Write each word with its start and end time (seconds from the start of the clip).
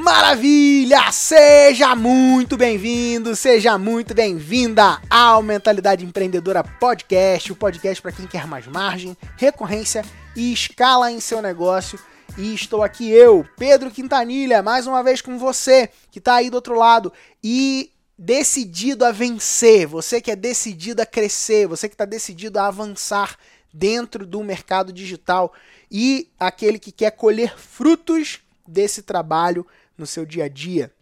Maravilha! 0.00 1.12
Seja 1.12 1.94
muito 1.94 2.56
bem-vindo, 2.56 3.36
seja 3.36 3.76
muito 3.76 4.14
bem-vinda 4.14 4.98
ao 5.10 5.42
Mentalidade 5.42 6.06
Empreendedora 6.06 6.64
Podcast, 6.64 7.52
o 7.52 7.56
podcast 7.56 8.00
para 8.00 8.10
quem 8.10 8.26
quer 8.26 8.46
mais 8.46 8.66
margem, 8.66 9.14
recorrência 9.36 10.02
e 10.34 10.54
escala 10.54 11.12
em 11.12 11.20
seu 11.20 11.42
negócio. 11.42 11.98
E 12.38 12.54
estou 12.54 12.82
aqui 12.82 13.10
eu, 13.10 13.46
Pedro 13.58 13.90
Quintanilha, 13.90 14.62
mais 14.62 14.86
uma 14.86 15.02
vez 15.02 15.20
com 15.20 15.38
você 15.38 15.90
que 16.10 16.18
está 16.18 16.36
aí 16.36 16.48
do 16.48 16.54
outro 16.54 16.74
lado 16.74 17.12
e 17.44 17.90
decidido 18.18 19.04
a 19.04 19.12
vencer, 19.12 19.86
você 19.86 20.18
que 20.18 20.30
é 20.30 20.36
decidido 20.36 21.02
a 21.02 21.06
crescer, 21.06 21.66
você 21.66 21.90
que 21.90 21.94
está 21.94 22.06
decidido 22.06 22.58
a 22.58 22.68
avançar 22.68 23.36
dentro 23.70 24.24
do 24.24 24.42
mercado 24.42 24.94
digital 24.94 25.52
e 25.90 26.30
aquele 26.38 26.78
que 26.78 26.90
quer 26.90 27.10
colher 27.10 27.54
frutos 27.58 28.40
desse 28.66 29.02
trabalho 29.02 29.66
no 30.00 30.06
seu 30.06 30.24
dia 30.24 30.46
a 30.46 30.48
dia. 30.48 30.92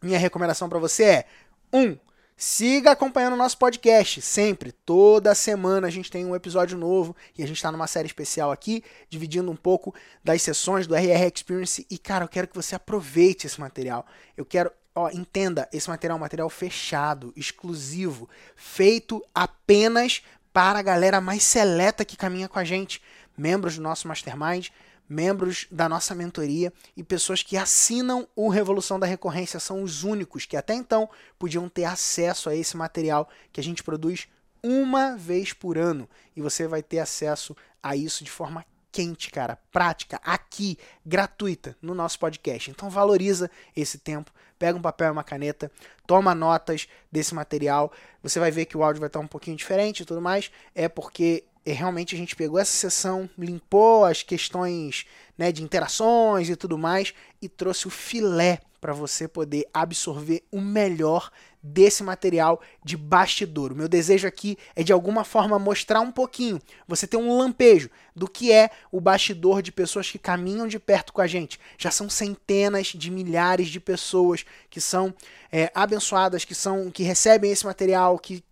Minha 0.00 0.18
recomendação 0.18 0.68
para 0.68 0.78
você 0.78 1.04
é: 1.04 1.26
1. 1.72 1.80
Um, 1.80 1.98
siga 2.36 2.92
acompanhando 2.92 3.34
o 3.34 3.36
nosso 3.36 3.58
podcast, 3.58 4.22
sempre, 4.22 4.72
toda 4.72 5.34
semana 5.34 5.88
a 5.88 5.90
gente 5.90 6.10
tem 6.10 6.24
um 6.24 6.34
episódio 6.34 6.78
novo 6.78 7.14
e 7.36 7.42
a 7.42 7.46
gente 7.46 7.56
está 7.56 7.70
numa 7.70 7.86
série 7.86 8.06
especial 8.06 8.50
aqui, 8.50 8.82
dividindo 9.10 9.50
um 9.50 9.56
pouco 9.56 9.94
das 10.24 10.40
sessões 10.40 10.86
do 10.86 10.94
RR 10.94 11.30
Experience. 11.34 11.86
E, 11.90 11.98
cara, 11.98 12.24
eu 12.24 12.28
quero 12.28 12.48
que 12.48 12.54
você 12.54 12.74
aproveite 12.74 13.46
esse 13.46 13.60
material. 13.60 14.06
Eu 14.38 14.46
quero, 14.46 14.70
ó, 14.94 15.10
entenda, 15.10 15.68
esse 15.70 15.90
material 15.90 16.16
é 16.16 16.18
um 16.18 16.22
material 16.22 16.48
fechado, 16.48 17.30
exclusivo, 17.36 18.26
feito 18.56 19.22
apenas 19.34 20.22
para 20.50 20.78
a 20.78 20.82
galera 20.82 21.20
mais 21.20 21.42
seleta 21.42 22.06
que 22.06 22.16
caminha 22.16 22.48
com 22.48 22.58
a 22.58 22.64
gente, 22.64 23.02
membros 23.36 23.76
do 23.76 23.82
nosso 23.82 24.08
Mastermind, 24.08 24.68
membros 25.10 25.66
da 25.72 25.88
nossa 25.88 26.14
mentoria 26.14 26.72
e 26.96 27.02
pessoas 27.02 27.42
que 27.42 27.56
assinam 27.56 28.28
o 28.36 28.48
Revolução 28.48 28.98
da 28.98 29.08
Recorrência 29.08 29.58
são 29.58 29.82
os 29.82 30.04
únicos 30.04 30.46
que 30.46 30.56
até 30.56 30.72
então 30.72 31.10
podiam 31.36 31.68
ter 31.68 31.84
acesso 31.84 32.48
a 32.48 32.54
esse 32.54 32.76
material 32.76 33.28
que 33.52 33.60
a 33.60 33.64
gente 33.64 33.82
produz 33.82 34.28
uma 34.62 35.16
vez 35.16 35.52
por 35.52 35.76
ano 35.76 36.08
e 36.36 36.40
você 36.40 36.68
vai 36.68 36.80
ter 36.80 37.00
acesso 37.00 37.56
a 37.82 37.96
isso 37.96 38.22
de 38.22 38.30
forma 38.30 38.64
quente, 38.92 39.30
cara, 39.30 39.58
prática, 39.72 40.20
aqui, 40.24 40.78
gratuita, 41.04 41.76
no 41.80 41.94
nosso 41.94 42.18
podcast. 42.18 42.70
Então 42.70 42.88
valoriza 42.90 43.50
esse 43.74 43.98
tempo, 43.98 44.30
pega 44.58 44.78
um 44.78 44.82
papel 44.82 45.08
e 45.08 45.10
uma 45.12 45.24
caneta, 45.24 45.70
toma 46.06 46.34
notas 46.34 46.88
desse 47.10 47.34
material. 47.34 47.92
Você 48.22 48.38
vai 48.38 48.50
ver 48.50 48.66
que 48.66 48.76
o 48.76 48.82
áudio 48.82 49.00
vai 49.00 49.08
estar 49.08 49.20
um 49.20 49.26
pouquinho 49.26 49.56
diferente 49.56 50.00
e 50.00 50.04
tudo 50.04 50.20
mais. 50.20 50.50
É 50.74 50.88
porque 50.88 51.44
e 51.64 51.72
realmente 51.72 52.14
a 52.14 52.18
gente 52.18 52.34
pegou 52.34 52.58
essa 52.58 52.72
sessão, 52.72 53.28
limpou 53.36 54.04
as 54.04 54.22
questões 54.22 55.04
né, 55.36 55.52
de 55.52 55.62
interações 55.62 56.48
e 56.48 56.56
tudo 56.56 56.78
mais 56.78 57.14
e 57.40 57.48
trouxe 57.48 57.86
o 57.86 57.90
filé 57.90 58.60
para 58.80 58.94
você 58.94 59.28
poder 59.28 59.66
absorver 59.74 60.42
o 60.50 60.60
melhor 60.60 61.30
desse 61.62 62.02
material 62.02 62.60
de 62.82 62.96
bastidor. 62.96 63.72
O 63.72 63.76
meu 63.76 63.88
desejo 63.88 64.26
aqui 64.26 64.56
é 64.74 64.82
de 64.82 64.92
alguma 64.92 65.22
forma 65.22 65.58
mostrar 65.58 66.00
um 66.00 66.10
pouquinho, 66.10 66.58
você 66.88 67.06
ter 67.06 67.18
um 67.18 67.36
lampejo 67.36 67.90
do 68.16 68.26
que 68.26 68.50
é 68.50 68.70
o 68.90 69.00
bastidor 69.00 69.60
de 69.60 69.70
pessoas 69.70 70.10
que 70.10 70.18
caminham 70.18 70.66
de 70.66 70.78
perto 70.78 71.12
com 71.12 71.20
a 71.20 71.26
gente. 71.26 71.60
Já 71.76 71.90
são 71.90 72.08
centenas 72.08 72.86
de 72.86 73.10
milhares 73.10 73.68
de 73.68 73.78
pessoas 73.78 74.46
que 74.70 74.80
são 74.80 75.14
é, 75.52 75.70
abençoadas, 75.74 76.44
que 76.44 76.54
são 76.54 76.90
que 76.90 77.02
recebem 77.02 77.50
esse 77.52 77.66
material, 77.66 78.18
que 78.18 78.42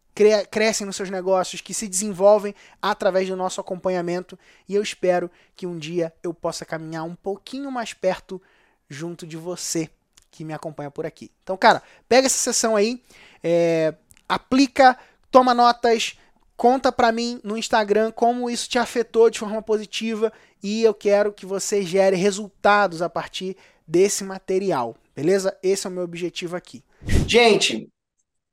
crescem 0.51 0.87
nos 0.87 0.97
seus 0.97 1.11
negócios, 1.11 1.61
que 1.61 1.75
se 1.75 1.87
desenvolvem 1.89 2.55
através 2.81 3.29
do 3.29 3.37
nosso 3.37 3.61
acompanhamento 3.61 4.39
e 4.69 4.75
eu 4.75 4.83
espero 4.83 5.31
que 5.55 5.67
um 5.67 5.79
dia 5.79 6.13
eu 6.23 6.33
possa 6.35 6.65
caminhar 6.65 7.05
um 7.05 7.15
pouquinho 7.15 7.71
mais 7.71 7.93
perto 7.93 8.41
junto 8.89 9.27
de 9.27 9.37
você 9.37 9.91
que 10.31 10.45
me 10.45 10.53
acompanha 10.53 10.91
por 10.91 11.07
aqui. 11.07 11.31
Então, 11.43 11.57
cara, 11.57 11.83
pega 12.09 12.27
essa 12.27 12.39
sessão 12.39 12.77
aí, 12.77 13.03
é, 13.43 13.95
aplica, 14.29 14.99
toma 15.31 15.55
notas, 15.55 16.19
conta 16.57 16.91
pra 16.91 17.13
mim 17.13 17.41
no 17.45 17.57
Instagram 17.57 18.11
como 18.11 18.51
isso 18.51 18.69
te 18.69 18.79
afetou 18.79 19.31
de 19.31 19.39
forma 19.39 19.63
positiva 19.63 20.33
e 20.63 20.83
eu 20.83 20.95
quero 20.95 21.33
que 21.33 21.47
você 21.47 21.83
gere 21.83 22.17
resultados 22.17 23.03
a 23.03 23.09
partir 23.09 23.57
desse 23.87 24.25
material, 24.25 24.97
beleza? 25.15 25.57
Esse 25.63 25.87
é 25.87 25.91
o 25.91 25.93
meu 25.93 26.03
objetivo 26.03 26.57
aqui. 26.57 26.85
Gente, 27.27 27.89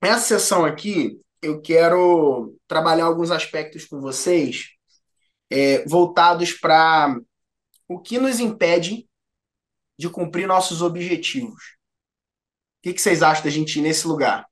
essa 0.02 0.40
sessão 0.40 0.64
aqui 0.64 1.20
eu 1.46 1.62
quero 1.62 2.58
trabalhar 2.68 3.06
alguns 3.06 3.30
aspectos 3.30 3.86
com 3.86 4.02
vocês 4.02 4.70
é, 5.50 5.86
voltados 5.86 6.54
para 6.54 7.16
o 7.88 8.00
que 8.00 8.18
nos 8.18 8.40
impede 8.40 9.08
de 9.98 10.10
cumprir 10.10 10.48
nossos 10.48 10.82
objetivos. 10.82 11.76
O 12.80 12.82
que, 12.84 12.94
que 12.94 13.02
vocês 13.02 13.22
acham 13.22 13.44
da 13.44 13.50
gente 13.50 13.78
ir 13.78 13.82
nesse 13.82 14.08
lugar? 14.08 14.48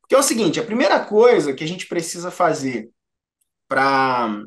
Porque 0.00 0.14
é 0.14 0.18
o 0.18 0.22
seguinte, 0.22 0.60
a 0.60 0.64
primeira 0.64 1.04
coisa 1.04 1.54
que 1.54 1.64
a 1.64 1.68
gente 1.68 1.86
precisa 1.86 2.30
fazer 2.30 2.90
para 3.68 4.46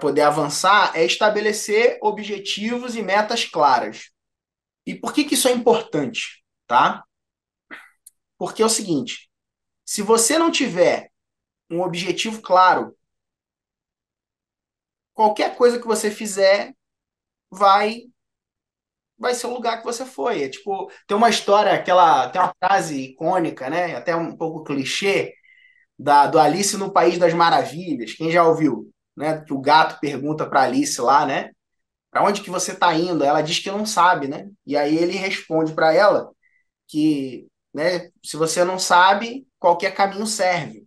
poder 0.00 0.22
avançar 0.22 0.96
é 0.96 1.04
estabelecer 1.04 1.98
objetivos 2.02 2.96
e 2.96 3.02
metas 3.02 3.44
claras. 3.44 4.10
E 4.86 4.94
por 4.94 5.12
que, 5.12 5.24
que 5.24 5.34
isso 5.34 5.48
é 5.48 5.52
importante, 5.52 6.44
tá? 6.66 7.04
Porque 8.36 8.62
é 8.62 8.66
o 8.66 8.68
seguinte, 8.68 9.30
se 9.84 10.02
você 10.02 10.38
não 10.38 10.50
tiver 10.50 11.10
um 11.70 11.80
objetivo 11.80 12.40
claro, 12.42 12.96
qualquer 15.12 15.56
coisa 15.56 15.78
que 15.78 15.86
você 15.86 16.10
fizer 16.10 16.74
vai 17.50 18.02
vai 19.18 19.34
ser 19.34 19.46
o 19.46 19.54
lugar 19.54 19.78
que 19.78 19.84
você 19.84 20.04
foi. 20.04 20.42
É 20.44 20.48
tipo, 20.48 20.90
tem 21.06 21.16
uma 21.16 21.30
história, 21.30 21.72
aquela, 21.72 22.28
tem 22.30 22.40
uma 22.40 22.54
frase 22.62 23.00
icônica, 23.00 23.70
né? 23.70 23.96
Até 23.96 24.14
um 24.14 24.36
pouco 24.36 24.64
clichê 24.64 25.32
da 25.98 26.26
do 26.26 26.38
Alice 26.38 26.76
no 26.76 26.92
País 26.92 27.18
das 27.18 27.34
Maravilhas. 27.34 28.14
Quem 28.14 28.30
já 28.30 28.44
ouviu, 28.44 28.90
né? 29.16 29.42
Que 29.44 29.52
o 29.54 29.60
gato 29.60 30.00
pergunta 30.00 30.48
para 30.48 30.62
Alice 30.62 31.00
lá, 31.00 31.26
né? 31.26 31.50
Para 32.10 32.24
onde 32.24 32.42
que 32.42 32.50
você 32.50 32.72
está 32.72 32.94
indo? 32.94 33.24
Ela 33.24 33.42
diz 33.42 33.58
que 33.58 33.70
não 33.70 33.86
sabe, 33.86 34.28
né? 34.28 34.48
E 34.66 34.76
aí 34.76 34.96
ele 34.96 35.14
responde 35.14 35.74
para 35.74 35.92
ela 35.94 36.30
que, 36.88 37.48
né, 37.74 38.10
se 38.24 38.36
você 38.36 38.64
não 38.64 38.78
sabe, 38.78 39.46
qualquer 39.64 39.94
caminho 39.94 40.26
serve. 40.26 40.86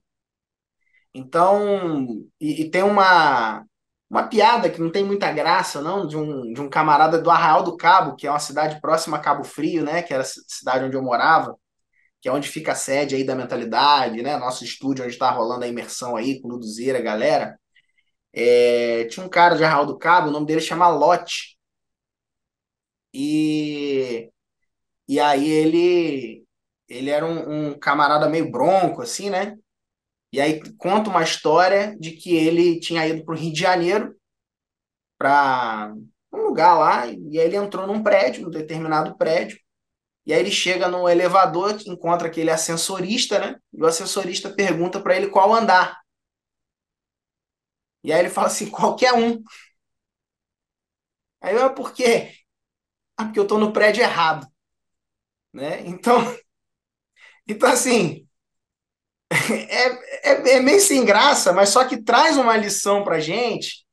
Então, 1.11 2.27
e, 2.39 2.61
e, 2.61 2.69
tem 2.69 2.83
uma, 2.83 3.65
uma 4.07 4.27
piada 4.27 4.69
que 4.69 4.79
não 4.79 4.91
tem 4.91 5.03
muita 5.03 5.31
graça, 5.31 5.81
não, 5.81 6.05
de 6.07 6.15
um, 6.15 6.53
de 6.53 6.61
um 6.61 6.69
camarada 6.69 7.19
do 7.19 7.31
Arraial 7.31 7.63
do 7.63 7.75
Cabo, 7.75 8.15
que 8.15 8.27
é 8.27 8.29
uma 8.29 8.37
cidade 8.39 8.79
próxima 8.79 9.17
a 9.17 9.19
Cabo 9.19 9.43
Frio, 9.43 9.83
né, 9.83 10.03
que 10.03 10.13
era 10.13 10.21
a 10.21 10.25
cidade 10.25 10.85
onde 10.85 10.95
eu 10.95 11.01
morava, 11.01 11.57
que 12.21 12.29
é 12.29 12.31
onde 12.31 12.47
fica 12.49 12.73
a 12.73 12.75
sede 12.75 13.15
aí 13.15 13.23
da 13.23 13.35
mentalidade, 13.35 14.21
né, 14.21 14.37
nosso 14.37 14.63
estúdio 14.63 15.03
onde 15.05 15.13
está 15.13 15.31
rolando 15.31 15.65
a 15.65 15.67
imersão 15.67 16.15
aí 16.15 16.39
com 16.39 16.47
o 16.47 16.51
Luduzeira, 16.51 17.01
galera. 17.01 17.59
É, 18.33 19.05
tinha 19.05 19.25
um 19.25 19.29
cara 19.29 19.55
de 19.55 19.63
Arraial 19.63 19.87
do 19.87 19.97
Cabo, 19.97 20.29
o 20.29 20.31
nome 20.31 20.45
dele 20.45 20.61
chama 20.61 20.87
Lote. 20.89 21.57
E, 23.13 24.29
e 25.07 25.19
aí 25.19 25.47
ele 25.49 26.46
ele 26.87 27.09
era 27.09 27.25
um, 27.25 27.69
um 27.71 27.79
camarada 27.79 28.29
meio 28.29 28.51
bronco, 28.51 29.01
assim, 29.01 29.29
né? 29.29 29.57
E 30.31 30.41
aí 30.41 30.61
conta 30.75 31.09
uma 31.09 31.23
história 31.23 31.95
de 31.99 32.11
que 32.11 32.35
ele 32.35 32.79
tinha 32.79 33.07
ido 33.07 33.23
para 33.25 33.33
o 33.35 33.37
Rio 33.37 33.53
de 33.53 33.59
Janeiro 33.59 34.15
para 35.17 35.93
um 36.31 36.41
lugar 36.43 36.77
lá, 36.77 37.07
e 37.07 37.39
aí 37.39 37.45
ele 37.45 37.55
entrou 37.55 37.87
num 37.87 38.03
prédio, 38.03 38.43
num 38.43 38.49
determinado 38.51 39.17
prédio, 39.17 39.59
e 40.25 40.33
aí 40.33 40.39
ele 40.41 40.51
chega 40.51 40.89
no 40.89 41.07
elevador, 41.09 41.77
encontra 41.87 42.27
aquele 42.27 42.51
ascensorista, 42.51 43.39
né? 43.39 43.55
E 43.73 43.81
o 43.81 43.87
ascensorista 43.87 44.49
pergunta 44.53 45.01
para 45.01 45.15
ele 45.15 45.29
qual 45.29 45.53
andar. 45.53 45.97
E 48.03 48.11
aí 48.13 48.19
ele 48.19 48.29
fala 48.29 48.47
assim, 48.47 48.69
qualquer 48.69 49.13
um. 49.13 49.41
Aí 51.41 51.55
eu, 51.55 51.73
por 51.73 51.93
quê? 51.93 52.33
Ah, 53.17 53.25
porque 53.25 53.39
eu 53.39 53.43
estou 53.43 53.59
no 53.59 53.73
prédio 53.73 54.03
errado. 54.03 54.47
Né? 55.53 55.81
Então, 55.87 56.17
então, 57.47 57.69
assim, 57.69 58.27
é, 59.31 60.31
é, 60.31 60.55
é, 60.55 60.59
meio 60.59 60.79
sem 60.79 61.05
graça, 61.05 61.53
mas 61.53 61.69
só 61.69 61.85
que 61.85 62.01
traz 62.01 62.37
uma 62.37 62.55
lição 62.55 63.03
pra 63.03 63.19
gente, 63.19 63.85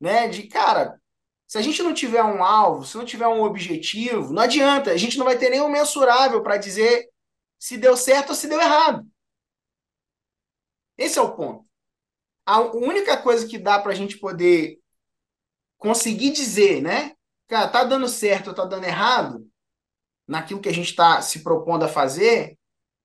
né? 0.00 0.28
De, 0.28 0.44
cara, 0.44 1.00
se 1.46 1.58
a 1.58 1.62
gente 1.62 1.82
não 1.82 1.94
tiver 1.94 2.22
um 2.22 2.42
alvo, 2.42 2.84
se 2.84 2.96
não 2.96 3.04
tiver 3.04 3.26
um 3.26 3.42
objetivo, 3.42 4.32
não 4.32 4.42
adianta, 4.42 4.90
a 4.90 4.96
gente 4.96 5.18
não 5.18 5.24
vai 5.24 5.38
ter 5.38 5.50
nenhum 5.50 5.68
mensurável 5.68 6.42
para 6.42 6.56
dizer 6.56 7.08
se 7.58 7.76
deu 7.76 7.96
certo 7.96 8.30
ou 8.30 8.34
se 8.34 8.48
deu 8.48 8.60
errado. 8.60 9.06
Esse 10.98 11.18
é 11.18 11.22
o 11.22 11.34
ponto. 11.34 11.64
A 12.44 12.60
única 12.60 13.16
coisa 13.16 13.46
que 13.46 13.58
dá 13.58 13.78
para 13.78 13.92
a 13.92 13.94
gente 13.94 14.18
poder 14.18 14.78
conseguir 15.78 16.30
dizer, 16.30 16.80
né? 16.80 17.14
Cara, 17.48 17.68
tá 17.68 17.84
dando 17.84 18.08
certo 18.08 18.48
ou 18.48 18.54
tá 18.54 18.64
dando 18.64 18.84
errado 18.84 19.48
naquilo 20.26 20.60
que 20.60 20.68
a 20.68 20.74
gente 20.74 20.90
está 20.90 21.22
se 21.22 21.42
propondo 21.42 21.84
a 21.84 21.88
fazer, 21.88 22.58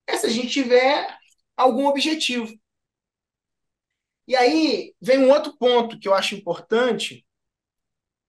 é 0.08 0.18
se 0.18 0.26
a 0.26 0.30
gente 0.30 0.50
tiver 0.50 1.18
algum 1.56 1.88
objetivo. 1.88 2.52
E 4.28 4.36
aí 4.36 4.94
vem 5.02 5.20
um 5.20 5.32
outro 5.32 5.58
ponto 5.58 6.00
que 6.00 6.08
eu 6.08 6.14
acho 6.14 6.36
importante, 6.36 7.26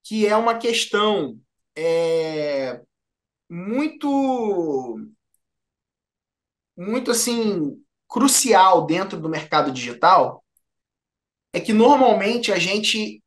que 0.05 0.27
é 0.27 0.37
uma 0.37 0.59
questão 0.59 1.39
é, 1.77 2.81
muito 3.49 4.99
muito 6.77 7.11
assim 7.11 7.83
crucial 8.09 8.87
dentro 8.87 9.21
do 9.21 9.29
mercado 9.29 9.71
digital 9.71 10.43
é 11.53 11.61
que 11.61 11.73
normalmente 11.73 12.51
a 12.51 12.59
gente 12.59 13.23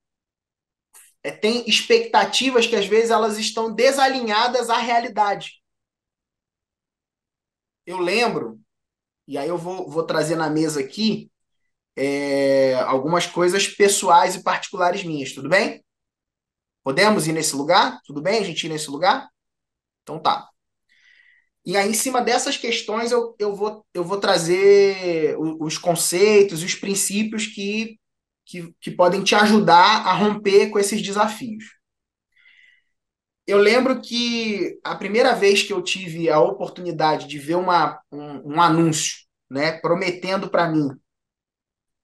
é, 1.24 1.31
tem 1.31 1.68
expectativas 1.68 2.65
que 2.68 2.75
às 2.75 2.86
vezes 2.86 3.12
elas 3.12 3.38
estão 3.38 3.74
desalinhadas 3.74 4.69
à 4.69 4.77
realidade. 4.77 5.62
Eu 7.86 8.00
lembro, 8.00 8.60
e 9.28 9.38
aí 9.38 9.50
eu 9.50 9.58
vou, 9.58 9.90
vou 9.90 10.04
trazer 10.06 10.36
na 10.36 10.50
mesa 10.50 10.80
aqui 10.82 11.32
é, 11.96 12.76
algumas 12.76 13.28
coisas 13.28 13.68
pessoais 13.68 14.36
e 14.36 14.44
particulares 14.44 15.04
minhas, 15.04 15.34
tudo 15.34 15.50
bem? 15.50 15.84
Podemos 16.84 17.28
ir 17.28 17.34
nesse 17.34 17.56
lugar? 17.56 18.00
Tudo 18.06 18.22
bem 18.22 18.40
a 18.40 18.44
gente 18.44 18.66
ir 18.66 18.70
nesse 18.70 18.90
lugar? 18.90 19.28
Então 20.04 20.20
tá. 20.20 20.48
E 21.66 21.76
aí, 21.76 21.90
em 21.90 21.94
cima 21.94 22.22
dessas 22.22 22.58
questões, 22.58 23.12
eu, 23.12 23.36
eu, 23.40 23.56
vou, 23.56 23.84
eu 23.94 24.04
vou 24.04 24.20
trazer 24.20 25.36
os 25.40 25.78
conceitos, 25.80 26.62
os 26.62 26.76
princípios 26.76 27.48
que, 27.48 28.00
que, 28.46 28.72
que 28.80 28.92
podem 28.92 29.24
te 29.24 29.34
ajudar 29.34 30.06
a 30.06 30.14
romper 30.14 30.70
com 30.70 30.78
esses 30.78 31.02
desafios. 31.02 31.75
Eu 33.47 33.59
lembro 33.59 34.01
que 34.01 34.80
a 34.83 34.95
primeira 34.95 35.36
vez 35.36 35.62
que 35.62 35.71
eu 35.71 35.81
tive 35.81 36.30
a 36.30 36.39
oportunidade 36.39 37.27
de 37.27 37.38
ver 37.38 37.56
uma, 37.56 38.01
um, 38.12 38.56
um 38.56 38.62
anúncio 38.62 39.25
né, 39.50 39.74
prometendo 39.80 40.50
para 40.50 40.68
mim 40.68 40.89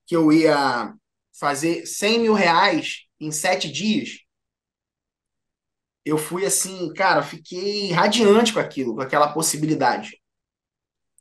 que 0.06 0.14
eu 0.14 0.32
ia 0.32 0.94
fazer 1.38 1.86
100 1.86 2.20
mil 2.20 2.34
reais 2.34 3.06
em 3.18 3.32
sete 3.32 3.70
dias, 3.70 4.20
eu 6.04 6.18
fui 6.18 6.44
assim, 6.44 6.92
cara, 6.94 7.22
fiquei 7.22 7.92
radiante 7.92 8.52
com 8.52 8.60
aquilo, 8.60 8.94
com 8.94 9.02
aquela 9.02 9.32
possibilidade. 9.32 10.20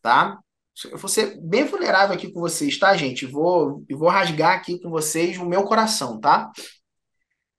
Tá? 0.02 0.40
Eu 0.86 0.98
vou 0.98 1.10
ser 1.10 1.40
bem 1.42 1.66
vulnerável 1.66 2.16
aqui 2.16 2.32
com 2.32 2.40
vocês, 2.40 2.78
tá, 2.80 2.96
gente? 2.96 3.26
Vou, 3.26 3.84
eu 3.88 3.98
vou 3.98 4.10
rasgar 4.10 4.56
aqui 4.56 4.80
com 4.80 4.90
vocês 4.90 5.38
o 5.38 5.46
meu 5.46 5.64
coração, 5.64 6.20
tá? 6.20 6.52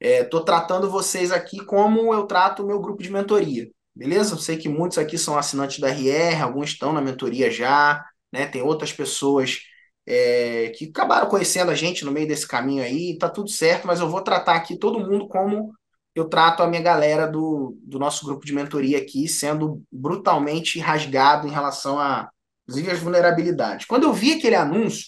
Estou 0.02 0.40
é, 0.40 0.44
tratando 0.44 0.90
vocês 0.90 1.31
aqui 1.31 1.64
como 1.64 2.12
eu 2.12 2.26
trato 2.26 2.64
o 2.64 2.66
meu 2.66 2.81
grupo 2.81 3.00
de 3.00 3.10
mentoria, 3.10 3.70
beleza? 3.94 4.34
Eu 4.34 4.38
sei 4.38 4.56
que 4.56 4.69
muitos 4.69 4.99
aqui 4.99 5.16
são 5.16 5.38
assinantes 5.38 5.78
da 5.78 5.88
RR, 5.88 6.43
alguns 6.43 6.70
estão 6.70 6.93
na 6.93 7.00
mentoria 7.00 7.49
já, 7.52 8.04
né? 8.32 8.46
Tem 8.46 8.62
outras 8.62 8.93
pessoas 8.93 9.60
é, 10.04 10.70
que 10.76 10.87
acabaram 10.87 11.28
conhecendo 11.28 11.70
a 11.70 11.75
gente 11.76 12.04
no 12.04 12.10
meio 12.10 12.26
desse 12.26 12.49
caminho 12.49 12.82
aí, 12.82 13.16
tá 13.16 13.28
tudo 13.28 13.49
certo, 13.49 13.87
mas 13.87 14.00
eu 14.00 14.08
vou 14.08 14.22
tratar 14.22 14.56
aqui 14.56 14.76
todo 14.76 14.99
mundo 14.99 15.28
como 15.28 15.72
eu 16.16 16.28
trato 16.28 16.64
a 16.64 16.66
minha 16.66 16.82
galera 16.82 17.26
do, 17.26 17.78
do 17.84 17.98
nosso 17.98 18.26
grupo 18.26 18.44
de 18.44 18.52
mentoria 18.52 18.98
aqui, 18.98 19.28
sendo 19.28 19.82
brutalmente 19.90 20.81
rasgado 20.81 21.46
em 21.46 21.50
relação 21.52 22.00
a, 22.00 22.28
inclusive, 22.64 22.90
as 22.90 22.98
vulnerabilidades. 22.98 23.87
Quando 23.87 24.02
eu 24.02 24.12
vi 24.12 24.32
aquele 24.32 24.56
anúncio, 24.56 25.06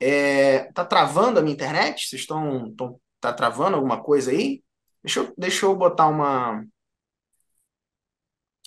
é, 0.00 0.72
tá 0.72 0.84
travando 0.84 1.38
a 1.38 1.42
minha 1.42 1.54
internet? 1.54 2.08
Vocês 2.08 2.22
estão. 2.22 2.74
Tá 3.20 3.32
travando 3.32 3.76
alguma 3.76 4.02
coisa 4.02 4.30
aí? 4.30 4.62
Deixa 5.02 5.20
eu, 5.20 5.34
deixa 5.36 5.66
eu 5.66 5.76
botar 5.76 6.08
uma. 6.08 6.64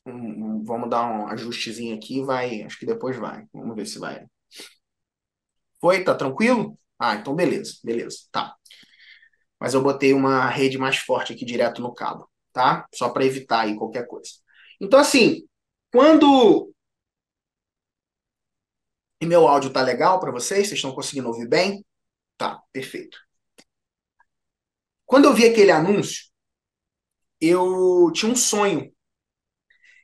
Um, 0.05 0.63
vamos 0.63 0.89
dar 0.89 1.05
um 1.05 1.27
ajustezinho 1.27 1.95
aqui, 1.95 2.21
vai. 2.23 2.61
Acho 2.63 2.77
que 2.79 2.85
depois 2.85 3.17
vai. 3.17 3.45
Vamos 3.53 3.75
ver 3.75 3.85
se 3.85 3.99
vai. 3.99 4.25
Foi? 5.81 6.03
Tá 6.03 6.15
tranquilo? 6.15 6.77
Ah, 6.99 7.15
então 7.15 7.35
beleza, 7.35 7.75
beleza. 7.83 8.17
Tá 8.31 8.55
mas 9.63 9.73
eu 9.73 9.81
botei 9.81 10.13
uma 10.13 10.49
rede 10.49 10.77
mais 10.77 10.97
forte 10.97 11.31
aqui 11.31 11.45
direto 11.45 11.81
no 11.81 11.93
cabo, 11.93 12.29
tá? 12.51 12.85
Só 12.93 13.07
para 13.07 13.23
evitar 13.23 13.61
aí 13.61 13.77
qualquer 13.77 14.05
coisa. 14.05 14.31
Então, 14.81 14.99
assim, 14.99 15.47
quando. 15.89 16.72
E 19.23 19.25
meu 19.25 19.47
áudio 19.47 19.69
tá 19.69 19.81
legal 19.81 20.19
para 20.19 20.33
vocês? 20.33 20.67
Vocês 20.67 20.79
estão 20.79 20.91
conseguindo 20.93 21.29
ouvir 21.29 21.47
bem? 21.47 21.85
Tá, 22.37 22.61
perfeito. 22.73 23.17
Quando 25.05 25.23
eu 25.23 25.33
vi 25.33 25.45
aquele 25.45 25.71
anúncio, 25.71 26.25
eu 27.39 28.11
tinha 28.13 28.29
um 28.29 28.35
sonho. 28.35 28.91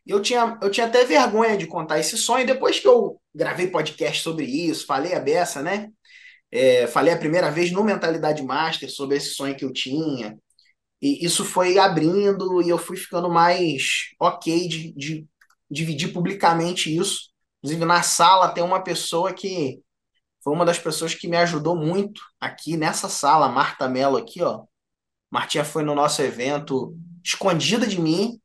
Eu 0.07 0.21
tinha, 0.21 0.57
eu 0.61 0.71
tinha 0.71 0.87
até 0.87 1.03
vergonha 1.03 1.57
de 1.57 1.67
contar 1.67 1.99
esse 1.99 2.17
sonho. 2.17 2.47
Depois 2.47 2.79
que 2.79 2.87
eu 2.87 3.21
gravei 3.35 3.67
podcast 3.67 4.23
sobre 4.23 4.45
isso, 4.45 4.85
falei 4.85 5.13
a 5.13 5.19
beça, 5.19 5.61
né? 5.61 5.89
É, 6.49 6.87
falei 6.87 7.13
a 7.13 7.19
primeira 7.19 7.51
vez 7.51 7.71
no 7.73 7.83
Mentalidade 7.83 8.41
Master 8.41 8.89
sobre 8.89 9.17
esse 9.17 9.31
sonho 9.31 9.53
que 9.57 9.65
eu 9.65 9.73
tinha. 9.73 10.39
E 11.01 11.25
isso 11.25 11.43
foi 11.43 11.77
abrindo 11.77 12.61
e 12.61 12.69
eu 12.69 12.77
fui 12.77 12.95
ficando 12.95 13.29
mais 13.29 14.11
ok 14.17 14.65
de, 14.69 14.93
de 14.93 15.27
dividir 15.69 16.13
publicamente 16.13 16.95
isso. 16.95 17.28
Inclusive, 17.59 17.85
na 17.85 18.01
sala 18.03 18.49
tem 18.53 18.63
uma 18.63 18.83
pessoa 18.83 19.33
que 19.33 19.81
foi 20.43 20.53
uma 20.53 20.65
das 20.65 20.79
pessoas 20.79 21.13
que 21.13 21.27
me 21.27 21.37
ajudou 21.37 21.75
muito 21.75 22.21
aqui 22.39 22.77
nessa 22.77 23.09
sala, 23.09 23.49
Marta 23.49 23.87
Mello 23.89 24.17
aqui, 24.17 24.41
ó. 24.41 24.65
Martinha 25.31 25.65
foi 25.65 25.83
no 25.83 25.95
nosso 25.95 26.21
evento 26.21 26.95
escondida 27.23 27.85
de 27.87 27.99
mim, 28.01 28.39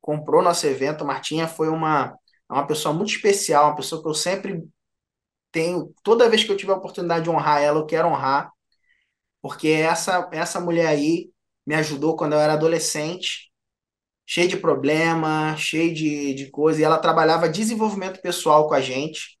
comprou 0.00 0.42
nosso 0.42 0.66
evento. 0.66 1.04
Martinha 1.04 1.48
foi 1.48 1.68
uma, 1.68 2.16
uma 2.48 2.66
pessoa 2.66 2.94
muito 2.94 3.12
especial, 3.12 3.66
uma 3.66 3.76
pessoa 3.76 4.02
que 4.02 4.08
eu 4.08 4.14
sempre 4.14 4.64
tenho, 5.52 5.94
toda 6.02 6.28
vez 6.28 6.44
que 6.44 6.50
eu 6.52 6.56
tiver 6.56 6.72
a 6.72 6.76
oportunidade 6.76 7.24
de 7.24 7.30
honrar 7.30 7.62
ela, 7.62 7.80
eu 7.80 7.86
quero 7.86 8.08
honrar, 8.08 8.50
porque 9.42 9.68
essa, 9.68 10.28
essa 10.32 10.60
mulher 10.60 10.86
aí 10.88 11.30
me 11.66 11.74
ajudou 11.74 12.16
quando 12.16 12.34
eu 12.34 12.40
era 12.40 12.54
adolescente, 12.54 13.49
cheio 14.30 14.46
de 14.46 14.56
problema, 14.56 15.56
cheio 15.56 15.92
de, 15.92 16.32
de 16.34 16.50
coisa, 16.52 16.80
e 16.80 16.84
ela 16.84 16.98
trabalhava 16.98 17.48
desenvolvimento 17.48 18.22
pessoal 18.22 18.68
com 18.68 18.74
a 18.74 18.80
gente, 18.80 19.36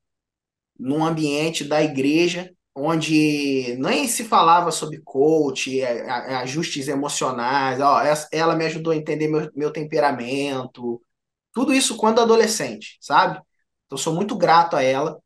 num 0.76 1.04
ambiente 1.04 1.62
da 1.62 1.80
igreja, 1.80 2.52
onde 2.74 3.76
nem 3.78 4.08
se 4.08 4.24
falava 4.24 4.72
sobre 4.72 5.00
coach, 5.04 5.80
ajustes 5.84 6.88
emocionais, 6.88 7.80
ó, 7.80 8.02
ela 8.32 8.56
me 8.56 8.64
ajudou 8.66 8.92
a 8.92 8.96
entender 8.96 9.28
meu, 9.28 9.48
meu 9.54 9.72
temperamento, 9.72 11.00
tudo 11.52 11.72
isso 11.72 11.96
quando 11.96 12.20
adolescente, 12.20 12.98
sabe? 13.00 13.40
Então, 13.86 13.96
sou 13.96 14.12
muito 14.12 14.36
grato 14.36 14.74
a 14.74 14.82
ela 14.82 15.20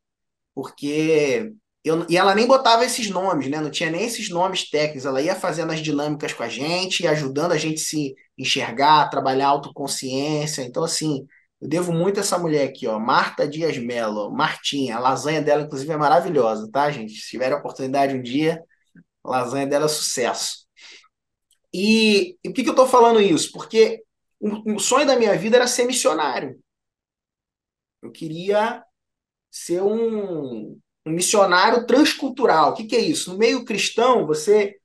porque 0.53 1.51
eu, 1.85 2.03
e 2.09 2.17
ela 2.17 2.33
nem 2.33 2.47
botava 2.47 2.83
esses 2.83 3.09
nomes, 3.11 3.47
né? 3.47 3.61
Não 3.61 3.69
tinha 3.69 3.91
nem 3.91 4.05
esses 4.05 4.27
nomes 4.29 4.67
técnicos. 4.69 5.05
Ela 5.05 5.21
ia 5.21 5.35
fazendo 5.35 5.71
as 5.71 5.79
dinâmicas 5.79 6.33
com 6.33 6.41
a 6.41 6.49
gente, 6.49 7.05
ajudando 7.07 7.51
a 7.51 7.57
gente 7.57 7.79
se 7.79 8.15
enxergar, 8.35 9.07
trabalhar 9.09 9.49
autoconsciência. 9.49 10.63
Então, 10.63 10.83
assim, 10.83 11.27
eu 11.61 11.69
devo 11.69 11.93
muito 11.93 12.17
a 12.17 12.21
essa 12.21 12.39
mulher 12.39 12.67
aqui, 12.67 12.87
ó, 12.87 12.99
Marta 12.99 13.47
Dias 13.47 13.77
Mello, 13.77 14.31
Martinha. 14.31 14.95
A 14.95 14.99
lasanha 14.99 15.43
dela, 15.43 15.61
inclusive, 15.61 15.91
é 15.91 15.97
maravilhosa, 15.97 16.67
tá, 16.71 16.89
gente? 16.89 17.13
Se 17.13 17.29
tiver 17.29 17.53
a 17.53 17.57
oportunidade 17.57 18.15
um 18.15 18.21
dia, 18.21 18.63
a 19.23 19.29
lasanha 19.29 19.67
dela 19.67 19.85
é 19.85 19.87
sucesso. 19.87 20.65
E, 21.73 22.37
e 22.43 22.49
por 22.49 22.55
que, 22.55 22.63
que 22.63 22.69
eu 22.69 22.75
tô 22.75 22.87
falando 22.87 23.21
isso? 23.21 23.51
Porque 23.51 24.03
o, 24.39 24.75
o 24.75 24.79
sonho 24.79 25.05
da 25.05 25.15
minha 25.17 25.37
vida 25.37 25.57
era 25.57 25.67
ser 25.67 25.85
missionário. 25.85 26.59
Eu 28.01 28.11
queria 28.11 28.83
ser 29.51 29.81
um, 29.81 30.79
um 31.05 31.11
missionário 31.11 31.85
transcultural. 31.85 32.71
O 32.71 32.73
que, 32.73 32.85
que 32.85 32.95
é 32.95 32.99
isso? 32.99 33.31
No 33.31 33.37
meio 33.37 33.63
cristão, 33.63 34.25
você 34.25 34.75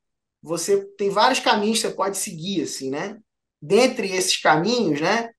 você 0.42 0.84
tem 0.96 1.10
vários 1.10 1.38
caminhos 1.38 1.80
que 1.80 1.88
você 1.88 1.94
pode 1.94 2.16
seguir, 2.16 2.62
assim, 2.62 2.90
né? 2.90 3.18
Dentre 3.60 4.10
esses 4.10 4.38
caminhos, 4.40 5.00
né? 5.00 5.30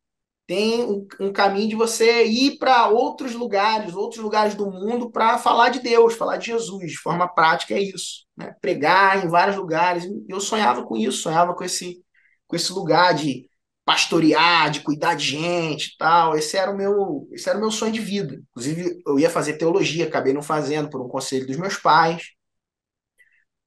Tem 0.46 0.84
um, 0.84 1.08
um 1.20 1.32
caminho 1.32 1.70
de 1.70 1.76
você 1.76 2.26
ir 2.26 2.58
para 2.58 2.88
outros 2.90 3.34
lugares, 3.34 3.96
outros 3.96 4.22
lugares 4.22 4.54
do 4.54 4.70
mundo, 4.70 5.10
para 5.10 5.38
falar 5.38 5.70
de 5.70 5.80
Deus, 5.80 6.14
falar 6.14 6.38
de 6.38 6.48
Jesus. 6.48 6.92
De 6.92 6.98
forma 6.98 7.28
prática, 7.28 7.74
é 7.74 7.82
isso. 7.82 8.26
Né? 8.38 8.54
Pregar 8.62 9.26
em 9.26 9.30
vários 9.30 9.56
lugares. 9.56 10.06
Eu 10.28 10.40
sonhava 10.40 10.84
com 10.84 10.98
isso, 10.98 11.20
sonhava 11.20 11.56
com 11.56 11.64
esse, 11.64 12.04
com 12.48 12.56
esse 12.56 12.72
lugar 12.74 13.14
de 13.14 13.50
pastorear, 13.92 14.72
de 14.72 14.80
cuidar 14.80 15.16
de 15.16 15.26
gente 15.26 15.98
tal. 15.98 16.38
Esse 16.38 16.56
era 16.56 16.72
o 16.72 16.78
meu, 16.78 17.28
esse 17.34 17.50
era 17.50 17.58
o 17.58 17.62
meu 17.62 17.70
sonho 17.72 17.92
de 17.92 18.00
vida. 18.00 18.42
Inclusive, 18.52 19.02
eu 19.06 19.20
ia 19.20 19.30
fazer 19.30 19.58
teologia, 19.58 20.08
acabei 20.08 20.32
não 20.34 20.42
fazendo 20.42 20.90
por 20.90 21.02
um 21.02 21.10
conselho 21.10 21.46
dos 21.46 21.58
meus 21.58 21.76
pais. 21.76 22.32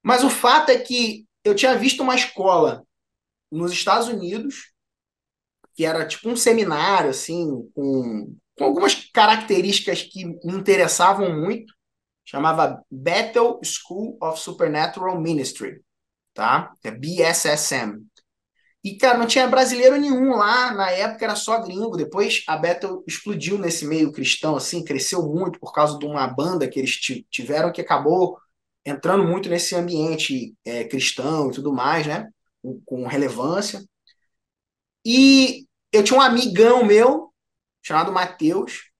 Mas 0.02 0.24
o 0.24 0.30
fato 0.30 0.70
é 0.70 0.78
que 0.78 1.26
eu 1.44 1.54
tinha 1.54 1.76
visto 1.76 2.02
uma 2.02 2.14
escola 2.14 2.82
nos 3.50 3.70
Estados 3.70 4.08
Unidos 4.08 4.72
que 5.74 5.84
era 5.84 6.06
tipo 6.06 6.28
um 6.28 6.36
seminário 6.36 7.10
assim 7.10 7.68
com, 7.74 8.34
com 8.56 8.64
algumas 8.64 8.94
características 9.12 10.02
que 10.02 10.24
me 10.24 10.54
interessavam 10.54 11.38
muito. 11.38 11.74
Chamava 12.24 12.82
Bethel 12.90 13.60
School 13.62 14.16
of 14.22 14.40
Supernatural 14.40 15.20
Ministry, 15.20 15.82
tá? 16.32 16.72
É 16.82 16.90
BSSM. 16.90 18.06
E, 18.84 18.96
cara, 18.98 19.16
não 19.16 19.26
tinha 19.26 19.48
brasileiro 19.48 19.96
nenhum 19.96 20.36
lá, 20.36 20.72
na 20.74 20.90
época 20.90 21.24
era 21.24 21.34
só 21.34 21.58
gringo. 21.62 21.96
Depois 21.96 22.44
a 22.46 22.54
Bethel 22.56 23.02
explodiu 23.06 23.58
nesse 23.58 23.86
meio 23.86 24.12
cristão, 24.12 24.56
assim, 24.56 24.84
cresceu 24.84 25.22
muito 25.22 25.58
por 25.58 25.72
causa 25.72 25.98
de 25.98 26.04
uma 26.04 26.26
banda 26.28 26.68
que 26.68 26.78
eles 26.78 26.92
tiveram 27.30 27.72
que 27.72 27.80
acabou 27.80 28.38
entrando 28.84 29.24
muito 29.24 29.48
nesse 29.48 29.74
ambiente 29.74 30.54
é, 30.64 30.84
cristão 30.84 31.50
e 31.50 31.54
tudo 31.54 31.72
mais, 31.72 32.06
né? 32.06 32.28
Com, 32.62 32.80
com 32.84 33.06
relevância. 33.06 33.82
E 35.04 35.66
eu 35.90 36.04
tinha 36.04 36.18
um 36.18 36.22
amigão 36.22 36.84
meu, 36.84 37.32
chamado 37.82 38.12
Matheus, 38.12 38.90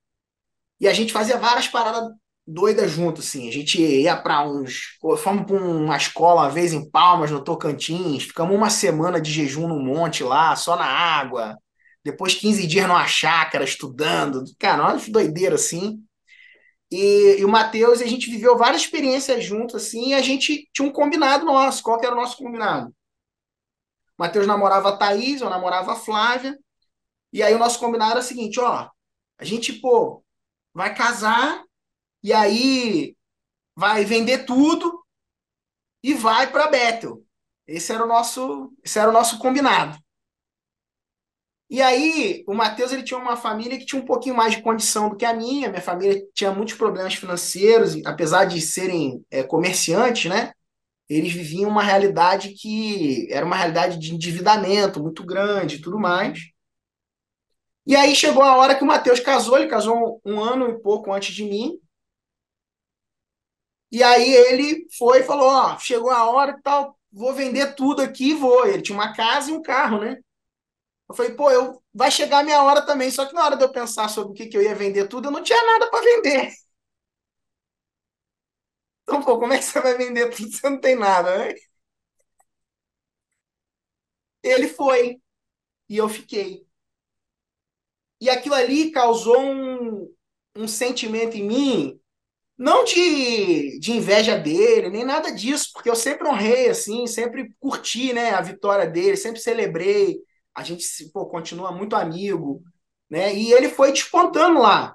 e 0.80 0.88
a 0.88 0.94
gente 0.94 1.12
fazia 1.12 1.38
várias 1.38 1.68
paradas 1.68 2.10
doidas 2.46 2.90
junto, 2.90 3.20
assim. 3.20 3.48
A 3.48 3.52
gente 3.52 3.80
ia 3.80 4.16
para 4.16 4.46
uns. 4.46 4.96
Fomos 5.18 5.46
para 5.46 5.56
uma 5.56 5.96
escola 5.96 6.42
uma 6.42 6.50
vez 6.50 6.72
em 6.72 6.88
Palmas, 6.90 7.30
no 7.30 7.42
Tocantins, 7.42 8.24
ficamos 8.24 8.54
uma 8.56 8.70
semana 8.70 9.20
de 9.20 9.32
jejum 9.32 9.66
no 9.68 9.78
monte 9.78 10.22
lá, 10.22 10.54
só 10.56 10.76
na 10.76 10.86
água. 10.86 11.58
Depois 12.04 12.34
15 12.34 12.66
dias 12.66 12.86
numa 12.86 13.06
chácara, 13.06 13.64
estudando. 13.64 14.44
Cara, 14.58 14.82
uma 14.82 14.98
doideira 15.08 15.54
assim. 15.54 16.02
E, 16.90 17.36
e 17.40 17.44
o 17.44 17.48
Matheus, 17.48 18.00
a 18.00 18.06
gente 18.06 18.30
viveu 18.30 18.56
várias 18.56 18.82
experiências 18.82 19.44
juntos, 19.44 19.74
assim, 19.74 20.10
e 20.10 20.14
a 20.14 20.22
gente 20.22 20.68
tinha 20.72 20.86
um 20.86 20.92
combinado 20.92 21.44
nosso. 21.44 21.82
Qual 21.82 21.98
que 21.98 22.06
era 22.06 22.14
o 22.14 22.18
nosso 22.20 22.36
combinado? 22.36 22.88
O 22.88 24.22
Matheus 24.22 24.46
namorava 24.46 24.90
a 24.90 24.96
Thaís, 24.96 25.40
eu 25.40 25.50
namorava 25.50 25.92
a 25.92 25.96
Flávia. 25.96 26.56
E 27.32 27.42
aí 27.42 27.54
o 27.54 27.58
nosso 27.58 27.80
combinado 27.80 28.12
era 28.12 28.20
o 28.20 28.22
seguinte, 28.22 28.60
ó, 28.60 28.88
a 29.38 29.44
gente, 29.44 29.72
pô, 29.72 30.22
vai 30.72 30.94
casar 30.94 31.64
e 32.24 32.32
aí 32.32 33.14
vai 33.76 34.04
vender 34.04 34.46
tudo 34.46 35.04
e 36.02 36.14
vai 36.14 36.50
para 36.50 36.68
Bethel. 36.68 37.22
Esse 37.66 37.92
era 37.92 38.02
o 38.02 38.08
nosso, 38.08 38.72
esse 38.82 38.98
era 38.98 39.10
o 39.10 39.12
nosso 39.12 39.38
combinado. 39.38 39.98
E 41.68 41.82
aí, 41.82 42.44
o 42.46 42.54
Matheus 42.54 42.92
ele 42.92 43.02
tinha 43.02 43.18
uma 43.18 43.36
família 43.36 43.78
que 43.78 43.86
tinha 43.86 44.00
um 44.00 44.04
pouquinho 44.04 44.34
mais 44.36 44.52
de 44.54 44.62
condição 44.62 45.08
do 45.08 45.16
que 45.16 45.24
a 45.24 45.34
minha. 45.34 45.68
Minha 45.68 45.82
família 45.82 46.22
tinha 46.34 46.52
muitos 46.52 46.74
problemas 46.74 47.14
financeiros, 47.14 47.94
apesar 48.06 48.44
de 48.44 48.60
serem 48.60 49.24
é, 49.30 49.42
comerciantes, 49.42 50.30
né? 50.30 50.52
Eles 51.08 51.32
viviam 51.32 51.70
uma 51.70 51.82
realidade 51.82 52.50
que 52.54 53.28
era 53.30 53.44
uma 53.44 53.56
realidade 53.56 53.98
de 53.98 54.14
endividamento 54.14 55.02
muito 55.02 55.24
grande 55.24 55.76
e 55.76 55.80
tudo 55.80 55.98
mais. 55.98 56.38
E 57.86 57.94
aí 57.96 58.14
chegou 58.14 58.42
a 58.42 58.56
hora 58.56 58.74
que 58.74 58.82
o 58.82 58.86
Matheus 58.86 59.20
casou, 59.20 59.58
ele 59.58 59.68
casou 59.68 60.20
um, 60.24 60.32
um 60.34 60.40
ano 60.42 60.70
e 60.70 60.80
pouco 60.80 61.12
antes 61.12 61.34
de 61.34 61.44
mim. 61.44 61.78
E 63.94 64.04
aí 64.04 64.34
ele 64.34 64.86
foi 64.98 65.20
e 65.20 65.24
falou: 65.24 65.48
Ó, 65.50 65.78
chegou 65.80 66.10
a 66.12 66.30
hora 66.30 66.52
e 66.58 66.62
tal, 66.62 66.98
vou 67.12 67.34
vender 67.34 67.74
tudo 67.76 68.02
aqui 68.02 68.32
e 68.32 68.34
vou. 68.34 68.66
Ele 68.66 68.82
tinha 68.82 68.98
uma 68.98 69.14
casa 69.14 69.50
e 69.52 69.54
um 69.54 69.62
carro, 69.62 70.00
né? 70.00 70.18
Eu 71.08 71.14
falei, 71.14 71.32
pô, 71.34 71.50
eu, 71.50 71.82
vai 71.94 72.10
chegar 72.10 72.40
a 72.40 72.42
minha 72.44 72.62
hora 72.62 72.82
também. 72.86 73.10
Só 73.10 73.26
que 73.26 73.34
na 73.34 73.44
hora 73.44 73.56
de 73.56 73.64
eu 73.64 73.72
pensar 73.72 74.08
sobre 74.08 74.32
o 74.32 74.34
que, 74.34 74.46
que 74.46 74.56
eu 74.56 74.62
ia 74.62 74.74
vender 74.74 75.08
tudo, 75.08 75.28
eu 75.28 75.32
não 75.32 75.42
tinha 75.42 75.62
nada 75.64 75.90
para 75.90 76.02
vender. 76.02 76.50
Então, 79.02 79.22
pô, 79.22 79.38
como 79.38 79.52
é 79.52 79.58
que 79.58 79.64
você 79.64 79.80
vai 79.80 79.96
vender 79.96 80.30
tudo 80.30 80.50
se 80.50 80.58
você 80.58 80.70
não 80.70 80.80
tem 80.80 80.94
nada, 80.96 81.38
né? 81.38 81.54
Ele 84.44 84.68
foi. 84.68 85.20
E 85.88 85.96
eu 85.98 86.08
fiquei. 86.08 86.66
E 88.20 88.30
aquilo 88.30 88.54
ali 88.54 88.90
causou 88.90 89.38
um, 89.40 90.12
um 90.56 90.68
sentimento 90.68 91.36
em 91.36 91.44
mim, 91.46 92.00
não 92.58 92.84
de, 92.84 93.78
de 93.80 93.92
inveja 93.92 94.38
dele, 94.38 94.88
nem 94.90 95.04
nada 95.04 95.32
disso, 95.32 95.70
porque 95.72 95.90
eu 95.90 95.96
sempre 95.96 96.28
honrei, 96.28 96.68
assim, 96.70 97.06
sempre 97.06 97.52
curti 97.60 98.12
né, 98.12 98.30
a 98.30 98.40
vitória 98.40 98.86
dele, 98.88 99.16
sempre 99.16 99.40
celebrei. 99.40 100.18
A 100.54 100.62
gente 100.62 100.84
pô, 101.12 101.26
continua 101.26 101.72
muito 101.72 101.96
amigo, 101.96 102.62
né? 103.10 103.34
E 103.34 103.52
ele 103.52 103.68
foi 103.68 103.92
despontando 103.92 104.60
lá. 104.60 104.94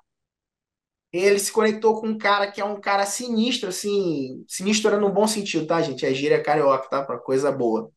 Ele 1.11 1.39
se 1.39 1.51
conectou 1.51 1.99
com 1.99 2.07
um 2.07 2.17
cara 2.17 2.51
que 2.51 2.61
é 2.61 2.65
um 2.65 2.79
cara 2.79 3.05
sinistro, 3.05 3.69
assim, 3.69 4.45
sinistro 4.47 4.89
era 4.91 4.99
no 4.99 5.11
bom 5.11 5.27
sentido, 5.27 5.65
tá, 5.65 5.81
gente? 5.81 6.05
É 6.05 6.13
gíria 6.13 6.41
carioca, 6.43 6.87
tá? 6.89 7.03
Pra 7.03 7.17
coisa 7.17 7.51
boa. 7.51 7.91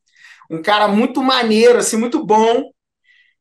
Um 0.49 0.61
cara 0.61 0.87
muito 0.87 1.21
maneiro, 1.23 1.77
assim, 1.79 1.97
muito 1.97 2.25
bom 2.25 2.71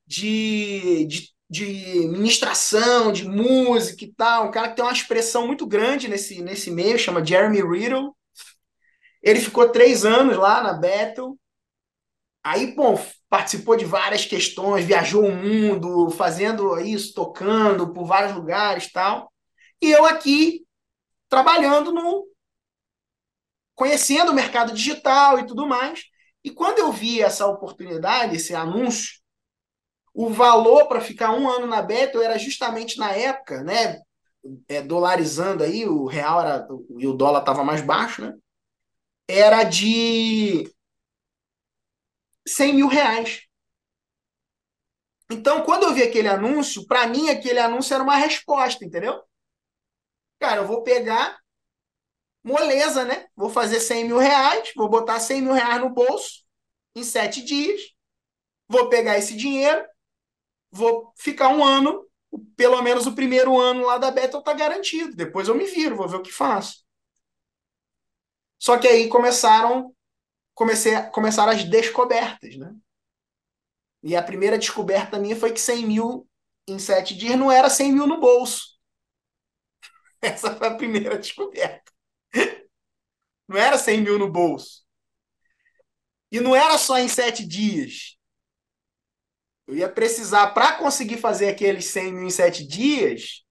de, 0.07 1.07
de 1.07 1.32
de 1.53 2.09
ministração, 2.09 3.13
de 3.13 3.29
música 3.29 4.07
e 4.07 4.15
tal, 4.15 4.49
um 4.49 4.51
cara 4.51 4.71
que 4.71 4.77
tem 4.77 4.85
uma 4.87 4.91
expressão 4.91 5.47
muito 5.47 5.67
grande 5.67 6.09
nesse, 6.09 6.41
nesse 6.41 6.71
meio, 6.71 6.99
chama 6.99 7.23
Jeremy 7.23 7.61
Riddle. 7.61 8.17
Ele 9.23 9.39
ficou 9.39 9.69
três 9.69 10.03
anos 10.03 10.39
lá 10.39 10.63
na 10.63 10.73
Bethel. 10.73 11.39
Aí, 12.43 12.75
bom, 12.75 12.99
participou 13.29 13.77
de 13.77 13.85
várias 13.85 14.25
questões, 14.25 14.87
viajou 14.87 15.27
o 15.27 15.37
mundo, 15.37 16.09
fazendo 16.09 16.81
isso, 16.81 17.13
tocando 17.13 17.93
por 17.93 18.07
vários 18.07 18.35
lugares 18.35 18.91
tal. 18.91 19.31
E 19.79 19.91
eu 19.91 20.07
aqui, 20.07 20.67
trabalhando 21.29 21.93
no. 21.93 22.27
conhecendo 23.75 24.33
o 24.33 24.35
mercado 24.35 24.73
digital 24.73 25.39
e 25.39 25.47
tudo 25.47 25.67
mais. 25.67 26.05
E 26.43 26.51
quando 26.51 26.79
eu 26.79 26.91
vi 26.91 27.21
essa 27.21 27.47
oportunidade, 27.47 28.37
esse 28.37 28.55
anúncio, 28.55 29.22
o 30.15 30.29
valor 30.31 30.87
para 30.89 31.01
ficar 31.01 31.33
um 31.33 31.49
ano 31.49 31.67
na 31.67 31.83
Beto 31.83 32.21
era 32.21 32.39
justamente 32.39 32.99
na 32.99 33.13
época, 33.13 33.63
né? 33.63 34.01
É, 34.69 34.83
dolarizando 34.83 35.63
aí, 35.63 35.87
o 35.87 36.07
real 36.07 36.41
era, 36.41 36.67
e 36.99 37.07
o 37.07 37.13
dólar 37.13 37.41
estava 37.41 37.65
mais 37.65 37.81
baixo, 37.81 38.23
né? 38.23 38.35
Era 39.29 39.65
de 39.65 40.69
100 42.47 42.75
mil 42.75 42.89
reais. 42.89 43.43
Então, 45.31 45.63
quando 45.65 45.85
eu 45.85 45.95
vi 45.95 46.03
aquele 46.03 46.29
anúncio, 46.29 46.87
para 46.87 47.07
mim 47.09 47.29
aquele 47.29 47.59
anúncio 47.59 47.95
era 47.95 48.03
uma 48.05 48.17
resposta, 48.17 48.85
entendeu? 48.85 49.21
Cara, 50.39 50.61
eu 50.61 50.67
vou 50.67 50.83
pegar, 50.83 51.39
moleza, 52.45 53.05
né? 53.05 53.27
Vou 53.37 53.51
fazer 53.51 53.81
100 53.81 54.05
mil 54.05 54.19
reais, 54.19 54.73
vou 54.77 54.89
botar 54.89 55.21
100 55.21 55.43
mil 55.43 55.53
reais 55.53 55.81
no 55.81 55.91
bolso 55.91 56.43
em 56.95 57.03
sete 57.05 57.43
dias, 57.43 57.81
vou 58.69 58.89
pegar 58.89 59.19
esse 59.19 59.37
dinheiro, 59.37 59.85
vou 60.73 61.13
ficar 61.17 61.49
um 61.51 61.65
ano, 61.65 62.07
pelo 62.57 62.81
menos 62.83 63.07
o 63.07 63.15
primeiro 63.15 63.61
ano 63.61 63.87
lá 63.87 63.99
da 63.99 64.11
Bethel 64.11 64.43
tá 64.43 64.53
garantido. 64.55 65.15
Depois 65.17 65.49
eu 65.49 65.55
me 65.55 65.67
viro, 65.67 65.97
vou 65.97 66.09
ver 66.09 66.17
o 66.17 66.23
que 66.23 66.33
faço. 66.33 66.83
Só 68.59 68.79
que 68.79 68.89
aí 68.89 69.09
começaram, 69.09 69.95
comecei, 70.55 71.01
começaram 71.13 71.53
as 71.53 71.65
descobertas, 71.65 72.57
né? 72.57 72.75
E 74.03 74.15
a 74.17 74.23
primeira 74.23 74.59
descoberta 74.59 75.19
minha 75.19 75.35
foi 75.37 75.53
que 75.53 75.61
100 75.61 75.87
mil 75.87 76.29
em 76.69 76.79
sete 76.79 77.17
dias 77.17 77.37
não 77.39 77.51
era 77.51 77.69
100 77.71 77.93
mil 77.93 78.07
no 78.07 78.21
bolso. 78.21 78.79
Essa 80.21 80.55
foi 80.57 80.69
a 80.69 80.75
primeira 80.77 81.19
descoberta. 81.19 81.93
Não 83.49 83.57
era 83.57 83.79
100 83.79 84.01
mil 84.03 84.19
no 84.19 84.29
bolso. 84.31 84.83
E 86.33 86.41
não 86.41 86.57
era 86.57 86.77
só 86.79 86.99
em 86.99 87.07
sete 87.09 87.47
dias. 87.47 88.17
Eu 89.67 89.77
ia 89.77 89.89
precisar, 89.89 90.49
para 90.49 90.77
conseguir 90.77 91.19
fazer 91.19 91.49
aqueles 91.49 91.87
100 91.87 92.13
mil 92.13 92.27
em 92.27 92.31
sete 92.31 92.67
dias, 92.67 93.43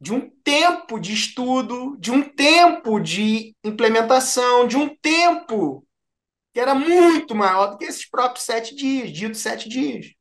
de 0.00 0.12
um 0.12 0.28
tempo 0.42 0.98
de 0.98 1.12
estudo, 1.12 1.96
de 1.98 2.10
um 2.10 2.22
tempo 2.22 3.00
de 3.00 3.54
implementação, 3.64 4.66
de 4.66 4.76
um 4.76 4.94
tempo 4.96 5.86
que 6.52 6.60
era 6.60 6.74
muito 6.74 7.34
maior 7.34 7.68
do 7.68 7.78
que 7.78 7.84
esses 7.84 8.08
próprios 8.08 8.44
sete 8.44 8.74
dias, 8.74 9.10
dito 9.12 9.36
sete 9.36 9.68
dias. 9.68 10.12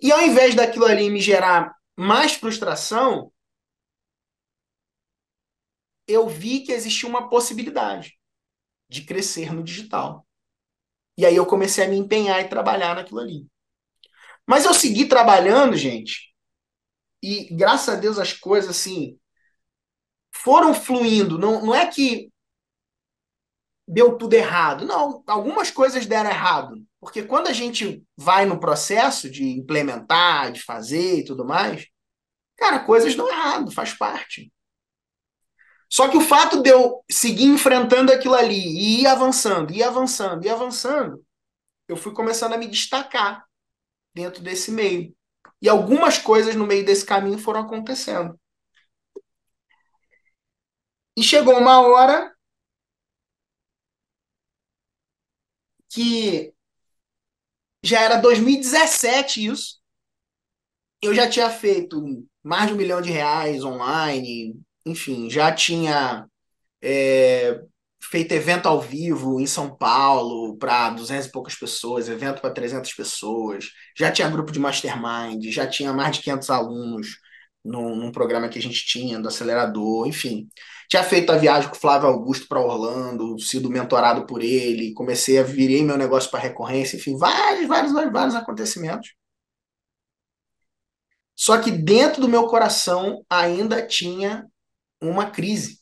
E 0.00 0.12
ao 0.12 0.22
invés 0.22 0.54
daquilo 0.54 0.84
ali 0.84 1.10
me 1.10 1.20
gerar 1.20 1.74
mais 1.96 2.32
frustração, 2.32 3.32
eu 6.06 6.28
vi 6.28 6.60
que 6.60 6.72
existia 6.72 7.08
uma 7.08 7.28
possibilidade 7.28 8.18
de 8.88 9.04
crescer 9.04 9.52
no 9.52 9.62
digital. 9.62 10.25
E 11.16 11.24
aí 11.26 11.36
eu 11.36 11.46
comecei 11.46 11.84
a 11.84 11.88
me 11.88 11.96
empenhar 11.96 12.40
e 12.40 12.48
trabalhar 12.48 12.94
naquilo 12.94 13.20
ali. 13.20 13.46
Mas 14.46 14.64
eu 14.64 14.74
segui 14.74 15.06
trabalhando, 15.06 15.76
gente, 15.76 16.32
e 17.22 17.54
graças 17.54 17.88
a 17.94 17.98
Deus 17.98 18.18
as 18.18 18.32
coisas 18.32 18.70
assim 18.70 19.18
foram 20.32 20.74
fluindo. 20.74 21.38
Não, 21.38 21.64
não 21.66 21.74
é 21.74 21.86
que 21.86 22.30
deu 23.86 24.16
tudo 24.16 24.34
errado. 24.34 24.84
Não, 24.84 25.22
algumas 25.26 25.70
coisas 25.70 26.06
deram 26.06 26.30
errado. 26.30 26.76
Porque 27.00 27.22
quando 27.22 27.48
a 27.48 27.52
gente 27.52 28.02
vai 28.16 28.46
no 28.46 28.58
processo 28.58 29.30
de 29.30 29.44
implementar, 29.44 30.52
de 30.52 30.62
fazer 30.62 31.20
e 31.20 31.24
tudo 31.24 31.44
mais, 31.44 31.86
cara, 32.56 32.80
coisas 32.80 33.14
dão 33.14 33.28
errado, 33.28 33.72
faz 33.72 33.94
parte. 33.94 34.52
Só 35.88 36.08
que 36.08 36.16
o 36.16 36.20
fato 36.20 36.62
de 36.62 36.70
eu 36.70 37.04
seguir 37.10 37.44
enfrentando 37.44 38.12
aquilo 38.12 38.34
ali, 38.34 38.56
e 38.56 39.02
ir 39.02 39.06
avançando, 39.06 39.72
ir 39.72 39.82
avançando, 39.82 40.44
ir 40.44 40.50
avançando, 40.50 41.24
eu 41.88 41.96
fui 41.96 42.12
começando 42.12 42.54
a 42.54 42.58
me 42.58 42.68
destacar 42.68 43.44
dentro 44.14 44.42
desse 44.42 44.70
meio. 44.72 45.14
E 45.62 45.68
algumas 45.68 46.18
coisas 46.18 46.54
no 46.54 46.66
meio 46.66 46.84
desse 46.84 47.04
caminho 47.04 47.38
foram 47.38 47.60
acontecendo. 47.60 48.38
E 51.16 51.22
chegou 51.22 51.58
uma 51.58 51.80
hora 51.80 52.34
que 55.88 56.54
já 57.82 58.00
era 58.02 58.16
2017 58.18 59.46
isso. 59.46 59.80
Eu 61.00 61.14
já 61.14 61.28
tinha 61.28 61.48
feito 61.50 62.26
mais 62.42 62.68
de 62.68 62.74
um 62.74 62.76
milhão 62.76 63.00
de 63.00 63.10
reais 63.10 63.64
online, 63.64 64.60
enfim, 64.86 65.28
já 65.28 65.52
tinha 65.52 66.26
é, 66.82 67.60
feito 68.00 68.32
evento 68.32 68.66
ao 68.66 68.80
vivo 68.80 69.40
em 69.40 69.46
São 69.46 69.74
Paulo 69.76 70.56
para 70.58 70.90
200 70.90 71.26
e 71.26 71.32
poucas 71.32 71.54
pessoas, 71.56 72.08
evento 72.08 72.40
para 72.40 72.52
300 72.54 72.92
pessoas, 72.94 73.66
já 73.98 74.12
tinha 74.12 74.30
grupo 74.30 74.52
de 74.52 74.60
mastermind, 74.60 75.44
já 75.50 75.66
tinha 75.66 75.92
mais 75.92 76.16
de 76.16 76.22
500 76.22 76.50
alunos 76.50 77.18
num, 77.64 77.96
num 77.96 78.12
programa 78.12 78.48
que 78.48 78.58
a 78.58 78.62
gente 78.62 78.86
tinha 78.86 79.20
do 79.20 79.28
acelerador, 79.28 80.06
enfim. 80.06 80.48
Tinha 80.88 81.02
feito 81.02 81.32
a 81.32 81.36
viagem 81.36 81.68
com 81.68 81.76
o 81.76 81.80
Flávio 81.80 82.08
Augusto 82.08 82.46
para 82.48 82.60
Orlando, 82.60 83.38
sido 83.40 83.68
mentorado 83.70 84.26
por 84.26 84.42
ele, 84.42 84.94
comecei 84.94 85.38
a 85.38 85.42
virei 85.42 85.82
meu 85.82 85.96
negócio 85.98 86.30
para 86.30 86.40
recorrência, 86.40 86.96
enfim, 86.96 87.16
vários, 87.16 87.66
vários, 87.66 87.92
vários, 87.92 88.12
vários 88.12 88.34
acontecimentos. 88.36 89.14
Só 91.34 91.58
que 91.60 91.70
dentro 91.70 92.20
do 92.20 92.28
meu 92.28 92.46
coração 92.46 93.24
ainda 93.28 93.86
tinha 93.86 94.46
uma 95.00 95.30
crise. 95.30 95.80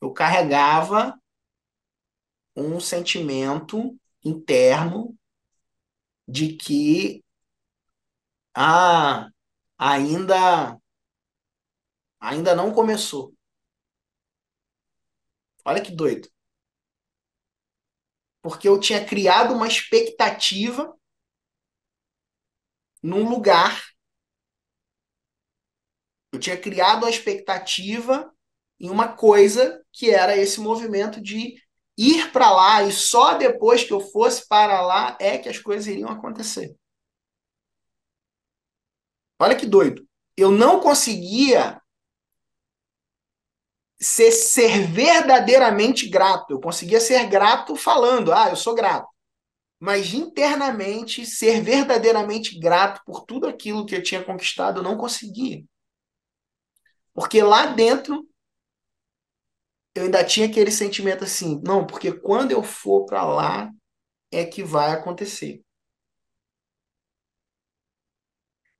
Eu 0.00 0.12
carregava 0.12 1.18
um 2.56 2.80
sentimento 2.80 3.98
interno 4.24 5.14
de 6.28 6.56
que 6.56 7.22
ah, 8.54 9.28
ainda 9.78 10.78
ainda 12.20 12.54
não 12.54 12.72
começou. 12.72 13.34
Olha 15.64 15.82
que 15.82 15.90
doido. 15.92 16.28
Porque 18.40 18.68
eu 18.68 18.78
tinha 18.78 19.04
criado 19.04 19.52
uma 19.54 19.66
expectativa 19.66 20.94
num 23.02 23.28
lugar. 23.28 23.91
Eu 26.32 26.40
tinha 26.40 26.56
criado 26.56 27.04
a 27.04 27.10
expectativa 27.10 28.32
em 28.80 28.90
uma 28.90 29.14
coisa 29.14 29.84
que 29.92 30.10
era 30.10 30.36
esse 30.36 30.60
movimento 30.60 31.20
de 31.20 31.54
ir 31.96 32.32
para 32.32 32.50
lá 32.50 32.82
e 32.82 32.90
só 32.90 33.34
depois 33.34 33.84
que 33.84 33.92
eu 33.92 34.00
fosse 34.00 34.48
para 34.48 34.80
lá 34.80 35.16
é 35.20 35.38
que 35.38 35.48
as 35.48 35.58
coisas 35.58 35.86
iriam 35.86 36.08
acontecer. 36.08 36.74
Olha 39.38 39.56
que 39.56 39.66
doido. 39.66 40.06
Eu 40.36 40.50
não 40.50 40.80
conseguia 40.80 41.80
ser, 44.00 44.32
ser 44.32 44.86
verdadeiramente 44.86 46.08
grato. 46.08 46.52
Eu 46.52 46.60
conseguia 46.60 47.00
ser 47.00 47.26
grato 47.28 47.76
falando, 47.76 48.32
ah, 48.32 48.48
eu 48.48 48.56
sou 48.56 48.74
grato. 48.74 49.08
Mas 49.78 50.14
internamente, 50.14 51.26
ser 51.26 51.60
verdadeiramente 51.60 52.58
grato 52.58 53.02
por 53.04 53.24
tudo 53.24 53.46
aquilo 53.46 53.84
que 53.84 53.96
eu 53.96 54.02
tinha 54.02 54.24
conquistado, 54.24 54.78
eu 54.78 54.82
não 54.82 54.96
conseguia. 54.96 55.64
Porque 57.14 57.42
lá 57.42 57.66
dentro, 57.66 58.26
eu 59.94 60.04
ainda 60.04 60.22
tinha 60.24 60.46
aquele 60.46 60.70
sentimento 60.70 61.24
assim, 61.24 61.60
não, 61.64 61.86
porque 61.86 62.12
quando 62.12 62.50
eu 62.52 62.62
for 62.62 63.04
para 63.06 63.24
lá, 63.24 63.70
é 64.32 64.44
que 64.46 64.62
vai 64.64 64.92
acontecer. 64.92 65.62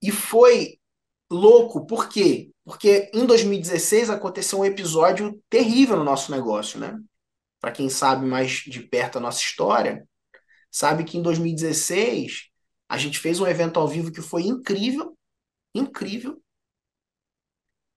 E 0.00 0.10
foi 0.10 0.78
louco, 1.30 1.86
por 1.86 2.08
quê? 2.08 2.50
Porque 2.64 3.10
em 3.14 3.26
2016 3.26 4.10
aconteceu 4.10 4.60
um 4.60 4.64
episódio 4.64 5.42
terrível 5.50 5.96
no 5.96 6.04
nosso 6.04 6.30
negócio, 6.30 6.78
né? 6.78 6.98
Para 7.60 7.72
quem 7.72 7.88
sabe 7.90 8.26
mais 8.26 8.52
de 8.52 8.82
perto 8.82 9.18
a 9.18 9.22
nossa 9.22 9.40
história, 9.40 10.08
sabe 10.70 11.04
que 11.04 11.18
em 11.18 11.22
2016 11.22 12.48
a 12.88 12.98
gente 12.98 13.18
fez 13.20 13.40
um 13.40 13.48
evento 13.48 13.80
ao 13.80 13.88
vivo 13.88 14.12
que 14.12 14.22
foi 14.22 14.44
incrível, 14.44 15.16
incrível. 15.74 16.41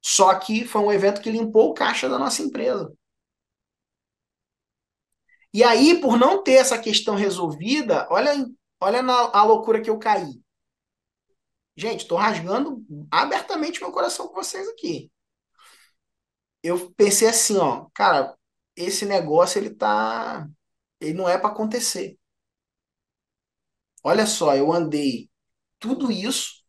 Só 0.06 0.36
que 0.38 0.64
foi 0.66 0.82
um 0.82 0.92
evento 0.92 1.20
que 1.20 1.32
limpou 1.32 1.72
o 1.72 1.74
caixa 1.74 2.08
da 2.08 2.20
nossa 2.20 2.44
empresa. 2.44 2.96
E 5.52 5.64
aí, 5.64 6.00
por 6.00 6.16
não 6.20 6.44
ter 6.44 6.54
essa 6.54 6.78
questão 6.78 7.16
resolvida, 7.16 8.08
olha, 8.12 8.32
olha 8.80 9.02
na, 9.02 9.14
a 9.34 9.44
loucura 9.44 9.82
que 9.82 9.90
eu 9.90 9.98
caí. 9.98 10.40
Gente, 11.76 12.02
estou 12.02 12.18
rasgando 12.20 12.86
abertamente 13.10 13.80
meu 13.82 13.92
coração 13.92 14.28
com 14.28 14.36
vocês 14.36 14.68
aqui. 14.70 15.10
Eu 16.64 16.92
pensei 16.94 17.28
assim, 17.28 17.58
ó, 17.58 17.88
cara, 17.94 18.36
esse 18.76 19.06
negócio 19.06 19.60
ele 19.60 19.70
tá, 19.74 20.48
ele 21.00 21.14
não 21.14 21.30
é 21.30 21.38
para 21.38 21.50
acontecer. 21.50 22.18
Olha 24.04 24.26
só, 24.26 24.56
eu 24.56 24.72
andei 24.72 25.30
tudo 25.80 26.10
isso 26.12 26.64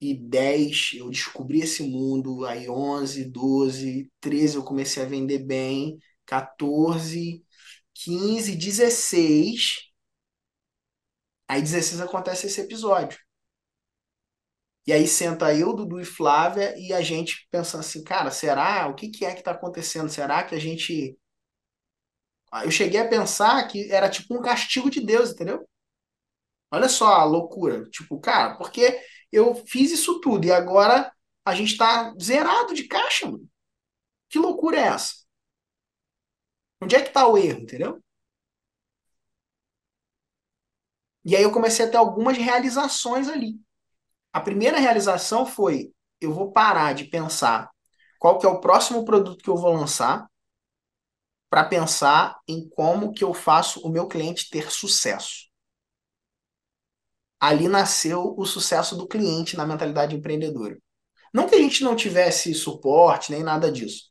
2010 0.00 0.92
eu 0.94 1.10
descobri 1.10 1.60
esse 1.60 1.82
mundo, 1.82 2.44
aí 2.46 2.68
11, 2.68 3.24
12, 3.24 4.10
13 4.20 4.56
eu 4.56 4.64
comecei 4.64 5.02
a 5.02 5.06
vender 5.06 5.40
bem, 5.40 5.98
14, 6.26 7.44
15, 7.94 8.56
16 8.56 9.90
Aí 11.48 11.60
16 11.62 12.00
acontece 12.00 12.46
esse 12.46 12.60
episódio. 12.62 13.18
E 14.86 14.92
aí 14.92 15.06
senta 15.06 15.54
eu, 15.54 15.72
Dudu 15.74 16.00
e 16.00 16.04
Flávia 16.04 16.74
e 16.78 16.92
a 16.92 17.00
gente 17.02 17.46
pensando 17.50 17.80
assim, 17.80 18.02
cara, 18.04 18.30
será? 18.30 18.88
O 18.88 18.94
que, 18.94 19.08
que 19.08 19.24
é 19.24 19.32
que 19.32 19.38
está 19.40 19.52
acontecendo? 19.52 20.08
Será 20.08 20.42
que 20.42 20.54
a 20.54 20.58
gente. 20.58 21.16
Eu 22.64 22.70
cheguei 22.70 23.00
a 23.00 23.08
pensar 23.08 23.66
que 23.68 23.90
era 23.92 24.08
tipo 24.10 24.34
um 24.36 24.40
castigo 24.42 24.88
de 24.90 25.00
Deus, 25.00 25.30
entendeu? 25.32 25.66
Olha 26.70 26.88
só 26.88 27.06
a 27.14 27.24
loucura. 27.24 27.88
Tipo, 27.90 28.18
cara, 28.20 28.56
porque 28.56 29.00
eu 29.32 29.54
fiz 29.66 29.90
isso 29.92 30.20
tudo 30.20 30.46
e 30.46 30.52
agora 30.52 31.12
a 31.44 31.54
gente 31.54 31.72
está 31.72 32.14
zerado 32.20 32.74
de 32.74 32.84
caixa, 32.84 33.26
mano. 33.26 33.48
Que 34.28 34.38
loucura 34.38 34.78
é 34.78 34.88
essa? 34.88 35.14
Onde 36.82 36.96
é 36.96 37.00
que 37.02 37.08
está 37.08 37.26
o 37.26 37.36
erro, 37.36 37.60
entendeu? 37.60 38.02
E 41.24 41.36
aí 41.36 41.42
eu 41.42 41.52
comecei 41.52 41.84
a 41.86 41.90
ter 41.90 41.96
algumas 41.96 42.36
realizações 42.36 43.28
ali. 43.28 43.60
A 44.32 44.40
primeira 44.40 44.78
realização 44.78 45.44
foi: 45.44 45.92
eu 46.20 46.32
vou 46.32 46.52
parar 46.52 46.94
de 46.94 47.04
pensar 47.04 47.70
qual 48.18 48.38
que 48.38 48.46
é 48.46 48.48
o 48.48 48.60
próximo 48.60 49.04
produto 49.04 49.42
que 49.42 49.50
eu 49.50 49.56
vou 49.56 49.74
lançar 49.74 50.28
para 51.50 51.64
pensar 51.64 52.38
em 52.46 52.68
como 52.68 53.12
que 53.12 53.24
eu 53.24 53.34
faço 53.34 53.80
o 53.80 53.90
meu 53.90 54.06
cliente 54.06 54.48
ter 54.48 54.70
sucesso. 54.70 55.49
Ali 57.40 57.68
nasceu 57.68 58.34
o 58.36 58.44
sucesso 58.44 58.94
do 58.96 59.08
cliente 59.08 59.56
na 59.56 59.66
mentalidade 59.66 60.14
empreendedora. 60.14 60.78
Não 61.32 61.48
que 61.48 61.54
a 61.54 61.58
gente 61.58 61.82
não 61.82 61.96
tivesse 61.96 62.52
suporte 62.54 63.32
nem 63.32 63.42
nada 63.42 63.72
disso. 63.72 64.10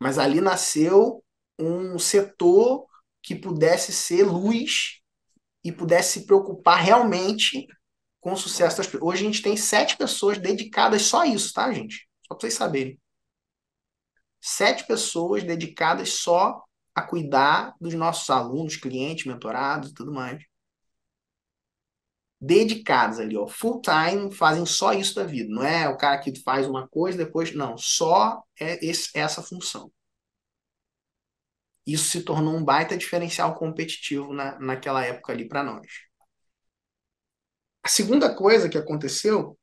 Mas 0.00 0.18
ali 0.18 0.40
nasceu 0.40 1.22
um 1.58 1.98
setor 1.98 2.86
que 3.22 3.36
pudesse 3.36 3.92
ser 3.92 4.24
luz 4.24 5.00
e 5.62 5.70
pudesse 5.70 6.20
se 6.20 6.26
preocupar 6.26 6.80
realmente 6.80 7.66
com 8.20 8.32
o 8.32 8.36
sucesso 8.36 8.78
das 8.78 8.86
pessoas. 8.86 9.02
Hoje 9.02 9.22
a 9.22 9.26
gente 9.26 9.42
tem 9.42 9.56
sete 9.56 9.96
pessoas 9.96 10.38
dedicadas 10.38 11.02
só 11.02 11.22
a 11.22 11.26
isso, 11.26 11.52
tá, 11.52 11.72
gente? 11.72 12.08
Só 12.26 12.34
para 12.34 12.40
vocês 12.40 12.54
saberem. 12.54 12.98
Sete 14.40 14.86
pessoas 14.86 15.44
dedicadas 15.44 16.14
só 16.14 16.64
a 16.94 17.02
cuidar 17.02 17.74
dos 17.80 17.94
nossos 17.94 18.28
alunos, 18.28 18.76
clientes, 18.76 19.26
mentorados 19.26 19.90
e 19.90 19.94
tudo 19.94 20.12
mais. 20.12 20.42
Dedicados 22.44 23.20
ali, 23.20 23.36
ó, 23.36 23.46
full 23.46 23.80
time, 23.80 24.34
fazem 24.34 24.66
só 24.66 24.92
isso 24.92 25.14
da 25.14 25.24
vida. 25.24 25.48
Não 25.48 25.62
é 25.62 25.88
o 25.88 25.96
cara 25.96 26.18
que 26.18 26.42
faz 26.42 26.66
uma 26.66 26.88
coisa 26.88 27.18
depois, 27.18 27.54
não. 27.54 27.78
Só 27.78 28.42
é 28.58 28.84
esse, 28.84 29.10
essa 29.14 29.42
função 29.42 29.90
isso 31.86 32.10
se 32.10 32.22
tornou 32.22 32.54
um 32.54 32.64
baita 32.64 32.96
diferencial 32.96 33.54
competitivo 33.56 34.32
na, 34.32 34.58
naquela 34.58 35.04
época 35.04 35.32
ali 35.32 35.48
para 35.48 35.62
nós. 35.62 35.86
A 37.82 37.88
segunda 37.88 38.34
coisa 38.34 38.68
que 38.68 38.78
aconteceu 38.78 39.58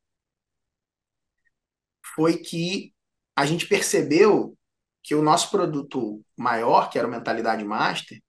foi 2.16 2.38
que 2.38 2.94
a 3.36 3.46
gente 3.46 3.68
percebeu 3.68 4.58
que 5.02 5.16
o 5.16 5.22
nosso 5.22 5.50
produto 5.50 6.22
maior, 6.36 6.90
que 6.90 7.00
era 7.00 7.08
o 7.08 7.12
Mentalidade 7.12 7.64
Master, 7.64 8.22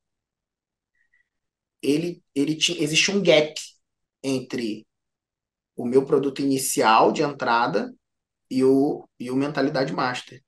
ele, 1.82 2.22
ele 2.34 2.56
tinha, 2.56 2.80
existe 2.80 3.10
um 3.10 3.22
gap 3.22 3.54
entre 4.22 4.86
o 5.76 5.84
meu 5.84 6.04
produto 6.04 6.42
inicial 6.42 7.12
de 7.12 7.22
entrada 7.22 7.94
e 8.50 8.64
o, 8.64 9.08
e 9.18 9.30
o 9.30 9.36
Mentalidade 9.36 9.92
Master. 9.92 10.42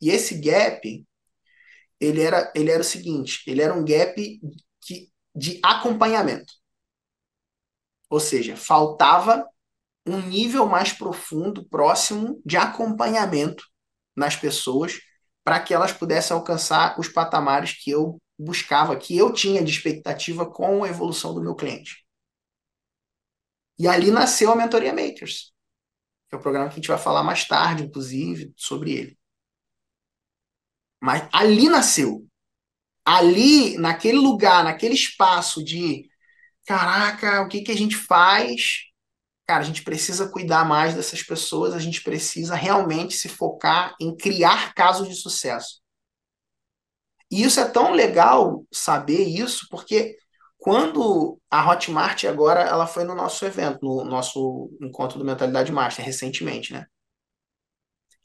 E 0.00 0.10
esse 0.10 0.40
gap 0.40 1.06
ele 2.00 2.22
era, 2.22 2.52
ele 2.54 2.70
era 2.70 2.80
o 2.80 2.84
seguinte, 2.84 3.42
ele 3.46 3.60
era 3.62 3.74
um 3.74 3.84
gap 3.84 4.40
que, 4.80 5.10
de 5.34 5.60
acompanhamento. 5.62 6.52
Ou 8.08 8.20
seja, 8.20 8.56
faltava 8.56 9.44
um 10.06 10.20
nível 10.20 10.66
mais 10.66 10.92
profundo, 10.92 11.68
próximo 11.68 12.40
de 12.44 12.56
acompanhamento 12.56 13.64
nas 14.16 14.36
pessoas 14.36 14.98
para 15.44 15.60
que 15.60 15.74
elas 15.74 15.92
pudessem 15.92 16.36
alcançar 16.36 16.98
os 16.98 17.08
patamares 17.08 17.72
que 17.72 17.90
eu 17.90 18.20
buscava, 18.38 18.96
que 18.96 19.16
eu 19.16 19.32
tinha 19.32 19.62
de 19.62 19.70
expectativa 19.70 20.50
com 20.50 20.84
a 20.84 20.88
evolução 20.88 21.34
do 21.34 21.42
meu 21.42 21.54
cliente. 21.54 22.04
E 23.78 23.86
ali 23.88 24.10
nasceu 24.10 24.50
a 24.52 24.56
Mentoria 24.56 24.92
Makers. 24.92 25.52
que 26.28 26.36
é 26.36 26.38
o 26.38 26.42
programa 26.42 26.68
que 26.68 26.74
a 26.74 26.76
gente 26.76 26.88
vai 26.88 26.98
falar 26.98 27.22
mais 27.24 27.46
tarde, 27.46 27.84
inclusive, 27.84 28.52
sobre 28.56 28.92
ele. 28.92 29.18
Mas 31.00 31.28
ali 31.32 31.68
nasceu. 31.68 32.26
Ali, 33.04 33.78
naquele 33.78 34.18
lugar, 34.18 34.64
naquele 34.64 34.94
espaço 34.94 35.64
de 35.64 36.08
caraca, 36.66 37.42
o 37.42 37.48
que, 37.48 37.62
que 37.62 37.72
a 37.72 37.76
gente 37.76 37.96
faz? 37.96 38.84
Cara, 39.46 39.62
a 39.62 39.66
gente 39.66 39.82
precisa 39.82 40.28
cuidar 40.30 40.64
mais 40.66 40.94
dessas 40.94 41.22
pessoas, 41.22 41.74
a 41.74 41.78
gente 41.80 42.02
precisa 42.02 42.54
realmente 42.54 43.14
se 43.16 43.28
focar 43.28 43.96
em 44.00 44.16
criar 44.16 44.74
casos 44.74 45.08
de 45.08 45.16
sucesso. 45.16 45.80
E 47.30 47.42
isso 47.42 47.60
é 47.60 47.68
tão 47.68 47.92
legal 47.92 48.66
saber 48.72 49.24
isso, 49.24 49.66
porque 49.70 50.16
quando 50.58 51.40
a 51.50 51.70
Hotmart 51.70 52.24
agora 52.24 52.62
ela 52.62 52.86
foi 52.86 53.04
no 53.04 53.14
nosso 53.14 53.44
evento, 53.46 53.78
no 53.82 54.04
nosso 54.04 54.70
encontro 54.82 55.18
do 55.18 55.24
Mentalidade 55.24 55.72
Master, 55.72 56.04
recentemente, 56.04 56.72
né? 56.72 56.86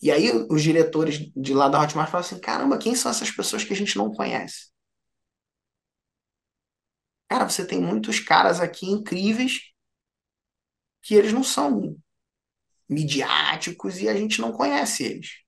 E 0.02 0.12
aí 0.12 0.30
os 0.50 0.62
diretores 0.62 1.32
de 1.36 1.54
lá 1.54 1.70
da 1.70 1.82
Hotmart 1.82 2.10
falaram 2.10 2.28
assim: 2.28 2.40
caramba, 2.40 2.78
quem 2.78 2.96
são 2.96 3.10
essas 3.12 3.32
pessoas 3.32 3.64
que 3.64 3.72
a 3.74 3.76
gente 3.76 3.98
não 3.98 4.12
conhece? 4.12 4.72
Cara, 7.30 7.50
você 7.50 7.66
tem 7.66 7.82
muitos 7.82 8.20
caras 8.20 8.60
aqui 8.60 8.86
incríveis 8.86 9.72
que 11.02 11.16
eles 11.16 11.34
não 11.34 11.44
são 11.44 11.98
midiáticos 12.90 14.00
e 14.02 14.10
a 14.10 14.16
gente 14.16 14.42
não 14.42 14.52
conhece 14.52 15.04
eles. 15.04 15.44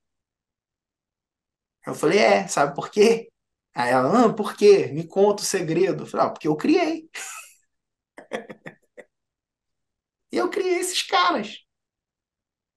Eu 1.86 1.94
falei, 1.94 2.18
é, 2.18 2.48
sabe 2.48 2.74
por 2.74 2.90
quê? 2.90 3.28
Aí 3.76 3.90
ela, 3.92 4.26
ah, 4.26 4.32
por 4.32 4.56
quê? 4.56 4.86
Me 4.88 5.06
conta 5.06 5.42
o 5.42 5.46
segredo. 5.46 6.02
Eu 6.04 6.06
falei, 6.06 6.26
ah, 6.26 6.30
porque 6.30 6.48
eu 6.48 6.56
criei. 6.56 7.08
eu 10.30 10.48
criei 10.50 10.78
esses 10.78 11.02
caras. 11.02 11.64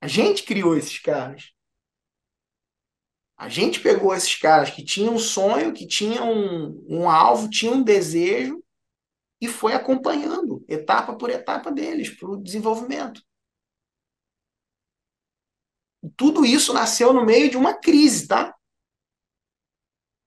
A 0.01 0.07
gente 0.09 0.43
criou 0.43 0.75
esses 0.75 0.99
caras. 0.99 1.53
A 3.38 3.47
gente 3.49 3.79
pegou 3.79 4.13
esses 4.13 4.35
caras 4.35 4.69
que 4.69 4.83
tinham 4.83 5.15
um 5.15 5.19
sonho, 5.19 5.73
que 5.73 5.88
tinham 5.88 6.31
um, 6.31 6.85
um 6.89 7.09
alvo, 7.09 7.49
tinham 7.49 7.75
um 7.75 7.83
desejo 7.83 8.62
e 9.41 9.47
foi 9.47 9.73
acompanhando 9.73 10.65
etapa 10.67 11.15
por 11.15 11.29
etapa 11.29 11.71
deles 11.71 12.09
para 12.09 12.29
o 12.29 12.38
desenvolvimento. 12.41 13.21
Tudo 16.15 16.45
isso 16.45 16.73
nasceu 16.73 17.12
no 17.13 17.25
meio 17.25 17.49
de 17.49 17.57
uma 17.57 17.73
crise, 17.73 18.27
tá? 18.27 18.53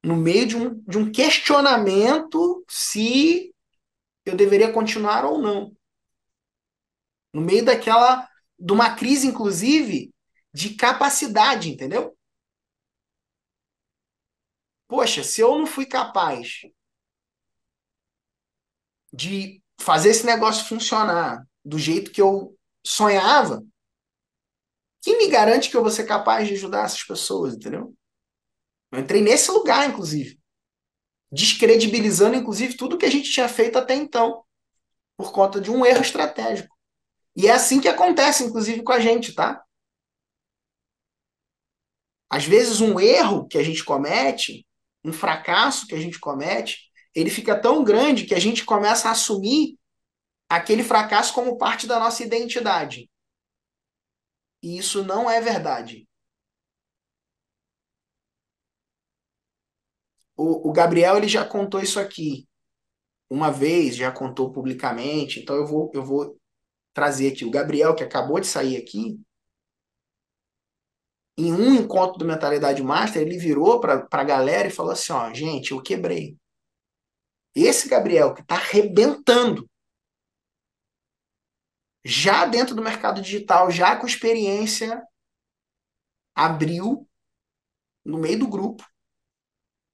No 0.02 0.16
meio 0.16 0.46
de 0.46 0.56
um, 0.56 0.82
de 0.82 0.98
um 0.98 1.10
questionamento 1.10 2.64
se 2.68 3.54
eu 4.24 4.36
deveria 4.36 4.72
continuar 4.72 5.24
ou 5.24 5.38
não. 5.38 5.76
No 7.32 7.40
meio 7.40 7.64
daquela. 7.64 8.28
de 8.58 8.72
uma 8.72 8.94
crise, 8.94 9.26
inclusive, 9.26 10.12
de 10.52 10.74
capacidade, 10.74 11.70
entendeu? 11.70 12.16
Poxa, 14.88 15.24
se 15.24 15.40
eu 15.40 15.58
não 15.58 15.66
fui 15.66 15.86
capaz 15.86 16.60
de 19.12 19.62
fazer 19.80 20.10
esse 20.10 20.24
negócio 20.24 20.68
funcionar 20.68 21.46
do 21.64 21.78
jeito 21.78 22.10
que 22.12 22.20
eu 22.20 22.56
sonhava, 22.84 23.62
quem 25.02 25.18
me 25.18 25.28
garante 25.28 25.70
que 25.70 25.76
eu 25.76 25.82
vou 25.82 25.90
ser 25.90 26.04
capaz 26.06 26.46
de 26.48 26.54
ajudar 26.54 26.84
essas 26.84 27.02
pessoas, 27.02 27.54
entendeu? 27.54 27.94
Eu 28.92 29.00
entrei 29.00 29.22
nesse 29.22 29.50
lugar, 29.50 29.88
inclusive. 29.88 30.38
Descredibilizando, 31.32 32.36
inclusive, 32.36 32.76
tudo 32.76 32.98
que 32.98 33.06
a 33.06 33.10
gente 33.10 33.32
tinha 33.32 33.48
feito 33.48 33.78
até 33.78 33.94
então. 33.94 34.44
Por 35.16 35.32
conta 35.32 35.58
de 35.60 35.70
um 35.70 35.84
erro 35.84 36.02
estratégico. 36.02 36.76
E 37.34 37.48
é 37.48 37.52
assim 37.52 37.80
que 37.80 37.88
acontece, 37.88 38.44
inclusive, 38.44 38.82
com 38.82 38.92
a 38.92 39.00
gente, 39.00 39.34
tá? 39.34 39.64
Às 42.28 42.44
vezes, 42.44 42.80
um 42.80 43.00
erro 43.00 43.48
que 43.48 43.56
a 43.56 43.62
gente 43.62 43.82
comete, 43.82 44.66
um 45.02 45.12
fracasso 45.12 45.86
que 45.86 45.94
a 45.94 46.00
gente 46.00 46.20
comete, 46.20 46.90
ele 47.14 47.30
fica 47.30 47.58
tão 47.58 47.82
grande 47.82 48.26
que 48.26 48.34
a 48.34 48.40
gente 48.40 48.64
começa 48.64 49.08
a 49.08 49.12
assumir 49.12 49.78
aquele 50.48 50.84
fracasso 50.84 51.32
como 51.32 51.56
parte 51.56 51.86
da 51.86 51.98
nossa 51.98 52.22
identidade. 52.22 53.10
E 54.62 54.76
isso 54.76 55.02
não 55.02 55.30
é 55.30 55.40
verdade. 55.40 56.06
O, 60.44 60.72
Gabriel 60.72 61.16
ele 61.16 61.28
já 61.28 61.44
contou 61.44 61.80
isso 61.80 62.00
aqui 62.00 62.48
uma 63.30 63.50
vez, 63.50 63.96
já 63.96 64.10
contou 64.10 64.52
publicamente, 64.52 65.40
então 65.40 65.56
eu 65.56 65.66
vou, 65.66 65.90
eu 65.94 66.04
vou 66.04 66.38
trazer 66.92 67.32
aqui. 67.32 67.44
O 67.44 67.50
Gabriel, 67.50 67.94
que 67.94 68.02
acabou 68.02 68.40
de 68.40 68.46
sair 68.46 68.76
aqui, 68.76 69.18
em 71.38 71.52
um 71.52 71.74
encontro 71.74 72.18
do 72.18 72.24
Mentalidade 72.24 72.82
Master, 72.82 73.22
ele 73.22 73.38
virou 73.38 73.80
para 73.80 74.06
a 74.10 74.24
galera 74.24 74.68
e 74.68 74.72
falou 74.72 74.92
assim: 74.92 75.12
ó, 75.12 75.32
gente, 75.32 75.70
eu 75.70 75.82
quebrei. 75.82 76.36
Esse 77.54 77.88
Gabriel 77.88 78.34
que 78.34 78.42
está 78.42 78.56
arrebentando, 78.56 79.68
já 82.04 82.44
dentro 82.46 82.74
do 82.74 82.82
mercado 82.82 83.22
digital, 83.22 83.70
já 83.70 83.96
com 83.96 84.06
experiência, 84.06 85.02
abriu 86.34 87.08
no 88.04 88.18
meio 88.18 88.40
do 88.40 88.48
grupo 88.48 88.91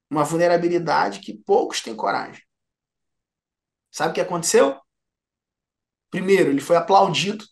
uma 0.09 0.23
vulnerabilidade 0.23 1.19
que 1.19 1.37
poucos 1.37 1.81
têm 1.81 1.95
coragem. 1.95 2.41
Sabe 3.91 4.11
o 4.11 4.13
que 4.13 4.21
aconteceu? 4.21 4.79
Primeiro, 6.11 6.49
ele 6.51 6.61
foi 6.61 6.75
aplaudido. 6.75 7.45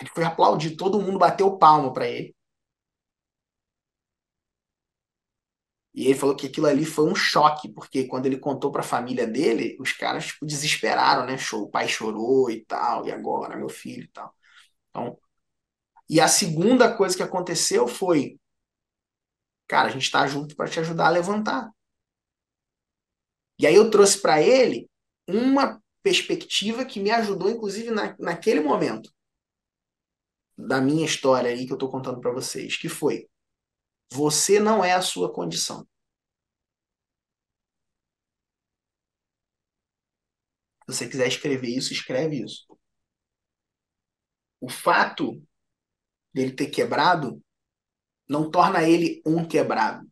Ele 0.00 0.10
foi 0.10 0.24
aplaudido, 0.24 0.76
todo 0.76 1.00
mundo 1.00 1.18
bateu 1.18 1.58
palmo 1.58 1.92
para 1.92 2.06
ele. 2.08 2.34
E 5.94 6.04
ele 6.06 6.14
falou 6.14 6.36
que 6.36 6.46
aquilo 6.46 6.66
ali 6.66 6.84
foi 6.84 7.10
um 7.10 7.14
choque, 7.14 7.70
porque 7.72 8.04
quando 8.06 8.26
ele 8.26 8.38
contou 8.38 8.70
para 8.70 8.82
a 8.82 8.84
família 8.84 9.26
dele, 9.26 9.76
os 9.80 9.92
caras 9.92 10.26
tipo, 10.26 10.44
desesperaram, 10.44 11.24
né? 11.24 11.36
O 11.54 11.68
pai 11.70 11.88
chorou 11.88 12.50
e 12.50 12.64
tal, 12.66 13.06
e 13.06 13.12
agora, 13.12 13.56
meu 13.56 13.68
filho 13.70 14.04
e 14.04 14.08
tal. 14.08 14.34
Então, 14.90 15.18
e 16.08 16.20
a 16.20 16.28
segunda 16.28 16.94
coisa 16.96 17.16
que 17.16 17.22
aconteceu 17.22 17.88
foi 17.88 18.38
Cara, 19.68 19.88
a 19.88 19.90
gente 19.90 20.02
está 20.02 20.26
junto 20.26 20.54
para 20.54 20.70
te 20.70 20.80
ajudar 20.80 21.06
a 21.06 21.10
levantar. 21.10 21.70
E 23.58 23.66
aí 23.66 23.74
eu 23.74 23.90
trouxe 23.90 24.20
para 24.20 24.40
ele 24.40 24.88
uma 25.28 25.82
perspectiva 26.02 26.84
que 26.84 27.00
me 27.00 27.10
ajudou, 27.10 27.50
inclusive, 27.50 27.90
na, 27.90 28.16
naquele 28.18 28.60
momento 28.60 29.10
da 30.56 30.80
minha 30.80 31.04
história 31.04 31.50
aí 31.50 31.66
que 31.66 31.72
eu 31.72 31.76
estou 31.76 31.90
contando 31.90 32.20
para 32.20 32.32
vocês, 32.32 32.76
que 32.76 32.88
foi: 32.88 33.28
você 34.12 34.60
não 34.60 34.84
é 34.84 34.92
a 34.92 35.02
sua 35.02 35.32
condição. 35.32 35.86
Se 40.84 40.94
você 40.94 41.08
quiser 41.08 41.26
escrever 41.26 41.68
isso, 41.68 41.92
escreve 41.92 42.42
isso. 42.44 42.64
O 44.60 44.68
fato 44.68 45.42
dele 46.32 46.52
ter 46.52 46.66
quebrado 46.68 47.42
não 48.28 48.50
torna 48.50 48.82
ele 48.82 49.22
um 49.24 49.46
quebrado. 49.46 50.10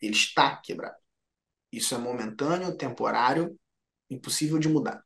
Ele 0.00 0.14
está 0.14 0.56
quebrado. 0.56 1.00
Isso 1.72 1.94
é 1.94 1.98
momentâneo, 1.98 2.76
temporário, 2.76 3.58
impossível 4.10 4.58
de 4.58 4.68
mudar. 4.68 5.04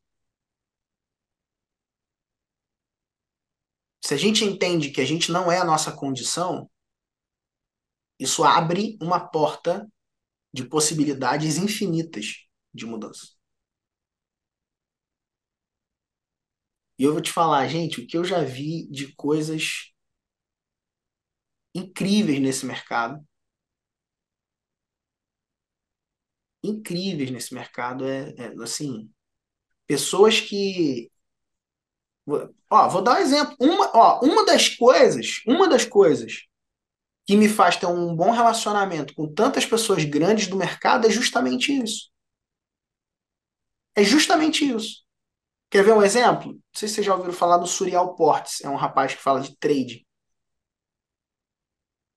Se 4.05 4.15
a 4.15 4.17
gente 4.17 4.45
entende 4.45 4.91
que 4.91 5.01
a 5.01 5.05
gente 5.05 5.31
não 5.31 5.51
é 5.53 5.59
a 5.59 5.65
nossa 5.65 5.95
condição, 5.95 6.71
isso 8.19 8.43
abre 8.43 8.99
uma 9.01 9.21
porta 9.21 9.87
de 10.53 10.67
possibilidades 10.67 11.57
infinitas 11.57 12.47
de 12.73 12.87
mudança. 12.87 13.39
E 16.99 17.05
eu 17.05 17.13
vou 17.13 17.23
te 17.23 17.31
falar, 17.31 17.69
gente, 17.69 18.01
o 18.01 18.07
que 18.07 18.17
eu 18.17 18.25
já 18.25 18.43
vi 18.43 18.89
de 18.89 19.15
coisas 19.15 19.93
incríveis 21.75 22.41
nesse 22.41 22.67
mercado. 22.67 23.25
Incríveis 26.63 27.31
nesse 27.31 27.55
mercado. 27.55 28.07
É, 28.07 28.35
é 28.37 28.55
assim, 28.63 29.11
pessoas 29.87 30.41
que. 30.41 31.11
Ó, 32.71 32.89
vou 32.89 33.03
dar 33.03 33.15
um 33.17 33.23
exemplo. 33.23 33.57
Uma, 33.61 33.91
ó, 33.95 34.21
uma 34.25 34.45
das 34.45 34.69
coisas, 34.69 35.43
uma 35.47 35.69
das 35.69 35.85
coisas 35.85 36.47
que 37.27 37.37
me 37.37 37.49
faz 37.49 37.77
ter 37.77 37.87
um 37.87 38.15
bom 38.17 38.31
relacionamento 38.31 39.15
com 39.15 39.33
tantas 39.33 39.67
pessoas 39.67 40.05
grandes 40.05 40.49
do 40.49 40.57
mercado 40.57 41.07
é 41.07 41.11
justamente 41.11 41.73
isso. 41.73 42.11
É 43.95 44.03
justamente 44.03 44.65
isso. 44.65 45.05
Quer 45.71 45.85
ver 45.85 45.93
um 45.93 46.03
exemplo? 46.03 46.55
Não 46.55 46.61
sei 46.75 46.89
se 46.89 46.97
vocês 46.97 47.07
já 47.07 47.15
ouviram 47.15 47.35
falar 47.35 47.59
do 47.59 47.67
Surial 47.67 48.17
Portes, 48.17 48.63
é 48.63 48.71
um 48.71 48.77
rapaz 48.77 49.15
que 49.15 49.23
fala 49.23 49.41
de 49.43 49.57
trade. 49.59 50.08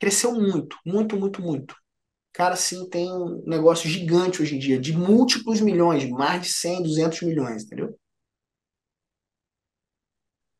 Cresceu 0.01 0.33
muito, 0.33 0.77
muito, 0.85 1.15
muito, 1.17 1.41
muito. 1.41 1.75
Cara, 2.33 2.55
sim, 2.57 2.89
tem 2.89 3.11
um 3.11 3.43
negócio 3.47 3.89
gigante 3.89 4.41
hoje 4.41 4.55
em 4.55 4.59
dia, 4.59 4.79
de 4.79 4.93
múltiplos 4.93 5.61
milhões, 5.61 6.09
mais 6.09 6.43
de 6.43 6.49
100, 6.53 6.83
200 6.83 7.21
milhões, 7.23 7.63
entendeu? 7.63 7.97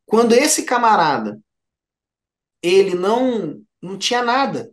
Quando 0.06 0.34
esse 0.34 0.64
camarada 0.64 1.40
ele 2.62 2.96
não 2.96 3.64
não 3.82 3.98
tinha 3.98 4.24
nada. 4.24 4.72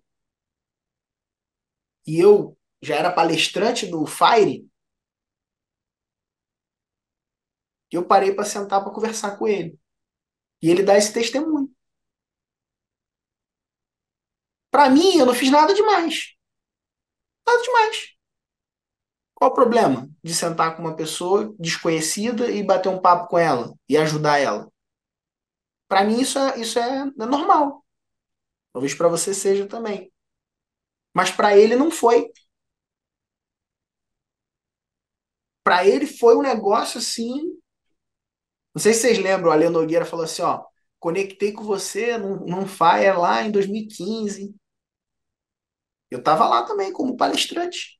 E 2.06 2.18
eu 2.18 2.56
já 2.82 2.96
era 2.96 3.12
palestrante 3.12 3.86
do 3.86 4.04
Fire. 4.04 4.66
Eu 7.90 8.04
parei 8.06 8.32
para 8.34 8.44
sentar 8.44 8.82
para 8.82 8.92
conversar 8.92 9.36
com 9.38 9.46
ele. 9.46 9.78
E 10.62 10.70
ele 10.70 10.82
dá 10.82 10.96
esse 10.96 11.12
testemunho. 11.12 11.57
Para 14.78 14.90
mim, 14.90 15.18
eu 15.18 15.26
não 15.26 15.34
fiz 15.34 15.50
nada 15.50 15.74
demais. 15.74 16.36
Nada 17.44 17.60
demais. 17.64 18.14
Qual 19.34 19.50
o 19.50 19.54
problema 19.54 20.08
de 20.22 20.32
sentar 20.32 20.76
com 20.76 20.82
uma 20.82 20.94
pessoa 20.94 21.52
desconhecida 21.58 22.48
e 22.48 22.62
bater 22.62 22.88
um 22.88 23.02
papo 23.02 23.26
com 23.26 23.36
ela 23.36 23.74
e 23.88 23.96
ajudar 23.96 24.38
ela? 24.38 24.70
Para 25.88 26.04
mim, 26.04 26.20
isso 26.20 26.38
é, 26.38 26.60
isso 26.60 26.78
é, 26.78 27.00
é 27.00 27.26
normal. 27.26 27.84
Talvez 28.72 28.94
para 28.94 29.08
você 29.08 29.34
seja 29.34 29.66
também. 29.66 30.12
Mas 31.12 31.32
para 31.32 31.56
ele 31.58 31.74
não 31.74 31.90
foi. 31.90 32.30
Para 35.64 35.84
ele 35.84 36.06
foi 36.06 36.36
um 36.36 36.42
negócio 36.42 36.98
assim. 36.98 37.58
Não 38.72 38.80
sei 38.80 38.94
se 38.94 39.00
vocês 39.00 39.18
lembram, 39.18 39.50
a 39.50 39.56
Lê 39.56 39.68
Nogueira 39.68 40.04
falou 40.04 40.24
assim: 40.24 40.42
ó, 40.42 40.64
conectei 41.00 41.50
com 41.52 41.64
você 41.64 42.16
num, 42.16 42.46
num 42.46 42.64
Fire 42.64 43.16
lá 43.18 43.42
em 43.42 43.50
2015. 43.50 44.54
Eu 46.10 46.18
estava 46.20 46.46
lá 46.48 46.64
também 46.64 46.92
como 46.92 47.16
palestrante. 47.16 47.98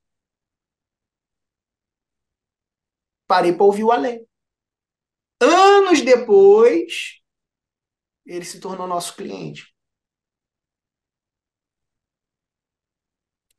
Parei 3.27 3.53
para 3.53 3.63
ouvir 3.65 3.83
o 3.85 3.91
Alê. 3.93 4.25
Anos 5.41 6.01
depois, 6.01 7.19
ele 8.25 8.45
se 8.45 8.59
tornou 8.61 8.87
nosso 8.87 9.13
cliente. 9.15 9.73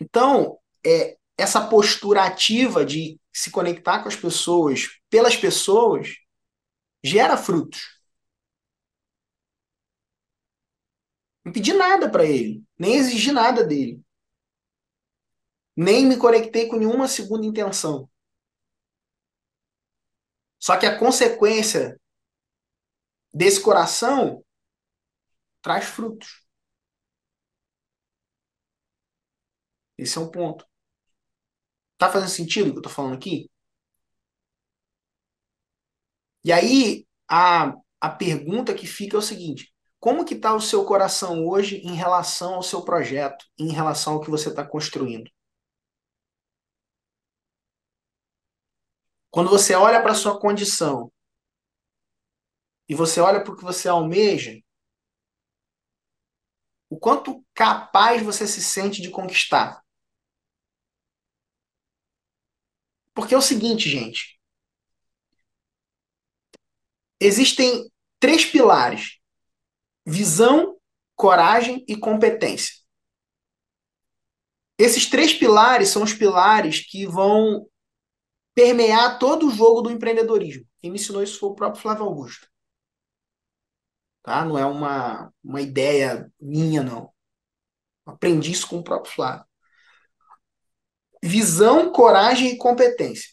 Então, 0.00 0.58
é, 0.84 1.16
essa 1.36 1.66
postura 1.68 2.24
ativa 2.24 2.84
de 2.84 3.18
se 3.32 3.50
conectar 3.50 4.02
com 4.02 4.08
as 4.08 4.16
pessoas, 4.16 4.88
pelas 5.08 5.36
pessoas, 5.36 6.08
gera 7.04 7.36
frutos. 7.36 7.80
Não 11.44 11.52
pedi 11.52 11.72
nada 11.74 12.10
para 12.10 12.24
ele, 12.24 12.62
nem 12.78 12.94
exigi 12.94 13.30
nada 13.32 13.62
dele. 13.64 14.00
Nem 15.76 16.06
me 16.06 16.18
conectei 16.18 16.68
com 16.68 16.76
nenhuma 16.76 17.08
segunda 17.08 17.46
intenção. 17.46 18.08
Só 20.58 20.78
que 20.78 20.86
a 20.86 20.98
consequência 20.98 21.98
desse 23.32 23.60
coração 23.62 24.44
traz 25.62 25.86
frutos. 25.86 26.44
Esse 29.96 30.18
é 30.18 30.20
um 30.20 30.30
ponto. 30.30 30.66
Tá 31.98 32.10
fazendo 32.10 32.30
sentido 32.30 32.70
o 32.70 32.72
que 32.72 32.78
eu 32.78 32.82
tô 32.82 32.88
falando 32.88 33.14
aqui? 33.14 33.48
E 36.44 36.52
aí, 36.52 37.06
a, 37.28 37.74
a 38.00 38.08
pergunta 38.10 38.74
que 38.74 38.86
fica 38.86 39.16
é 39.16 39.18
o 39.18 39.22
seguinte: 39.22 39.72
como 39.98 40.24
que 40.24 40.34
está 40.34 40.54
o 40.54 40.60
seu 40.60 40.84
coração 40.84 41.46
hoje 41.46 41.76
em 41.78 41.94
relação 41.94 42.54
ao 42.54 42.62
seu 42.62 42.82
projeto, 42.84 43.44
em 43.58 43.70
relação 43.70 44.14
ao 44.14 44.20
que 44.20 44.30
você 44.30 44.48
está 44.48 44.66
construindo? 44.66 45.30
Quando 49.30 49.48
você 49.48 49.74
olha 49.74 50.02
para 50.02 50.14
sua 50.14 50.40
condição 50.40 51.12
e 52.88 52.94
você 52.94 53.20
olha 53.20 53.42
para 53.42 53.52
o 53.52 53.56
que 53.56 53.62
você 53.62 53.88
almeja, 53.88 54.60
o 56.88 56.98
quanto 56.98 57.44
capaz 57.54 58.20
você 58.22 58.46
se 58.46 58.60
sente 58.60 59.00
de 59.00 59.10
conquistar? 59.10 59.80
Porque 63.14 63.34
é 63.34 63.38
o 63.38 63.42
seguinte, 63.42 63.88
gente. 63.88 64.40
Existem 67.20 67.88
três 68.18 68.44
pilares: 68.44 69.20
visão, 70.04 70.80
coragem 71.14 71.84
e 71.86 71.96
competência. 71.96 72.74
Esses 74.76 75.06
três 75.06 75.32
pilares 75.32 75.90
são 75.90 76.02
os 76.02 76.14
pilares 76.14 76.80
que 76.80 77.06
vão 77.06 77.70
permear 78.60 79.18
todo 79.18 79.46
o 79.46 79.50
jogo 79.50 79.80
do 79.80 79.90
empreendedorismo. 79.90 80.66
Quem 80.80 80.90
me 80.90 80.98
ensinou 80.98 81.22
isso 81.22 81.38
foi 81.38 81.48
o 81.48 81.54
próprio 81.54 81.80
Flávio 81.80 82.04
Augusto. 82.04 82.46
Tá? 84.22 84.44
Não 84.44 84.58
é 84.58 84.66
uma, 84.66 85.32
uma 85.42 85.62
ideia 85.62 86.30
minha, 86.38 86.82
não. 86.82 87.10
Aprendi 88.04 88.52
isso 88.52 88.68
com 88.68 88.78
o 88.78 88.84
próprio 88.84 89.12
Flávio 89.12 89.50
visão, 91.22 91.92
coragem 91.92 92.48
e 92.48 92.56
competência. 92.56 93.30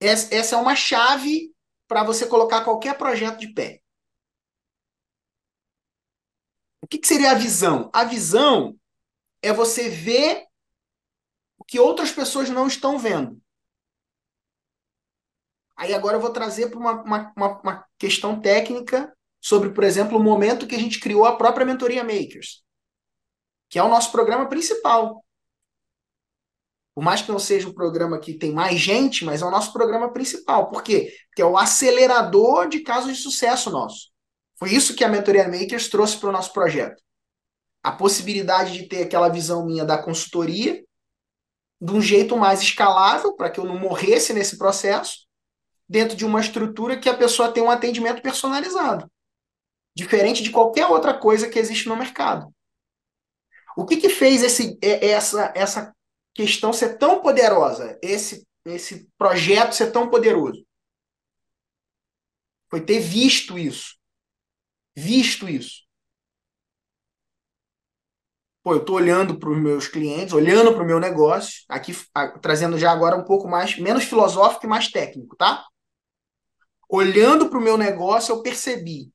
Essa 0.00 0.56
é 0.56 0.58
uma 0.58 0.74
chave 0.74 1.52
para 1.86 2.02
você 2.04 2.26
colocar 2.26 2.64
qualquer 2.64 2.96
projeto 2.98 3.38
de 3.38 3.52
pé. 3.52 3.80
O 6.80 6.86
que, 6.86 7.00
seria 7.06 7.30
a 7.32 7.34
visão? 7.34 7.90
A 7.92 8.04
visão 8.04 8.76
é 9.40 9.52
você 9.52 9.88
ver 9.88 10.46
que 11.72 11.80
outras 11.80 12.12
pessoas 12.12 12.50
não 12.50 12.66
estão 12.66 12.98
vendo. 12.98 13.40
Aí 15.74 15.94
agora 15.94 16.18
eu 16.18 16.20
vou 16.20 16.30
trazer 16.30 16.68
para 16.68 16.78
uma, 16.78 17.02
uma, 17.02 17.32
uma, 17.34 17.86
questão 17.96 18.38
técnica 18.38 19.10
sobre, 19.40 19.70
por 19.70 19.82
exemplo, 19.82 20.18
o 20.18 20.22
momento 20.22 20.66
que 20.66 20.74
a 20.74 20.78
gente 20.78 21.00
criou 21.00 21.24
a 21.24 21.34
própria 21.34 21.64
Mentoria 21.64 22.04
Makers 22.04 22.62
que 23.70 23.78
é 23.78 23.82
o 23.82 23.88
nosso 23.88 24.12
programa 24.12 24.46
principal. 24.50 25.24
Por 26.94 27.02
mais 27.02 27.22
que 27.22 27.32
não 27.32 27.38
seja 27.38 27.70
o 27.70 27.74
programa 27.74 28.20
que 28.20 28.34
tem 28.34 28.52
mais 28.52 28.78
gente, 28.78 29.24
mas 29.24 29.40
é 29.40 29.46
o 29.46 29.50
nosso 29.50 29.72
programa 29.72 30.12
principal. 30.12 30.68
Por 30.68 30.82
quê? 30.82 31.10
Porque 31.28 31.40
é 31.40 31.46
o 31.46 31.56
acelerador 31.56 32.68
de 32.68 32.80
casos 32.80 33.16
de 33.16 33.22
sucesso 33.22 33.70
nosso. 33.70 34.10
Foi 34.58 34.70
isso 34.70 34.94
que 34.94 35.02
a 35.02 35.08
Mentoria 35.08 35.48
Makers 35.48 35.88
trouxe 35.88 36.18
para 36.18 36.28
o 36.28 36.32
nosso 36.32 36.52
projeto. 36.52 37.02
A 37.82 37.90
possibilidade 37.90 38.74
de 38.74 38.86
ter 38.86 39.04
aquela 39.04 39.30
visão 39.30 39.64
minha 39.64 39.86
da 39.86 39.96
consultoria 39.96 40.84
de 41.82 41.92
um 41.92 42.00
jeito 42.00 42.36
mais 42.36 42.62
escalável, 42.62 43.34
para 43.34 43.50
que 43.50 43.58
eu 43.58 43.64
não 43.64 43.76
morresse 43.76 44.32
nesse 44.32 44.56
processo, 44.56 45.26
dentro 45.88 46.16
de 46.16 46.24
uma 46.24 46.40
estrutura 46.40 46.96
que 46.96 47.08
a 47.08 47.16
pessoa 47.16 47.52
tem 47.52 47.60
um 47.60 47.70
atendimento 47.70 48.22
personalizado. 48.22 49.10
Diferente 49.92 50.44
de 50.44 50.52
qualquer 50.52 50.86
outra 50.86 51.12
coisa 51.12 51.48
que 51.48 51.58
existe 51.58 51.88
no 51.88 51.96
mercado. 51.96 52.54
O 53.76 53.84
que, 53.84 53.96
que 53.96 54.08
fez 54.08 54.44
esse, 54.44 54.78
essa, 54.80 55.52
essa 55.56 55.92
questão 56.32 56.72
ser 56.72 56.98
tão 56.98 57.20
poderosa, 57.20 57.98
esse, 58.00 58.46
esse 58.64 59.08
projeto 59.18 59.72
ser 59.72 59.90
tão 59.90 60.08
poderoso? 60.08 60.64
Foi 62.70 62.80
ter 62.80 63.00
visto 63.00 63.58
isso. 63.58 63.96
Visto 64.94 65.48
isso. 65.48 65.81
Pô, 68.62 68.74
eu 68.74 68.78
estou 68.78 68.96
olhando 68.96 69.38
para 69.38 69.50
os 69.50 69.58
meus 69.58 69.88
clientes, 69.88 70.32
olhando 70.32 70.72
para 70.72 70.82
o 70.82 70.86
meu 70.86 71.00
negócio, 71.00 71.64
aqui 71.68 71.92
trazendo 72.40 72.78
já 72.78 72.92
agora 72.92 73.16
um 73.16 73.24
pouco 73.24 73.48
mais, 73.48 73.76
menos 73.76 74.04
filosófico 74.04 74.66
e 74.66 74.68
mais 74.68 74.88
técnico, 74.88 75.36
tá? 75.36 75.64
Olhando 76.88 77.48
para 77.48 77.58
o 77.58 77.62
meu 77.62 77.76
negócio, 77.76 78.32
eu 78.32 78.42
percebi. 78.42 79.10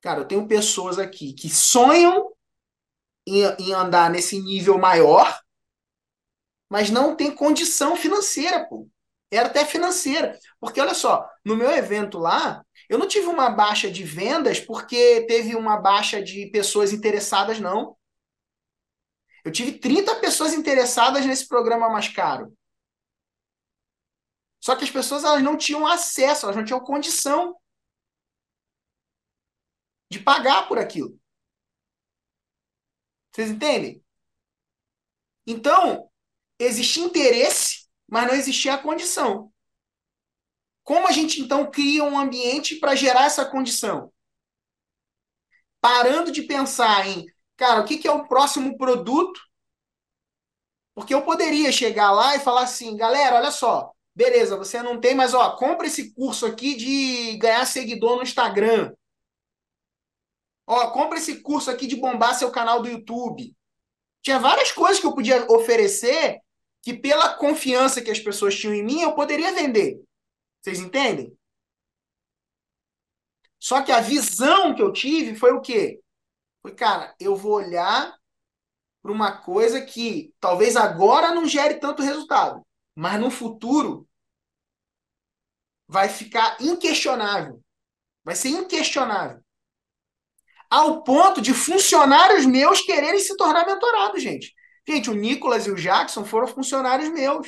Cara, 0.00 0.20
eu 0.20 0.24
tenho 0.24 0.46
pessoas 0.46 0.98
aqui 0.98 1.34
que 1.34 1.50
sonham 1.50 2.32
em, 3.26 3.42
em 3.58 3.72
andar 3.72 4.10
nesse 4.10 4.40
nível 4.40 4.78
maior, 4.78 5.38
mas 6.70 6.90
não 6.90 7.14
tem 7.14 7.34
condição 7.34 7.96
financeira, 7.96 8.66
pô. 8.66 8.88
Era 9.30 9.48
até 9.48 9.64
financeira. 9.64 10.38
Porque 10.60 10.80
olha 10.80 10.94
só, 10.94 11.28
no 11.44 11.56
meu 11.56 11.70
evento 11.70 12.18
lá, 12.18 12.64
eu 12.88 12.98
não 12.98 13.08
tive 13.08 13.26
uma 13.26 13.50
baixa 13.50 13.90
de 13.90 14.04
vendas 14.04 14.60
porque 14.60 15.26
teve 15.26 15.56
uma 15.56 15.76
baixa 15.76 16.22
de 16.22 16.46
pessoas 16.46 16.92
interessadas, 16.92 17.58
não. 17.58 17.96
Eu 19.44 19.52
tive 19.52 19.78
30 19.78 20.18
pessoas 20.20 20.54
interessadas 20.54 21.26
nesse 21.26 21.46
programa 21.46 21.88
mais 21.90 22.08
caro. 22.08 22.56
Só 24.58 24.74
que 24.74 24.84
as 24.84 24.90
pessoas 24.90 25.24
elas 25.24 25.42
não 25.42 25.58
tinham 25.58 25.86
acesso, 25.86 26.46
elas 26.46 26.56
não 26.56 26.64
tinham 26.64 26.80
condição 26.80 27.54
de 30.10 30.18
pagar 30.18 30.66
por 30.66 30.78
aquilo. 30.78 31.20
Vocês 33.30 33.50
entendem? 33.50 34.02
Então, 35.46 36.10
existia 36.58 37.04
interesse, 37.04 37.86
mas 38.08 38.26
não 38.26 38.34
existia 38.34 38.74
a 38.74 38.82
condição. 38.82 39.52
Como 40.82 41.06
a 41.06 41.12
gente 41.12 41.40
então 41.40 41.70
cria 41.70 42.04
um 42.04 42.18
ambiente 42.18 42.76
para 42.76 42.94
gerar 42.94 43.24
essa 43.24 43.44
condição? 43.44 44.12
Parando 45.80 46.32
de 46.32 46.42
pensar 46.42 47.06
em, 47.06 47.26
cara, 47.56 47.80
o 47.80 47.84
que, 47.84 47.98
que 47.98 48.08
é 48.08 48.12
o 48.12 48.26
próximo 48.26 48.76
produto? 48.76 49.40
Porque 50.94 51.14
eu 51.14 51.22
poderia 51.22 51.72
chegar 51.72 52.10
lá 52.12 52.36
e 52.36 52.40
falar 52.40 52.62
assim, 52.62 52.96
galera, 52.96 53.36
olha 53.36 53.50
só, 53.50 53.94
Beleza, 54.14 54.56
você 54.56 54.80
não 54.80 55.00
tem, 55.00 55.14
mas 55.14 55.34
ó, 55.34 55.56
compra 55.56 55.88
esse 55.88 56.14
curso 56.14 56.46
aqui 56.46 56.76
de 56.76 57.36
ganhar 57.36 57.66
seguidor 57.66 58.16
no 58.16 58.22
Instagram. 58.22 58.94
Ó, 60.66 60.90
compra 60.92 61.18
esse 61.18 61.42
curso 61.42 61.68
aqui 61.70 61.86
de 61.86 61.96
bombar 61.96 62.34
seu 62.34 62.50
canal 62.52 62.80
do 62.80 62.88
YouTube. 62.88 63.54
Tinha 64.22 64.38
várias 64.38 64.70
coisas 64.70 65.00
que 65.00 65.06
eu 65.06 65.14
podia 65.14 65.44
oferecer 65.50 66.38
que, 66.80 66.94
pela 66.94 67.34
confiança 67.36 68.00
que 68.00 68.10
as 68.10 68.20
pessoas 68.20 68.54
tinham 68.56 68.72
em 68.72 68.84
mim, 68.84 69.00
eu 69.00 69.14
poderia 69.14 69.52
vender. 69.52 70.00
Vocês 70.62 70.78
entendem? 70.78 71.36
Só 73.58 73.82
que 73.82 73.90
a 73.90 74.00
visão 74.00 74.74
que 74.74 74.82
eu 74.82 74.92
tive 74.92 75.34
foi 75.34 75.52
o 75.52 75.60
quê? 75.60 76.00
Foi, 76.64 76.74
cara, 76.74 77.14
eu 77.20 77.36
vou 77.36 77.52
olhar 77.52 78.16
para 79.02 79.12
uma 79.12 79.36
coisa 79.36 79.84
que 79.84 80.34
talvez 80.40 80.76
agora 80.76 81.34
não 81.34 81.46
gere 81.46 81.74
tanto 81.74 82.02
resultado, 82.02 82.66
mas 82.96 83.20
no 83.20 83.30
futuro 83.30 84.08
vai 85.86 86.08
ficar 86.08 86.56
inquestionável. 86.60 87.62
Vai 88.24 88.34
ser 88.34 88.48
inquestionável 88.48 89.44
ao 90.74 91.04
ponto 91.04 91.40
de 91.40 91.54
funcionários 91.54 92.44
meus 92.44 92.80
quererem 92.80 93.20
se 93.20 93.36
tornar 93.36 93.64
mentorados, 93.64 94.20
gente. 94.20 94.52
Gente, 94.86 95.08
o 95.08 95.14
Nicolas 95.14 95.66
e 95.66 95.70
o 95.70 95.76
Jackson 95.76 96.24
foram 96.24 96.48
funcionários 96.48 97.08
meus. 97.10 97.46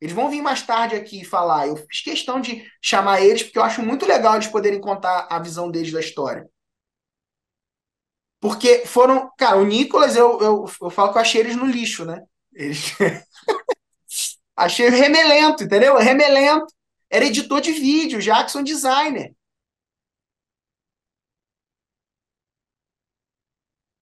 Eles 0.00 0.12
vão 0.12 0.28
vir 0.28 0.42
mais 0.42 0.62
tarde 0.62 0.96
aqui 0.96 1.24
falar. 1.24 1.68
Eu 1.68 1.76
fiz 1.76 2.02
questão 2.02 2.40
de 2.40 2.66
chamar 2.82 3.22
eles, 3.22 3.44
porque 3.44 3.58
eu 3.58 3.62
acho 3.62 3.80
muito 3.80 4.06
legal 4.06 4.34
eles 4.34 4.48
poderem 4.48 4.80
contar 4.80 5.28
a 5.30 5.38
visão 5.38 5.70
deles 5.70 5.92
da 5.92 6.00
história. 6.00 6.48
Porque 8.44 8.84
foram. 8.84 9.32
Cara, 9.38 9.56
o 9.56 9.64
Nicolas, 9.64 10.14
eu, 10.16 10.38
eu, 10.38 10.66
eu 10.82 10.90
falo 10.90 11.10
que 11.10 11.16
eu 11.16 11.22
achei 11.22 11.40
eles 11.40 11.56
no 11.56 11.64
lixo, 11.64 12.04
né? 12.04 12.22
Eles. 12.52 12.92
achei 14.54 14.90
remelento, 14.90 15.64
entendeu? 15.64 15.96
Remelento. 15.96 16.66
Era 17.08 17.24
editor 17.24 17.62
de 17.62 17.72
vídeo, 17.72 18.20
Jackson 18.20 18.62
designer. 18.62 19.34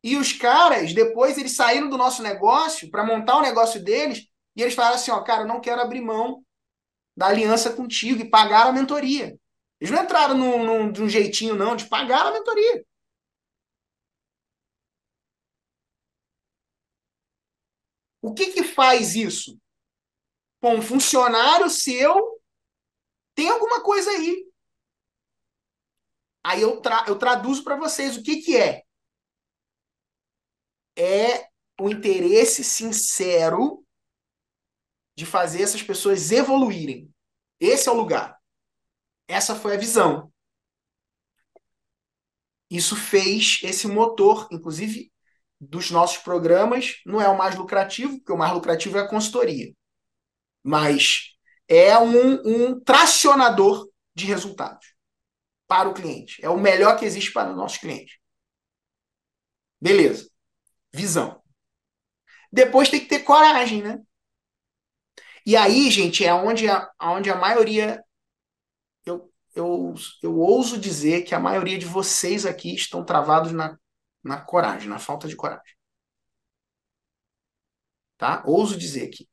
E 0.02 0.16
os 0.16 0.32
caras, 0.32 0.92
depois, 0.92 1.38
eles 1.38 1.54
saíram 1.54 1.88
do 1.88 1.96
nosso 1.96 2.20
negócio 2.20 2.90
para 2.90 3.06
montar 3.06 3.36
o 3.36 3.42
negócio 3.42 3.80
deles 3.80 4.26
e 4.56 4.62
eles 4.62 4.74
falaram 4.74 4.96
assim: 4.96 5.12
ó, 5.12 5.20
cara, 5.22 5.42
eu 5.42 5.46
não 5.48 5.60
quero 5.60 5.80
abrir 5.80 6.00
mão 6.00 6.44
da 7.16 7.28
aliança 7.28 7.70
contigo 7.70 8.20
e 8.20 8.28
pagaram 8.28 8.70
a 8.70 8.72
mentoria. 8.72 9.38
Eles 9.80 9.94
não 9.94 10.02
entraram 10.02 10.36
num, 10.36 10.64
num, 10.64 10.90
de 10.90 11.00
um 11.00 11.08
jeitinho, 11.08 11.54
não, 11.54 11.76
de 11.76 11.86
pagar 11.86 12.26
a 12.26 12.32
mentoria. 12.32 12.84
O 18.22 18.32
que 18.32 18.52
que 18.52 18.62
faz 18.62 19.14
isso? 19.16 19.60
Bom, 20.62 20.78
um 20.78 20.82
funcionário 20.82 21.68
seu 21.68 22.40
tem 23.34 23.48
alguma 23.48 23.82
coisa 23.82 24.10
aí. 24.10 24.48
Aí 26.44 26.62
eu, 26.62 26.80
tra 26.80 27.04
eu 27.08 27.18
traduzo 27.18 27.62
para 27.64 27.76
vocês 27.76 28.16
o 28.16 28.22
que, 28.22 28.40
que 28.40 28.56
é 28.56 28.84
é 30.96 31.48
o 31.80 31.88
interesse 31.88 32.62
sincero 32.62 33.84
de 35.16 35.26
fazer 35.26 35.62
essas 35.62 35.82
pessoas 35.82 36.30
evoluírem. 36.30 37.12
Esse 37.58 37.88
é 37.88 37.92
o 37.92 37.96
lugar. 37.96 38.38
Essa 39.26 39.54
foi 39.54 39.74
a 39.74 39.78
visão. 39.78 40.32
Isso 42.70 42.96
fez 42.96 43.60
esse 43.62 43.86
motor, 43.86 44.48
inclusive, 44.50 45.11
dos 45.62 45.90
nossos 45.90 46.18
programas. 46.18 47.00
Não 47.06 47.20
é 47.20 47.28
o 47.28 47.38
mais 47.38 47.56
lucrativo, 47.56 48.18
porque 48.18 48.32
o 48.32 48.38
mais 48.38 48.52
lucrativo 48.52 48.98
é 48.98 49.00
a 49.02 49.08
consultoria. 49.08 49.72
Mas 50.62 51.36
é 51.68 51.96
um, 51.98 52.42
um 52.44 52.80
tracionador 52.80 53.88
de 54.14 54.26
resultados 54.26 54.94
para 55.66 55.88
o 55.88 55.94
cliente. 55.94 56.44
É 56.44 56.50
o 56.50 56.58
melhor 56.58 56.98
que 56.98 57.04
existe 57.04 57.32
para 57.32 57.52
o 57.52 57.56
nosso 57.56 57.80
cliente. 57.80 58.20
Beleza 59.80 60.32
visão. 60.92 61.42
Depois 62.52 62.90
tem 62.90 63.00
que 63.00 63.06
ter 63.06 63.20
coragem, 63.20 63.82
né? 63.82 63.98
E 65.44 65.56
aí, 65.56 65.90
gente, 65.90 66.24
é 66.24 66.32
onde 66.32 66.68
a, 66.68 66.90
onde 67.00 67.30
a 67.30 67.36
maioria. 67.36 68.02
Eu, 69.04 69.32
eu, 69.54 69.94
eu 70.22 70.38
ouso 70.38 70.78
dizer 70.78 71.22
que 71.22 71.34
a 71.34 71.40
maioria 71.40 71.78
de 71.78 71.86
vocês 71.86 72.46
aqui 72.46 72.74
estão 72.74 73.04
travados 73.04 73.52
na, 73.52 73.76
na 74.22 74.40
coragem, 74.40 74.88
na 74.88 74.98
falta 74.98 75.28
de 75.28 75.36
coragem. 75.36 75.74
Tá? 78.16 78.42
Ouso 78.46 78.76
dizer 78.78 79.08
aqui. 79.08 79.28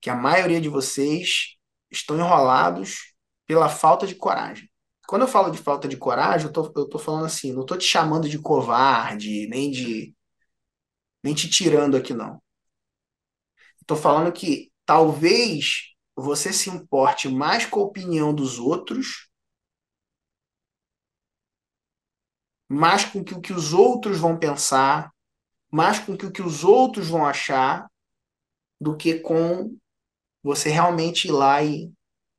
Que 0.00 0.10
a 0.10 0.14
maioria 0.14 0.60
de 0.60 0.68
vocês 0.68 1.56
estão 1.90 2.16
enrolados 2.16 3.14
pela 3.46 3.68
falta 3.68 4.06
de 4.06 4.14
coragem. 4.14 4.70
Quando 5.06 5.22
eu 5.22 5.28
falo 5.28 5.50
de 5.50 5.58
falta 5.58 5.88
de 5.88 5.96
coragem, 5.96 6.46
eu 6.48 6.52
tô, 6.52 6.72
eu 6.76 6.88
tô 6.88 6.98
falando 6.98 7.24
assim, 7.24 7.52
não 7.52 7.64
tô 7.64 7.76
te 7.76 7.84
chamando 7.84 8.28
de 8.28 8.38
covarde, 8.38 9.46
nem 9.48 9.70
de. 9.70 10.14
nem 11.22 11.34
te 11.34 11.48
tirando 11.48 11.96
aqui, 11.96 12.12
não. 12.12 12.40
Tô 13.86 13.96
falando 13.96 14.32
que 14.32 14.70
talvez 14.84 15.94
você 16.14 16.52
se 16.52 16.68
importe 16.68 17.28
mais 17.28 17.64
com 17.64 17.80
a 17.80 17.84
opinião 17.84 18.34
dos 18.34 18.58
outros, 18.58 19.27
mais 22.68 23.04
com 23.04 23.20
o 23.20 23.40
que 23.40 23.52
os 23.52 23.72
outros 23.72 24.18
vão 24.18 24.38
pensar, 24.38 25.10
mais 25.72 25.98
com 25.98 26.12
o 26.12 26.32
que 26.32 26.42
os 26.42 26.64
outros 26.64 27.08
vão 27.08 27.26
achar, 27.26 27.88
do 28.80 28.96
que 28.96 29.18
com 29.20 29.76
você 30.42 30.70
realmente 30.70 31.28
ir 31.28 31.32
lá 31.32 31.62
e 31.62 31.92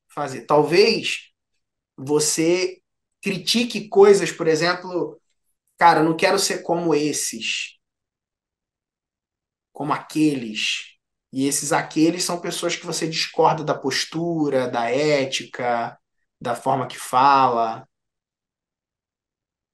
fazer. 0.07 0.45
Talvez 0.45 1.31
você 1.97 2.81
critique 3.21 3.89
coisas, 3.89 4.31
por 4.31 4.47
exemplo, 4.47 5.19
cara, 5.77 6.03
não 6.03 6.15
quero 6.15 6.39
ser 6.39 6.61
como 6.61 6.93
esses, 6.93 7.77
como 9.73 9.93
aqueles. 9.93 10.97
E 11.31 11.47
esses 11.47 11.71
aqueles 11.71 12.23
são 12.23 12.39
pessoas 12.39 12.75
que 12.75 12.85
você 12.85 13.07
discorda 13.07 13.63
da 13.63 13.77
postura, 13.77 14.67
da 14.69 14.89
ética, 14.89 15.97
da 16.41 16.55
forma 16.55 16.87
que 16.87 16.97
fala. 16.97 17.87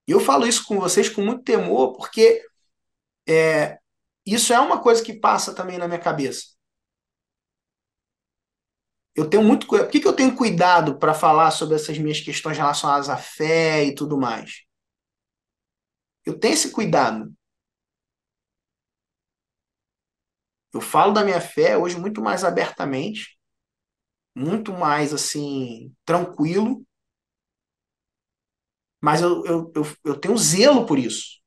E 0.08 0.12
eu 0.12 0.20
falo 0.20 0.48
isso 0.48 0.66
com 0.66 0.80
vocês 0.80 1.10
com 1.10 1.22
muito 1.22 1.44
temor, 1.44 1.94
porque 1.96 2.44
é, 3.28 3.80
isso 4.26 4.54
é 4.54 4.60
uma 4.60 4.82
coisa 4.82 5.04
que 5.04 5.14
passa 5.14 5.54
também 5.56 5.78
na 5.78 5.88
minha 5.88 6.00
cabeça 6.00 6.56
eu 9.16 9.30
tenho 9.30 9.44
muito. 9.44 9.66
Por 9.68 9.88
que, 9.88 10.00
que 10.00 10.08
eu 10.08 10.16
tenho 10.16 10.36
cuidado 10.36 11.00
para 11.00 11.14
falar 11.14 11.52
sobre 11.52 11.76
essas 11.76 11.98
minhas 11.98 12.20
questões 12.20 12.58
relacionadas 12.58 13.10
à 13.10 13.18
fé 13.18 13.86
e 13.86 13.96
tudo 13.96 14.18
mais? 14.18 14.66
Eu 16.26 16.38
tenho 16.40 16.54
esse 16.54 16.72
cuidado. 16.72 17.34
Eu 20.74 20.82
falo 20.82 21.14
da 21.14 21.24
minha 21.24 21.40
fé 21.40 21.78
hoje 21.78 21.98
muito 21.98 22.22
mais 22.22 22.44
abertamente, 22.44 23.38
muito 24.36 24.74
mais 24.74 25.14
assim, 25.14 25.96
tranquilo. 26.06 26.86
Mas 29.06 29.22
eu, 29.22 29.46
eu, 29.46 29.72
eu, 29.76 29.84
eu 30.04 30.20
tenho 30.20 30.36
zelo 30.36 30.88
por 30.88 30.98
isso. 30.98 31.40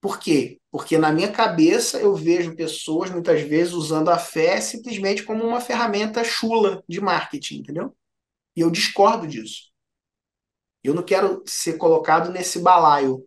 Por 0.00 0.20
quê? 0.20 0.60
Porque 0.70 0.96
na 0.96 1.12
minha 1.12 1.32
cabeça 1.32 2.00
eu 2.00 2.14
vejo 2.14 2.54
pessoas 2.54 3.10
muitas 3.10 3.40
vezes 3.42 3.72
usando 3.72 4.08
a 4.08 4.18
fé 4.18 4.60
simplesmente 4.60 5.24
como 5.24 5.44
uma 5.44 5.60
ferramenta 5.60 6.22
chula 6.22 6.80
de 6.88 7.00
marketing, 7.00 7.56
entendeu? 7.58 7.96
E 8.56 8.60
eu 8.62 8.70
discordo 8.70 9.26
disso. 9.26 9.72
Eu 10.82 10.94
não 10.94 11.02
quero 11.02 11.42
ser 11.44 11.76
colocado 11.76 12.30
nesse 12.30 12.60
balaio. 12.60 13.26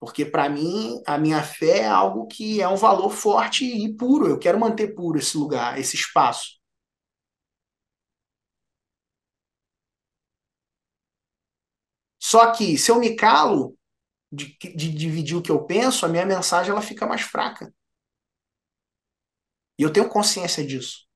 Porque 0.00 0.24
para 0.24 0.48
mim, 0.48 1.00
a 1.06 1.18
minha 1.18 1.42
fé 1.42 1.80
é 1.80 1.86
algo 1.86 2.26
que 2.26 2.60
é 2.60 2.68
um 2.68 2.76
valor 2.76 3.10
forte 3.10 3.64
e 3.64 3.92
puro. 3.94 4.26
Eu 4.28 4.38
quero 4.38 4.58
manter 4.58 4.94
puro 4.94 5.18
esse 5.18 5.36
lugar, 5.36 5.78
esse 5.78 5.96
espaço. 5.96 6.57
Só 12.28 12.52
que 12.52 12.76
se 12.76 12.90
eu 12.90 12.98
me 12.98 13.16
calo 13.16 13.74
de, 14.30 14.54
de 14.76 14.92
dividir 14.92 15.34
o 15.34 15.40
que 15.42 15.50
eu 15.50 15.64
penso, 15.64 16.04
a 16.04 16.08
minha 16.10 16.26
mensagem 16.26 16.70
ela 16.70 16.82
fica 16.82 17.06
mais 17.06 17.22
fraca. 17.22 17.72
E 19.78 19.82
eu 19.82 19.90
tenho 19.90 20.10
consciência 20.10 20.62
disso. 20.66 21.06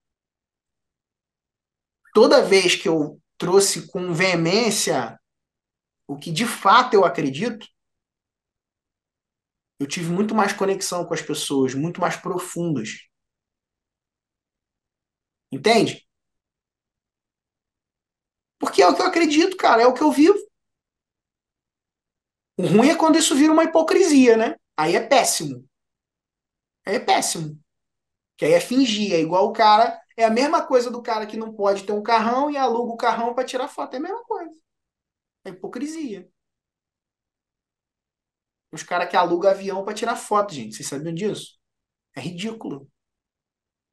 Toda 2.14 2.42
vez 2.42 2.74
que 2.76 2.88
eu 2.88 3.20
trouxe 3.36 3.86
com 3.88 4.14
veemência 4.14 5.20
o 6.08 6.18
que 6.18 6.32
de 6.32 6.46
fato 6.46 6.94
eu 6.94 7.04
acredito, 7.04 7.66
eu 9.78 9.86
tive 9.86 10.08
muito 10.10 10.34
mais 10.34 10.54
conexão 10.54 11.04
com 11.04 11.12
as 11.12 11.20
pessoas, 11.20 11.74
muito 11.74 12.00
mais 12.00 12.16
profundas. 12.16 12.88
Entende? 15.52 16.04
Porque 18.58 18.80
é 18.82 18.88
o 18.88 18.94
que 18.94 19.02
eu 19.02 19.06
acredito, 19.06 19.56
cara, 19.58 19.82
é 19.82 19.86
o 19.86 19.92
que 19.92 20.02
eu 20.02 20.10
vivo. 20.10 20.38
O 22.62 22.66
ruim 22.66 22.90
é 22.90 22.96
quando 22.96 23.18
isso 23.18 23.34
vira 23.34 23.52
uma 23.52 23.64
hipocrisia, 23.64 24.36
né? 24.36 24.54
Aí 24.76 24.94
é 24.94 25.00
péssimo. 25.00 25.68
Aí 26.86 26.94
é 26.94 27.00
péssimo. 27.00 27.60
Que 28.36 28.44
aí 28.44 28.52
é 28.52 28.60
fingir, 28.60 29.12
é 29.14 29.20
igual 29.20 29.46
o 29.46 29.52
cara. 29.52 30.00
É 30.16 30.24
a 30.24 30.30
mesma 30.30 30.64
coisa 30.66 30.90
do 30.90 31.02
cara 31.02 31.26
que 31.26 31.36
não 31.36 31.52
pode 31.54 31.84
ter 31.84 31.92
um 31.92 32.02
carrão 32.02 32.50
e 32.50 32.56
aluga 32.56 32.92
o 32.92 32.96
carrão 32.96 33.34
para 33.34 33.44
tirar 33.44 33.68
foto. 33.68 33.94
É 33.94 33.96
a 33.98 34.00
mesma 34.00 34.24
coisa. 34.24 34.54
É 35.44 35.50
hipocrisia. 35.50 36.30
Os 38.70 38.82
caras 38.82 39.08
que 39.10 39.16
alugam 39.16 39.50
avião 39.50 39.84
para 39.84 39.94
tirar 39.94 40.16
foto, 40.16 40.54
gente. 40.54 40.76
Vocês 40.76 40.88
sabiam 40.88 41.14
disso? 41.14 41.58
É 42.16 42.20
ridículo. 42.20 42.88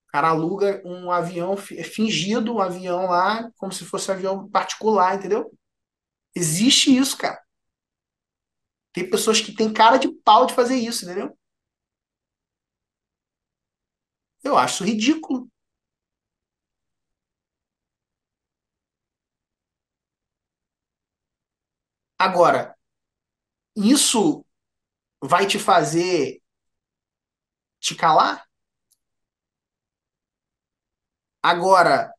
O 0.08 0.12
cara 0.12 0.30
aluga 0.30 0.82
um 0.86 1.12
avião 1.12 1.54
é 1.54 1.84
fingido, 1.84 2.56
um 2.56 2.60
avião 2.60 3.06
lá, 3.08 3.52
como 3.58 3.72
se 3.72 3.86
fosse 3.86 4.10
um 4.12 4.14
avião 4.14 4.50
particular, 4.50 5.16
entendeu? 5.16 5.52
Existe 6.36 6.96
isso, 6.96 7.18
cara. 7.18 7.42
Tem 8.94 9.10
pessoas 9.10 9.42
que 9.42 9.54
têm 9.56 9.72
cara 9.74 9.98
de 9.98 10.08
pau 10.24 10.46
de 10.46 10.54
fazer 10.54 10.76
isso, 10.76 11.06
entendeu? 11.06 11.36
Eu 14.44 14.58
acho 14.58 14.84
ridículo. 14.84 15.48
Agora, 22.18 22.76
isso 23.76 24.46
vai 25.22 25.48
te 25.48 25.60
fazer 25.60 26.42
te 27.80 27.96
calar? 27.96 28.46
Agora, 31.44 32.14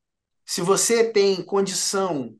se 0.47 0.63
você 0.63 1.13
tem 1.13 1.45
condição, 1.45 2.37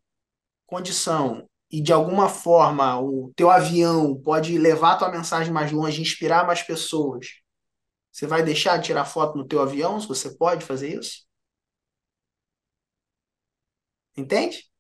condição 0.67 1.49
e 1.71 1.81
de 1.81 1.93
alguma 1.93 2.29
forma 2.29 3.01
o 3.01 3.33
teu 3.37 3.51
avião 3.51 4.21
pode 4.21 4.59
levar 4.59 4.93
a 4.95 4.97
tua 4.97 5.11
mensagem 5.11 5.53
mais 5.53 5.71
longe, 5.73 6.03
inspirar 6.03 6.47
mais 6.47 6.63
pessoas, 6.63 7.41
você 8.13 8.27
vai 8.27 8.43
deixar 8.43 8.77
de 8.79 8.87
tirar 8.87 9.05
foto 9.05 9.37
no 9.39 9.47
teu 9.47 9.63
avião 9.63 10.01
se 10.01 10.09
você 10.09 10.31
pode 10.37 10.65
fazer 10.65 10.99
isso? 10.99 11.27
Entende? 14.17 14.71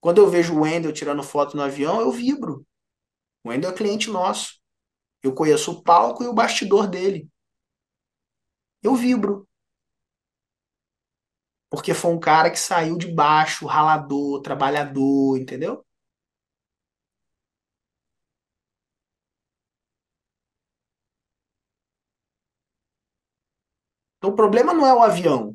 Quando 0.00 0.18
eu 0.18 0.30
vejo 0.30 0.54
o 0.54 0.60
Wendel 0.62 0.92
tirando 0.92 1.22
foto 1.22 1.56
no 1.56 1.62
avião, 1.62 2.00
eu 2.00 2.10
vibro. 2.10 2.66
O 3.44 3.50
Wendel 3.50 3.70
é 3.70 3.74
cliente 3.74 4.10
nosso. 4.10 4.60
Eu 5.22 5.34
conheço 5.34 5.72
o 5.72 5.82
palco 5.82 6.22
e 6.22 6.28
o 6.28 6.34
bastidor 6.34 6.86
dele. 6.88 7.28
Eu 8.82 8.94
vibro. 8.94 9.47
Porque 11.70 11.94
foi 11.94 12.10
um 12.12 12.20
cara 12.20 12.50
que 12.50 12.58
saiu 12.58 12.96
de 12.98 13.06
baixo, 13.12 13.66
ralador, 13.66 14.40
trabalhador, 14.42 15.38
entendeu? 15.38 15.84
Então 24.18 24.30
o 24.30 24.36
problema 24.36 24.72
não 24.72 24.86
é 24.86 24.94
o 24.94 25.02
avião. 25.02 25.48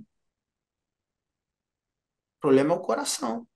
O 2.38 2.39
problema 2.41 2.74
é 2.74 2.78
o 2.78 2.82
coração. 2.82 3.47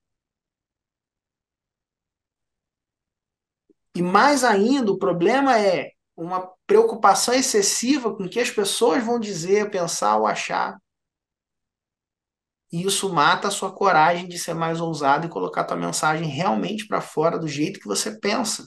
E 3.94 4.00
mais 4.02 4.44
ainda, 4.44 4.90
o 4.92 4.98
problema 4.98 5.58
é 5.58 5.90
uma 6.16 6.50
preocupação 6.66 7.34
excessiva 7.34 8.14
com 8.14 8.24
o 8.24 8.28
que 8.28 8.40
as 8.40 8.50
pessoas 8.50 9.04
vão 9.04 9.18
dizer, 9.20 9.70
pensar 9.70 10.16
ou 10.16 10.26
achar. 10.26 10.78
E 12.72 12.82
isso 12.86 13.12
mata 13.12 13.48
a 13.48 13.50
sua 13.50 13.70
coragem 13.72 14.26
de 14.28 14.38
ser 14.38 14.54
mais 14.54 14.80
ousado 14.80 15.26
e 15.26 15.30
colocar 15.30 15.62
a 15.62 15.64
tua 15.64 15.76
mensagem 15.76 16.26
realmente 16.28 16.86
para 16.86 17.00
fora 17.00 17.38
do 17.38 17.46
jeito 17.48 17.78
que 17.80 17.86
você 17.88 18.18
pensa. 18.18 18.66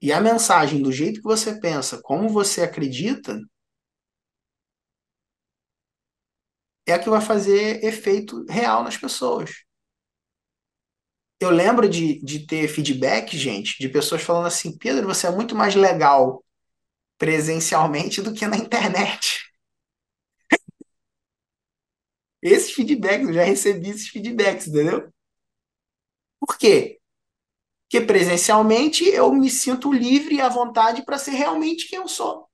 E 0.00 0.10
a 0.10 0.22
mensagem 0.22 0.80
do 0.80 0.90
jeito 0.90 1.20
que 1.20 1.28
você 1.28 1.60
pensa, 1.60 2.00
como 2.02 2.30
você 2.30 2.62
acredita, 2.62 3.38
é 6.86 6.92
a 6.94 6.98
que 6.98 7.08
vai 7.10 7.20
fazer 7.20 7.84
efeito 7.84 8.44
real 8.48 8.82
nas 8.82 8.96
pessoas. 8.96 9.65
Eu 11.40 11.50
lembro 11.50 11.88
de, 11.88 12.20
de 12.22 12.46
ter 12.46 12.66
feedback, 12.68 13.36
gente, 13.36 13.78
de 13.78 13.88
pessoas 13.88 14.22
falando 14.22 14.46
assim: 14.46 14.76
Pedro, 14.76 15.06
você 15.06 15.26
é 15.26 15.30
muito 15.30 15.54
mais 15.54 15.74
legal 15.74 16.44
presencialmente 17.18 18.22
do 18.22 18.34
que 18.34 18.46
na 18.46 18.56
internet. 18.56 19.40
Esses 22.42 22.72
feedbacks, 22.72 23.28
eu 23.28 23.34
já 23.34 23.44
recebi 23.44 23.90
esses 23.90 24.08
feedbacks, 24.08 24.68
entendeu? 24.68 25.12
Por 26.40 26.56
quê? 26.58 26.98
Porque 27.90 28.06
presencialmente 28.06 29.04
eu 29.08 29.32
me 29.32 29.50
sinto 29.50 29.92
livre 29.92 30.36
e 30.36 30.40
à 30.42 30.48
vontade 30.50 31.04
para 31.04 31.18
ser 31.18 31.32
realmente 31.32 31.88
quem 31.88 31.98
eu 32.00 32.08
sou. 32.08 32.48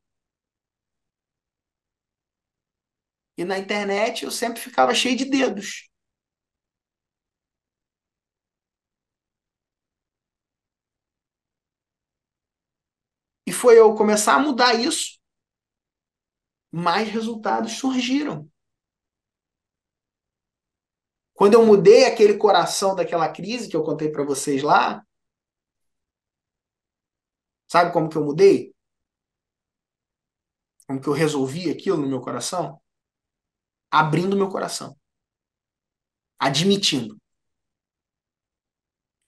E 3.36 3.44
na 3.44 3.58
internet 3.58 4.24
eu 4.24 4.30
sempre 4.30 4.58
ficava 4.60 4.94
cheio 4.94 5.16
de 5.16 5.24
dedos. 5.26 5.90
Foi 13.62 13.78
eu 13.78 13.94
começar 13.94 14.34
a 14.34 14.40
mudar 14.40 14.74
isso, 14.74 15.20
mais 16.72 17.08
resultados 17.08 17.74
surgiram. 17.78 18.50
Quando 21.32 21.54
eu 21.54 21.64
mudei 21.64 22.04
aquele 22.04 22.36
coração 22.36 22.96
daquela 22.96 23.32
crise 23.32 23.68
que 23.68 23.76
eu 23.76 23.84
contei 23.84 24.10
para 24.10 24.24
vocês 24.24 24.64
lá, 24.64 25.06
sabe 27.68 27.92
como 27.92 28.08
que 28.08 28.16
eu 28.16 28.24
mudei? 28.24 28.74
Como 30.88 31.00
que 31.00 31.08
eu 31.08 31.12
resolvi 31.12 31.70
aquilo 31.70 31.98
no 31.98 32.08
meu 32.08 32.20
coração? 32.20 32.82
Abrindo 33.92 34.36
meu 34.36 34.48
coração. 34.48 34.98
Admitindo. 36.36 37.16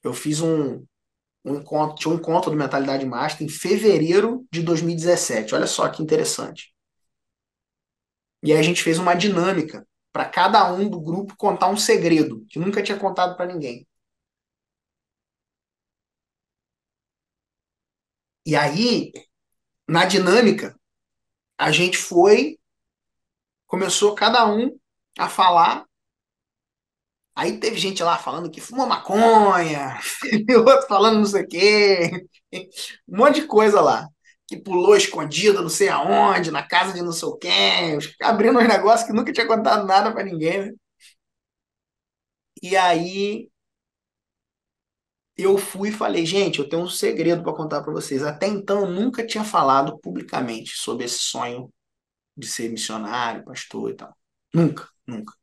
Eu 0.03 0.12
fiz 0.12 0.41
um, 0.41 0.85
um 1.45 1.57
encontro, 1.57 1.97
tinha 1.97 2.12
um 2.12 2.16
encontro 2.16 2.51
do 2.51 2.57
Mentalidade 2.57 3.05
Master 3.05 3.47
em 3.47 3.49
fevereiro 3.51 4.47
de 4.51 4.62
2017. 4.62 5.55
Olha 5.55 5.66
só 5.66 5.88
que 5.88 6.03
interessante. 6.03 6.74
E 8.42 8.53
aí 8.53 8.59
a 8.59 8.62
gente 8.62 8.82
fez 8.82 8.99
uma 8.99 9.14
dinâmica 9.14 9.86
para 10.12 10.28
cada 10.28 10.72
um 10.72 10.88
do 10.88 11.01
grupo 11.01 11.36
contar 11.36 11.68
um 11.68 11.76
segredo 11.76 12.45
que 12.49 12.59
nunca 12.59 12.82
tinha 12.82 12.99
contado 12.99 13.36
para 13.36 13.47
ninguém. 13.47 13.86
E 18.47 18.55
aí, 18.55 19.12
na 19.88 20.05
dinâmica, 20.05 20.78
a 21.59 21.70
gente 21.70 21.97
foi, 21.97 22.59
começou 23.66 24.14
cada 24.14 24.47
um 24.47 24.78
a 25.18 25.28
falar 25.28 25.86
Aí 27.37 27.59
teve 27.59 27.76
gente 27.78 28.03
lá 28.03 28.16
falando 28.16 28.51
que 28.51 28.61
fuma 28.61 28.87
maconha, 28.87 29.99
e 30.49 30.55
outro 30.57 30.87
falando 30.87 31.18
não 31.18 31.26
sei 31.26 31.43
o 31.43 31.49
quê, 31.49 32.26
um 33.09 33.16
monte 33.18 33.41
de 33.41 33.47
coisa 33.47 33.80
lá. 33.80 34.09
Que 34.47 34.59
pulou 34.59 34.95
escondido 34.97 35.62
não 35.62 35.70
sei 35.70 35.89
aonde, 35.89 36.51
na 36.51 36.62
casa 36.62 36.93
de 36.93 37.01
não 37.03 37.12
sei 37.12 37.28
quem, 37.41 37.99
abrindo 38.22 38.59
uns 38.59 38.68
negócios 38.68 39.07
que 39.07 39.12
nunca 39.14 39.32
tinha 39.32 39.47
contado 39.47 39.87
nada 39.87 40.12
para 40.12 40.22
ninguém. 40.24 40.66
Né? 40.66 40.72
E 42.62 42.76
aí 42.76 43.49
eu 45.37 45.59
fui 45.59 45.89
e 45.91 45.93
falei, 45.93 46.24
gente, 46.26 46.59
eu 46.61 46.68
tenho 46.68 46.82
um 46.82 46.89
segredo 46.89 47.43
para 47.43 47.55
contar 47.55 47.82
para 47.82 47.93
vocês. 47.93 48.22
Até 48.22 48.47
então 48.47 48.82
eu 48.82 48.91
nunca 48.91 49.26
tinha 49.26 49.45
falado 49.45 49.99
publicamente 49.99 50.76
sobre 50.76 51.05
esse 51.07 51.18
sonho 51.18 51.72
de 52.37 52.47
ser 52.49 52.70
missionário, 52.70 53.45
pastor 53.45 53.91
e 53.91 53.97
tal. 53.97 54.16
Nunca, 54.55 54.89
nunca. 55.07 55.35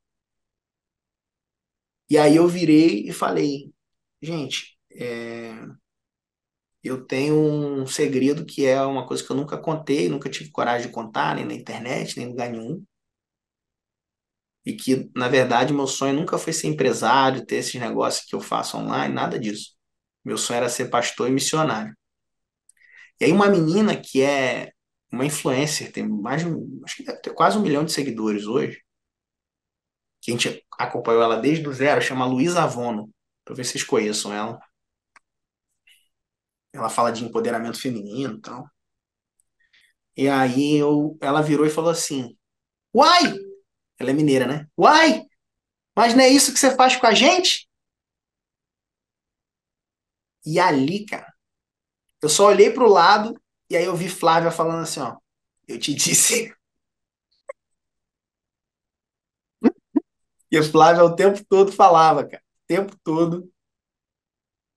E 2.12 2.18
aí 2.18 2.36
eu 2.36 2.46
virei 2.46 3.08
e 3.08 3.14
falei, 3.14 3.74
gente, 4.22 4.78
é... 4.92 5.54
eu 6.84 7.06
tenho 7.06 7.36
um 7.36 7.86
segredo 7.88 8.46
que 8.46 8.66
é 8.66 8.82
uma 8.82 9.08
coisa 9.08 9.24
que 9.24 9.32
eu 9.32 9.36
nunca 9.36 9.58
contei, 9.58 10.10
nunca 10.10 10.30
tive 10.30 10.52
coragem 10.52 10.88
de 10.88 10.94
contar, 10.94 11.36
nem 11.36 11.46
na 11.46 11.54
internet, 11.54 12.18
nem 12.18 12.28
em 12.28 12.30
lugar 12.32 12.50
nenhum. 12.50 12.84
E 14.66 14.74
que, 14.74 15.10
na 15.16 15.28
verdade, 15.30 15.74
meu 15.74 15.88
sonho 15.88 16.14
nunca 16.14 16.38
foi 16.38 16.54
ser 16.54 16.68
empresário, 16.68 17.46
ter 17.46 17.58
esses 17.58 17.80
negócios 17.80 18.26
que 18.26 18.36
eu 18.36 18.42
faço 18.42 18.78
online, 18.78 19.14
nada 19.14 19.40
disso. 19.40 19.76
Meu 20.24 20.38
sonho 20.38 20.58
era 20.58 20.70
ser 20.70 20.90
pastor 20.90 21.30
e 21.30 21.32
missionário. 21.32 21.96
E 23.20 23.26
aí 23.26 23.32
uma 23.32 23.48
menina 23.48 23.96
que 23.96 24.22
é 24.22 24.72
uma 25.12 25.26
influencer, 25.26 25.92
tem 25.94 26.08
mais 26.08 26.44
acho 26.84 26.96
que 26.98 27.04
deve 27.04 27.22
ter 27.22 27.34
quase 27.34 27.58
um 27.58 27.62
milhão 27.62 27.86
de 27.86 27.92
seguidores 27.94 28.46
hoje, 28.48 28.82
que 30.22 30.32
a 30.32 30.34
gente 30.36 30.66
acompanhou 30.78 31.24
ela 31.24 31.38
desde 31.38 31.68
o 31.68 31.74
zero, 31.74 32.02
chama 32.02 32.26
Luísa 32.26 32.64
Avono. 32.64 33.10
Se 33.48 33.56
vocês 33.56 33.84
conheçam 33.84 34.34
ela. 34.34 34.60
Ela 36.74 36.90
fala 36.90 37.12
de 37.12 37.26
empoderamento 37.26 37.82
feminino 37.82 38.38
e 38.38 38.42
tal. 38.42 38.66
E 40.16 40.30
aí 40.30 40.78
eu, 40.78 41.18
ela 41.22 41.42
virou 41.42 41.66
e 41.66 41.70
falou 41.70 41.90
assim: 41.90 42.38
Uai! 42.94 43.34
Ela 44.00 44.12
é 44.12 44.14
mineira, 44.14 44.48
né? 44.48 44.68
Uai! 44.78 45.26
Mas 45.96 46.14
não 46.14 46.24
é 46.24 46.30
isso 46.30 46.54
que 46.54 46.60
você 46.60 46.76
faz 46.76 46.96
com 46.96 47.08
a 47.08 47.14
gente? 47.14 47.68
E 50.46 50.60
ali, 50.60 51.06
cara, 51.06 51.32
eu 52.22 52.30
só 52.30 52.48
olhei 52.48 52.72
pro 52.72 52.90
lado 52.90 53.40
e 53.70 53.78
aí 53.78 53.86
eu 53.86 53.96
vi 53.96 54.10
Flávia 54.10 54.52
falando 54.52 54.84
assim, 54.84 55.00
ó. 55.00 55.18
Eu 55.68 55.80
te 55.80 55.94
disse. 55.94 56.54
E 60.52 60.58
a 60.58 60.64
Flávia 60.64 61.04
o 61.04 61.16
tempo 61.16 61.44
todo 61.46 61.72
falava, 61.72 62.26
cara. 62.26 62.44
O 62.64 62.68
tempo 62.68 62.96
todo. 63.04 63.52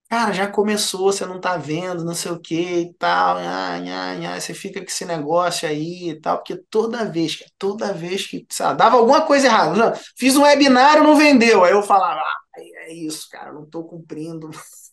Cara, 0.07 0.31
já 0.33 0.47
começou, 0.49 1.11
você 1.11 1.25
não 1.25 1.41
tá 1.41 1.57
vendo, 1.57 2.05
não 2.05 2.13
sei 2.13 2.31
o 2.31 2.39
que 2.39 2.55
e 2.81 2.93
tal. 2.93 3.37
Nha, 3.39 3.79
nha, 3.79 4.15
nha, 4.15 4.39
você 4.39 4.53
fica 4.53 4.79
com 4.79 4.85
esse 4.85 5.03
negócio 5.03 5.67
aí 5.67 6.09
e 6.11 6.21
tal. 6.21 6.37
Porque 6.37 6.55
toda 6.69 7.03
vez, 7.09 7.35
cara, 7.35 7.51
toda 7.57 7.93
vez 7.93 8.25
que, 8.27 8.45
sabe, 8.49 8.77
dava 8.77 8.97
alguma 8.97 9.25
coisa 9.25 9.47
errada. 9.47 9.75
Não, 9.75 9.93
fiz 10.15 10.35
um 10.37 10.43
webinário, 10.43 11.03
não 11.03 11.15
vendeu. 11.17 11.63
Aí 11.63 11.71
eu 11.73 11.81
falava, 11.83 12.21
ah, 12.21 12.61
é 12.87 12.93
isso, 12.93 13.27
cara, 13.29 13.51
não 13.51 13.65
tô 13.65 13.83
cumprindo. 13.83 14.49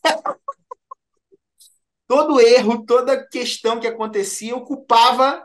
todo 2.06 2.40
erro, 2.40 2.84
toda 2.84 3.26
questão 3.28 3.80
que 3.80 3.86
acontecia, 3.86 4.52
eu 4.52 4.62
culpava 4.62 5.44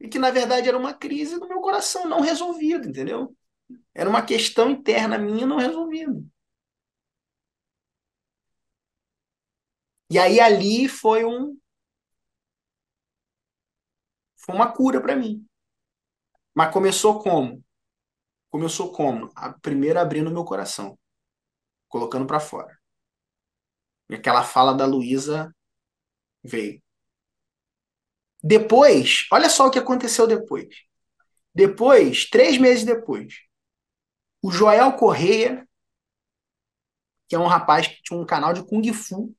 e 0.00 0.08
que 0.08 0.18
na 0.18 0.30
verdade 0.30 0.68
era 0.68 0.78
uma 0.78 0.94
crise 0.94 1.38
do 1.38 1.48
meu 1.48 1.60
coração 1.60 2.06
não 2.06 2.20
resolvida, 2.20 2.86
entendeu? 2.88 3.34
Era 3.94 4.08
uma 4.08 4.22
questão 4.24 4.70
interna 4.70 5.18
minha 5.18 5.46
não 5.46 5.58
resolvida. 5.58 6.22
E 10.10 10.18
aí 10.18 10.40
ali 10.40 10.88
foi 10.88 11.24
um 11.24 11.58
foi 14.36 14.54
uma 14.54 14.70
cura 14.72 15.00
para 15.00 15.16
mim. 15.16 15.44
Mas 16.54 16.72
começou 16.72 17.20
como? 17.22 17.62
Começou 18.50 18.92
como? 18.92 19.30
A 19.36 19.52
primeiro 19.52 20.00
abrindo 20.00 20.30
meu 20.30 20.44
coração, 20.44 20.98
colocando 21.88 22.26
para 22.26 22.40
fora. 22.40 22.78
E 24.08 24.14
aquela 24.14 24.42
fala 24.44 24.74
da 24.74 24.86
Luísa 24.86 25.54
veio. 26.42 26.82
Depois, 28.42 29.26
olha 29.32 29.48
só 29.48 29.66
o 29.66 29.70
que 29.70 29.78
aconteceu 29.78 30.26
depois. 30.26 30.68
Depois, 31.54 32.28
três 32.28 32.58
meses 32.58 32.84
depois, 32.84 33.34
o 34.44 34.50
Joel 34.50 34.92
Correia, 34.92 35.66
que 37.26 37.34
é 37.34 37.38
um 37.38 37.46
rapaz 37.46 37.86
que 37.86 38.02
tinha 38.02 38.20
um 38.20 38.26
canal 38.26 38.52
de 38.52 38.62
Kung 38.62 38.92
Fu, 38.92 39.34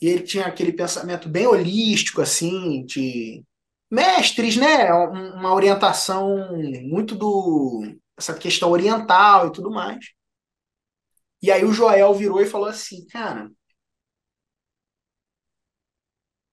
e 0.00 0.08
ele 0.08 0.22
tinha 0.22 0.46
aquele 0.46 0.72
pensamento 0.72 1.28
bem 1.28 1.46
holístico, 1.46 2.22
assim, 2.22 2.82
de 2.86 3.44
mestres, 3.90 4.56
né? 4.56 4.90
Uma 4.94 5.52
orientação 5.52 6.56
muito 6.82 7.14
do. 7.14 7.82
essa 8.16 8.32
questão 8.32 8.70
oriental 8.70 9.48
e 9.48 9.52
tudo 9.52 9.70
mais. 9.70 10.06
E 11.42 11.50
aí 11.52 11.62
o 11.62 11.72
Joel 11.74 12.14
virou 12.14 12.40
e 12.40 12.46
falou 12.46 12.68
assim, 12.68 13.06
cara, 13.06 13.50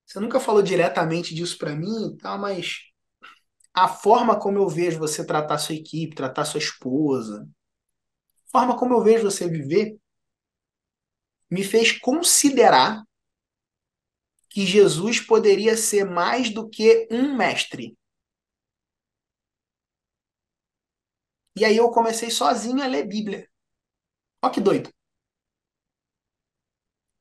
você 0.05 0.19
nunca 0.19 0.37
falou 0.39 0.61
diretamente 0.61 1.33
disso 1.33 1.57
para 1.57 1.73
mim 1.73 2.13
e 2.13 2.17
tal, 2.17 2.37
mas 2.37 2.90
a 3.73 3.87
forma 3.87 4.39
como 4.39 4.57
eu 4.57 4.67
vejo 4.69 4.99
você 4.99 5.25
tratar 5.25 5.57
sua 5.57 5.75
equipe, 5.75 6.15
tratar 6.15 6.45
sua 6.45 6.59
esposa, 6.59 7.47
a 8.47 8.51
forma 8.51 8.77
como 8.77 8.93
eu 8.93 9.01
vejo 9.03 9.23
você 9.23 9.47
viver, 9.49 9.97
me 11.51 11.63
fez 11.63 11.91
considerar 11.99 13.03
que 14.51 14.67
Jesus 14.67 15.19
poderia 15.19 15.75
ser 15.75 16.05
mais 16.05 16.51
do 16.51 16.69
que 16.69 17.07
um 17.09 17.35
mestre. 17.35 17.97
E 21.57 21.63
aí 21.65 21.77
eu 21.77 21.89
comecei 21.91 22.29
sozinho 22.29 22.83
a 22.83 22.87
ler 22.87 23.07
Bíblia. 23.07 23.47
Ó 24.43 24.49
que 24.51 24.61
doido. 24.61 24.91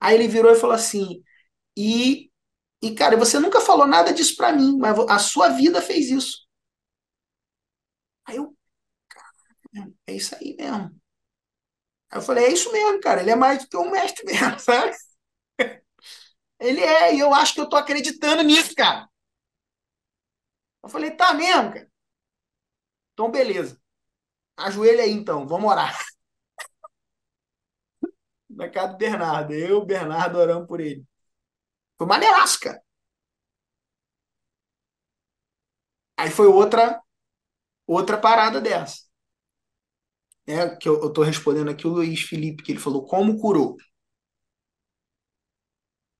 Aí 0.00 0.14
ele 0.16 0.28
virou 0.28 0.52
e 0.52 0.56
falou 0.56 0.74
assim: 0.76 1.22
"E 1.76 2.29
e 2.82 2.94
cara, 2.94 3.16
você 3.16 3.38
nunca 3.38 3.60
falou 3.60 3.86
nada 3.86 4.12
disso 4.12 4.36
para 4.36 4.52
mim, 4.52 4.76
mas 4.78 4.98
a 5.08 5.18
sua 5.18 5.48
vida 5.50 5.80
fez 5.82 6.10
isso". 6.10 6.38
Aí 8.26 8.36
eu, 8.36 8.56
cara, 9.72 9.92
é 10.06 10.14
isso 10.14 10.34
aí 10.36 10.54
mesmo. 10.56 11.00
Aí 12.10 12.18
eu 12.18 12.22
falei, 12.22 12.44
é 12.46 12.52
isso 12.52 12.72
mesmo, 12.72 13.00
cara, 13.00 13.20
ele 13.20 13.30
é 13.30 13.36
mais 13.36 13.62
do 13.62 13.68
que 13.68 13.76
um 13.76 13.90
mestre 13.90 14.24
mesmo, 14.24 14.58
sabe? 14.58 14.92
Ele 16.60 16.80
é, 16.80 17.14
e 17.14 17.18
eu 17.20 17.34
acho 17.34 17.54
que 17.54 17.60
eu 17.60 17.68
tô 17.68 17.76
acreditando 17.76 18.42
nisso, 18.42 18.74
cara. 18.74 19.08
Eu 20.82 20.88
falei, 20.90 21.10
tá 21.12 21.32
mesmo, 21.34 21.72
cara. 21.72 21.90
Então, 23.12 23.30
beleza. 23.30 23.78
Ajoelha 24.58 25.04
aí, 25.04 25.12
então. 25.12 25.46
Vamos 25.48 25.70
orar. 25.70 25.98
Na 28.50 28.68
casa 28.68 28.92
do 28.92 28.98
Bernardo. 28.98 29.52
Eu, 29.54 29.78
o 29.78 29.84
Bernardo, 29.86 30.38
oramos 30.38 30.66
por 30.68 30.80
ele. 30.80 31.04
Foi 32.00 32.06
maneiraço, 32.06 32.58
cara. 32.60 32.82
Aí 36.16 36.30
foi 36.30 36.46
outra 36.46 36.98
outra 37.86 38.18
parada 38.18 38.58
dessa. 38.58 39.02
É, 40.46 40.74
que 40.76 40.88
eu, 40.88 41.12
tô 41.12 41.22
respondendo 41.22 41.70
aqui 41.70 41.86
o 41.86 41.90
Luiz 41.90 42.22
Felipe, 42.22 42.62
que 42.62 42.72
ele 42.72 42.80
falou, 42.80 43.04
como 43.04 43.38
curou? 43.38 43.76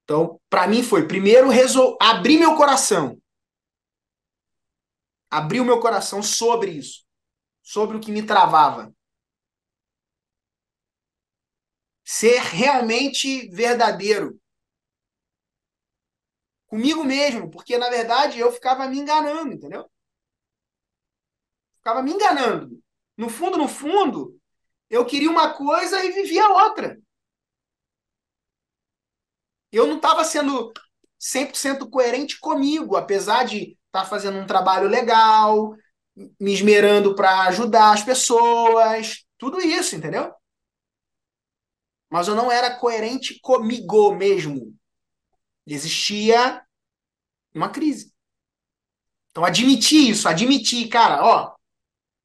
Então, 0.04 0.38
para 0.50 0.68
mim 0.68 0.82
foi, 0.82 1.08
primeiro, 1.08 1.48
resol... 1.48 1.96
abrir 1.98 2.38
meu 2.38 2.56
coração. 2.56 3.18
Abrir 5.30 5.60
o 5.60 5.64
meu 5.64 5.80
coração 5.80 6.22
sobre 6.22 6.72
isso. 6.72 7.06
Sobre 7.62 7.96
o 7.96 8.00
que 8.00 8.12
me 8.12 8.26
travava. 8.26 8.94
Ser 12.04 12.38
realmente 12.42 13.48
verdadeiro. 13.48 14.38
Comigo 16.70 17.04
mesmo, 17.04 17.50
porque 17.50 17.76
na 17.76 17.90
verdade 17.90 18.38
eu 18.38 18.50
ficava 18.52 18.88
me 18.88 18.98
enganando, 18.98 19.52
entendeu? 19.52 19.90
Ficava 21.78 22.02
me 22.02 22.12
enganando. 22.12 22.80
No 23.16 23.28
fundo, 23.28 23.58
no 23.58 23.68
fundo, 23.68 24.38
eu 24.88 25.04
queria 25.04 25.30
uma 25.30 25.52
coisa 25.52 26.02
e 26.04 26.12
vivia 26.12 26.48
outra 26.48 26.98
eu 29.72 29.86
não 29.86 29.96
estava 29.96 30.24
sendo 30.24 30.72
100% 31.18 31.88
coerente 31.88 32.38
comigo, 32.38 32.96
apesar 32.96 33.44
de 33.44 33.76
estar 33.86 34.02
tá 34.02 34.04
fazendo 34.04 34.38
um 34.38 34.46
trabalho 34.46 34.88
legal, 34.88 35.74
me 36.38 36.52
esmerando 36.52 37.14
para 37.14 37.44
ajudar 37.44 37.92
as 37.92 38.02
pessoas, 38.02 39.24
tudo 39.38 39.60
isso, 39.60 39.94
entendeu? 39.94 40.32
Mas 42.10 42.26
eu 42.26 42.34
não 42.34 42.50
era 42.50 42.76
coerente 42.76 43.38
comigo 43.40 44.12
mesmo. 44.14 44.74
Existia 45.72 46.62
uma 47.54 47.68
crise. 47.68 48.12
Então 49.30 49.44
admitir 49.44 50.10
isso, 50.10 50.28
admitir, 50.28 50.88
cara, 50.88 51.24
ó, 51.24 51.54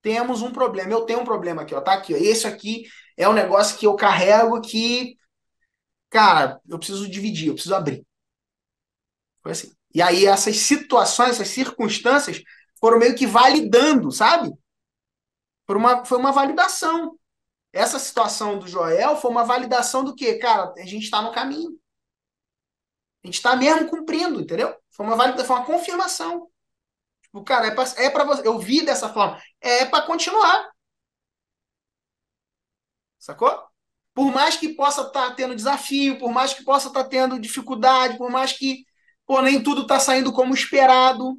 temos 0.02 0.42
um 0.42 0.52
problema, 0.52 0.92
eu 0.92 1.06
tenho 1.06 1.20
um 1.20 1.26
problema 1.26 1.62
aqui, 1.62 1.76
ó, 1.76 1.82
tá 1.82 1.94
aqui, 1.94 2.14
ó. 2.14 2.18
Esse 2.18 2.48
aqui 2.48 2.86
é 3.16 3.30
um 3.30 3.34
negócio 3.34 3.78
que 3.78 3.86
eu 3.86 3.96
carrego 3.96 4.60
que 4.62 5.16
cara, 6.10 6.62
eu 6.68 6.78
preciso 6.78 7.10
dividir, 7.10 7.48
eu 7.48 7.54
preciso 7.54 7.76
abrir. 7.76 8.06
Foi 9.44 9.52
assim. 9.52 9.72
E 9.94 10.02
aí 10.02 10.26
essas 10.26 10.58
situações, 10.58 11.32
essas 11.32 11.50
circunstâncias 11.50 12.42
foram 12.80 13.00
meio 13.00 13.16
que 13.16 13.28
validando, 13.28 14.12
sabe? 14.12 14.52
Foi 15.68 15.76
uma, 15.78 16.06
foi 16.06 16.18
uma 16.18 16.32
validação. 16.32 17.18
Essa 17.74 18.00
situação 18.00 18.58
do 18.58 18.68
Joel 18.68 19.18
foi 19.18 19.30
uma 19.30 19.44
validação 19.44 20.04
do 20.04 20.16
quê? 20.16 20.36
Cara, 20.38 20.74
a 20.78 20.86
gente 20.86 21.04
está 21.04 21.22
no 21.22 21.32
caminho. 21.32 21.78
A 23.26 23.28
gente 23.28 23.38
está 23.38 23.56
mesmo 23.56 23.90
cumprindo, 23.90 24.40
entendeu? 24.40 24.78
Foi 24.92 25.04
uma 25.04 25.16
validação, 25.16 25.48
foi 25.48 25.56
uma 25.56 25.66
confirmação. 25.66 26.48
Tipo, 27.24 27.44
cara, 27.44 27.68
é 27.68 27.72
para 27.72 28.24
é 28.24 28.26
você. 28.26 28.48
Eu 28.48 28.60
vi 28.60 28.86
dessa 28.86 29.12
forma. 29.12 29.42
É 29.60 29.84
para 29.84 30.06
continuar. 30.06 30.70
Sacou? 33.18 33.52
Por 34.14 34.32
mais 34.32 34.58
que 34.58 34.70
possa 34.76 35.02
estar 35.02 35.30
tá 35.30 35.36
tendo 35.36 35.56
desafio, 35.56 36.20
por 36.20 36.32
mais 36.32 36.54
que 36.54 36.64
possa 36.64 36.90
estar 36.90 37.04
tá 37.04 37.10
tendo 37.10 37.40
dificuldade, 37.40 38.16
por 38.20 38.30
mais 38.30 38.54
que 38.54 38.86
pô, 39.26 39.42
nem 39.42 39.62
tudo 39.64 39.82
está 39.82 40.00
saindo 40.00 40.32
como 40.32 40.54
esperado. 40.54 41.36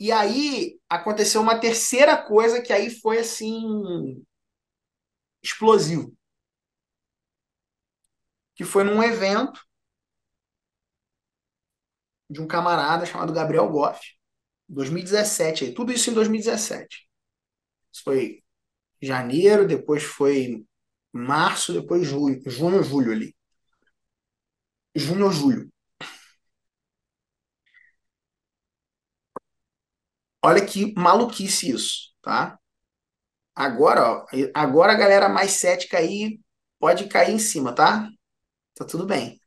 E 0.00 0.10
aí 0.10 0.80
aconteceu 0.88 1.40
uma 1.40 1.60
terceira 1.60 2.16
coisa 2.16 2.60
que 2.60 2.72
aí 2.72 2.90
foi 2.90 3.18
assim 3.18 4.20
explosivo. 5.40 6.12
Que 8.60 8.64
foi 8.66 8.84
num 8.84 9.02
evento 9.02 9.58
de 12.28 12.40
um 12.40 12.46
camarada 12.46 13.06
chamado 13.06 13.32
Gabriel 13.32 13.68
Goff, 13.70 14.00
2017, 14.68 15.64
aí, 15.64 15.72
tudo 15.74 15.92
isso 15.92 16.10
em 16.10 16.14
2017. 16.14 17.08
Isso 17.92 18.02
foi 18.04 18.42
janeiro, 19.02 19.66
depois 19.66 20.02
foi 20.04 20.64
março, 21.12 21.72
depois 21.72 22.06
julho, 22.06 22.42
junho, 22.46 22.82
julho 22.82 23.12
ali. 23.12 23.34
Junho 24.94 25.24
ou 25.26 25.32
julho. 25.32 25.68
Olha 30.42 30.64
que 30.64 30.94
maluquice 30.96 31.70
isso, 31.70 32.12
tá? 32.22 32.58
Agora, 33.56 34.02
ó, 34.24 34.26
agora 34.54 34.92
a 34.94 34.96
galera 34.96 35.28
mais 35.28 35.52
cética 35.52 35.98
aí 35.98 36.40
pode 36.80 37.08
cair 37.08 37.34
em 37.34 37.38
cima, 37.38 37.74
tá? 37.74 38.10
Tá 38.80 38.86
tudo 38.86 39.04
bem. 39.06 39.38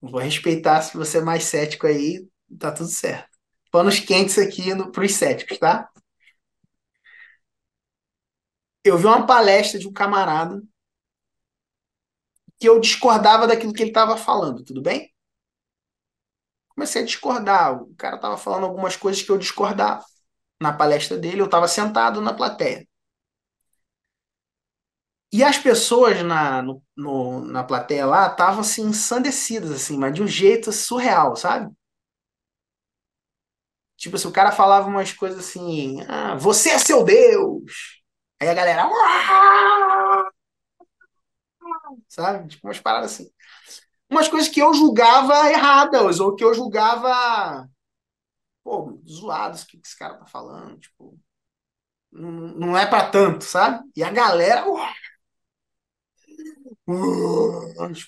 Vou 0.00 0.20
respeitar 0.20 0.82
se 0.82 0.96
você 0.96 1.18
é 1.18 1.22
mais 1.22 1.44
cético 1.44 1.86
aí, 1.86 2.28
tá 2.58 2.72
tudo 2.72 2.88
certo. 2.90 3.28
Panos 3.72 4.00
quentes 4.00 4.38
aqui 4.38 4.74
no, 4.74 4.92
pros 4.92 5.14
céticos, 5.14 5.58
tá? 5.58 5.90
Eu 8.84 8.96
vi 8.96 9.06
uma 9.06 9.26
palestra 9.26 9.78
de 9.78 9.88
um 9.88 9.92
camarada 9.92 10.62
que 12.58 12.66
eu 12.68 12.80
discordava 12.80 13.46
daquilo 13.46 13.72
que 13.74 13.82
ele 13.82 13.90
estava 13.90 14.16
falando, 14.16 14.64
tudo 14.64 14.80
bem? 14.82 15.12
Comecei 16.68 17.02
a 17.02 17.04
discordar. 17.04 17.82
O 17.82 17.94
cara 17.96 18.16
estava 18.16 18.36
falando 18.36 18.64
algumas 18.66 18.96
coisas 18.96 19.22
que 19.22 19.30
eu 19.30 19.38
discordava. 19.38 20.04
Na 20.60 20.72
palestra 20.72 21.18
dele, 21.18 21.40
eu 21.42 21.46
estava 21.46 21.68
sentado 21.68 22.20
na 22.20 22.34
plateia. 22.34 22.86
E 25.32 25.42
as 25.42 25.56
pessoas 25.58 26.22
na, 26.22 26.62
no, 26.62 26.82
no, 26.96 27.40
na 27.46 27.64
plateia 27.64 28.04
lá 28.06 28.26
estavam 28.28 28.60
assim, 28.60 28.82
ensandecidas, 28.82 29.70
assim, 29.70 29.96
mas 29.96 30.14
de 30.14 30.22
um 30.22 30.26
jeito 30.26 30.70
surreal, 30.72 31.34
sabe? 31.36 31.72
Tipo 33.96 34.16
assim, 34.16 34.28
o 34.28 34.32
cara 34.32 34.50
falava 34.52 34.88
umas 34.88 35.12
coisas 35.12 35.38
assim, 35.38 36.00
ah, 36.08 36.34
você 36.36 36.70
é 36.70 36.78
seu 36.78 37.04
Deus! 37.04 37.62
Aí 38.40 38.48
a 38.48 38.54
galera, 38.54 38.84
sabe? 42.08 42.48
Tipo 42.48 42.66
umas 42.66 42.80
paradas 42.80 43.12
assim. 43.12 43.30
Umas 44.10 44.28
coisas 44.28 44.48
que 44.50 44.60
eu 44.60 44.74
julgava 44.74 45.50
erradas, 45.50 46.20
ou 46.20 46.36
que 46.36 46.44
eu 46.44 46.54
julgava, 46.54 47.68
pô, 48.64 49.00
zoados, 49.08 49.62
o 49.62 49.66
que 49.68 49.80
esse 49.84 49.98
cara 49.98 50.16
tá 50.18 50.26
falando, 50.26 50.78
tipo, 50.80 51.18
não, 52.12 52.30
não 52.32 52.78
é 52.78 52.86
para 52.86 53.10
tanto, 53.10 53.44
sabe? 53.44 53.84
E 53.96 54.02
a 54.04 54.10
galera, 54.10 54.66
Uau! 54.68 54.86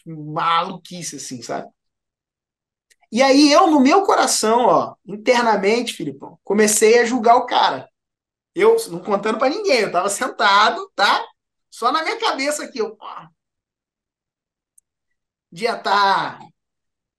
Maluquice, 0.06 1.16
assim, 1.16 1.42
sabe? 1.42 1.68
E 3.12 3.22
aí 3.22 3.52
eu, 3.52 3.68
no 3.70 3.80
meu 3.80 4.02
coração, 4.04 4.66
ó, 4.66 4.94
internamente, 5.06 5.94
Filipão, 5.94 6.38
comecei 6.42 6.98
a 6.98 7.04
julgar 7.04 7.36
o 7.36 7.46
cara. 7.46 7.88
Eu, 8.54 8.76
não 8.90 9.00
contando 9.00 9.38
para 9.38 9.50
ninguém, 9.50 9.80
eu 9.80 9.92
tava 9.92 10.10
sentado, 10.10 10.90
tá? 10.96 11.24
Só 11.70 11.92
na 11.92 12.02
minha 12.04 12.18
cabeça 12.20 12.64
aqui, 12.64 12.78
eu, 12.80 12.96
ó, 13.00 13.26
dia 15.50 15.76
tá. 15.76 16.38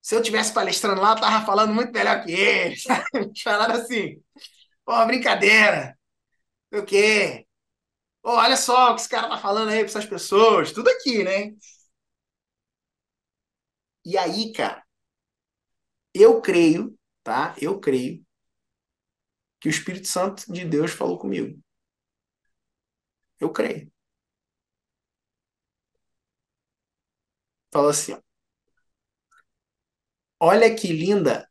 Se 0.01 0.15
eu 0.15 0.21
tivesse 0.23 0.53
palestrando 0.53 1.01
lá, 1.01 1.11
eu 1.13 1.21
tava 1.21 1.45
falando 1.45 1.73
muito 1.73 1.91
melhor 1.93 2.23
que 2.23 2.31
ele? 2.31 2.75
Falaram 3.43 3.75
assim, 3.75 4.21
pô, 4.85 5.05
brincadeira, 5.07 5.97
o 6.73 6.83
quê? 6.83 7.44
Pô, 8.26 8.32
olha 8.38 8.57
só 8.57 8.91
o 8.91 8.95
que 8.95 9.01
esse 9.01 9.09
cara 9.09 9.30
tá 9.30 9.38
falando 9.38 9.69
aí 9.69 9.78
pra 9.80 9.86
essas 9.86 10.05
pessoas, 10.05 10.71
tudo 10.73 10.89
aqui, 10.89 11.23
né? 11.23 11.53
E 14.05 14.17
aí, 14.17 14.51
cara, 14.53 14.86
eu 16.15 16.41
creio, 16.41 16.97
tá? 17.23 17.53
Eu 17.61 17.80
creio 17.80 18.23
que 19.59 19.67
o 19.67 19.69
Espírito 19.69 20.07
Santo 20.07 20.45
de 20.51 20.63
Deus 20.63 20.91
falou 20.91 21.17
comigo. 21.19 21.59
Eu 23.39 23.51
creio. 23.51 23.89
Falou 27.71 27.89
assim, 27.91 28.13
ó. 28.13 28.21
Olha 30.39 30.73
que 30.73 30.91
linda 30.93 31.45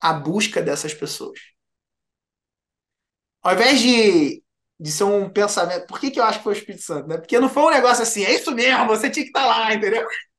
a 0.00 0.12
busca 0.14 0.62
dessas 0.62 0.94
pessoas. 0.94 1.38
Ao 3.42 3.52
invés 3.54 3.80
de, 3.80 4.42
de 4.78 4.90
ser 4.92 5.04
um 5.04 5.28
pensamento. 5.30 5.86
Por 5.86 5.98
que, 5.98 6.10
que 6.10 6.20
eu 6.20 6.24
acho 6.24 6.38
que 6.38 6.44
foi 6.44 6.54
o 6.54 6.56
Espírito 6.56 6.84
Santo? 6.84 7.08
Né? 7.08 7.16
Porque 7.18 7.38
não 7.40 7.48
foi 7.48 7.62
um 7.64 7.70
negócio 7.70 8.02
assim, 8.02 8.24
é 8.24 8.34
isso 8.34 8.54
mesmo, 8.54 8.86
você 8.86 9.10
tinha 9.10 9.24
que 9.24 9.30
estar 9.30 9.46
lá, 9.46 9.74
entendeu? 9.74 10.06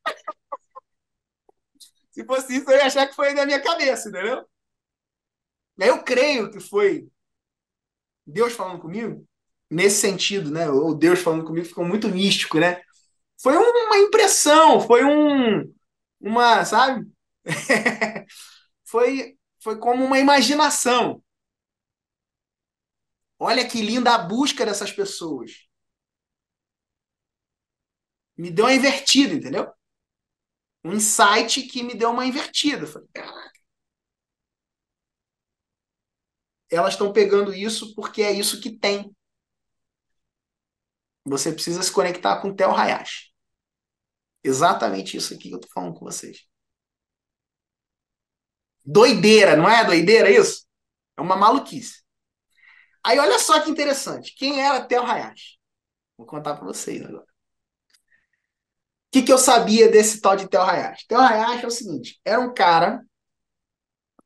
Se 2.12 2.26
fosse 2.26 2.58
isso, 2.58 2.70
eu 2.72 2.78
ia 2.78 2.86
achar 2.86 3.08
que 3.08 3.16
foi 3.16 3.34
da 3.36 3.46
minha 3.46 3.62
cabeça, 3.62 4.10
entendeu? 4.10 4.44
Eu 5.78 6.04
creio 6.04 6.50
que 6.52 6.60
foi 6.60 7.08
Deus 8.26 8.54
falando 8.54 8.82
comigo, 8.82 9.26
nesse 9.70 10.02
sentido, 10.02 10.52
né? 10.52 10.70
Ou 10.70 10.96
Deus 10.96 11.20
falando 11.20 11.46
comigo 11.46 11.68
ficou 11.68 11.86
muito 11.86 12.10
místico, 12.10 12.60
né? 12.60 12.82
Foi 13.42 13.56
uma 13.56 13.98
impressão, 14.00 14.82
foi 14.82 15.04
um, 15.04 15.72
uma, 16.20 16.66
sabe? 16.66 17.06
foi, 18.84 19.38
foi 19.64 19.78
como 19.78 20.04
uma 20.04 20.20
imaginação. 20.20 21.22
Olha 23.40 23.68
que 23.68 23.82
linda 23.82 24.16
a 24.16 24.18
busca 24.18 24.66
dessas 24.66 24.92
pessoas. 24.92 25.68
Me 28.38 28.52
deu 28.52 28.66
uma 28.66 28.74
invertida, 28.74 29.34
entendeu? 29.34 29.72
um 30.88 30.94
insight 30.94 31.64
que 31.64 31.84
me 31.84 31.94
deu 31.96 32.12
uma 32.12 32.26
invertida. 32.26 32.84
Eu 32.84 32.88
falei, 32.88 33.08
caraca. 33.14 33.60
Elas 36.70 36.94
estão 36.94 37.12
pegando 37.14 37.54
isso 37.54 37.94
porque 37.96 38.22
é 38.22 38.32
isso 38.32 38.62
que 38.62 38.78
tem. 38.78 39.14
Você 41.26 41.52
precisa 41.52 41.84
se 41.84 41.92
conectar 41.92 42.42
com 42.42 42.50
o 42.50 42.56
Theo 42.56 42.72
Hayashi. 42.72 43.32
Exatamente 44.44 45.18
isso 45.18 45.34
aqui 45.34 45.50
que 45.50 45.56
eu 45.56 45.60
tô 45.60 45.68
falando 45.68 45.94
com 45.94 46.06
vocês. 46.06 46.48
Doideira, 48.86 49.56
não 49.56 49.70
é 49.70 49.84
doideira 49.86 50.32
isso? 50.32 50.66
É 51.18 51.22
uma 51.22 51.36
maluquice. 51.36 52.02
Aí 53.08 53.20
olha 53.20 53.40
só 53.40 53.62
que 53.62 53.70
interessante. 53.70 54.36
Quem 54.36 54.62
era 54.62 54.86
Theo 54.86 55.04
Hayashi? 55.04 55.58
Vou 56.18 56.28
contar 56.28 56.56
para 56.56 56.66
vocês 56.66 57.02
agora 57.04 57.28
que, 59.18 59.24
que 59.24 59.34
eu 59.34 59.38
sabia 59.38 59.90
desse 59.90 60.22
tal 60.22 60.36
de 60.36 60.48
Theo 60.48 60.62
Hayashi? 60.62 61.08
Theo 61.08 61.20
Hayashi 61.20 61.64
é 61.64 61.68
o 61.68 61.72
seguinte, 61.72 62.20
era 62.24 62.40
um 62.40 62.54
cara 62.54 63.04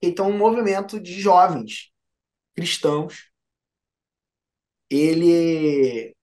que 0.01 0.11
tem 0.11 0.25
um 0.25 0.38
movimento 0.38 0.99
de 0.99 1.19
jovens 1.19 1.91
cristãos. 2.55 3.29
Ele 4.89 6.15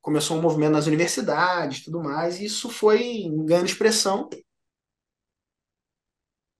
começou 0.00 0.38
um 0.38 0.42
movimento 0.42 0.72
nas 0.72 0.86
universidades 0.86 1.84
tudo 1.84 2.02
mais, 2.02 2.40
e 2.40 2.46
isso 2.46 2.70
foi 2.70 3.24
ganhando 3.44 3.66
expressão. 3.66 4.28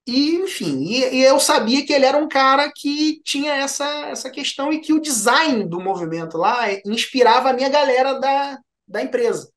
E, 0.07 0.37
enfim, 0.37 0.85
e, 0.85 1.17
e, 1.17 1.23
eu 1.23 1.41
sabia 1.41 1.85
que 1.85 1.93
ele 1.93 2.05
era 2.05 2.17
um 2.17 2.29
cara 2.29 2.71
que 2.73 3.21
tinha 3.25 3.53
essa, 3.55 3.85
essa 4.07 4.31
questão 4.31 4.73
e 4.73 4.81
que 4.81 4.93
o 4.93 5.01
design 5.01 5.69
do 5.69 5.81
movimento 5.81 6.39
lá 6.39 6.67
inspirava 6.85 7.51
a 7.51 7.53
minha 7.53 7.69
galera 7.69 8.15
da, 8.21 8.59
da 8.87 9.03
empresa 9.03 9.51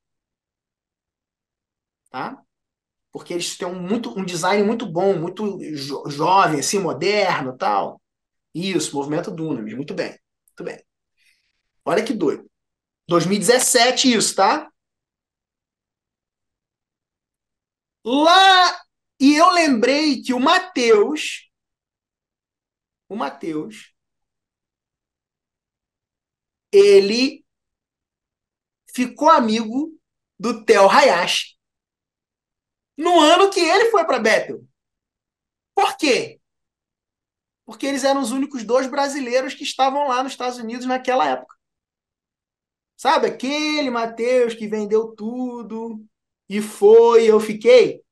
tá? 2.10 2.42
Porque 3.12 3.34
eles 3.34 3.58
têm 3.58 3.68
um, 3.68 3.82
muito, 3.82 4.18
um 4.18 4.26
design 4.26 4.64
muito 4.64 4.86
bom, 4.86 5.18
muito 5.20 5.60
jo 5.76 6.04
jovem, 6.10 6.60
assim, 6.62 6.80
moderno 6.80 7.58
tal. 7.58 8.02
Isso, 8.54 8.96
movimento 8.96 9.32
Dunamis, 9.32 9.76
muito 9.76 9.94
bem, 9.94 10.12
muito 10.50 10.64
bem. 10.66 10.84
Olha 11.86 12.04
que 12.04 12.14
doido. 12.14 12.50
2017 13.08 14.14
isso, 14.14 14.36
tá? 14.36 14.70
Lá, 18.04 18.82
e 19.20 19.36
eu 19.36 19.50
lembrei 19.52 20.22
que 20.22 20.34
o 20.34 20.40
Mateus, 20.40 21.50
o 23.08 23.16
Mateus, 23.16 23.94
ele 26.72 27.44
ficou 28.94 29.30
amigo 29.30 29.98
do 30.40 30.64
Theo 30.64 30.90
Hayashi 30.90 31.58
no 32.98 33.20
ano 33.20 33.50
que 33.50 33.60
ele 33.60 33.90
foi 33.92 34.06
para 34.06 34.20
Bethel. 34.20 34.68
Por 35.74 35.96
quê? 35.96 36.42
Porque 37.66 37.86
eles 37.86 38.04
eram 38.04 38.22
os 38.22 38.32
únicos 38.32 38.64
dois 38.64 38.88
brasileiros 38.88 39.54
que 39.54 39.64
estavam 39.64 40.08
lá 40.08 40.22
nos 40.22 40.34
Estados 40.34 40.58
Unidos 40.58 40.86
naquela 40.86 41.26
época. 41.26 41.56
Sabe, 42.98 43.28
aquele 43.28 43.90
Mateus 43.90 44.54
que 44.54 44.68
vendeu 44.68 45.16
tudo 45.16 46.06
e 46.50 46.62
foi, 46.62 47.26
eu 47.26 47.40
fiquei. 47.40 48.04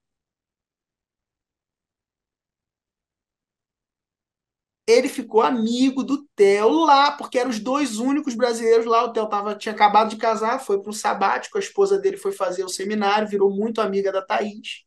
Ele 4.87 5.09
ficou 5.09 5.41
amigo 5.41 6.03
do 6.03 6.25
Theo 6.35 6.69
lá, 6.85 7.11
porque 7.11 7.37
eram 7.37 7.49
os 7.49 7.59
dois 7.59 7.97
únicos 7.99 8.35
brasileiros 8.35 8.85
lá. 8.85 9.03
O 9.03 9.11
Theo 9.13 9.27
tava, 9.27 9.55
tinha 9.55 9.73
acabado 9.75 10.09
de 10.09 10.17
casar, 10.17 10.59
foi 10.59 10.81
para 10.81 10.89
um 10.89 10.93
sabático, 10.93 11.57
a 11.57 11.61
esposa 11.61 11.99
dele 11.99 12.17
foi 12.17 12.31
fazer 12.31 12.63
o 12.63 12.69
seminário, 12.69 13.27
virou 13.27 13.49
muito 13.51 13.81
amiga 13.81 14.11
da 14.11 14.21
Thaís. 14.21 14.85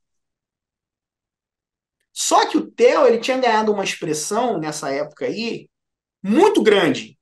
Só 2.12 2.46
que 2.48 2.56
o 2.58 2.70
Theo 2.70 3.06
ele 3.06 3.18
tinha 3.18 3.38
ganhado 3.38 3.72
uma 3.72 3.84
expressão 3.84 4.58
nessa 4.58 4.90
época 4.90 5.26
aí 5.26 5.68
muito 6.22 6.62
grande. 6.62 7.18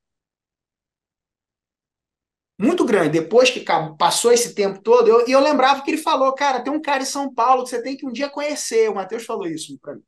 Muito 2.61 2.85
grande. 2.85 3.11
Depois 3.21 3.51
que 3.51 3.65
passou 3.99 4.33
esse 4.33 4.55
tempo 4.55 4.81
todo, 4.83 5.09
eu, 5.09 5.27
eu 5.29 5.41
lembrava 5.41 5.83
que 5.83 5.91
ele 5.91 5.99
falou, 5.99 6.33
cara, 6.35 6.61
tem 6.63 6.73
um 6.73 6.81
cara 6.83 7.03
em 7.03 7.07
São 7.07 7.33
Paulo 7.33 7.63
que 7.65 7.71
você 7.71 7.83
tem 7.83 7.97
que 7.97 8.07
um 8.07 8.13
dia 8.13 8.29
conhecer. 8.29 8.91
O 8.91 8.95
Matheus 8.97 9.25
falou 9.25 9.47
isso 9.47 9.79
para 9.81 9.95
mim. 9.95 10.03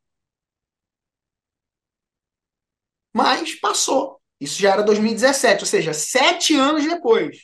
Mas 3.15 3.55
passou. 3.55 4.21
Isso 4.41 4.61
já 4.61 4.73
era 4.73 4.83
2017, 4.83 5.61
ou 5.63 5.67
seja, 5.67 5.93
sete 5.93 6.55
anos 6.57 6.85
depois. 6.85 7.39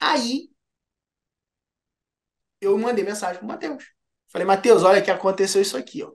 Aí 0.00 0.50
eu 2.60 2.76
mandei 2.78 3.04
mensagem 3.04 3.38
pro 3.38 3.46
Matheus. 3.48 3.84
Falei, 4.28 4.46
Matheus, 4.46 4.82
olha 4.82 5.02
que 5.02 5.10
aconteceu 5.10 5.62
isso 5.62 5.76
aqui, 5.76 6.02
ó. 6.02 6.12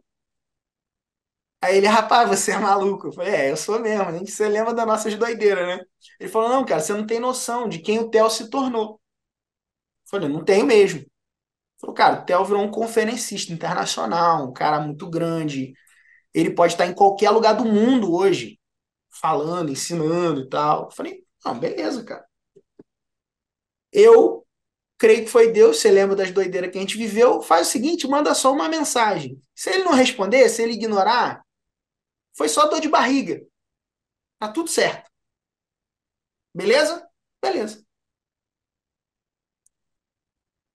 Aí 1.61 1.77
ele, 1.77 1.87
rapaz, 1.87 2.27
você 2.29 2.51
é 2.51 2.57
maluco. 2.59 3.07
Eu 3.07 3.13
falei, 3.13 3.33
é, 3.33 3.51
eu 3.51 3.57
sou 3.57 3.79
mesmo. 3.79 4.03
A 4.03 4.11
gente 4.17 4.31
você 4.31 4.47
lembra 4.49 4.73
das 4.73 4.85
nossas 4.85 5.15
doideiras, 5.15 5.65
né? 5.67 5.83
Ele 6.19 6.29
falou, 6.29 6.49
não, 6.49 6.65
cara, 6.65 6.81
você 6.81 6.93
não 6.93 7.05
tem 7.07 7.19
noção 7.19 7.69
de 7.69 7.79
quem 7.79 7.99
o 7.99 8.09
Theo 8.09 8.29
se 8.29 8.49
tornou. 8.49 8.99
Eu 10.05 10.09
falei, 10.09 10.29
não 10.29 10.43
tenho 10.43 10.65
mesmo. 10.65 10.99
Ele 10.99 11.09
falou, 11.79 11.95
cara, 11.95 12.21
o 12.21 12.25
Theo 12.25 12.45
virou 12.45 12.63
um 12.63 12.71
conferencista 12.71 13.53
internacional, 13.53 14.49
um 14.49 14.53
cara 14.53 14.81
muito 14.81 15.09
grande. 15.09 15.73
Ele 16.33 16.53
pode 16.53 16.73
estar 16.73 16.85
em 16.85 16.93
qualquer 16.93 17.29
lugar 17.29 17.53
do 17.53 17.65
mundo 17.65 18.13
hoje, 18.13 18.59
falando, 19.09 19.71
ensinando 19.71 20.41
e 20.41 20.49
tal. 20.49 20.85
Eu 20.85 20.91
falei, 20.91 21.25
não, 21.45 21.59
beleza, 21.59 22.03
cara. 22.03 22.27
Eu 23.91 24.45
creio 24.97 25.25
que 25.25 25.31
foi 25.31 25.51
Deus, 25.51 25.77
você 25.77 25.91
lembra 25.91 26.15
das 26.15 26.31
doideiras 26.31 26.71
que 26.71 26.77
a 26.77 26.81
gente 26.81 26.97
viveu, 26.97 27.41
faz 27.41 27.67
o 27.67 27.71
seguinte, 27.71 28.07
manda 28.07 28.33
só 28.33 28.51
uma 28.51 28.69
mensagem. 28.69 29.39
Se 29.53 29.69
ele 29.69 29.83
não 29.83 29.93
responder, 29.93 30.47
se 30.49 30.63
ele 30.63 30.73
ignorar, 30.73 31.45
foi 32.35 32.49
só 32.49 32.67
dor 32.67 32.79
de 32.79 32.89
barriga. 32.89 33.45
Tá 34.39 34.51
tudo 34.51 34.69
certo. 34.69 35.09
Beleza? 36.53 37.07
Beleza. 37.41 37.85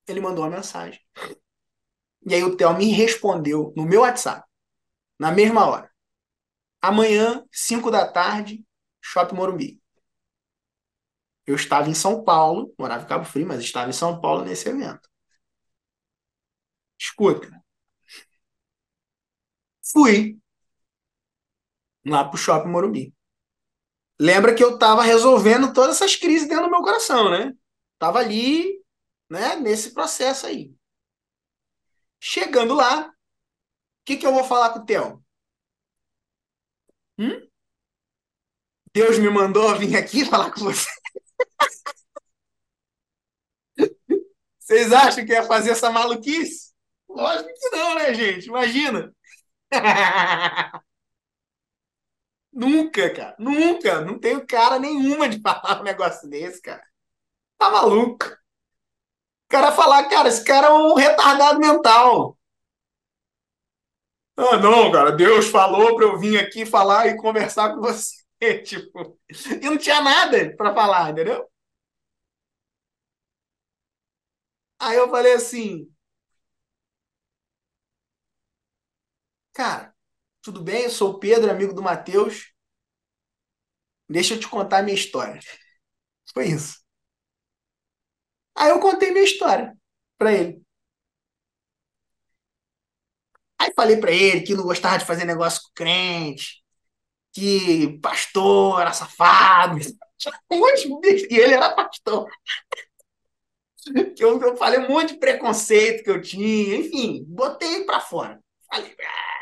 Ele 0.06 0.20
mandou 0.20 0.44
uma 0.44 0.56
mensagem. 0.56 1.00
E 2.26 2.34
aí 2.34 2.42
o 2.42 2.56
Theo 2.56 2.76
me 2.76 2.90
respondeu 2.90 3.72
no 3.76 3.84
meu 3.84 4.00
WhatsApp, 4.00 4.47
na 5.18 5.30
mesma 5.32 5.66
hora. 5.66 5.90
Amanhã, 6.80 7.44
5 7.52 7.90
da 7.90 8.06
tarde, 8.10 8.64
Shopping 9.00 9.34
Morumbi. 9.34 9.82
Eu 11.46 11.56
estava 11.56 11.88
em 11.88 11.94
São 11.94 12.22
Paulo, 12.22 12.74
morava 12.78 13.04
em 13.04 13.08
Cabo 13.08 13.24
Frio, 13.24 13.46
mas 13.46 13.60
estava 13.60 13.88
em 13.88 13.92
São 13.92 14.20
Paulo 14.20 14.44
nesse 14.44 14.68
evento. 14.68 15.08
Escuta. 16.98 17.48
Fui 19.92 20.38
lá 22.04 22.24
pro 22.24 22.38
Shopping 22.38 22.68
Morumbi. 22.70 23.14
Lembra 24.20 24.54
que 24.54 24.62
eu 24.62 24.74
estava 24.74 25.02
resolvendo 25.02 25.72
todas 25.72 25.96
essas 25.96 26.16
crises 26.16 26.48
dentro 26.48 26.64
do 26.64 26.70
meu 26.70 26.82
coração, 26.82 27.30
né? 27.30 27.54
Tava 27.98 28.18
ali, 28.18 28.84
né, 29.30 29.56
nesse 29.56 29.94
processo 29.94 30.46
aí. 30.46 30.74
Chegando 32.20 32.74
lá, 32.74 33.12
que, 34.09 34.16
que 34.16 34.26
eu 34.26 34.32
vou 34.32 34.42
falar 34.42 34.70
com 34.70 34.78
o 34.78 34.86
Theo? 34.86 35.22
Hum? 37.18 37.46
Deus 38.94 39.18
me 39.18 39.28
mandou 39.28 39.76
vir 39.76 39.94
aqui 39.96 40.24
falar 40.24 40.50
com 40.50 40.61
você. 40.61 40.88
Vocês 44.59 44.92
acham 44.92 45.26
que 45.26 45.32
ia 45.32 45.42
fazer 45.44 45.72
essa 45.72 45.90
maluquice? 45.90 46.72
Lógico 47.06 47.50
que 47.52 47.68
não, 47.70 47.96
né, 47.96 48.14
gente? 48.14 48.46
Imagina. 48.46 49.14
Nunca, 52.50 53.12
cara. 53.14 53.36
Nunca. 53.38 54.00
Não 54.00 54.18
tenho 54.18 54.46
cara 54.46 54.78
nenhuma 54.78 55.28
de 55.28 55.38
falar 55.40 55.80
um 55.80 55.84
negócio 55.84 56.26
desse, 56.30 56.62
cara. 56.62 56.82
Tá 57.59 57.70
maluco. 57.70 58.24
O 58.24 58.38
cara 59.50 59.70
falar, 59.72 60.09
cara, 60.09 60.28
esse 60.28 60.42
cara 60.44 60.68
é 60.68 60.72
um 60.72 60.94
retardado 60.94 61.61
mental. 61.61 62.38
Ah, 64.39 64.57
não, 64.59 64.91
cara, 64.93 65.11
Deus 65.12 65.47
falou 65.49 65.97
para 65.97 66.05
eu 66.07 66.18
vir 66.18 66.39
aqui 66.39 66.64
falar 66.64 67.09
e 67.09 67.16
conversar 67.16 67.74
com 67.74 67.80
você. 67.80 68.16
Tipo, 68.64 69.18
e 69.61 69.64
não 69.68 69.76
tinha 69.76 70.01
nada 70.01 70.55
para 70.57 70.72
falar, 70.72 71.11
entendeu? 71.11 71.45
Aí 74.80 74.97
eu 74.97 75.09
falei 75.11 75.34
assim, 75.34 75.89
cara, 79.53 79.95
tudo 80.43 80.62
bem? 80.62 80.84
Eu 80.84 80.91
sou 80.91 81.11
o 81.12 81.18
Pedro, 81.18 81.51
amigo 81.51 81.74
do 81.74 81.82
Matheus. 81.82 82.53
Deixa 84.09 84.34
eu 84.34 84.41
te 84.41 84.49
contar 84.49 84.78
a 84.78 84.82
minha 84.82 84.95
história. 84.95 85.41
Foi 86.34 86.47
isso. 86.49 86.78
Aí 88.55 88.70
eu 88.70 88.80
contei 88.80 89.11
minha 89.11 89.24
história 89.24 89.74
para 90.18 90.32
ele. 90.34 90.62
Aí 93.59 93.67
falei 93.78 93.96
para 93.98 94.10
ele 94.12 94.42
que 94.42 94.54
não 94.54 94.64
gostava 94.64 94.98
de 94.98 95.04
fazer 95.06 95.24
negócio 95.24 95.62
com 95.62 95.70
crente, 95.74 96.62
que 97.32 97.98
pastor 98.02 98.80
era 98.82 98.92
safado, 98.92 99.78
e 101.30 101.36
ele 101.38 101.54
era 101.54 101.74
pastor. 101.74 102.28
que 104.16 104.24
eu, 104.24 104.40
eu 104.40 104.56
falei 104.56 104.80
um 104.80 104.88
monte 104.88 105.14
de 105.14 105.18
preconceito 105.20 106.04
que 106.04 106.10
eu 106.10 106.20
tinha, 106.20 106.76
enfim, 106.76 107.24
botei 107.26 107.84
para 107.84 108.00
fora. 108.00 108.38
Falei, 108.70 108.94
ah, 109.00 109.38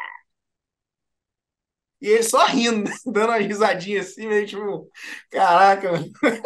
e 2.00 2.08
ele 2.08 2.22
só 2.22 2.44
rindo, 2.46 2.90
dando 3.06 3.28
uma 3.30 3.38
risadinha 3.38 4.00
assim, 4.00 4.26
meio 4.26 4.46
tipo, 4.46 4.90
caraca. 5.30 5.90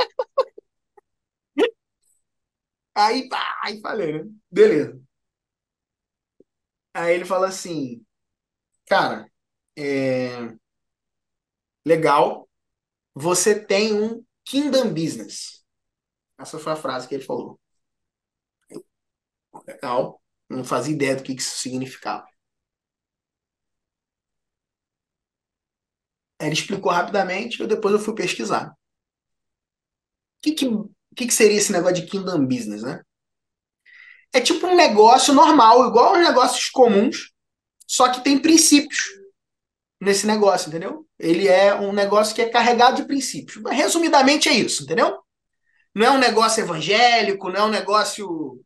Aí, 2.94 3.28
pá, 3.28 3.58
aí 3.64 3.80
falei, 3.80 4.24
né? 4.24 4.30
Beleza. 4.50 5.00
Aí 6.94 7.14
ele 7.14 7.24
fala 7.24 7.48
assim, 7.48 8.04
cara, 8.86 9.30
é... 9.78 10.56
legal, 11.84 12.48
você 13.14 13.58
tem 13.64 13.94
um 13.94 14.24
Kingdom 14.44 14.92
Business. 14.94 15.64
Essa 16.38 16.58
foi 16.58 16.72
a 16.74 16.76
frase 16.76 17.08
que 17.08 17.14
ele 17.16 17.24
falou. 17.24 17.60
Legal, 19.66 20.20
não 20.50 20.62
fazia 20.64 20.92
ideia 20.94 21.16
do 21.16 21.22
que 21.22 21.32
isso 21.32 21.56
significava. 21.58 22.26
Ele 26.40 26.52
explicou 26.54 26.90
rapidamente, 26.90 27.60
eu 27.60 27.68
depois 27.68 27.94
eu 27.94 28.00
fui 28.00 28.14
pesquisar. 28.16 28.70
O 28.70 28.74
que, 30.42 30.52
que, 30.52 30.66
que, 31.16 31.26
que 31.26 31.32
seria 31.32 31.56
esse 31.58 31.72
negócio 31.72 31.96
de 31.96 32.06
Kingdom 32.06 32.46
Business, 32.46 32.82
né? 32.82 33.00
É 34.32 34.40
tipo 34.40 34.66
um 34.66 34.76
negócio 34.76 35.34
normal, 35.34 35.88
igual 35.88 36.14
aos 36.14 36.18
negócios 36.18 36.68
comuns, 36.68 37.32
só 37.86 38.10
que 38.10 38.22
tem 38.22 38.38
princípios 38.38 38.98
nesse 40.00 40.26
negócio, 40.26 40.68
entendeu? 40.68 41.06
Ele 41.18 41.48
é 41.48 41.74
um 41.74 41.92
negócio 41.92 42.34
que 42.34 42.42
é 42.42 42.48
carregado 42.48 42.96
de 42.96 43.06
princípios. 43.06 43.62
Resumidamente 43.70 44.48
é 44.48 44.52
isso, 44.52 44.84
entendeu? 44.84 45.18
Não 45.94 46.06
é 46.06 46.10
um 46.10 46.18
negócio 46.18 46.62
evangélico, 46.62 47.50
não 47.50 47.60
é 47.60 47.64
um 47.64 47.70
negócio 47.70 48.64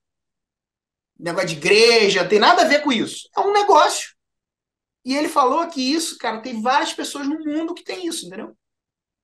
negócio 1.18 1.48
de 1.48 1.56
igreja, 1.56 2.28
tem 2.28 2.38
nada 2.38 2.62
a 2.62 2.68
ver 2.68 2.82
com 2.82 2.92
isso. 2.92 3.28
É 3.36 3.40
um 3.40 3.52
negócio 3.52 4.14
e 5.04 5.14
ele 5.14 5.28
falou 5.28 5.66
que 5.68 5.80
isso, 5.80 6.16
cara, 6.16 6.40
tem 6.40 6.62
várias 6.62 6.92
pessoas 6.94 7.28
no 7.28 7.38
mundo 7.44 7.74
que 7.74 7.84
tem 7.84 8.06
isso, 8.06 8.26
entendeu? 8.26 8.56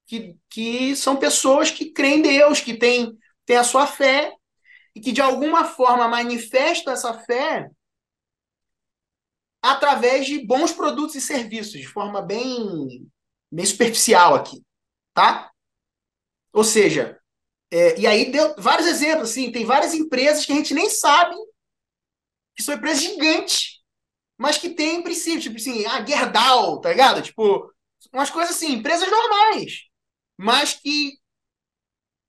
Que, 0.07 0.37
que 0.51 0.95
são 0.95 1.17
pessoas 1.17 1.71
que 1.71 1.91
creem 1.91 2.19
em 2.19 2.23
Deus, 2.23 2.61
que 2.61 2.77
têm, 2.77 3.17
têm 3.47 3.57
a 3.57 3.65
sua 3.65 3.87
fé 3.87 4.35
e 5.01 5.03
que 5.03 5.13
de 5.13 5.23
alguma 5.23 5.65
forma 5.65 6.07
manifestam 6.07 6.93
essa 6.93 7.15
fé 7.21 7.71
através 9.63 10.27
de 10.27 10.47
bons 10.47 10.73
produtos 10.73 11.15
e 11.15 11.21
serviços, 11.21 11.73
de 11.73 11.87
forma 11.87 12.21
bem, 12.21 13.11
bem 13.51 13.65
superficial 13.65 14.35
aqui, 14.35 14.63
tá? 15.15 15.51
Ou 16.53 16.65
seja, 16.65 17.19
é, 17.71 17.99
e 17.99 18.07
aí 18.07 18.31
deu 18.31 18.55
vários 18.59 18.87
exemplos, 18.87 19.31
assim, 19.31 19.51
tem 19.51 19.65
várias 19.65 19.95
empresas 19.95 20.45
que 20.45 20.53
a 20.53 20.57
gente 20.57 20.75
nem 20.75 20.91
sabe 20.91 21.35
que 22.55 22.63
são 22.63 22.75
empresas 22.75 23.03
gigantes 23.03 23.81
mas 24.41 24.57
que 24.57 24.71
tem 24.71 25.03
princípio, 25.03 25.43
tipo 25.43 25.57
assim, 25.57 25.85
a 25.85 26.03
Gerdau, 26.03 26.81
tá 26.81 26.89
ligado? 26.89 27.21
Tipo, 27.21 27.71
umas 28.11 28.31
coisas 28.31 28.57
assim, 28.57 28.73
empresas 28.73 29.11
normais, 29.11 29.83
mas 30.39 30.73
que 30.73 31.20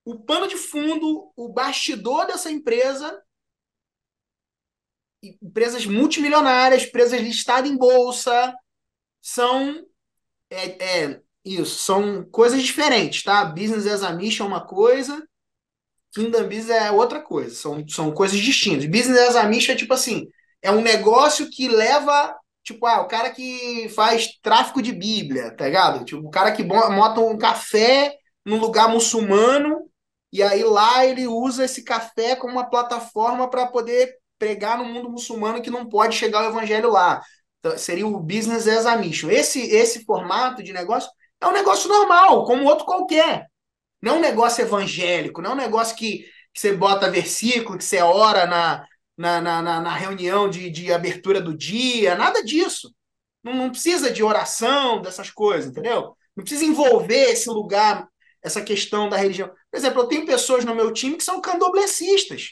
o 0.04 0.18
pano 0.18 0.48
de 0.48 0.56
fundo, 0.56 1.32
o 1.36 1.48
bastidor 1.48 2.26
dessa 2.26 2.50
empresa, 2.50 3.22
empresas 5.40 5.86
multimilionárias, 5.86 6.84
empresas 6.84 7.20
listadas 7.20 7.70
em 7.70 7.76
bolsa, 7.76 8.54
são 9.20 9.86
é, 10.50 10.84
é, 10.84 11.20
isso, 11.44 11.78
são 11.78 12.24
coisas 12.24 12.62
diferentes, 12.62 13.22
tá? 13.22 13.44
Business 13.44 13.86
as 13.86 14.02
a 14.02 14.12
mission 14.12 14.44
é 14.44 14.48
uma 14.48 14.66
coisa, 14.66 15.26
Kingdom 16.12 16.44
Business 16.44 16.70
é 16.70 16.90
outra 16.90 17.20
coisa, 17.20 17.54
são, 17.54 17.86
são 17.88 18.12
coisas 18.12 18.38
distintas. 18.38 18.84
Business 18.86 19.28
as 19.28 19.36
a 19.36 19.44
mission 19.44 19.72
é 19.72 19.76
tipo 19.76 19.94
assim, 19.94 20.28
é 20.60 20.70
um 20.70 20.82
negócio 20.82 21.48
que 21.48 21.68
leva, 21.68 22.36
tipo, 22.64 22.84
ah, 22.86 23.00
o 23.00 23.08
cara 23.08 23.30
que 23.30 23.88
faz 23.90 24.38
tráfico 24.42 24.82
de 24.82 24.92
Bíblia, 24.92 25.56
tá 25.56 25.64
ligado? 25.64 26.04
Tipo, 26.04 26.26
o 26.26 26.30
cara 26.30 26.52
que 26.52 26.64
monta 26.64 27.20
um 27.20 27.38
café 27.38 28.16
num 28.44 28.58
lugar 28.58 28.88
muçulmano 28.88 29.88
e 30.32 30.42
aí 30.42 30.64
lá 30.64 31.04
ele 31.04 31.26
usa 31.26 31.64
esse 31.64 31.84
café 31.84 32.34
como 32.34 32.54
uma 32.54 32.70
plataforma 32.70 33.48
para 33.50 33.66
poder 33.66 34.16
pregar 34.38 34.78
no 34.78 34.84
mundo 34.84 35.10
muçulmano 35.10 35.62
que 35.62 35.70
não 35.70 35.88
pode 35.88 36.16
chegar 36.16 36.42
o 36.42 36.48
evangelho 36.50 36.90
lá. 36.90 37.22
Então, 37.58 37.78
seria 37.78 38.06
o 38.06 38.18
business 38.18 38.66
as 38.66 38.86
a 38.86 38.96
mission. 38.96 39.30
Esse, 39.30 39.60
esse 39.60 40.04
formato 40.04 40.62
de 40.62 40.72
negócio 40.72 41.10
é 41.40 41.46
um 41.46 41.52
negócio 41.52 41.88
normal, 41.88 42.44
como 42.44 42.64
outro 42.64 42.84
qualquer. 42.84 43.46
Não 44.00 44.14
é 44.14 44.18
um 44.18 44.20
negócio 44.20 44.62
evangélico, 44.62 45.40
não 45.40 45.50
é 45.50 45.54
um 45.54 45.56
negócio 45.56 45.94
que, 45.94 46.24
que 46.52 46.60
você 46.60 46.72
bota 46.72 47.10
versículo, 47.10 47.78
que 47.78 47.84
você 47.84 48.00
ora 48.00 48.46
na, 48.46 48.84
na, 49.16 49.40
na, 49.40 49.62
na 49.62 49.94
reunião 49.94 50.48
de, 50.48 50.70
de 50.70 50.92
abertura 50.92 51.40
do 51.40 51.56
dia, 51.56 52.16
nada 52.16 52.42
disso. 52.42 52.92
Não, 53.44 53.54
não 53.54 53.70
precisa 53.70 54.10
de 54.10 54.22
oração, 54.22 55.00
dessas 55.00 55.30
coisas, 55.30 55.70
entendeu? 55.70 56.16
Não 56.34 56.42
precisa 56.42 56.64
envolver 56.64 57.30
esse 57.30 57.48
lugar, 57.48 58.08
essa 58.42 58.62
questão 58.62 59.08
da 59.08 59.16
religião. 59.16 59.48
Por 59.70 59.76
exemplo, 59.76 60.02
eu 60.02 60.06
tenho 60.06 60.26
pessoas 60.26 60.64
no 60.64 60.74
meu 60.74 60.92
time 60.92 61.16
que 61.16 61.24
são 61.24 61.40
candoblecistas. 61.40 62.50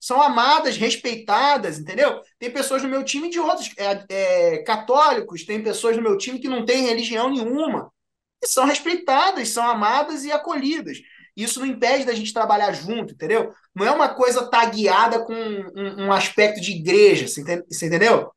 São 0.00 0.22
amadas, 0.22 0.76
respeitadas, 0.76 1.78
entendeu? 1.78 2.20
Tem 2.38 2.50
pessoas 2.50 2.82
no 2.82 2.88
meu 2.88 3.02
time 3.02 3.28
de 3.28 3.40
outros, 3.40 3.72
é, 3.76 4.04
é, 4.08 4.58
católicos, 4.62 5.44
tem 5.44 5.62
pessoas 5.62 5.96
no 5.96 6.02
meu 6.02 6.16
time 6.16 6.38
que 6.38 6.48
não 6.48 6.64
têm 6.64 6.86
religião 6.86 7.30
nenhuma. 7.30 7.92
E 8.42 8.46
são 8.46 8.64
respeitadas, 8.64 9.48
são 9.48 9.64
amadas 9.64 10.24
e 10.24 10.30
acolhidas. 10.30 10.98
Isso 11.36 11.60
não 11.60 11.66
impede 11.66 12.04
da 12.04 12.14
gente 12.14 12.32
trabalhar 12.32 12.72
junto, 12.72 13.14
entendeu? 13.14 13.52
Não 13.74 13.86
é 13.86 13.90
uma 13.90 14.08
coisa 14.08 14.48
tagueada 14.48 15.24
com 15.24 15.34
um, 15.34 16.06
um 16.06 16.12
aspecto 16.12 16.60
de 16.60 16.72
igreja, 16.72 17.26
você 17.26 17.86
entendeu? 17.86 18.30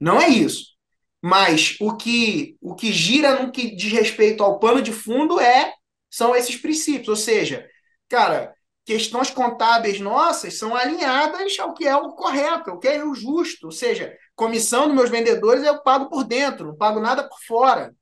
Não 0.00 0.20
é 0.20 0.28
isso. 0.28 0.76
Mas 1.22 1.76
o 1.80 1.96
que 1.96 2.56
o 2.60 2.74
que 2.74 2.92
gira 2.92 3.42
no 3.42 3.50
que 3.50 3.74
diz 3.74 3.92
respeito 3.92 4.42
ao 4.42 4.58
pano 4.58 4.82
de 4.82 4.92
fundo 4.92 5.40
é 5.40 5.72
são 6.16 6.34
esses 6.34 6.56
princípios, 6.56 7.08
ou 7.08 7.16
seja, 7.16 7.68
cara, 8.08 8.56
questões 8.86 9.30
contábeis 9.30 10.00
nossas 10.00 10.54
são 10.58 10.74
alinhadas 10.74 11.58
ao 11.58 11.74
que 11.74 11.86
é 11.86 11.94
o 11.94 12.12
correto, 12.12 12.70
ao 12.70 12.78
que 12.78 12.88
é 12.88 13.04
o 13.04 13.14
justo, 13.14 13.66
ou 13.66 13.70
seja, 13.70 14.16
comissão 14.34 14.86
dos 14.86 14.96
meus 14.96 15.10
vendedores 15.10 15.62
eu 15.62 15.82
pago 15.82 16.08
por 16.08 16.24
dentro, 16.24 16.68
não 16.68 16.76
pago 16.76 17.00
nada 17.00 17.28
por 17.28 17.38
fora. 17.46 17.94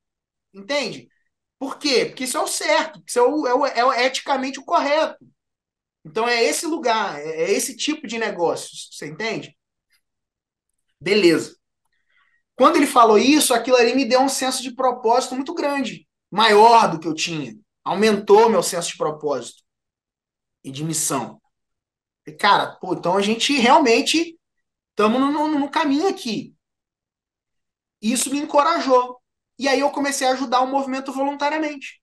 Entende? 0.53 1.09
Por 1.59 1.77
quê? 1.77 2.05
Porque 2.07 2.23
isso 2.23 2.37
é 2.37 2.41
o 2.41 2.47
certo, 2.47 3.03
isso 3.05 3.19
é, 3.19 3.23
o, 3.23 3.47
é, 3.49 3.55
o, 3.55 3.67
é 3.67 3.85
o 3.85 3.93
eticamente 3.93 4.61
o 4.61 4.65
correto. 4.65 5.19
Então 6.05 6.29
é 6.29 6.41
esse 6.45 6.67
lugar, 6.67 7.19
é, 7.21 7.47
é 7.47 7.51
esse 7.51 7.77
tipo 7.77 8.07
de 8.07 8.17
negócio, 8.17 8.69
você 8.93 9.09
entende? 9.09 9.57
Beleza. 11.01 11.57
Quando 12.55 12.77
ele 12.77 12.87
falou 12.87 13.19
isso, 13.19 13.53
aquilo 13.53 13.77
ali 13.77 13.93
me 13.93 14.05
deu 14.05 14.21
um 14.21 14.29
senso 14.29 14.63
de 14.63 14.73
propósito 14.73 15.35
muito 15.35 15.53
grande, 15.53 16.07
maior 16.31 16.89
do 16.93 17.01
que 17.01 17.09
eu 17.09 17.15
tinha. 17.15 17.64
Aumentou 17.85 18.49
meu 18.49 18.63
senso 18.63 18.89
de 18.89 18.97
propósito 18.97 19.63
e 20.65 20.71
de 20.73 20.83
missão. 20.83 21.41
E, 22.27 22.33
cara, 22.33 22.77
pô, 22.77 22.95
então 22.95 23.17
a 23.17 23.21
gente 23.21 23.53
realmente 23.53 24.39
estamos 24.91 25.21
no, 25.21 25.31
no, 25.31 25.59
no, 25.59 25.71
caminho 25.71 26.09
aqui. 26.09 26.57
Isso 28.01 28.31
me 28.31 28.39
encorajou. 28.39 29.21
E 29.59 29.69
aí 29.69 29.81
eu 29.81 29.91
comecei 29.91 30.27
a 30.27 30.33
ajudar 30.33 30.61
o 30.61 30.67
movimento 30.67 31.13
voluntariamente. 31.13 32.03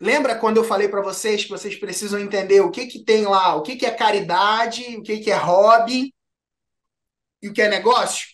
Lembra 0.00 0.38
quando 0.38 0.58
eu 0.58 0.64
falei 0.64 0.88
para 0.88 1.02
vocês 1.02 1.44
que 1.44 1.50
vocês 1.50 1.76
precisam 1.76 2.20
entender 2.20 2.60
o 2.60 2.70
que 2.70 2.86
que 2.86 3.02
tem 3.02 3.24
lá, 3.26 3.56
o 3.56 3.62
que 3.62 3.74
que 3.74 3.84
é 3.84 3.90
caridade, 3.90 4.96
o 4.96 5.02
que 5.02 5.18
que 5.18 5.30
é 5.30 5.36
hobby 5.36 6.14
e 7.42 7.48
o 7.48 7.52
que 7.52 7.62
é 7.62 7.68
negócio? 7.68 8.28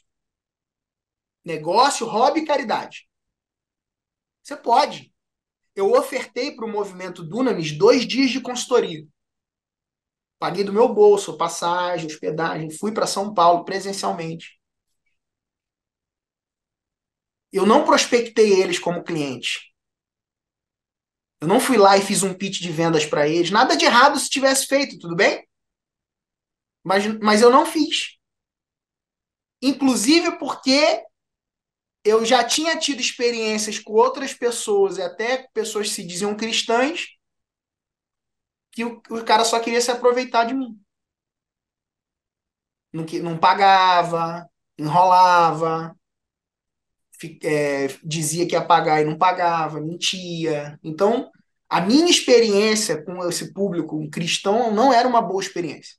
Negócio, 1.42 2.06
hobby 2.06 2.40
e 2.40 2.46
caridade. 2.46 3.08
Você 4.44 4.56
pode. 4.56 5.10
Eu 5.74 5.92
ofertei 5.92 6.54
para 6.54 6.66
o 6.66 6.70
movimento 6.70 7.24
Dunamis 7.24 7.72
dois 7.72 8.06
dias 8.06 8.30
de 8.30 8.40
consultoria. 8.40 9.04
Paguei 10.38 10.62
do 10.62 10.72
meu 10.72 10.92
bolso, 10.92 11.38
passagem, 11.38 12.06
hospedagem, 12.06 12.70
fui 12.70 12.92
para 12.92 13.06
São 13.06 13.32
Paulo 13.32 13.64
presencialmente. 13.64 14.60
Eu 17.50 17.64
não 17.64 17.84
prospectei 17.84 18.60
eles 18.60 18.78
como 18.78 19.02
cliente. 19.02 19.72
Eu 21.40 21.48
não 21.48 21.58
fui 21.58 21.78
lá 21.78 21.96
e 21.96 22.02
fiz 22.02 22.22
um 22.22 22.34
pitch 22.34 22.60
de 22.60 22.70
vendas 22.70 23.06
para 23.06 23.26
eles. 23.26 23.50
Nada 23.50 23.76
de 23.76 23.86
errado 23.86 24.18
se 24.18 24.28
tivesse 24.28 24.66
feito, 24.66 24.98
tudo 24.98 25.16
bem? 25.16 25.46
Mas, 26.82 27.06
mas 27.20 27.40
eu 27.40 27.50
não 27.50 27.64
fiz. 27.64 28.18
Inclusive 29.62 30.38
porque 30.38 31.02
eu 32.04 32.24
já 32.24 32.44
tinha 32.44 32.78
tido 32.78 33.00
experiências 33.00 33.78
com 33.78 33.94
outras 33.94 34.34
pessoas, 34.34 34.98
e 34.98 35.02
até 35.02 35.48
pessoas 35.54 35.88
que 35.88 35.94
se 35.94 36.06
diziam 36.06 36.36
cristãs, 36.36 37.06
que 38.70 38.84
o, 38.84 39.00
o 39.10 39.24
cara 39.24 39.44
só 39.44 39.58
queria 39.60 39.80
se 39.80 39.90
aproveitar 39.90 40.44
de 40.44 40.54
mim. 40.54 40.78
Não, 42.92 43.04
não 43.22 43.38
pagava, 43.38 44.48
enrolava, 44.78 45.96
é, 47.42 47.88
dizia 48.04 48.46
que 48.46 48.54
ia 48.54 48.64
pagar 48.64 49.00
e 49.00 49.04
não 49.04 49.16
pagava, 49.16 49.80
mentia. 49.80 50.78
Então, 50.82 51.30
a 51.68 51.80
minha 51.80 52.10
experiência 52.10 53.02
com 53.02 53.26
esse 53.28 53.52
público 53.52 54.08
cristão 54.10 54.72
não 54.72 54.92
era 54.92 55.08
uma 55.08 55.22
boa 55.22 55.42
experiência. 55.42 55.96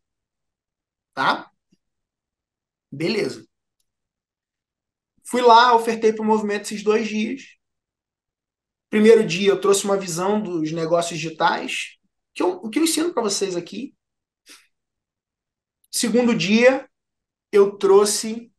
Tá? 1.14 1.50
Beleza. 2.92 3.45
Fui 5.28 5.42
lá, 5.42 5.76
ofertei 5.76 6.14
para 6.14 6.22
o 6.22 6.26
movimento 6.26 6.64
esses 6.64 6.84
dois 6.84 7.08
dias. 7.08 7.42
Primeiro 8.90 9.26
dia 9.26 9.50
eu 9.50 9.60
trouxe 9.60 9.84
uma 9.84 9.98
visão 9.98 10.42
dos 10.42 10.72
negócios 10.72 11.20
digitais, 11.20 11.98
que 12.34 12.44
eu, 12.44 12.70
que 12.70 12.80
eu 12.80 12.84
ensino 12.84 13.14
para 13.14 13.24
vocês 13.24 13.56
aqui. 13.56 13.96
Segundo 15.92 16.36
dia, 16.36 16.88
eu 17.52 17.78
trouxe 17.78 18.52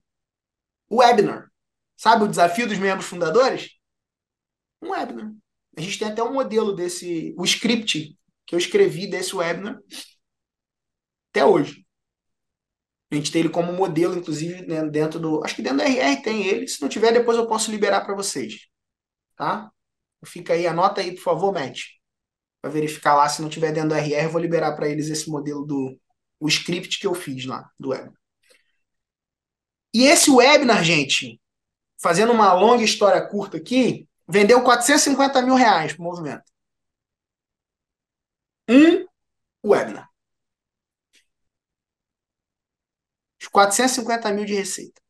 o 0.89 0.97
webinar. 0.97 1.51
Sabe 1.97 2.25
o 2.25 2.29
desafio 2.29 2.67
dos 2.67 2.79
membros 2.79 3.07
fundadores? 3.07 3.71
Um 4.83 4.91
webinar. 4.91 5.33
A 5.77 5.81
gente 5.81 5.99
tem 5.99 6.09
até 6.09 6.23
um 6.23 6.33
modelo 6.33 6.75
desse, 6.75 7.35
o 7.39 7.45
script 7.45 8.19
que 8.47 8.55
eu 8.55 8.59
escrevi 8.59 9.07
desse 9.07 9.37
webinar 9.37 9.79
até 11.31 11.45
hoje. 11.45 11.86
A 13.11 13.15
gente 13.15 13.31
tem 13.31 13.41
ele 13.41 13.49
como 13.49 13.73
modelo, 13.73 14.17
inclusive, 14.19 14.67
né, 14.67 14.85
dentro 14.89 15.21
do. 15.21 15.45
Acho 15.45 15.55
que 15.55 15.63
dentro 15.63 15.79
do 15.79 15.85
RR 15.85 16.23
tem 16.23 16.47
ele. 16.47 16.67
Se 16.67 16.83
não 16.83 16.89
tiver, 16.89 17.13
depois 17.13 17.39
eu 17.39 17.47
posso 17.47 17.71
liberar 17.71 18.05
para 18.05 18.15
vocês. 18.15 18.67
Tá? 19.37 19.71
Fica 20.25 20.55
aí, 20.55 20.67
anota 20.67 21.01
aí, 21.01 21.15
por 21.15 21.23
favor, 21.23 21.53
Matt. 21.53 21.83
Para 22.61 22.71
verificar 22.71 23.15
lá. 23.15 23.29
Se 23.29 23.43
não 23.43 23.49
tiver 23.49 23.73
dentro 23.73 23.91
do 23.91 23.95
RR, 23.95 24.25
eu 24.25 24.31
vou 24.31 24.41
liberar 24.41 24.75
para 24.75 24.89
eles 24.89 25.09
esse 25.09 25.31
modelo 25.31 25.65
do 25.65 25.97
o 26.41 26.49
script 26.49 26.99
que 26.99 27.07
eu 27.07 27.15
fiz 27.15 27.47
lá 27.47 27.71
do 27.79 27.91
webinar. 27.91 28.19
E 29.95 30.05
esse 30.05 30.31
webinar, 30.31 30.85
gente, 30.85 31.41
fazendo 31.99 32.33
uma 32.33 32.53
longa 32.53 32.85
história 32.85 33.27
curta 33.27 33.57
aqui, 33.57 34.07
vendeu 34.29 34.63
450 34.63 35.41
mil 35.43 35.55
reais 35.55 35.93
para 35.95 36.03
o 36.03 36.05
movimento. 36.05 36.45
Um 38.69 39.07
webinar. 39.65 40.06
Os 43.47 43.51
450 43.51 44.33
mil 44.33 44.45
de 44.45 44.55
receita. 44.55 45.01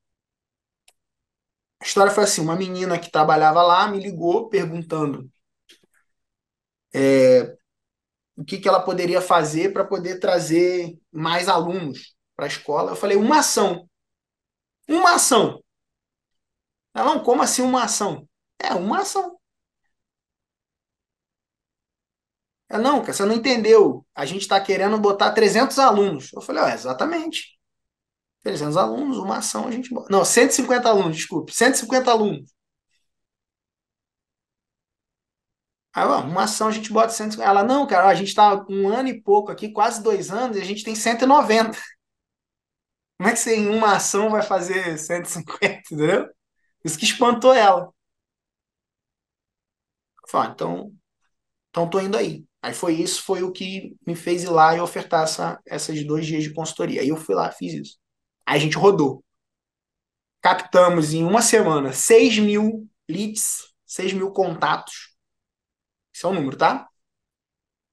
A 1.81 1.85
história 1.87 2.13
foi 2.13 2.25
assim: 2.25 2.43
uma 2.43 2.55
menina 2.55 2.99
que 2.99 3.11
trabalhava 3.11 3.63
lá 3.63 3.89
me 3.89 3.99
ligou 3.99 4.49
perguntando 4.51 5.31
é, 6.95 7.57
o 8.37 8.45
que, 8.45 8.59
que 8.59 8.69
ela 8.69 8.83
poderia 8.83 9.21
fazer 9.21 9.73
para 9.73 9.85
poder 9.85 10.21
trazer 10.21 10.99
mais 11.13 11.49
alunos 11.49 12.17
para 12.37 12.47
a 12.47 12.49
escola. 12.49 12.93
Eu 12.93 12.97
falei: 12.97 13.17
uma 13.17 13.41
ação. 13.41 13.89
Uma 14.89 15.15
ação. 15.15 15.63
Não, 16.95 17.23
como 17.23 17.43
assim 17.43 17.63
uma 17.63 17.85
ação? 17.85 18.29
É, 18.59 18.75
uma 18.75 19.01
ação. 19.03 19.39
É, 22.69 22.79
não, 22.79 23.03
você 23.05 23.25
não 23.25 23.35
entendeu. 23.35 24.05
A 24.15 24.27
gente 24.27 24.43
está 24.43 24.61
querendo 24.61 24.99
botar 24.99 25.33
300 25.33 25.79
alunos. 25.79 26.33
Eu 26.33 26.41
falei, 26.41 26.63
ó, 26.63 26.69
exatamente. 26.69 27.56
300 28.47 28.77
alunos, 28.77 29.19
uma 29.19 29.39
ação 29.39 29.67
a 29.67 29.71
gente. 29.73 29.93
Não, 30.09 30.25
150 30.25 30.89
alunos, 30.89 31.17
desculpe. 31.17 31.53
150 31.55 32.11
alunos. 32.11 32.51
Aí, 35.93 36.05
ó, 36.05 36.21
uma 36.21 36.45
ação 36.45 36.69
a 36.69 36.71
gente 36.71 36.93
bota 36.93 37.09
150. 37.11 37.43
Ela, 37.49 37.65
não, 37.65 37.87
cara, 37.87 38.07
a 38.09 38.15
gente 38.15 38.29
está 38.29 38.65
um 38.69 38.89
ano 38.89 39.09
e 39.09 39.21
pouco 39.21 39.51
aqui, 39.51 39.71
quase 39.73 40.03
dois 40.03 40.31
anos, 40.31 40.57
e 40.57 40.61
a 40.61 40.65
gente 40.65 40.85
tem 40.85 40.95
190. 40.95 41.77
Como 43.19 43.29
é 43.29 43.33
que 43.33 43.39
você 43.39 43.57
em 43.57 43.69
uma 43.69 43.97
ação 43.97 44.31
vai 44.31 44.43
fazer 44.43 44.99
150, 44.99 45.67
entendeu? 45.93 46.29
Isso 46.85 46.99
que 46.99 47.05
espantou 47.05 47.53
ela. 47.55 47.93
Então, 50.51 50.93
então 51.71 51.89
tô 51.91 52.01
indo 52.01 52.17
aí. 52.17 52.45
Aí 52.63 52.75
foi 52.75 52.95
isso, 52.95 53.23
foi 53.23 53.43
o 53.43 53.53
que 53.53 53.97
me 54.07 54.17
fez 54.17 54.45
ir 54.45 54.51
lá 54.51 54.77
e 54.77 54.81
ofertar 54.81 55.25
essa, 55.25 55.61
essas 55.67 56.05
dois 56.05 56.27
dias 56.27 56.43
de 56.45 56.53
consultoria. 56.55 57.01
Aí 57.03 57.09
eu 57.09 57.17
fui 57.17 57.35
lá, 57.35 57.51
fiz 57.53 57.75
isso. 57.75 57.99
Aí 58.47 58.59
a 58.59 58.61
gente 58.61 58.77
rodou. 58.77 59.25
Captamos 60.41 61.13
em 61.13 61.25
uma 61.25 61.43
semana 61.43 61.93
6 61.93 62.39
mil 62.39 62.89
leads, 63.09 63.75
6 63.85 64.13
mil 64.13 64.31
contatos. 64.31 65.17
Esse 66.15 66.25
é 66.25 66.29
o 66.29 66.33
número, 66.33 66.57
tá? 66.57 66.89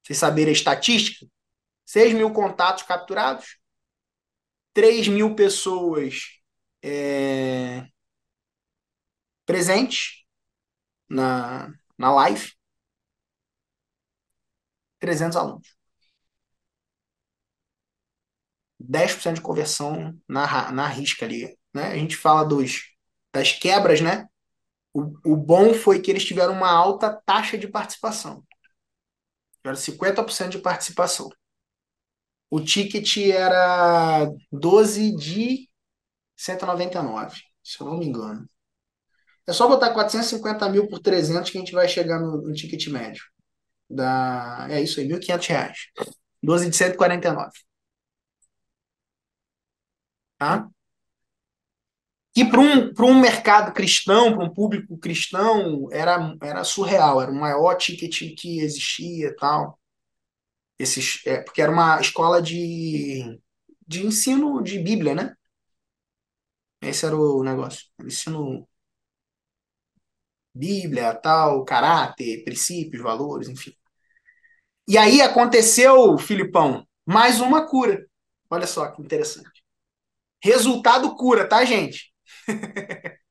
Vocês 0.02 0.18
saberem 0.18 0.50
a 0.50 0.56
estatística? 0.56 1.26
6 1.84 2.14
mil 2.14 2.32
contatos 2.32 2.84
capturados. 2.84 3.58
3 4.72 5.08
mil 5.08 5.34
pessoas 5.34 6.40
é, 6.82 7.86
presentes 9.46 10.24
na, 11.08 11.72
na 11.98 12.12
live. 12.12 12.52
300 14.98 15.36
alunos. 15.36 15.76
10% 18.88 19.34
de 19.34 19.40
conversão 19.40 20.14
na, 20.28 20.72
na 20.72 20.86
risca 20.88 21.24
ali. 21.24 21.56
Né? 21.72 21.92
A 21.92 21.96
gente 21.96 22.16
fala 22.16 22.44
dos, 22.44 22.82
das 23.32 23.52
quebras, 23.52 24.00
né? 24.00 24.26
O, 24.92 25.32
o 25.32 25.36
bom 25.36 25.74
foi 25.74 26.00
que 26.00 26.10
eles 26.10 26.24
tiveram 26.24 26.54
uma 26.54 26.70
alta 26.70 27.10
taxa 27.26 27.58
de 27.58 27.66
participação. 27.68 28.44
Tiveram 29.56 29.76
50% 29.76 30.50
de 30.50 30.58
participação. 30.58 31.28
O 32.50 32.60
ticket 32.60 33.16
era 33.32 34.30
12 34.52 35.16
de 35.16 35.68
199, 36.36 37.40
se 37.62 37.80
eu 37.80 37.86
não 37.86 37.98
me 37.98 38.06
engano. 38.06 38.48
É 39.46 39.52
só 39.52 39.68
botar 39.68 39.92
450 39.92 40.68
mil 40.68 40.88
por 40.88 41.00
300 41.00 41.50
que 41.50 41.58
a 41.58 41.60
gente 41.60 41.72
vai 41.72 41.88
chegar 41.88 42.20
no, 42.20 42.42
no 42.42 42.52
ticket 42.54 42.86
médio. 42.88 43.24
Da, 43.90 44.66
é 44.70 44.80
isso 44.80 45.00
aí, 45.00 45.08
1.500 45.08 45.46
reais. 45.48 45.78
12 46.42 46.70
de 46.70 46.76
149. 46.76 47.50
Tá? 50.38 50.68
E 52.36 52.44
para 52.44 52.60
um, 52.60 52.92
um 53.00 53.20
mercado 53.20 53.72
cristão, 53.72 54.34
para 54.34 54.44
um 54.44 54.52
público 54.52 54.98
cristão, 54.98 55.88
era, 55.92 56.36
era 56.42 56.64
surreal, 56.64 57.22
era 57.22 57.30
o 57.30 57.34
maior 57.34 57.74
ticket 57.76 58.34
que 58.36 58.60
existia 58.60 59.34
tal. 59.36 59.78
Esses, 60.78 61.20
é, 61.26 61.40
porque 61.42 61.62
era 61.62 61.70
uma 61.72 62.00
escola 62.00 62.42
de, 62.42 63.40
de 63.86 64.06
ensino 64.06 64.62
de 64.62 64.78
Bíblia, 64.78 65.14
né? 65.14 65.34
Esse 66.80 67.06
era 67.06 67.16
o 67.16 67.42
negócio. 67.42 67.84
Ensino 68.00 68.68
Bíblia, 70.54 71.14
tal, 71.14 71.64
caráter, 71.64 72.42
princípios, 72.44 73.02
valores, 73.02 73.48
enfim. 73.48 73.72
E 74.88 74.96
aí 74.98 75.20
aconteceu, 75.20 76.16
Filipão, 76.18 76.86
mais 77.06 77.40
uma 77.40 77.66
cura. 77.66 78.06
Olha 78.50 78.66
só 78.66 78.86
que 78.90 79.02
interessante. 79.02 79.53
Resultado 80.44 81.16
cura, 81.16 81.48
tá, 81.48 81.64
gente? 81.64 82.12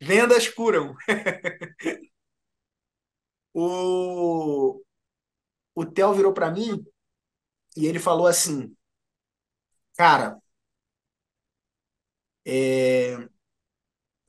Vendas 0.00 0.48
curam. 0.48 0.96
o 3.54 4.82
o 5.74 5.86
Theo 5.86 6.14
virou 6.14 6.32
para 6.32 6.50
mim 6.50 6.82
e 7.76 7.86
ele 7.86 7.98
falou 7.98 8.26
assim: 8.26 8.74
Cara, 9.96 10.40
é, 12.46 13.28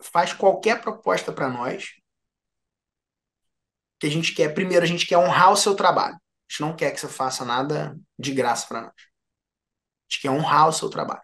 faz 0.02 0.34
qualquer 0.34 0.82
proposta 0.82 1.32
para 1.32 1.50
nós 1.50 1.94
que 4.00 4.08
a 4.08 4.10
gente 4.10 4.36
quer. 4.36 4.54
Primeiro, 4.54 4.84
a 4.84 4.88
gente 4.88 5.08
quer 5.08 5.18
honrar 5.18 5.54
o 5.54 5.58
seu 5.58 5.76
trabalho. 5.78 6.16
A 6.16 6.20
gente 6.52 6.62
não 6.62 6.76
quer 6.76 6.92
que 6.92 7.00
você 7.00 7.08
faça 7.08 7.46
nada 7.46 7.98
de 8.20 8.34
graça 8.34 8.68
para 8.68 8.82
nós. 8.82 8.94
A 8.98 10.10
gente 10.10 10.22
quer 10.24 10.30
honrar 10.30 10.68
o 10.68 10.74
seu 10.74 10.90
trabalho. 10.90 11.24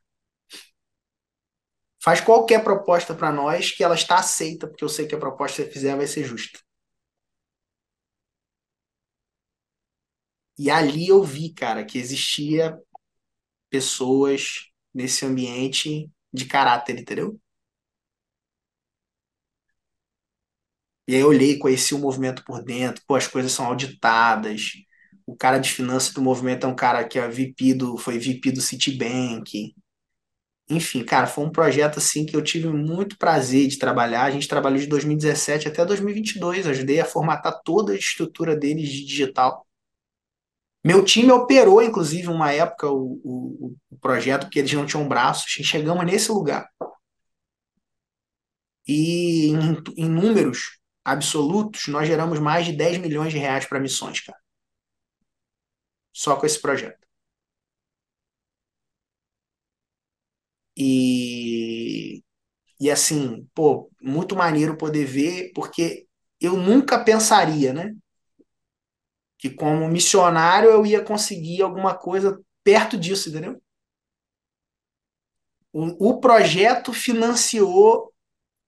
Faz 2.04 2.20
qualquer 2.22 2.62
proposta 2.64 3.14
para 3.16 3.32
nós 3.32 3.72
que 3.72 3.84
ela 3.84 3.95
está 3.95 4.18
aceita, 4.18 4.68
porque 4.68 4.84
eu 4.84 4.89
sei 4.89 5.08
que 5.08 5.16
a 5.16 5.20
proposta 5.20 5.62
que 5.64 5.68
você 5.70 5.74
fizer 5.74 5.95
vai 5.95 6.08
ser 6.08 6.24
justa. 6.26 6.60
E 10.58 10.70
ali 10.70 11.08
eu 11.08 11.24
vi, 11.24 11.54
cara, 11.54 11.86
que 11.86 11.97
existia 11.97 12.78
pessoas 13.70 14.70
nesse 14.93 15.26
ambiente 15.26 16.10
de 16.34 16.45
caráter, 16.47 17.00
entendeu? 17.00 17.39
E 21.08 21.16
aí 21.16 21.22
eu 21.22 21.28
olhei, 21.30 21.58
conheci 21.58 21.93
o 21.95 22.00
movimento 22.00 22.43
por 22.45 22.64
dentro, 22.64 23.04
pô, 23.08 23.16
as 23.16 23.28
coisas 23.28 23.52
são 23.52 23.66
auditadas. 23.66 24.72
O 25.26 25.36
cara 25.36 25.58
de 25.60 25.70
finanças 25.72 26.14
do 26.14 26.22
movimento 26.22 26.66
é 26.66 26.70
um 26.70 26.76
cara 26.76 27.08
que 27.08 27.18
é 27.20 27.28
VP 27.28 27.74
do, 27.74 27.97
foi 27.97 28.20
VP 28.20 28.52
do 28.52 28.62
Citibank. 28.62 29.74
Enfim, 30.70 31.03
cara, 31.03 31.26
foi 31.26 31.43
um 31.45 31.51
projeto 31.51 31.97
assim 31.97 32.26
que 32.26 32.36
eu 32.36 32.43
tive 32.43 32.67
muito 32.67 33.17
prazer 33.17 33.67
de 33.67 33.80
trabalhar. 33.80 34.24
A 34.24 34.32
gente 34.32 34.47
trabalhou 34.47 34.80
de 34.80 34.88
2017 34.88 35.67
até 35.67 35.84
2022, 35.84 36.67
ajudei 36.67 36.99
a 36.99 37.05
formatar 37.05 37.61
toda 37.63 37.91
a 37.93 37.95
estrutura 37.95 38.55
deles 38.55 38.88
de 38.89 39.03
digital. 39.03 39.65
Meu 40.84 41.03
time 41.03 41.32
operou, 41.32 41.82
inclusive, 41.82 42.28
uma 42.28 42.51
época 42.53 42.88
o, 42.89 43.20
o, 43.24 43.76
o 43.89 43.97
projeto, 43.99 44.43
porque 44.43 44.59
eles 44.59 44.72
não 44.74 44.86
tinham 44.86 45.07
braços, 45.07 45.57
e 45.59 45.63
chegamos 45.63 46.05
nesse 46.05 46.32
lugar. 46.32 46.70
E 48.88 49.49
em, 49.49 49.84
em 49.97 50.09
números 50.09 50.80
absolutos, 51.03 51.88
nós 51.88 52.07
geramos 52.07 52.39
mais 52.39 52.65
de 52.65 52.74
10 52.74 52.99
milhões 52.99 53.32
de 53.32 53.38
reais 53.39 53.65
para 53.65 53.80
missões, 53.80 54.22
cara. 54.22 54.38
Só 56.13 56.36
com 56.36 56.45
esse 56.45 56.61
projeto. 56.61 57.09
E, 60.80 62.24
e 62.80 62.90
assim, 62.92 63.48
pô, 63.54 63.92
muito 64.02 64.36
maneiro 64.36 64.78
poder 64.78 65.06
ver, 65.06 65.52
porque 65.54 66.08
eu 66.42 66.58
nunca 66.58 67.04
pensaria, 67.04 67.74
né? 67.74 67.94
Que 69.38 69.50
como 69.50 69.90
missionário 69.90 70.70
eu 70.70 70.86
ia 70.86 71.04
conseguir 71.04 71.62
alguma 71.62 71.98
coisa 71.98 72.40
perto 72.64 72.98
disso, 72.98 73.30
entendeu? 73.30 73.62
O, 75.74 76.12
o 76.12 76.20
projeto 76.20 76.94
financiou 76.94 78.14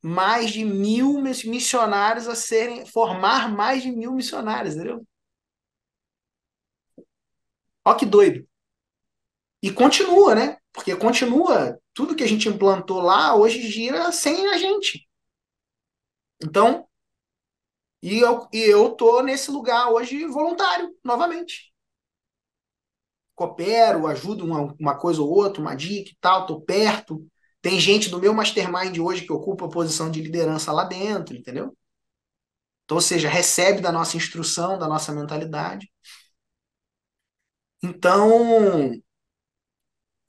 mais 0.01 0.51
de 0.51 0.65
mil 0.65 1.21
missionários 1.21 2.27
a 2.27 2.35
serem, 2.35 2.85
formar 2.85 3.51
mais 3.51 3.83
de 3.83 3.91
mil 3.91 4.13
missionários, 4.13 4.75
entendeu? 4.75 5.05
Ó 7.85 7.93
que 7.95 8.05
doido. 8.05 8.47
E 9.61 9.71
continua, 9.71 10.35
né? 10.35 10.60
Porque 10.73 10.95
continua, 10.95 11.79
tudo 11.93 12.15
que 12.15 12.23
a 12.23 12.27
gente 12.27 12.47
implantou 12.47 13.01
lá 13.01 13.35
hoje 13.35 13.61
gira 13.69 14.11
sem 14.11 14.47
a 14.47 14.57
gente. 14.57 15.07
Então, 16.43 16.87
e 18.01 18.19
eu, 18.19 18.47
e 18.51 18.59
eu 18.59 18.91
tô 18.91 19.21
nesse 19.21 19.51
lugar 19.51 19.89
hoje 19.91 20.25
voluntário, 20.25 20.95
novamente. 21.03 21.71
Coopero, 23.35 24.07
ajudo 24.07 24.45
uma, 24.45 24.75
uma 24.79 24.97
coisa 24.97 25.21
ou 25.21 25.29
outra, 25.29 25.61
uma 25.61 25.75
dica 25.75 26.11
e 26.11 26.17
tal, 26.21 26.45
tô 26.45 26.61
perto. 26.61 27.25
Tem 27.61 27.79
gente 27.79 28.09
do 28.09 28.19
meu 28.19 28.33
mastermind 28.33 28.97
hoje 28.99 29.25
que 29.25 29.33
ocupa 29.33 29.65
a 29.65 29.69
posição 29.69 30.09
de 30.11 30.21
liderança 30.21 30.71
lá 30.71 30.83
dentro, 30.83 31.35
entendeu? 31.35 31.75
Então, 32.85 32.97
ou 32.97 33.01
seja, 33.01 33.29
recebe 33.29 33.81
da 33.81 33.91
nossa 33.91 34.17
instrução, 34.17 34.77
da 34.77 34.87
nossa 34.87 35.11
mentalidade. 35.13 35.89
Então, 37.83 38.91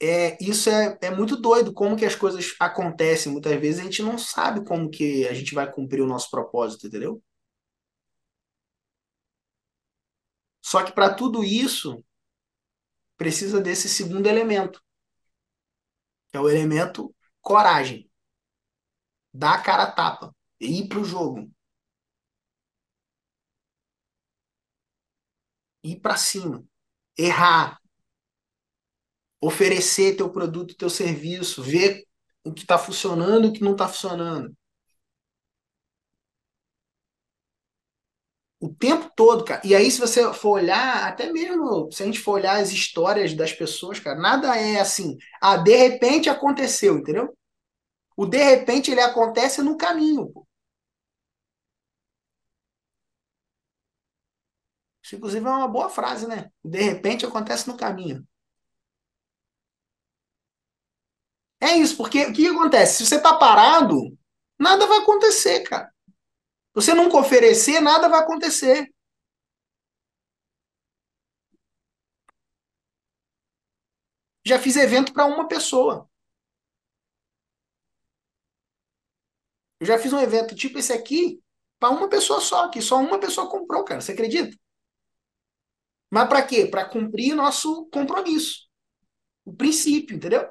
é, 0.03 0.37
isso 0.41 0.69
é, 0.69 0.99
é 1.03 1.11
muito 1.11 1.37
doido, 1.37 1.73
como 1.73 1.97
que 1.97 2.05
as 2.05 2.17
coisas 2.17 2.55
acontecem. 2.59 3.31
Muitas 3.33 3.59
vezes 3.61 3.81
a 3.81 3.85
gente 3.85 4.03
não 4.03 4.19
sabe 4.19 4.65
como 4.65 4.91
que 4.91 5.27
a 5.29 5.33
gente 5.35 5.55
vai 5.55 5.71
cumprir 5.71 6.03
o 6.03 6.07
nosso 6.07 6.31
propósito, 6.31 6.87
entendeu? 6.89 7.23
Só 10.61 10.83
que 10.85 10.93
para 10.93 11.15
tudo 11.15 11.45
isso, 11.45 12.05
precisa 13.17 13.61
desse 13.61 13.89
segundo 13.89 14.27
elemento, 14.27 14.83
que 16.31 16.37
é 16.37 16.41
o 16.41 16.49
elemento 16.49 17.15
coragem. 17.41 18.11
Dar 19.33 19.55
a 19.55 19.63
cara 19.63 19.85
a 19.85 19.93
tapa. 19.93 20.35
Ir 20.61 20.89
pro 20.89 21.05
jogo. 21.05 21.51
Ir 25.85 26.01
para 26.01 26.17
cima. 26.17 26.65
Errar. 27.17 27.82
Oferecer 29.43 30.17
teu 30.17 30.31
produto, 30.31 30.77
teu 30.77 30.89
serviço. 30.91 31.63
Ver 31.63 32.05
o 32.45 32.53
que 32.53 32.63
está 32.63 32.79
funcionando 32.79 33.47
e 33.47 33.51
o 33.51 33.53
que 33.53 33.63
não 33.65 33.73
está 33.73 33.89
funcionando. 33.89 34.55
O 38.61 38.69
tempo 38.73 39.11
todo, 39.17 39.45
cara. 39.45 39.61
E 39.65 39.75
aí, 39.75 39.91
se 39.91 39.99
você 40.01 40.33
for 40.33 40.51
olhar, 40.61 41.07
até 41.09 41.33
mesmo 41.33 41.91
se 41.91 42.03
a 42.03 42.07
gente 42.07 42.21
for 42.21 42.33
olhar 42.35 42.61
as 42.61 42.71
histórias 42.71 43.35
das 43.35 43.53
pessoas, 43.53 43.99
cara, 43.99 44.19
nada 44.21 44.57
é 44.57 44.79
assim, 44.81 45.19
ah, 45.41 45.57
de 45.57 45.75
repente 45.75 46.29
aconteceu, 46.31 46.97
entendeu? 46.99 47.37
O 48.17 48.27
de 48.27 48.39
repente 48.43 48.91
ele 48.93 49.01
acontece 49.03 49.63
no 49.63 49.77
caminho. 49.79 50.29
Pô. 50.33 50.47
Isso, 55.03 55.15
inclusive, 55.17 55.47
é 55.47 55.51
uma 55.51 55.69
boa 55.69 55.89
frase, 55.91 56.27
né? 56.27 56.51
De 56.65 56.81
repente 56.83 57.25
acontece 57.27 57.69
no 57.69 57.77
caminho. 57.77 58.27
É 61.63 61.77
isso, 61.77 61.97
porque 61.97 62.25
o 62.27 62.33
que 62.33 62.47
acontece? 62.49 62.97
Se 62.99 63.07
você 63.07 63.21
tá 63.21 63.35
parado, 63.37 63.97
nada 64.59 64.87
vai 64.87 64.99
acontecer, 64.99 65.61
cara. 65.61 65.91
Você 66.75 66.95
nunca 66.95 67.19
oferecer, 67.19 67.81
nada 67.81 68.09
vai 68.09 68.21
acontecer. 68.21 68.89
Já 74.47 74.57
fiz 74.59 74.77
evento 74.77 75.13
para 75.13 75.27
uma 75.27 75.49
pessoa. 75.49 76.09
Eu 79.81 79.87
já 79.87 79.99
fiz 79.99 80.13
um 80.13 80.21
evento 80.21 80.55
tipo 80.55 80.79
esse 80.79 80.93
aqui 80.93 81.41
para 81.79 81.91
uma 81.91 82.09
pessoa 82.09 82.41
só, 82.41 82.69
que 82.69 82.81
só 82.81 82.99
uma 82.99 83.19
pessoa 83.19 83.51
comprou, 83.51 83.85
cara. 83.85 84.01
Você 84.01 84.13
acredita? 84.13 84.57
Mas 86.11 86.29
para 86.29 86.43
quê? 86.47 86.67
Para 86.67 86.85
cumprir 86.89 87.35
nosso 87.35 87.87
compromisso. 87.87 88.69
O 89.47 89.55
princípio, 89.55 90.17
entendeu? 90.17 90.49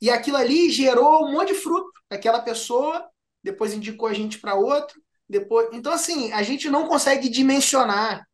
E 0.00 0.10
aquilo 0.10 0.36
ali 0.36 0.70
gerou 0.70 1.24
um 1.26 1.32
monte 1.32 1.52
de 1.52 1.58
fruto. 1.60 1.90
Aquela 2.10 2.40
pessoa 2.40 3.08
depois 3.42 3.72
indicou 3.72 4.08
a 4.08 4.12
gente 4.12 4.38
para 4.38 4.54
outro, 4.54 5.00
depois. 5.28 5.68
Então 5.72 5.92
assim, 5.92 6.32
a 6.32 6.42
gente 6.42 6.68
não 6.68 6.88
consegue 6.88 7.28
dimensionar. 7.28 8.26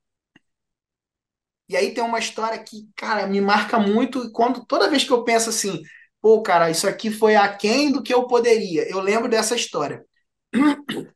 E 1.69 1.77
aí 1.77 1.95
tem 1.95 2.05
uma 2.05 2.19
história 2.19 2.63
que, 2.63 2.89
cara, 2.97 3.27
me 3.27 3.41
marca 3.41 3.79
muito 3.79 4.25
e 4.25 4.33
quando 4.33 4.65
toda 4.67 4.91
vez 4.91 5.05
que 5.05 5.11
eu 5.13 5.25
penso 5.25 5.49
assim, 5.51 5.83
pô, 6.21 6.43
cara, 6.43 6.71
isso 6.71 6.87
aqui 6.87 7.11
foi 7.11 7.35
aquém 7.37 7.91
do 7.91 8.03
que 8.03 8.13
eu 8.13 8.27
poderia. 8.27 8.89
Eu 8.91 9.01
lembro 9.01 9.29
dessa 9.29 9.55
história. 9.57 10.05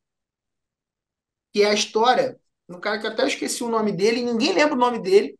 Que 1.52 1.62
é 1.62 1.70
a 1.70 1.74
história 1.74 2.38
um 2.68 2.80
cara 2.80 2.98
que 2.98 3.06
eu 3.06 3.10
até 3.12 3.26
esqueci 3.26 3.62
o 3.62 3.68
nome 3.68 3.92
dele, 3.92 4.22
ninguém 4.22 4.52
lembra 4.52 4.74
o 4.74 4.78
nome 4.78 4.98
dele, 5.00 5.38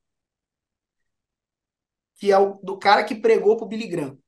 que 2.16 2.30
é 2.32 2.38
o 2.38 2.54
do 2.62 2.78
cara 2.78 3.04
que 3.04 3.14
pregou 3.14 3.57
pro 3.57 3.66
Billy 3.66 3.86
Graham. 3.88 4.18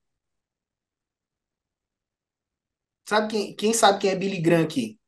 Sabe 3.09 3.29
quem, 3.31 3.57
quem 3.57 3.73
sabe 3.73 4.01
quem 4.01 4.11
é 4.11 4.15
Billy 4.15 4.39
Graham 4.39 4.65
aqui? 4.65 4.99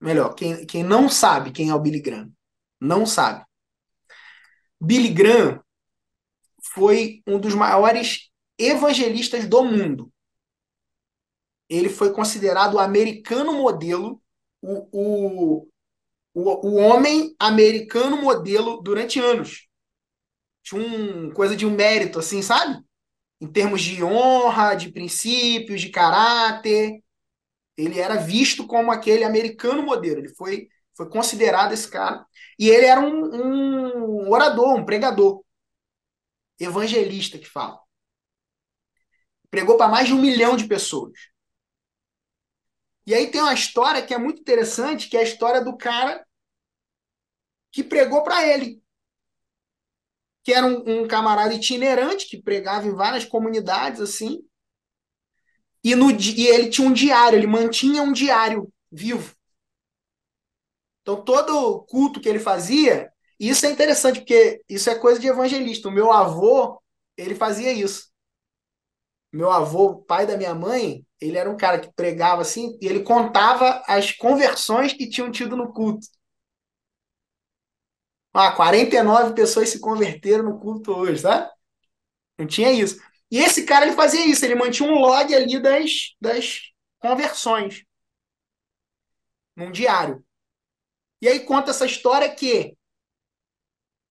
Melhor, 0.00 0.34
quem, 0.34 0.64
quem 0.64 0.84
não 0.84 1.08
sabe 1.08 1.50
quem 1.50 1.68
é 1.68 1.74
o 1.74 1.80
Billy 1.80 2.00
Graham. 2.00 2.32
Não 2.80 3.04
sabe. 3.04 3.44
Billy 4.80 5.08
Graham 5.08 5.60
foi 6.62 7.20
um 7.26 7.40
dos 7.40 7.56
maiores 7.56 8.30
evangelistas 8.56 9.48
do 9.48 9.64
mundo. 9.64 10.12
Ele 11.68 11.88
foi 11.88 12.12
considerado 12.12 12.74
o 12.74 12.78
americano 12.78 13.52
modelo, 13.52 14.22
o, 14.62 14.86
o, 14.92 15.68
o, 16.32 16.68
o 16.68 16.74
homem 16.76 17.34
americano 17.36 18.16
modelo 18.16 18.80
durante 18.80 19.18
anos. 19.18 19.66
Tinha 20.62 20.80
um, 20.80 21.32
coisa 21.32 21.56
de 21.56 21.66
um 21.66 21.74
mérito, 21.74 22.20
assim, 22.20 22.42
sabe? 22.42 22.80
Em 23.40 23.50
termos 23.50 23.82
de 23.82 24.04
honra, 24.04 24.76
de 24.76 24.92
princípios, 24.92 25.80
de 25.80 25.90
caráter. 25.90 27.02
Ele 27.78 28.00
era 28.00 28.16
visto 28.16 28.66
como 28.66 28.90
aquele 28.90 29.22
americano 29.22 29.84
modelo. 29.84 30.18
Ele 30.18 30.34
foi, 30.34 30.68
foi 30.96 31.08
considerado 31.08 31.72
esse 31.72 31.88
cara. 31.88 32.26
E 32.58 32.68
ele 32.68 32.86
era 32.86 33.00
um, 33.00 34.24
um 34.26 34.30
orador, 34.30 34.74
um 34.74 34.84
pregador. 34.84 35.44
Evangelista 36.58 37.38
que 37.38 37.46
fala. 37.46 37.78
Pregou 39.48 39.76
para 39.76 39.88
mais 39.88 40.08
de 40.08 40.12
um 40.12 40.20
milhão 40.20 40.56
de 40.56 40.66
pessoas. 40.66 41.12
E 43.06 43.14
aí 43.14 43.30
tem 43.30 43.40
uma 43.40 43.54
história 43.54 44.04
que 44.04 44.12
é 44.12 44.18
muito 44.18 44.40
interessante, 44.40 45.08
que 45.08 45.16
é 45.16 45.20
a 45.20 45.22
história 45.22 45.64
do 45.64 45.76
cara 45.76 46.26
que 47.70 47.84
pregou 47.84 48.24
para 48.24 48.46
ele. 48.46 48.82
Que 50.42 50.52
era 50.52 50.66
um, 50.66 51.02
um, 51.04 51.08
camarada 51.08 51.54
itinerante 51.54 52.28
que 52.28 52.42
pregava 52.42 52.88
em 52.88 52.94
várias 52.94 53.24
comunidades 53.24 54.00
assim. 54.00 54.44
E, 55.84 55.94
no, 55.94 56.10
e 56.10 56.46
ele 56.46 56.68
tinha 56.70 56.88
um 56.88 56.92
diário, 56.92 57.38
ele 57.38 57.46
mantinha 57.46 58.02
um 58.02 58.12
diário 58.12 58.68
vivo. 58.90 59.34
Então 61.02 61.22
todo 61.24 61.82
culto 61.88 62.20
que 62.20 62.28
ele 62.28 62.38
fazia, 62.38 63.10
isso 63.38 63.64
é 63.66 63.70
interessante 63.70 64.20
porque 64.20 64.62
isso 64.68 64.90
é 64.90 64.94
coisa 64.98 65.20
de 65.20 65.26
evangelista. 65.28 65.88
O 65.88 65.92
meu 65.92 66.12
avô, 66.12 66.80
ele 67.16 67.34
fazia 67.34 67.72
isso. 67.72 68.08
Meu 69.32 69.50
avô, 69.50 69.96
pai 70.02 70.26
da 70.26 70.36
minha 70.36 70.54
mãe, 70.54 71.04
ele 71.20 71.36
era 71.38 71.50
um 71.50 71.56
cara 71.56 71.78
que 71.80 71.92
pregava 71.92 72.42
assim, 72.42 72.78
e 72.80 72.86
ele 72.86 73.02
contava 73.02 73.82
as 73.86 74.10
conversões 74.12 74.92
que 74.92 75.08
tinham 75.08 75.30
tido 75.30 75.56
no 75.56 75.72
culto. 75.72 76.06
Ah, 78.32 78.52
49 78.52 79.34
pessoas 79.34 79.68
se 79.70 79.80
converteram 79.80 80.44
no 80.44 80.58
culto 80.60 80.92
hoje, 80.92 81.22
tá? 81.22 81.50
Não 82.38 82.46
tinha 82.46 82.72
isso. 82.72 82.98
E 83.30 83.38
esse 83.38 83.64
cara 83.64 83.86
ele 83.86 83.94
fazia 83.94 84.24
isso, 84.26 84.44
ele 84.44 84.54
mantinha 84.54 84.90
um 84.90 84.98
log 84.98 85.34
ali 85.34 85.60
das, 85.60 86.14
das 86.20 86.72
conversões 86.98 87.84
num 89.54 89.70
diário. 89.70 90.24
E 91.20 91.28
aí 91.28 91.40
conta 91.40 91.70
essa 91.70 91.84
história 91.84 92.32
que 92.34 92.76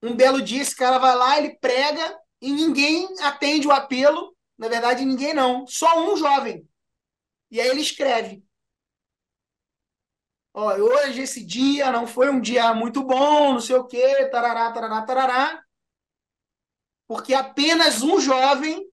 um 0.01 0.15
belo 0.15 0.41
dia 0.41 0.61
esse 0.61 0.75
cara 0.75 0.97
vai 0.99 1.15
lá, 1.15 1.37
ele 1.37 1.57
prega 1.57 2.19
e 2.41 2.51
ninguém 2.51 3.07
atende 3.21 3.67
o 3.67 3.71
apelo. 3.71 4.35
Na 4.57 4.67
verdade, 4.67 5.05
ninguém 5.05 5.33
não, 5.33 5.65
só 5.67 5.99
um 5.99 6.15
jovem. 6.17 6.67
E 7.49 7.61
aí 7.61 7.67
ele 7.69 7.81
escreve: 7.81 8.43
Ó, 10.53 10.75
hoje 10.75 11.21
esse 11.21 11.43
dia 11.45 11.91
não 11.91 12.07
foi 12.07 12.29
um 12.29 12.41
dia 12.41 12.73
muito 12.73 13.03
bom, 13.03 13.53
não 13.53 13.59
sei 13.59 13.75
o 13.75 13.85
quê, 13.85 14.27
tarará, 14.29 14.71
tarará, 14.71 15.01
tarará, 15.03 15.63
porque 17.07 17.33
apenas 17.33 18.01
um 18.01 18.19
jovem 18.19 18.85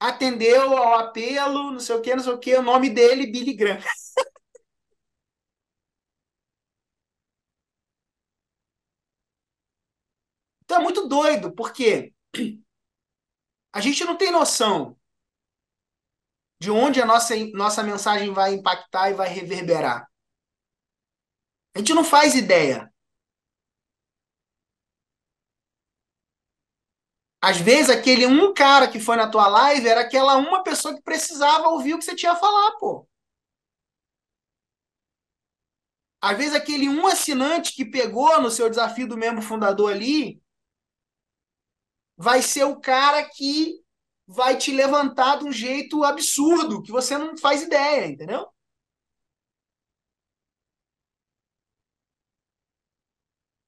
atendeu 0.00 0.76
ao 0.76 0.94
apelo, 1.00 1.72
não 1.72 1.80
sei 1.80 1.96
o 1.96 2.00
quê, 2.02 2.14
não 2.14 2.22
sei 2.22 2.32
o 2.32 2.38
quê, 2.38 2.56
o 2.56 2.62
nome 2.62 2.90
dele, 2.90 3.26
Billy 3.30 3.54
Graham. 3.54 3.80
Então 10.64 10.78
é 10.78 10.82
muito 10.82 11.08
doido, 11.08 11.52
porque 11.54 12.12
a 13.72 13.80
gente 13.80 14.04
não 14.04 14.16
tem 14.16 14.30
noção 14.32 14.96
de 16.60 16.70
onde 16.70 17.00
a 17.00 17.06
nossa, 17.06 17.34
nossa 17.54 17.82
mensagem 17.82 18.30
vai 18.32 18.52
impactar 18.54 19.10
e 19.10 19.14
vai 19.14 19.28
reverberar. 19.28 20.06
A 21.74 21.78
gente 21.78 21.94
não 21.94 22.02
faz 22.04 22.34
ideia. 22.34 22.90
Às 27.48 27.58
vezes, 27.58 27.90
aquele 27.90 28.26
um 28.26 28.52
cara 28.52 28.88
que 28.88 28.98
foi 28.98 29.14
na 29.14 29.30
tua 29.30 29.46
live 29.46 29.86
era 29.86 30.00
aquela 30.00 30.36
uma 30.36 30.64
pessoa 30.64 30.96
que 30.96 31.00
precisava 31.00 31.68
ouvir 31.68 31.94
o 31.94 31.98
que 31.98 32.04
você 32.04 32.16
tinha 32.16 32.32
a 32.32 32.36
falar, 32.36 32.72
pô. 32.72 33.08
Às 36.20 36.36
vezes, 36.36 36.54
aquele 36.56 36.88
um 36.88 37.06
assinante 37.06 37.72
que 37.72 37.84
pegou 37.84 38.42
no 38.42 38.50
seu 38.50 38.68
desafio 38.68 39.06
do 39.06 39.16
membro 39.16 39.40
fundador 39.42 39.92
ali 39.92 40.42
vai 42.16 42.42
ser 42.42 42.64
o 42.64 42.80
cara 42.80 43.22
que 43.22 43.80
vai 44.26 44.56
te 44.58 44.72
levantar 44.72 45.38
de 45.38 45.44
um 45.44 45.52
jeito 45.52 46.02
absurdo, 46.02 46.82
que 46.82 46.90
você 46.90 47.16
não 47.16 47.36
faz 47.36 47.62
ideia, 47.62 48.08
entendeu? 48.08 48.44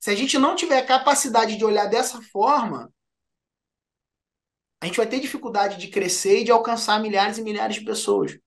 Se 0.00 0.10
a 0.10 0.16
gente 0.16 0.36
não 0.36 0.56
tiver 0.56 0.84
capacidade 0.84 1.56
de 1.56 1.64
olhar 1.64 1.86
dessa 1.86 2.20
forma, 2.20 2.92
a 4.80 4.86
gente 4.86 4.96
vai 4.96 5.08
ter 5.08 5.20
dificuldade 5.20 5.76
de 5.78 5.88
crescer 5.88 6.40
e 6.40 6.44
de 6.44 6.50
alcançar 6.52 7.00
milhares 7.00 7.38
e 7.38 7.42
milhares 7.42 7.76
de 7.76 7.84
pessoas. 7.84 8.38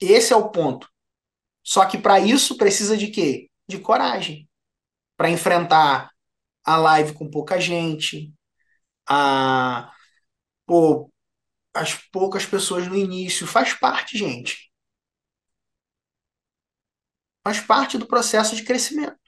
Esse 0.00 0.32
é 0.32 0.36
o 0.36 0.50
ponto. 0.50 0.88
Só 1.64 1.86
que 1.86 1.98
para 1.98 2.20
isso 2.20 2.56
precisa 2.56 2.96
de 2.96 3.08
quê? 3.08 3.50
De 3.68 3.78
coragem. 3.78 4.48
Para 5.16 5.30
enfrentar 5.30 6.10
a 6.64 6.76
live 6.76 7.14
com 7.14 7.30
pouca 7.30 7.60
gente, 7.60 8.32
a 9.08 9.92
pô, 10.66 11.12
as 11.74 11.94
poucas 12.12 12.46
pessoas 12.46 12.88
no 12.88 12.96
início. 12.96 13.46
Faz 13.46 13.74
parte, 13.74 14.18
gente. 14.18 14.72
Faz 17.44 17.60
parte 17.60 17.96
do 17.98 18.06
processo 18.06 18.56
de 18.56 18.64
crescimento. 18.64 19.21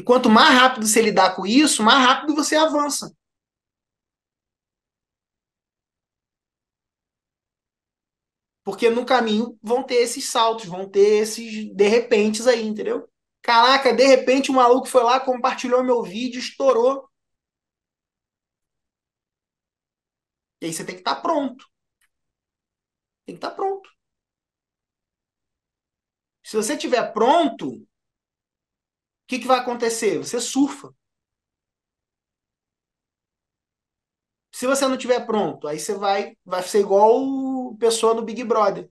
E 0.00 0.02
quanto 0.02 0.30
mais 0.30 0.54
rápido 0.58 0.86
você 0.86 1.02
lidar 1.02 1.36
com 1.36 1.46
isso, 1.46 1.82
mais 1.82 2.02
rápido 2.02 2.34
você 2.34 2.56
avança. 2.56 3.12
Porque 8.64 8.90
no 8.90 9.04
caminho 9.06 9.58
vão 9.62 9.82
ter 9.82 9.96
esses 9.96 10.28
saltos, 10.28 10.66
vão 10.66 10.88
ter 10.88 11.22
esses 11.22 11.74
de 11.74 11.88
repentes 11.88 12.46
aí, 12.46 12.66
entendeu? 12.66 13.08
Caraca, 13.42 13.92
de 13.92 14.04
repente 14.06 14.50
o 14.50 14.54
maluco 14.54 14.86
foi 14.86 15.02
lá, 15.02 15.18
compartilhou 15.20 15.82
meu 15.82 16.02
vídeo, 16.02 16.38
estourou. 16.38 17.08
E 20.60 20.66
aí 20.66 20.72
você 20.72 20.84
tem 20.84 20.94
que 20.94 21.00
estar 21.02 21.16
pronto. 21.16 21.66
Tem 23.24 23.34
que 23.34 23.38
estar 23.38 23.52
pronto. 23.56 23.88
Se 26.42 26.54
você 26.56 26.74
estiver 26.74 27.12
pronto, 27.14 27.86
que, 29.30 29.38
que 29.38 29.46
vai 29.46 29.58
acontecer? 29.60 30.18
Você 30.18 30.40
surfa. 30.40 30.92
Se 34.52 34.64
você 34.66 34.86
não 34.86 34.94
estiver 34.94 35.24
pronto, 35.26 35.66
aí 35.68 35.78
você 35.78 35.92
vai, 35.94 36.36
vai 36.44 36.62
ser 36.62 36.80
igual 36.80 37.74
pessoa 37.78 38.14
no 38.14 38.22
Big 38.22 38.42
Brother. 38.44 38.88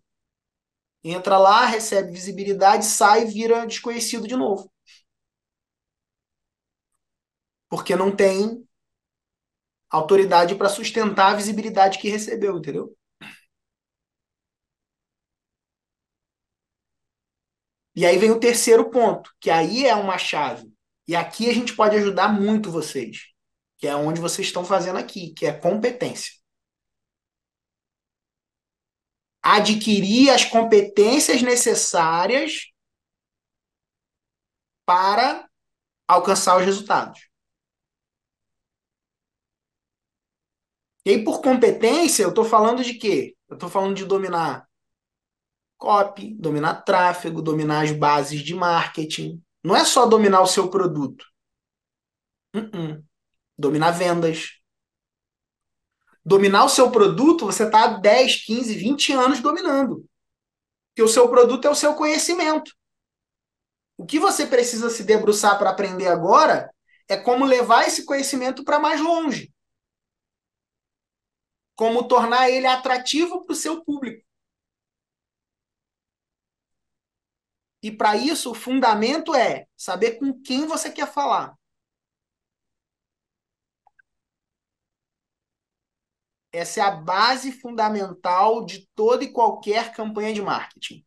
Entra 1.03 1.37
lá, 1.37 1.65
recebe 1.65 2.09
visibilidade, 2.11 2.85
sai 2.85 3.23
e 3.23 3.25
vira 3.25 3.65
desconhecido 3.67 4.25
de 4.27 4.35
novo. 4.37 4.71
Porque 7.67 7.95
não 7.95 8.15
tem 8.15 8.63
autoridade 9.91 10.55
para 10.55 10.67
sustentar 10.69 11.31
a 11.33 11.35
visibilidade 11.35 11.99
que 11.99 12.09
recebeu, 12.09 12.57
entendeu? 12.57 12.95
E 17.95 18.05
aí 18.05 18.17
vem 18.17 18.31
o 18.31 18.39
terceiro 18.39 18.89
ponto, 18.89 19.33
que 19.39 19.49
aí 19.49 19.85
é 19.85 19.95
uma 19.95 20.17
chave. 20.17 20.71
E 21.07 21.15
aqui 21.15 21.49
a 21.49 21.53
gente 21.53 21.75
pode 21.75 21.95
ajudar 21.95 22.29
muito 22.29 22.71
vocês, 22.71 23.29
que 23.77 23.87
é 23.87 23.95
onde 23.95 24.21
vocês 24.21 24.47
estão 24.47 24.63
fazendo 24.63 24.99
aqui, 24.99 25.33
que 25.33 25.45
é 25.45 25.51
competência. 25.51 26.33
Adquirir 29.41 30.29
as 30.29 30.45
competências 30.45 31.41
necessárias 31.41 32.67
para 34.85 35.49
alcançar 36.07 36.57
os 36.57 36.65
resultados. 36.65 37.29
E 41.05 41.11
aí, 41.11 41.23
por 41.23 41.41
competência, 41.41 42.21
eu 42.21 42.29
estou 42.29 42.45
falando 42.45 42.83
de 42.83 42.93
quê? 42.93 43.35
Eu 43.47 43.55
estou 43.55 43.69
falando 43.69 43.95
de 43.95 44.05
dominar 44.05 44.68
copy, 45.79 46.35
dominar 46.35 46.83
tráfego, 46.83 47.41
dominar 47.41 47.85
as 47.85 47.91
bases 47.91 48.41
de 48.41 48.53
marketing. 48.53 49.41
Não 49.63 49.75
é 49.75 49.83
só 49.85 50.05
dominar 50.05 50.41
o 50.41 50.47
seu 50.47 50.69
produto. 50.69 51.25
Uh 52.53 52.59
-uh. 52.59 53.03
Dominar 53.57 53.91
vendas. 53.91 54.59
Dominar 56.23 56.65
o 56.65 56.69
seu 56.69 56.91
produto, 56.91 57.45
você 57.45 57.63
está 57.63 57.85
há 57.85 57.87
10, 57.87 58.45
15, 58.45 58.75
20 58.75 59.13
anos 59.13 59.39
dominando. 59.39 60.05
Porque 60.89 61.01
o 61.01 61.07
seu 61.07 61.29
produto 61.29 61.65
é 61.65 61.69
o 61.69 61.75
seu 61.75 61.95
conhecimento. 61.95 62.71
O 63.97 64.05
que 64.05 64.19
você 64.19 64.45
precisa 64.45 64.89
se 64.89 65.03
debruçar 65.03 65.57
para 65.57 65.69
aprender 65.69 66.07
agora 66.07 66.69
é 67.07 67.17
como 67.17 67.45
levar 67.45 67.87
esse 67.87 68.05
conhecimento 68.05 68.63
para 68.63 68.79
mais 68.79 69.01
longe. 69.01 69.51
Como 71.75 72.07
tornar 72.07 72.49
ele 72.49 72.67
atrativo 72.67 73.45
para 73.45 73.53
o 73.53 73.55
seu 73.55 73.83
público. 73.83 74.28
E 77.81 77.91
para 77.91 78.17
isso, 78.17 78.51
o 78.51 78.55
fundamento 78.55 79.33
é 79.33 79.65
saber 79.75 80.19
com 80.19 80.33
quem 80.41 80.65
você 80.65 80.91
quer 80.91 81.11
falar. 81.11 81.55
Essa 86.51 86.79
é 86.79 86.83
a 86.83 86.91
base 86.91 87.51
fundamental 87.51 88.65
de 88.65 88.87
toda 88.95 89.23
e 89.23 89.31
qualquer 89.31 89.93
campanha 89.93 90.33
de 90.33 90.41
marketing. 90.41 91.05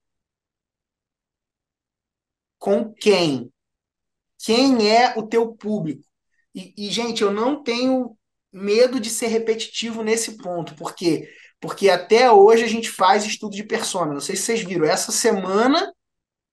Com 2.58 2.92
quem? 2.94 3.52
Quem 4.38 4.88
é 4.88 5.18
o 5.18 5.26
teu 5.26 5.54
público? 5.54 6.04
E, 6.54 6.74
e, 6.76 6.90
gente, 6.90 7.22
eu 7.22 7.32
não 7.32 7.62
tenho 7.62 8.16
medo 8.52 9.00
de 9.00 9.10
ser 9.10 9.28
repetitivo 9.28 10.02
nesse 10.02 10.36
ponto, 10.36 10.74
porque 10.76 11.28
porque 11.60 11.88
até 11.88 12.28
hoje 12.30 12.64
a 12.64 12.68
gente 12.68 12.90
faz 12.90 13.24
estudo 13.24 13.54
de 13.54 13.62
persona. 13.62 14.12
Não 14.12 14.20
sei 14.20 14.34
se 14.34 14.42
vocês 14.42 14.62
viram. 14.62 14.84
Essa 14.84 15.12
semana 15.12 15.92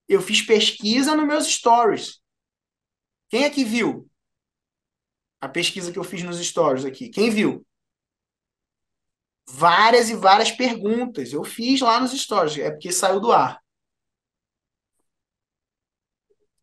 eu 0.09 0.21
fiz 0.21 0.41
pesquisa 0.41 1.15
nos 1.15 1.27
meus 1.27 1.45
stories. 1.45 2.19
Quem 3.29 3.45
aqui 3.45 3.63
viu? 3.63 4.09
A 5.39 5.47
pesquisa 5.47 5.91
que 5.91 5.99
eu 5.99 6.03
fiz 6.03 6.23
nos 6.23 6.39
stories 6.39 6.83
aqui. 6.83 7.09
Quem 7.09 7.29
viu? 7.29 7.65
Várias 9.47 10.09
e 10.09 10.15
várias 10.15 10.51
perguntas. 10.51 11.31
Eu 11.31 11.43
fiz 11.43 11.79
lá 11.79 11.99
nos 11.99 12.11
stories. 12.11 12.57
É 12.57 12.71
porque 12.71 12.91
saiu 12.91 13.19
do 13.19 13.31
ar. 13.31 13.61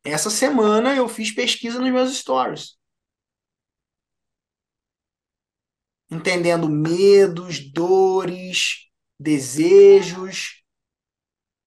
Essa 0.04 0.28
semana 0.28 0.94
eu 0.96 1.08
fiz 1.08 1.32
pesquisa 1.32 1.80
nos 1.80 1.92
meus 1.92 2.16
stories. 2.16 2.76
Entendendo 6.10 6.68
medos, 6.68 7.72
dores, 7.72 8.88
desejos, 9.18 10.65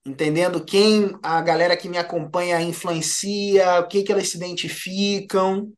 entendendo 0.09 0.63
quem 0.63 1.17
a 1.21 1.41
galera 1.41 1.77
que 1.77 1.87
me 1.87 1.97
acompanha 1.97 2.61
influencia, 2.61 3.79
o 3.79 3.87
que, 3.87 4.03
que 4.03 4.11
elas 4.11 4.29
se 4.29 4.37
identificam. 4.37 5.71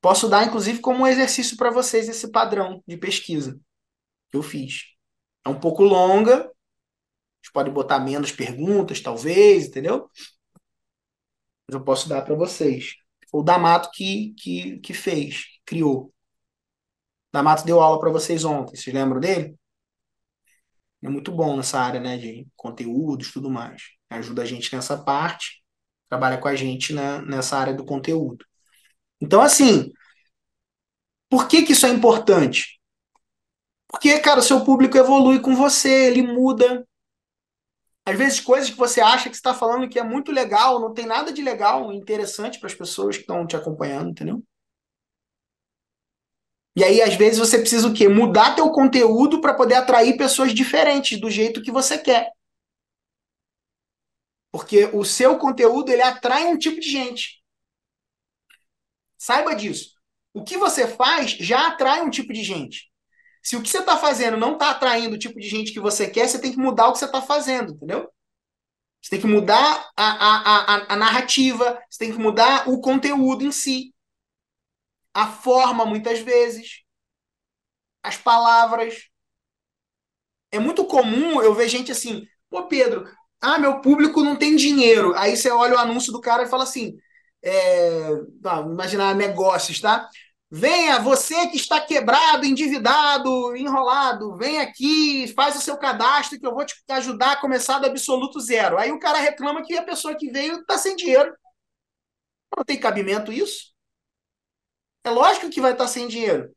Posso 0.00 0.28
dar, 0.28 0.46
inclusive, 0.46 0.80
como 0.80 1.02
um 1.02 1.06
exercício 1.06 1.56
para 1.56 1.70
vocês 1.70 2.08
esse 2.08 2.30
padrão 2.30 2.82
de 2.86 2.96
pesquisa 2.96 3.58
que 4.30 4.36
eu 4.36 4.42
fiz. 4.42 4.94
É 5.44 5.48
um 5.48 5.60
pouco 5.60 5.82
longa, 5.82 6.34
a 6.34 6.42
gente 6.42 7.52
pode 7.52 7.70
botar 7.70 7.98
menos 8.00 8.32
perguntas, 8.32 9.00
talvez, 9.00 9.66
entendeu? 9.66 10.10
Mas 11.68 11.74
eu 11.74 11.84
posso 11.84 12.08
dar 12.08 12.22
para 12.22 12.34
vocês. 12.34 12.94
O 13.32 13.42
Damato 13.42 13.90
que, 13.92 14.34
que, 14.38 14.78
que 14.78 14.94
fez, 14.94 15.44
criou. 15.64 16.12
Damato 17.32 17.64
deu 17.64 17.80
aula 17.80 18.00
para 18.00 18.10
vocês 18.10 18.44
ontem, 18.44 18.76
vocês 18.76 18.94
lembram 18.94 19.20
dele? 19.20 19.56
É 21.06 21.10
muito 21.10 21.32
bom 21.32 21.56
nessa 21.56 21.80
área, 21.80 22.00
né, 22.00 22.16
de 22.18 22.46
conteúdos, 22.56 23.32
tudo 23.32 23.50
mais. 23.50 23.82
Ajuda 24.10 24.42
a 24.42 24.44
gente 24.44 24.74
nessa 24.74 24.96
parte, 24.96 25.62
trabalha 26.08 26.38
com 26.38 26.48
a 26.48 26.54
gente 26.54 26.92
né, 26.92 27.20
nessa 27.22 27.56
área 27.56 27.74
do 27.74 27.84
conteúdo. 27.84 28.44
Então, 29.20 29.40
assim, 29.40 29.92
por 31.28 31.48
que 31.48 31.62
que 31.62 31.72
isso 31.72 31.86
é 31.86 31.90
importante? 31.90 32.80
Porque, 33.88 34.18
cara, 34.20 34.40
o 34.40 34.42
seu 34.42 34.64
público 34.64 34.96
evolui 34.96 35.40
com 35.40 35.54
você, 35.54 36.08
ele 36.08 36.22
muda. 36.22 36.86
Às 38.04 38.16
vezes, 38.16 38.40
coisas 38.40 38.70
que 38.70 38.76
você 38.76 39.00
acha 39.00 39.28
que 39.28 39.34
está 39.34 39.54
falando 39.54 39.88
que 39.88 39.98
é 39.98 40.04
muito 40.04 40.30
legal, 40.30 40.80
não 40.80 40.92
tem 40.92 41.06
nada 41.06 41.32
de 41.32 41.42
legal, 41.42 41.92
interessante 41.92 42.58
para 42.58 42.68
as 42.68 42.74
pessoas 42.74 43.16
que 43.16 43.22
estão 43.22 43.46
te 43.46 43.56
acompanhando, 43.56 44.10
entendeu? 44.10 44.42
E 46.76 46.84
aí, 46.84 47.00
às 47.00 47.14
vezes, 47.14 47.38
você 47.38 47.58
precisa 47.58 47.88
o 47.88 47.94
quê? 47.94 48.06
Mudar 48.06 48.54
teu 48.54 48.70
conteúdo 48.70 49.40
para 49.40 49.54
poder 49.54 49.76
atrair 49.76 50.18
pessoas 50.18 50.52
diferentes 50.52 51.18
do 51.18 51.30
jeito 51.30 51.62
que 51.62 51.72
você 51.72 51.96
quer. 51.96 52.30
Porque 54.52 54.84
o 54.92 55.02
seu 55.02 55.38
conteúdo 55.38 55.90
ele 55.90 56.02
atrai 56.02 56.46
um 56.46 56.58
tipo 56.58 56.78
de 56.78 56.90
gente. 56.90 57.42
Saiba 59.16 59.54
disso. 59.54 59.94
O 60.34 60.44
que 60.44 60.58
você 60.58 60.86
faz 60.86 61.30
já 61.30 61.68
atrai 61.68 62.02
um 62.02 62.10
tipo 62.10 62.30
de 62.32 62.44
gente. 62.44 62.90
Se 63.42 63.56
o 63.56 63.62
que 63.62 63.70
você 63.70 63.78
está 63.78 63.96
fazendo 63.96 64.36
não 64.36 64.52
está 64.52 64.70
atraindo 64.70 65.16
o 65.16 65.18
tipo 65.18 65.40
de 65.40 65.48
gente 65.48 65.72
que 65.72 65.80
você 65.80 66.10
quer, 66.10 66.28
você 66.28 66.38
tem 66.38 66.52
que 66.52 66.58
mudar 66.58 66.88
o 66.88 66.92
que 66.92 66.98
você 66.98 67.06
está 67.06 67.22
fazendo, 67.22 67.72
entendeu? 67.72 68.10
Você 69.00 69.10
tem 69.10 69.20
que 69.20 69.26
mudar 69.26 69.88
a, 69.96 70.04
a, 70.04 70.74
a, 70.74 70.94
a 70.94 70.96
narrativa, 70.96 71.80
você 71.88 72.04
tem 72.04 72.12
que 72.12 72.18
mudar 72.18 72.68
o 72.68 72.80
conteúdo 72.80 73.44
em 73.44 73.52
si 73.52 73.94
a 75.16 75.26
forma, 75.26 75.86
muitas 75.86 76.18
vezes, 76.18 76.82
as 78.02 78.18
palavras. 78.18 79.08
É 80.52 80.58
muito 80.58 80.84
comum 80.84 81.40
eu 81.40 81.54
ver 81.54 81.70
gente 81.70 81.90
assim, 81.90 82.26
pô, 82.50 82.66
Pedro, 82.68 83.08
ah, 83.40 83.58
meu 83.58 83.80
público 83.80 84.22
não 84.22 84.36
tem 84.36 84.56
dinheiro. 84.56 85.14
Aí 85.16 85.34
você 85.34 85.50
olha 85.50 85.74
o 85.74 85.78
anúncio 85.78 86.12
do 86.12 86.20
cara 86.20 86.42
e 86.42 86.48
fala 86.48 86.64
assim, 86.64 86.98
é, 87.42 88.10
imaginar 88.66 89.14
negócios, 89.14 89.80
tá? 89.80 90.06
Venha, 90.50 91.00
você 91.00 91.48
que 91.48 91.56
está 91.56 91.80
quebrado, 91.80 92.44
endividado, 92.44 93.56
enrolado, 93.56 94.36
vem 94.36 94.60
aqui, 94.60 95.32
faz 95.34 95.56
o 95.56 95.62
seu 95.62 95.78
cadastro 95.78 96.38
que 96.38 96.46
eu 96.46 96.54
vou 96.54 96.66
te 96.66 96.74
ajudar 96.90 97.32
a 97.32 97.40
começar 97.40 97.78
do 97.78 97.86
absoluto 97.86 98.38
zero. 98.38 98.76
Aí 98.78 98.92
o 98.92 99.00
cara 99.00 99.18
reclama 99.18 99.64
que 99.64 99.78
a 99.78 99.82
pessoa 99.82 100.14
que 100.14 100.30
veio 100.30 100.60
está 100.60 100.76
sem 100.76 100.94
dinheiro. 100.94 101.34
Não 102.56 102.64
tem 102.64 102.78
cabimento 102.78 103.32
isso? 103.32 103.75
É 105.06 105.10
lógico 105.10 105.48
que 105.48 105.60
vai 105.60 105.70
estar 105.70 105.86
sem 105.86 106.08
dinheiro. 106.08 106.52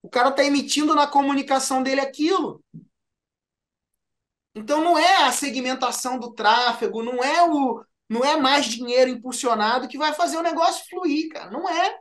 O 0.00 0.08
cara 0.08 0.28
está 0.28 0.44
emitindo 0.44 0.94
na 0.94 1.08
comunicação 1.08 1.82
dele 1.82 2.00
aquilo. 2.00 2.64
Então 4.54 4.80
não 4.80 4.96
é 4.96 5.24
a 5.24 5.32
segmentação 5.32 6.20
do 6.20 6.32
tráfego, 6.32 7.02
não 7.02 7.22
é 7.22 7.42
o 7.42 7.84
não 8.08 8.24
é 8.24 8.36
mais 8.36 8.66
dinheiro 8.66 9.10
impulsionado 9.10 9.88
que 9.88 9.98
vai 9.98 10.14
fazer 10.14 10.38
o 10.38 10.42
negócio 10.42 10.88
fluir, 10.88 11.30
cara. 11.30 11.50
Não 11.50 11.68
é. 11.68 12.00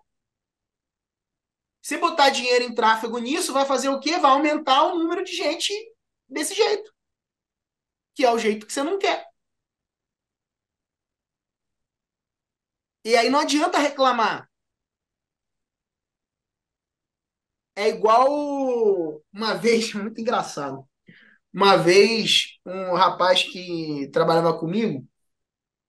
Se 1.82 1.98
botar 1.98 2.30
dinheiro 2.30 2.66
em 2.66 2.76
tráfego 2.76 3.18
nisso, 3.18 3.52
vai 3.52 3.66
fazer 3.66 3.90
o 3.90 4.00
quê? 4.00 4.20
Vai 4.20 4.32
aumentar 4.32 4.84
o 4.84 5.00
número 5.00 5.24
de 5.24 5.34
gente 5.36 5.74
desse 6.30 6.54
jeito. 6.54 6.94
Que 8.14 8.24
é 8.26 8.32
o 8.32 8.38
jeito 8.38 8.68
que 8.68 8.74
você 8.74 8.84
não 8.84 9.00
quer. 9.00 9.26
E 13.04 13.16
aí 13.18 13.28
não 13.30 13.40
adianta 13.40 13.80
reclamar. 13.80 14.47
É 17.78 17.90
igual 17.90 19.22
uma 19.34 19.56
vez, 19.56 19.94
muito 19.96 20.20
engraçado. 20.22 20.84
Uma 21.54 21.78
vez, 21.78 22.58
um 22.66 22.94
rapaz 22.96 23.44
que 23.44 24.10
trabalhava 24.14 24.58
comigo, 24.60 25.08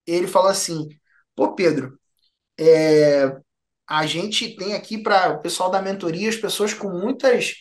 ele 0.06 0.26
falou 0.28 0.50
assim: 0.50 0.88
Pô, 1.36 1.54
Pedro, 1.54 1.98
é, 2.58 3.40
a 3.88 4.06
gente 4.06 4.56
tem 4.56 4.74
aqui 4.74 4.98
para 4.98 5.34
o 5.34 5.40
pessoal 5.42 5.70
da 5.70 5.82
mentoria 5.82 6.28
as 6.28 6.36
pessoas 6.36 6.74
com 6.74 6.90
muitas 6.90 7.54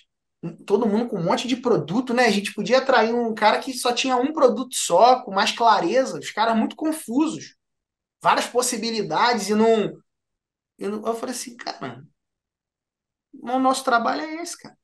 todo 0.66 0.88
mundo 0.88 1.10
com 1.10 1.18
um 1.20 1.24
monte 1.24 1.48
de 1.48 1.56
produto, 1.58 2.14
né? 2.14 2.26
A 2.26 2.32
gente 2.32 2.54
podia 2.54 2.78
atrair 2.80 3.14
um 3.14 3.34
cara 3.34 3.60
que 3.60 3.74
só 3.74 3.92
tinha 3.94 4.16
um 4.18 4.34
produto 4.34 4.76
só, 4.76 5.22
com 5.24 5.32
mais 5.34 5.52
clareza, 5.52 6.20
os 6.20 6.32
caras 6.32 6.56
muito 6.58 6.76
confusos, 6.76 7.56
várias 8.22 8.48
possibilidades 8.48 9.50
e 9.50 9.56
não. 9.56 9.94
Eu, 10.78 11.04
eu 11.06 11.16
falei 11.16 11.36
assim, 11.36 11.56
cara, 11.58 12.04
o 13.42 13.60
nosso 13.60 13.84
trabalho 13.84 14.22
é 14.22 14.36
esse, 14.42 14.58
cara. 14.58 14.78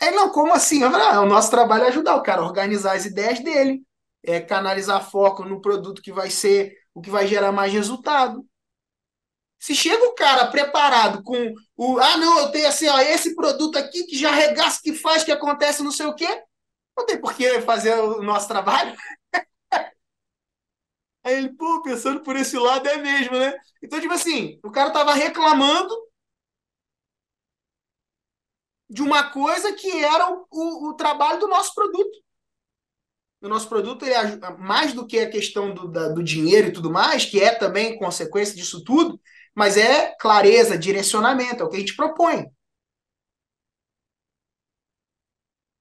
É, 0.00 0.10
não, 0.10 0.30
como 0.30 0.52
assim? 0.52 0.82
Eu 0.82 0.90
falei, 0.90 1.06
ah, 1.08 1.20
o 1.22 1.26
nosso 1.26 1.50
trabalho 1.50 1.84
é 1.84 1.88
ajudar 1.88 2.16
o 2.16 2.22
cara 2.22 2.42
a 2.42 2.44
organizar 2.44 2.94
as 2.96 3.06
ideias 3.06 3.40
dele, 3.40 3.82
é, 4.22 4.40
canalizar 4.40 5.10
foco 5.10 5.44
no 5.44 5.60
produto 5.60 6.02
que 6.02 6.12
vai 6.12 6.30
ser 6.30 6.74
o 6.94 7.00
que 7.00 7.10
vai 7.10 7.26
gerar 7.26 7.52
mais 7.52 7.72
resultado. 7.72 8.46
Se 9.58 9.74
chega 9.74 10.04
o 10.04 10.14
cara 10.14 10.46
preparado 10.48 11.22
com 11.22 11.52
o. 11.76 11.98
Ah, 11.98 12.16
não, 12.18 12.38
eu 12.40 12.50
tenho 12.52 12.68
assim, 12.68 12.88
ó, 12.88 12.98
esse 13.00 13.34
produto 13.34 13.76
aqui 13.78 14.04
que 14.04 14.16
já 14.16 14.30
regaça, 14.30 14.80
que 14.82 14.92
faz, 14.94 15.24
que 15.24 15.32
acontece, 15.32 15.82
não 15.82 15.90
sei 15.90 16.06
o 16.06 16.14
quê. 16.14 16.42
Não 16.96 17.06
tem 17.06 17.20
por 17.20 17.34
que 17.34 17.60
fazer 17.62 17.94
o 17.98 18.22
nosso 18.22 18.48
trabalho. 18.48 18.96
Aí 21.26 21.34
ele, 21.38 21.52
pô, 21.54 21.82
pensando 21.82 22.22
por 22.22 22.36
esse 22.36 22.56
lado 22.58 22.88
é 22.88 22.98
mesmo, 22.98 23.36
né? 23.38 23.52
Então, 23.82 24.00
tipo 24.00 24.14
assim, 24.14 24.58
o 24.64 24.70
cara 24.70 24.90
tava 24.92 25.12
reclamando 25.14 25.94
de 28.90 29.00
uma 29.02 29.30
coisa 29.30 29.72
que 29.74 29.88
era 30.04 30.28
o, 30.32 30.44
o, 30.50 30.90
o 30.90 30.94
trabalho 30.94 31.38
do 31.40 31.46
nosso 31.48 31.72
produto. 31.74 32.18
O 33.40 33.48
nosso 33.48 33.68
produto, 33.68 34.04
ele 34.04 34.14
mais 34.58 34.92
do 34.92 35.06
que 35.06 35.18
a 35.18 35.30
questão 35.30 35.72
do, 35.72 35.88
da, 35.88 36.08
do 36.08 36.22
dinheiro 36.22 36.68
e 36.68 36.72
tudo 36.72 36.90
mais, 36.90 37.24
que 37.24 37.40
é 37.40 37.54
também 37.54 37.98
consequência 37.98 38.54
disso 38.56 38.82
tudo, 38.82 39.20
mas 39.54 39.76
é 39.76 40.14
clareza, 40.18 40.76
direcionamento, 40.78 41.62
é 41.62 41.66
o 41.66 41.68
que 41.68 41.76
a 41.76 41.80
gente 41.80 41.96
propõe. 41.96 42.46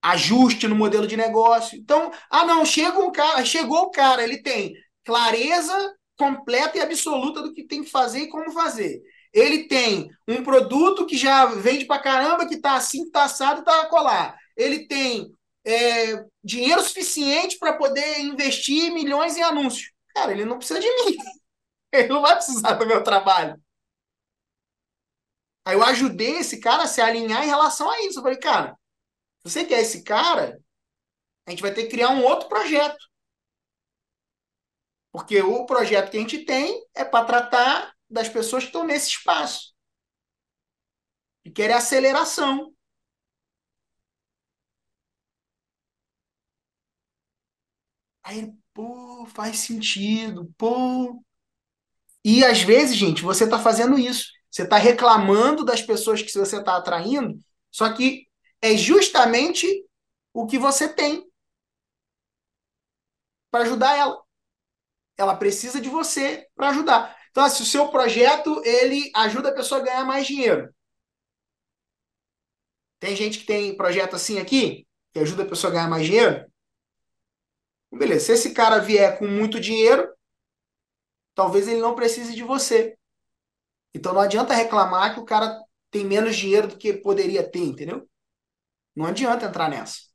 Ajuste 0.01 0.67
no 0.67 0.75
modelo 0.75 1.07
de 1.07 1.17
negócio. 1.17 1.77
Então, 1.77 2.11
ah, 2.29 2.45
não, 2.45 2.63
chega 2.63 2.99
um 2.99 3.11
cara, 3.11 3.43
chegou 3.43 3.79
o 3.83 3.91
cara, 3.91 4.23
ele 4.23 4.37
tem 4.41 4.73
clareza 5.05 5.95
completa 6.17 6.77
e 6.77 6.81
absoluta 6.81 7.41
do 7.41 7.53
que 7.53 7.63
tem 7.63 7.83
que 7.83 7.89
fazer 7.89 8.21
e 8.21 8.29
como 8.29 8.51
fazer. 8.51 9.01
Ele 9.31 9.67
tem 9.67 10.09
um 10.27 10.43
produto 10.43 11.05
que 11.05 11.17
já 11.17 11.45
vende 11.45 11.85
pra 11.85 11.99
caramba, 11.99 12.47
que 12.47 12.57
tá 12.57 12.75
assim, 12.75 13.09
tá 13.11 13.25
assado, 13.25 13.63
tá 13.63 13.85
colar. 13.87 14.37
Ele 14.55 14.87
tem 14.87 15.29
é, 15.65 16.25
dinheiro 16.43 16.81
suficiente 16.81 17.57
para 17.59 17.73
poder 17.73 18.19
investir 18.19 18.93
milhões 18.93 19.35
em 19.35 19.43
anúncios. 19.43 19.91
Cara, 20.15 20.31
ele 20.31 20.45
não 20.45 20.57
precisa 20.57 20.79
de 20.79 20.87
mim. 20.87 21.17
Ele 21.91 22.09
não 22.09 22.21
vai 22.21 22.35
precisar 22.35 22.73
do 22.73 22.85
meu 22.85 23.01
trabalho. 23.01 23.55
Aí 25.63 25.75
eu 25.75 25.83
ajudei 25.83 26.39
esse 26.39 26.59
cara 26.59 26.83
a 26.83 26.87
se 26.87 26.99
alinhar 26.99 27.43
em 27.43 27.47
relação 27.47 27.89
a 27.89 28.01
isso. 28.01 28.19
Eu 28.19 28.23
falei, 28.23 28.37
cara, 28.37 28.77
você 29.43 29.63
quer 29.63 29.79
esse 29.79 30.03
cara, 30.03 30.59
a 31.45 31.51
gente 31.51 31.61
vai 31.61 31.73
ter 31.73 31.83
que 31.83 31.89
criar 31.89 32.09
um 32.09 32.23
outro 32.23 32.49
projeto. 32.49 32.97
Porque 35.15 35.41
o 35.41 35.65
projeto 35.65 36.11
que 36.11 36.17
a 36.17 36.19
gente 36.19 36.43
tem 36.43 36.85
é 36.93 37.05
para 37.05 37.23
tratar 37.25 37.95
das 38.09 38.27
pessoas 38.27 38.63
que 38.63 38.67
estão 38.67 38.83
nesse 38.85 39.11
espaço. 39.11 39.73
E 41.45 41.49
querem 41.49 41.73
aceleração. 41.73 42.75
Aí, 48.23 48.51
pô, 48.73 49.25
faz 49.27 49.59
sentido, 49.59 50.53
pô. 50.57 51.23
E 52.25 52.43
às 52.43 52.61
vezes, 52.61 52.97
gente, 52.97 53.21
você 53.21 53.45
está 53.45 53.57
fazendo 53.57 53.97
isso. 53.97 54.27
Você 54.51 54.63
está 54.63 54.75
reclamando 54.75 55.63
das 55.63 55.81
pessoas 55.81 56.21
que 56.21 56.29
você 56.29 56.57
está 56.59 56.75
atraindo, 56.75 57.39
só 57.71 57.93
que 57.93 58.27
é 58.61 58.75
justamente 58.75 59.65
o 60.33 60.45
que 60.45 60.57
você 60.57 60.93
tem 60.93 61.25
para 63.49 63.63
ajudar 63.63 63.97
ela. 63.97 64.24
Ela 65.17 65.35
precisa 65.35 65.79
de 65.79 65.89
você 65.89 66.47
para 66.55 66.69
ajudar. 66.69 67.15
Então, 67.31 67.47
se 67.49 67.61
o 67.61 67.65
seu 67.65 67.89
projeto 67.89 68.61
ele 68.63 69.11
ajuda 69.15 69.49
a 69.49 69.53
pessoa 69.53 69.81
a 69.81 69.83
ganhar 69.83 70.05
mais 70.05 70.25
dinheiro. 70.25 70.73
Tem 72.99 73.15
gente 73.15 73.39
que 73.39 73.45
tem 73.45 73.75
projeto 73.75 74.15
assim 74.15 74.39
aqui, 74.39 74.87
que 75.13 75.19
ajuda 75.19 75.43
a 75.43 75.47
pessoa 75.47 75.71
a 75.71 75.73
ganhar 75.73 75.89
mais 75.89 76.05
dinheiro. 76.05 76.45
Beleza, 77.91 78.25
se 78.25 78.31
esse 78.33 78.53
cara 78.53 78.79
vier 78.79 79.17
com 79.17 79.27
muito 79.27 79.59
dinheiro, 79.59 80.13
talvez 81.33 81.67
ele 81.67 81.81
não 81.81 81.95
precise 81.95 82.33
de 82.33 82.43
você. 82.43 82.97
Então 83.93 84.13
não 84.13 84.21
adianta 84.21 84.53
reclamar 84.53 85.13
que 85.13 85.19
o 85.19 85.25
cara 85.25 85.61
tem 85.91 86.03
menos 86.05 86.35
dinheiro 86.35 86.67
do 86.67 86.77
que 86.77 86.93
poderia 86.93 87.49
ter, 87.49 87.59
entendeu? 87.59 88.09
Não 88.95 89.05
adianta 89.05 89.45
entrar 89.45 89.69
nessa. 89.69 90.14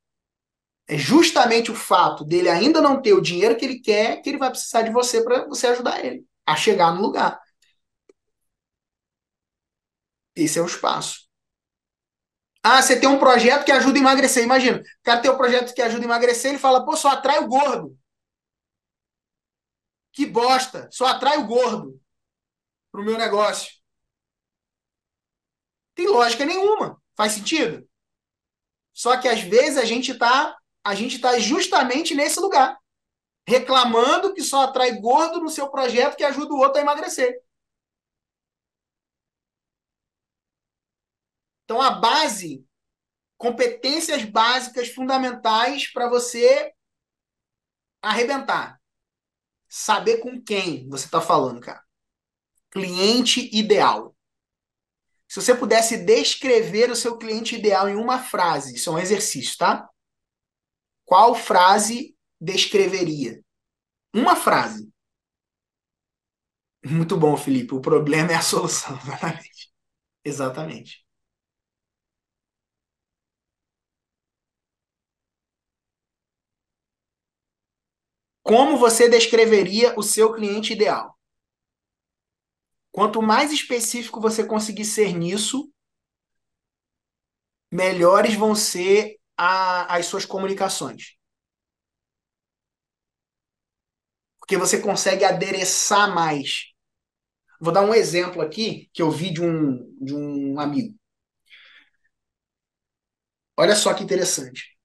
É 0.91 0.99
justamente 0.99 1.71
o 1.71 1.75
fato 1.75 2.25
dele 2.25 2.49
ainda 2.49 2.81
não 2.81 3.01
ter 3.01 3.13
o 3.13 3.21
dinheiro 3.21 3.57
que 3.57 3.65
ele 3.65 3.79
quer 3.79 4.21
que 4.21 4.29
ele 4.29 4.39
vai 4.39 4.51
precisar 4.51 4.83
de 4.83 4.91
você 4.91 5.23
para 5.23 5.47
você 5.47 5.69
ajudar 5.69 6.05
ele 6.05 6.25
a 6.45 6.57
chegar 6.57 6.93
no 6.93 7.01
lugar. 7.01 7.41
Esse 10.35 10.59
é 10.59 10.63
o 10.63 10.67
espaço. 10.67 11.29
Ah, 12.63 12.83
você 12.83 12.99
tem 12.99 13.09
um 13.09 13.19
projeto 13.19 13.65
que 13.65 13.73
ajuda 13.73 13.99
a 13.99 14.01
emagrecer. 14.01 14.43
Imagina, 14.45 14.79
o 14.79 14.83
cara 15.03 15.21
tem 15.21 15.31
um 15.31 15.37
projeto 15.37 15.75
que 15.75 15.83
ajuda 15.83 16.03
a 16.05 16.07
emagrecer, 16.07 16.51
ele 16.51 16.59
fala, 16.59 16.85
pô, 16.85 16.97
só 16.97 17.09
atrai 17.09 17.39
o 17.39 17.49
gordo. 17.49 17.97
Que 20.13 20.25
bosta, 20.27 20.89
só 20.93 21.07
atrai 21.07 21.39
o 21.39 21.47
gordo 21.47 22.01
para 22.93 23.01
o 23.03 23.05
meu 23.05 23.19
negócio. 23.19 23.71
Tem 25.95 26.09
lógica 26.09 26.45
nenhuma. 26.45 27.01
Faz 27.17 27.33
sentido? 27.33 27.87
Só 28.93 29.17
que 29.21 29.29
às 29.29 29.41
vezes 29.41 29.79
a 29.79 29.85
gente 29.85 30.13
está 30.13 30.57
a 30.85 30.95
gente 30.95 31.21
tá 31.21 31.39
justamente 31.39 32.15
nesse 32.15 32.41
lugar, 32.41 32.79
reclamando 33.47 34.33
que 34.35 34.43
só 34.43 34.63
atrai 34.63 35.01
gordo 35.01 35.41
no 35.41 35.49
seu 35.49 35.71
projeto 35.71 36.17
que 36.17 36.25
ajuda 36.25 36.55
o 36.55 36.59
outro 36.59 36.79
a 36.79 36.83
emagrecer. 36.83 37.43
Então 41.65 41.81
a 41.81 41.91
base, 41.91 42.67
competências 43.39 44.25
básicas 44.25 44.89
fundamentais 44.89 45.93
para 45.93 46.09
você 46.09 46.73
arrebentar. 48.03 48.81
Saber 49.69 50.19
com 50.19 50.43
quem 50.43 50.89
você 50.89 51.05
está 51.05 51.21
falando, 51.21 51.61
cara 51.61 51.85
cliente 52.71 53.51
ideal. 53.53 54.17
Se 55.29 55.41
você 55.41 55.55
pudesse 55.55 55.99
descrever 55.99 56.91
o 56.91 56.97
seu 56.97 57.19
cliente 57.19 57.57
ideal 57.57 57.89
em 57.89 57.97
uma 57.97 58.19
frase, 58.19 58.77
isso 58.77 58.91
é 58.91 58.93
um 58.93 58.99
exercício, 58.99 59.59
tá? 59.59 59.89
Qual 61.11 61.35
frase 61.35 62.17
descreveria? 62.41 63.43
Uma 64.15 64.37
frase. 64.37 64.89
Muito 66.85 67.17
bom, 67.17 67.37
Felipe. 67.37 67.75
O 67.75 67.81
problema 67.81 68.33
é 68.33 68.35
a 68.37 68.43
solução, 68.43 68.97
exatamente. 69.05 69.71
Exatamente. 70.25 71.07
Como 78.43 78.77
você 78.77 79.09
descreveria 79.09 79.95
o 79.99 80.03
seu 80.03 80.35
cliente 80.35 80.75
ideal? 80.75 81.17
Quanto 82.93 83.21
mais 83.21 83.51
específico 83.53 84.21
você 84.21 84.45
conseguir 84.45 84.85
ser 84.85 85.13
nisso, 85.13 85.73
melhores 87.73 88.35
vão 88.35 88.55
ser 88.55 89.20
a, 89.41 89.97
as 89.97 90.05
suas 90.07 90.27
comunicações. 90.27 91.17
Porque 94.39 94.57
você 94.59 94.81
consegue 94.81 95.25
adereçar 95.25 96.15
mais. 96.15 96.67
Vou 97.61 97.73
dar 97.73 97.83
um 97.83 97.95
exemplo 97.95 98.43
aqui 98.43 98.91
que 98.93 99.03
eu 99.03 99.11
vi 99.11 99.33
de 99.33 99.43
um, 99.43 99.97
de 100.01 100.15
um 100.15 100.61
amigo. 100.61 100.95
Olha 103.57 103.77
só 103.77 103.95
que 103.95 104.03
interessante 104.03 104.77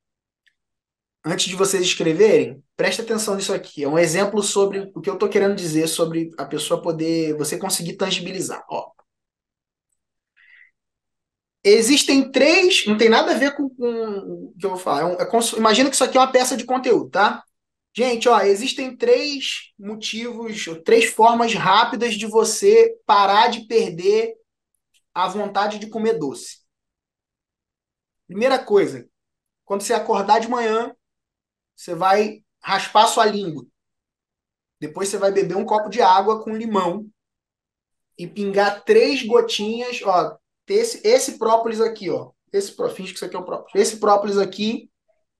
antes 1.25 1.47
de 1.47 1.55
vocês 1.55 1.83
escreverem, 1.83 2.63
preste 2.77 3.01
atenção 3.01 3.35
nisso 3.35 3.53
aqui. 3.53 3.83
É 3.83 3.87
um 3.87 3.97
exemplo 3.97 4.41
sobre 4.43 4.91
o 4.95 5.01
que 5.01 5.09
eu 5.09 5.15
estou 5.15 5.27
querendo 5.27 5.55
dizer 5.55 5.87
sobre 5.87 6.29
a 6.37 6.45
pessoa 6.45 6.81
poder, 6.81 7.35
você 7.35 7.57
conseguir 7.57 7.93
tangibilizar. 7.93 8.63
Ó. 8.69 8.91
Existem 11.67 12.31
três, 12.31 12.85
não 12.85 12.95
tem 12.95 13.09
nada 13.09 13.31
a 13.31 13.37
ver 13.37 13.55
com, 13.55 13.63
o 13.63 14.53
que 14.59 14.63
eu 14.63 14.69
vou 14.69 14.77
falar. 14.77 15.01
É 15.01 15.05
um, 15.05 15.13
é, 15.13 15.57
imagina 15.57 15.89
que 15.89 15.95
isso 15.95 16.03
aqui 16.03 16.15
é 16.15 16.19
uma 16.19 16.31
peça 16.31 16.55
de 16.55 16.63
conteúdo, 16.63 17.09
tá? 17.09 17.43
Gente, 17.91 18.29
ó, 18.29 18.39
existem 18.41 18.95
três 18.95 19.73
motivos, 19.79 20.65
três 20.85 21.05
formas 21.05 21.55
rápidas 21.55 22.13
de 22.13 22.27
você 22.27 22.95
parar 23.03 23.47
de 23.47 23.65
perder 23.65 24.35
a 25.11 25.27
vontade 25.27 25.79
de 25.79 25.89
comer 25.89 26.19
doce. 26.19 26.59
Primeira 28.27 28.59
coisa, 28.59 29.09
quando 29.63 29.81
você 29.81 29.93
acordar 29.93 30.39
de 30.39 30.47
manhã, 30.47 30.95
você 31.75 31.95
vai 31.95 32.43
raspar 32.61 33.07
sua 33.07 33.25
língua. 33.25 33.65
Depois 34.79 35.09
você 35.09 35.17
vai 35.17 35.31
beber 35.31 35.57
um 35.57 35.65
copo 35.65 35.89
de 35.89 35.99
água 35.99 36.43
com 36.43 36.55
limão 36.55 37.09
e 38.19 38.27
pingar 38.27 38.83
três 38.83 39.25
gotinhas, 39.25 40.01
ó, 40.03 40.37
esse, 40.67 41.05
esse 41.05 41.37
própolis 41.37 41.79
aqui, 41.79 42.09
ó. 42.09 42.31
Esse, 42.51 42.75
finge 42.93 43.11
que 43.11 43.17
isso 43.17 43.25
aqui 43.25 43.35
é 43.35 43.39
o 43.39 43.45
própolis. 43.45 43.73
Esse 43.75 43.97
própolis 43.97 44.37
aqui, 44.37 44.89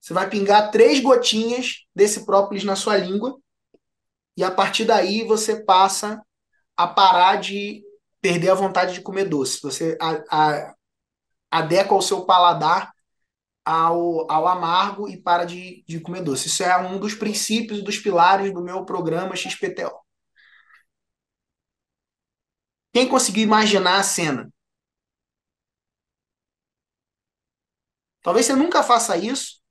você 0.02 0.14
vai 0.14 0.30
pingar 0.30 0.72
três 0.72 1.00
gotinhas 1.00 1.86
desse 1.96 2.26
própolis 2.26 2.64
na 2.64 2.76
sua 2.76 2.98
língua. 2.98 3.40
E 4.38 4.44
a 4.44 4.52
partir 4.52 4.86
daí 4.86 5.24
você 5.24 5.64
passa 5.64 6.22
a 6.76 6.88
parar 6.88 7.38
de 7.38 7.84
perder 8.22 8.50
a 8.50 8.56
vontade 8.56 8.94
de 8.94 9.02
comer 9.02 9.26
doce. 9.26 9.62
Você 9.62 9.98
a, 10.02 10.22
a, 10.30 10.76
adequa 11.50 11.96
o 11.96 12.02
seu 12.02 12.26
paladar 12.26 12.92
ao, 13.64 14.30
ao 14.30 14.48
amargo 14.48 15.08
e 15.10 15.18
para 15.18 15.46
de, 15.46 15.84
de 15.88 16.00
comer 16.00 16.22
doce. 16.22 16.48
Isso 16.48 16.64
é 16.64 16.78
um 16.78 17.00
dos 17.00 17.16
princípios, 17.16 17.84
dos 17.84 17.98
pilares 17.98 18.54
do 18.54 18.62
meu 18.62 18.86
programa 18.86 19.36
XPTO. 19.36 20.06
Quem 22.94 23.08
conseguiu 23.08 23.44
imaginar 23.44 24.00
a 24.00 24.04
cena? 24.04 24.50
Talvez 28.26 28.48
você 28.48 28.56
nunca 28.56 28.82
faça 28.82 29.16
isso, 29.16 29.62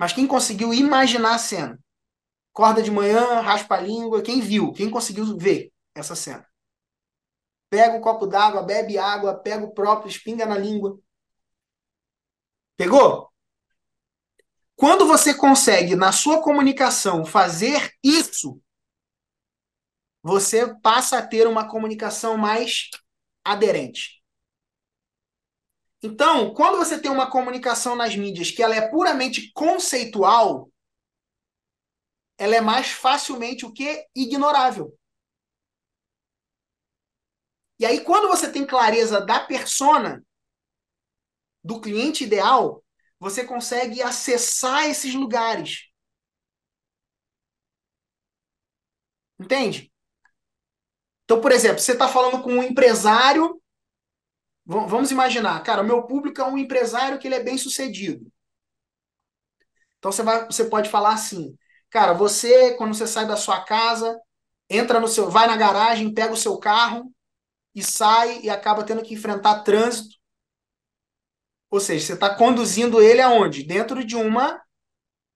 mas 0.00 0.14
quem 0.14 0.26
conseguiu 0.26 0.72
imaginar 0.72 1.34
a 1.34 1.38
cena? 1.38 1.78
Acorda 2.54 2.82
de 2.82 2.90
manhã, 2.90 3.42
raspa 3.42 3.76
a 3.76 3.80
língua, 3.82 4.22
quem 4.22 4.40
viu? 4.40 4.72
Quem 4.72 4.88
conseguiu 4.88 5.36
ver 5.36 5.70
essa 5.94 6.16
cena? 6.16 6.48
Pega 7.68 7.96
o 7.96 7.98
um 7.98 8.00
copo 8.00 8.26
d'água, 8.26 8.62
bebe 8.62 8.96
água, 8.96 9.34
pega 9.34 9.62
o 9.62 9.74
próprio, 9.74 10.08
espinga 10.08 10.46
na 10.46 10.56
língua. 10.56 10.98
Pegou? 12.78 13.30
Quando 14.74 15.06
você 15.06 15.34
consegue, 15.34 15.94
na 15.94 16.12
sua 16.12 16.42
comunicação, 16.42 17.26
fazer 17.26 17.92
isso, 18.02 18.58
você 20.22 20.74
passa 20.76 21.18
a 21.18 21.26
ter 21.26 21.46
uma 21.46 21.68
comunicação 21.68 22.38
mais 22.38 22.88
aderente. 23.44 24.19
Então, 26.02 26.54
quando 26.54 26.78
você 26.78 27.00
tem 27.00 27.10
uma 27.10 27.30
comunicação 27.30 27.94
nas 27.94 28.16
mídias 28.16 28.50
que 28.50 28.62
ela 28.62 28.74
é 28.74 28.88
puramente 28.88 29.52
conceitual, 29.52 30.70
ela 32.38 32.56
é 32.56 32.60
mais 32.60 32.88
facilmente 32.90 33.66
o 33.66 33.72
que 33.72 34.06
ignorável. 34.14 34.96
E 37.78 37.84
aí, 37.84 38.02
quando 38.02 38.28
você 38.28 38.50
tem 38.50 38.66
clareza 38.66 39.20
da 39.20 39.40
persona, 39.40 40.24
do 41.62 41.80
cliente 41.80 42.24
ideal, 42.24 42.82
você 43.18 43.44
consegue 43.44 44.02
acessar 44.02 44.88
esses 44.88 45.14
lugares. 45.14 45.90
Entende? 49.38 49.90
Então, 51.24 51.40
por 51.40 51.52
exemplo, 51.52 51.78
você 51.78 51.92
está 51.92 52.08
falando 52.08 52.42
com 52.42 52.52
um 52.52 52.62
empresário 52.62 53.59
Vamos 54.70 55.10
imaginar, 55.10 55.60
cara, 55.64 55.82
o 55.82 55.84
meu 55.84 56.04
público 56.04 56.40
é 56.40 56.44
um 56.44 56.56
empresário 56.56 57.18
que 57.18 57.26
ele 57.26 57.34
é 57.34 57.42
bem 57.42 57.58
sucedido. 57.58 58.30
Então 59.98 60.12
você, 60.12 60.22
vai, 60.22 60.46
você 60.46 60.64
pode 60.64 60.88
falar 60.88 61.12
assim, 61.12 61.58
cara, 61.90 62.12
você, 62.12 62.76
quando 62.76 62.94
você 62.94 63.04
sai 63.04 63.26
da 63.26 63.36
sua 63.36 63.64
casa, 63.64 64.16
entra 64.68 65.00
no 65.00 65.08
seu, 65.08 65.28
vai 65.28 65.48
na 65.48 65.56
garagem, 65.56 66.14
pega 66.14 66.32
o 66.32 66.36
seu 66.36 66.56
carro 66.56 67.12
e 67.74 67.82
sai 67.82 68.42
e 68.42 68.48
acaba 68.48 68.84
tendo 68.84 69.02
que 69.02 69.12
enfrentar 69.12 69.64
trânsito. 69.64 70.14
Ou 71.68 71.80
seja, 71.80 72.06
você 72.06 72.12
está 72.12 72.32
conduzindo 72.32 73.02
ele 73.02 73.20
aonde? 73.20 73.64
Dentro 73.64 74.04
de 74.04 74.14
uma 74.14 74.62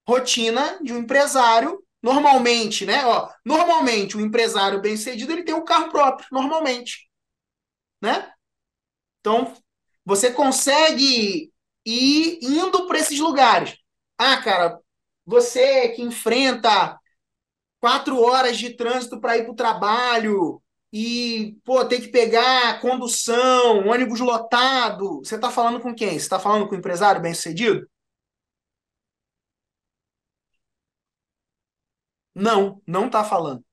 rotina 0.06 0.78
de 0.81 0.93
um 0.93 0.98
empresário. 0.98 1.85
Normalmente, 2.01 2.86
né? 2.86 3.05
Ó, 3.05 3.28
normalmente, 3.44 4.16
o 4.16 4.20
um 4.20 4.24
empresário 4.24 4.81
bem 4.81 4.97
sucedido 4.97 5.32
ele 5.32 5.43
tem 5.43 5.55
um 5.56 5.65
carro 5.65 5.90
próprio, 5.90 6.28
normalmente. 6.31 7.11
Né? 8.01 8.34
Então, 9.24 9.55
você 10.05 10.30
consegue 10.30 11.51
ir 11.86 12.38
indo 12.42 12.86
para 12.86 12.98
esses 12.98 13.18
lugares. 13.18 13.78
Ah, 14.18 14.36
cara, 14.42 14.78
você 15.24 15.88
que 15.90 16.02
enfrenta 16.02 17.01
quatro 17.80 18.20
horas 18.20 18.59
de 18.59 18.76
trânsito 18.76 19.18
para 19.20 19.38
ir 19.38 19.44
para 19.44 19.52
o 19.52 19.56
trabalho 19.56 20.62
e, 20.92 21.56
pô, 21.64 21.86
tem 21.86 22.02
que 22.02 22.09
pegar 22.09 22.80
condução, 22.82 23.88
ônibus 23.88 24.20
lotado. 24.20 25.20
Você 25.20 25.36
está 25.36 25.51
falando 25.51 25.80
com 25.80 25.94
quem? 25.94 26.10
Você 26.10 26.16
está 26.16 26.38
falando 26.38 26.68
com 26.68 26.74
um 26.74 26.78
empresário 26.78 27.22
bem-sucedido? 27.22 27.88
Não, 32.34 32.82
não 32.86 33.06
está 33.06 33.24
falando. 33.24 33.64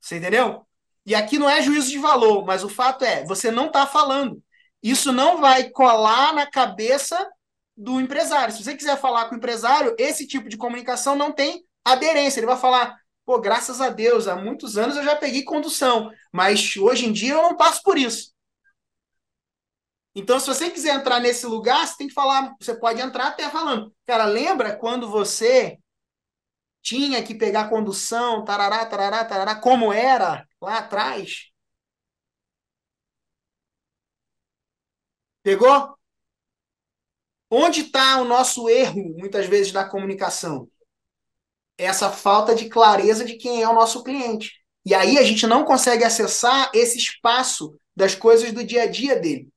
Você 0.00 0.18
entendeu? 0.18 0.66
E 1.06 1.14
aqui 1.14 1.38
não 1.38 1.50
é 1.50 1.62
juízo 1.62 1.90
de 1.90 1.98
valor, 1.98 2.44
mas 2.46 2.64
o 2.64 2.68
fato 2.68 3.04
é, 3.04 3.24
você 3.26 3.50
não 3.50 3.68
está 3.68 3.86
falando 3.86 4.43
isso 4.84 5.10
não 5.12 5.40
vai 5.40 5.70
colar 5.70 6.34
na 6.34 6.46
cabeça 6.46 7.30
do 7.74 7.98
empresário. 7.98 8.54
Se 8.54 8.62
você 8.62 8.76
quiser 8.76 9.00
falar 9.00 9.24
com 9.30 9.34
o 9.34 9.38
empresário, 9.38 9.96
esse 9.98 10.26
tipo 10.26 10.46
de 10.46 10.58
comunicação 10.58 11.16
não 11.16 11.32
tem 11.32 11.64
aderência. 11.82 12.38
Ele 12.38 12.46
vai 12.46 12.58
falar: 12.58 12.94
pô, 13.24 13.40
graças 13.40 13.80
a 13.80 13.88
Deus, 13.88 14.28
há 14.28 14.36
muitos 14.36 14.76
anos 14.76 14.96
eu 14.96 15.02
já 15.02 15.16
peguei 15.16 15.42
condução, 15.42 16.10
mas 16.30 16.76
hoje 16.76 17.06
em 17.06 17.12
dia 17.12 17.32
eu 17.32 17.42
não 17.42 17.56
passo 17.56 17.82
por 17.82 17.96
isso. 17.96 18.34
Então, 20.14 20.38
se 20.38 20.46
você 20.46 20.70
quiser 20.70 20.94
entrar 20.94 21.18
nesse 21.18 21.46
lugar, 21.46 21.86
você 21.86 21.96
tem 21.96 22.06
que 22.06 22.14
falar, 22.14 22.54
você 22.60 22.78
pode 22.78 23.00
entrar 23.00 23.28
até 23.28 23.48
falando. 23.48 23.92
Cara, 24.06 24.26
lembra 24.26 24.76
quando 24.76 25.10
você 25.10 25.78
tinha 26.82 27.22
que 27.22 27.34
pegar 27.34 27.70
condução, 27.70 28.44
tarará, 28.44 28.84
tarará, 28.84 29.24
tarará, 29.24 29.54
como 29.56 29.92
era 29.92 30.46
lá 30.60 30.78
atrás? 30.78 31.53
Pegou? 35.44 35.94
Onde 37.50 37.82
está 37.82 38.16
o 38.20 38.24
nosso 38.24 38.66
erro, 38.68 39.14
muitas 39.16 39.46
vezes, 39.46 39.72
na 39.72 39.86
comunicação? 39.86 40.68
Essa 41.76 42.10
falta 42.10 42.54
de 42.54 42.68
clareza 42.70 43.26
de 43.26 43.36
quem 43.36 43.62
é 43.62 43.68
o 43.68 43.74
nosso 43.74 44.02
cliente. 44.02 44.52
E 44.86 44.94
aí 44.94 45.18
a 45.18 45.22
gente 45.22 45.46
não 45.46 45.62
consegue 45.64 46.02
acessar 46.02 46.70
esse 46.72 46.96
espaço 46.96 47.78
das 47.94 48.14
coisas 48.14 48.52
do 48.52 48.64
dia 48.64 48.84
a 48.84 48.86
dia 48.86 49.20
dele. 49.20 49.52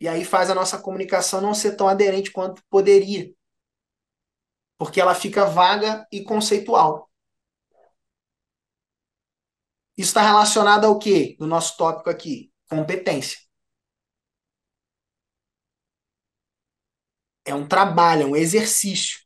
E 0.00 0.08
aí 0.08 0.24
faz 0.24 0.50
a 0.50 0.54
nossa 0.54 0.76
comunicação 0.76 1.40
não 1.40 1.54
ser 1.54 1.76
tão 1.76 1.88
aderente 1.88 2.32
quanto 2.32 2.60
poderia. 2.68 3.32
Porque 4.76 5.00
ela 5.00 5.14
fica 5.14 5.46
vaga 5.46 6.04
e 6.10 6.24
conceitual. 6.24 7.08
Isso 9.96 10.10
está 10.10 10.22
relacionado 10.22 10.84
ao 10.86 10.98
quê? 10.98 11.36
No 11.40 11.46
nosso 11.46 11.76
tópico 11.76 12.10
aqui, 12.10 12.52
competência. 12.68 13.38
É 17.46 17.54
um 17.54 17.66
trabalho, 17.66 18.22
é 18.22 18.26
um 18.26 18.36
exercício. 18.36 19.18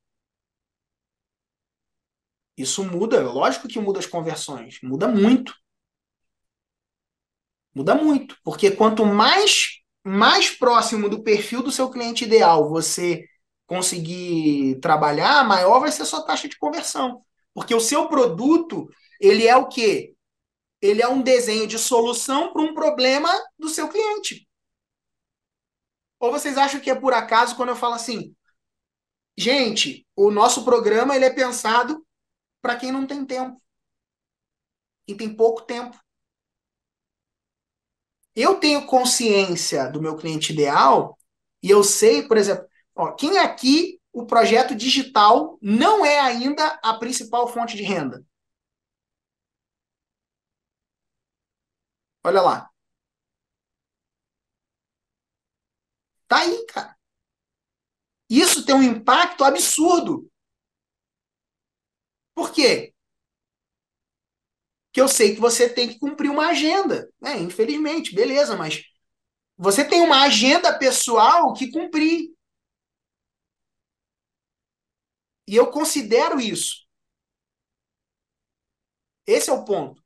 Isso 2.59 2.85
muda, 2.85 3.23
lógico 3.23 3.67
que 3.69 3.81
muda 3.81 4.01
as 4.01 4.07
conversões, 4.07 4.79
muda 4.83 5.09
muito. 5.09 5.55
Muda 7.75 7.95
muito, 7.95 8.37
porque 8.45 8.71
quanto 8.71 9.05
mais 9.07 9.79
mais 10.05 10.49
próximo 10.51 11.09
do 11.09 11.23
perfil 11.23 11.63
do 11.63 11.71
seu 11.71 11.91
cliente 11.91 12.25
ideal 12.25 12.69
você 12.71 13.25
conseguir 13.67 14.79
trabalhar, 14.81 15.45
maior 15.47 15.81
vai 15.81 15.93
ser 15.93 16.03
a 16.03 16.05
sua 16.07 16.25
taxa 16.25 16.49
de 16.49 16.57
conversão. 16.57 17.23
Porque 17.53 17.75
o 17.75 17.81
seu 17.81 18.09
produto, 18.09 18.89
ele 19.21 19.47
é 19.47 19.55
o 19.57 19.69
quê? 19.69 20.15
Ele 20.81 21.03
é 21.03 21.09
um 21.09 21.23
desenho 21.23 21.67
de 21.67 21.79
solução 21.79 22.53
para 22.53 22.63
um 22.63 22.75
problema 22.75 23.31
do 23.59 23.69
seu 23.69 23.89
cliente. 23.89 24.49
Ou 26.21 26.33
vocês 26.33 26.57
acham 26.57 26.81
que 26.81 26.91
é 26.91 26.95
por 26.95 27.13
acaso 27.13 27.57
quando 27.57 27.71
eu 27.71 27.77
falo 27.77 27.95
assim, 27.95 28.35
gente, 29.37 30.07
o 30.17 30.31
nosso 30.31 30.65
programa 30.65 31.15
ele 31.15 31.25
é 31.25 31.31
pensado 31.31 32.05
para 32.61 32.77
quem 32.77 32.91
não 32.91 33.07
tem 33.07 33.25
tempo 33.25 33.61
e 35.07 35.15
tem 35.15 35.35
pouco 35.35 35.63
tempo. 35.63 35.99
Eu 38.35 38.61
tenho 38.61 38.87
consciência 38.87 39.91
do 39.91 40.01
meu 40.01 40.17
cliente 40.17 40.53
ideal 40.53 41.19
e 41.63 41.71
eu 41.71 41.83
sei, 41.83 42.27
por 42.27 42.37
exemplo, 42.37 42.69
ó, 42.95 43.13
quem 43.13 43.39
aqui 43.39 44.01
o 44.13 44.27
projeto 44.27 44.75
digital 44.75 45.59
não 45.61 46.05
é 46.05 46.21
ainda 46.21 46.79
a 46.83 46.95
principal 46.95 47.49
fonte 47.49 47.77
de 47.77 47.83
renda? 47.83 48.25
Olha 52.29 52.43
lá. 52.43 52.71
Tá 56.27 56.39
aí, 56.39 56.65
cara. 56.67 56.97
Isso 58.31 58.65
tem 58.65 58.75
um 58.75 58.83
impacto 58.83 59.45
absurdo. 59.45 60.27
Por 62.35 62.53
quê? 62.55 62.95
Que 64.93 65.01
eu 65.01 65.09
sei 65.09 65.35
que 65.35 65.41
você 65.41 65.69
tem 65.69 65.89
que 65.89 65.99
cumprir 65.99 66.31
uma 66.31 66.49
agenda, 66.49 67.09
né? 67.21 67.39
Infelizmente, 67.39 68.15
beleza, 68.15 68.57
mas 68.57 68.83
você 69.59 69.85
tem 69.85 70.03
uma 70.03 70.23
agenda 70.25 70.79
pessoal 70.79 71.55
que 71.55 71.71
cumprir. 71.71 72.31
E 75.49 75.57
eu 75.57 75.69
considero 75.71 76.41
isso. 76.41 76.87
Esse 79.29 79.49
é 79.51 79.53
o 79.53 79.65
ponto. 79.65 80.03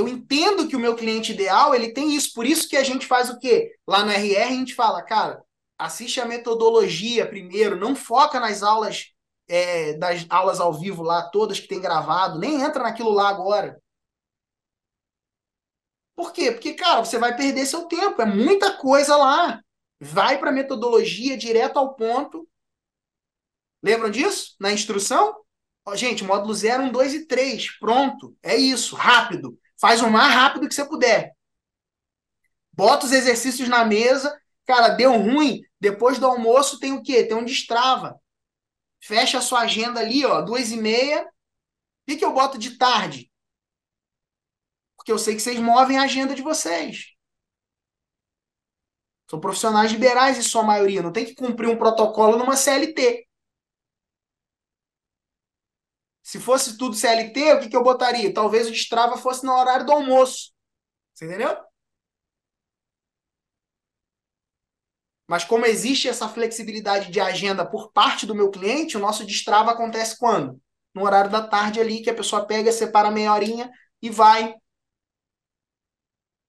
Eu 0.00 0.08
entendo 0.08 0.66
que 0.66 0.74
o 0.74 0.80
meu 0.80 0.96
cliente 0.96 1.32
ideal, 1.32 1.74
ele 1.74 1.92
tem 1.92 2.14
isso. 2.14 2.32
Por 2.34 2.46
isso 2.46 2.68
que 2.68 2.76
a 2.76 2.82
gente 2.82 3.06
faz 3.06 3.30
o 3.30 3.38
quê? 3.38 3.72
Lá 3.86 4.04
no 4.04 4.10
RR 4.10 4.42
a 4.42 4.48
gente 4.48 4.74
fala, 4.74 5.02
cara, 5.02 5.42
assiste 5.78 6.20
a 6.20 6.26
metodologia 6.26 7.28
primeiro, 7.28 7.78
não 7.78 7.94
foca 7.94 8.40
nas 8.40 8.62
aulas 8.62 9.12
é, 9.48 9.94
das 9.94 10.26
aulas 10.30 10.60
ao 10.60 10.72
vivo 10.72 11.02
lá, 11.02 11.28
todas 11.30 11.60
que 11.60 11.68
tem 11.68 11.80
gravado, 11.80 12.38
nem 12.38 12.62
entra 12.62 12.82
naquilo 12.82 13.10
lá 13.10 13.28
agora. 13.28 13.80
Por 16.14 16.32
quê? 16.32 16.52
Porque, 16.52 16.74
cara, 16.74 17.04
você 17.04 17.18
vai 17.18 17.36
perder 17.36 17.66
seu 17.66 17.86
tempo, 17.86 18.20
é 18.22 18.26
muita 18.26 18.76
coisa 18.76 19.16
lá. 19.16 19.60
Vai 20.00 20.38
para 20.38 20.50
a 20.50 20.52
metodologia, 20.52 21.36
direto 21.36 21.78
ao 21.78 21.94
ponto. 21.94 22.48
Lembram 23.82 24.10
disso? 24.10 24.54
Na 24.58 24.72
instrução? 24.72 25.34
Gente, 25.94 26.22
módulo 26.22 26.54
0, 26.54 26.84
1, 26.84 26.92
2 26.92 27.14
e 27.14 27.26
3. 27.26 27.78
Pronto. 27.78 28.36
É 28.42 28.56
isso. 28.56 28.94
Rápido. 28.94 29.58
Faz 29.80 30.02
o 30.02 30.10
mais 30.10 30.32
rápido 30.34 30.68
que 30.68 30.74
você 30.74 30.84
puder. 30.84 31.32
Bota 32.72 33.06
os 33.06 33.12
exercícios 33.12 33.68
na 33.68 33.84
mesa. 33.84 34.38
Cara, 34.66 34.90
deu 34.90 35.12
ruim. 35.12 35.62
Depois 35.80 36.18
do 36.18 36.26
almoço 36.26 36.78
tem 36.78 36.92
o 36.92 37.02
quê? 37.02 37.24
Tem 37.24 37.36
um 37.36 37.44
destrava. 37.44 38.20
Fecha 39.02 39.38
a 39.38 39.42
sua 39.42 39.60
agenda 39.60 40.00
ali, 40.00 40.24
ó, 40.26 40.42
duas 40.42 40.70
e 40.70 40.76
meia. 40.76 41.22
O 41.22 41.28
que, 42.06 42.16
que 42.16 42.24
eu 42.24 42.32
boto 42.32 42.58
de 42.58 42.76
tarde? 42.76 43.30
Porque 44.96 45.10
eu 45.10 45.18
sei 45.18 45.34
que 45.34 45.40
vocês 45.40 45.58
movem 45.58 45.96
a 45.96 46.02
agenda 46.02 46.34
de 46.34 46.42
vocês. 46.42 47.14
São 49.30 49.40
profissionais 49.40 49.90
liberais 49.92 50.36
em 50.36 50.42
sua 50.42 50.62
maioria. 50.62 51.02
Não 51.02 51.12
tem 51.12 51.24
que 51.24 51.34
cumprir 51.34 51.68
um 51.68 51.78
protocolo 51.78 52.36
numa 52.36 52.56
CLT. 52.56 53.26
Se 56.30 56.38
fosse 56.38 56.78
tudo 56.78 56.94
CLT, 56.94 57.54
o 57.54 57.60
que, 57.60 57.68
que 57.68 57.76
eu 57.76 57.82
botaria? 57.82 58.32
Talvez 58.32 58.68
o 58.68 58.70
destrava 58.70 59.16
fosse 59.16 59.44
no 59.44 59.52
horário 59.52 59.84
do 59.84 59.90
almoço. 59.90 60.52
Você 61.12 61.24
entendeu? 61.24 61.56
Mas 65.26 65.42
como 65.42 65.66
existe 65.66 66.08
essa 66.08 66.28
flexibilidade 66.28 67.10
de 67.10 67.20
agenda 67.20 67.68
por 67.68 67.90
parte 67.90 68.26
do 68.26 68.34
meu 68.36 68.48
cliente, 68.48 68.96
o 68.96 69.00
nosso 69.00 69.26
destrava 69.26 69.72
acontece 69.72 70.16
quando? 70.16 70.62
No 70.94 71.02
horário 71.02 71.32
da 71.32 71.44
tarde 71.44 71.80
ali, 71.80 72.00
que 72.00 72.10
a 72.10 72.14
pessoa 72.14 72.46
pega, 72.46 72.70
separa 72.70 73.10
meia 73.10 73.34
horinha 73.34 73.68
e 74.00 74.08
vai. 74.08 74.54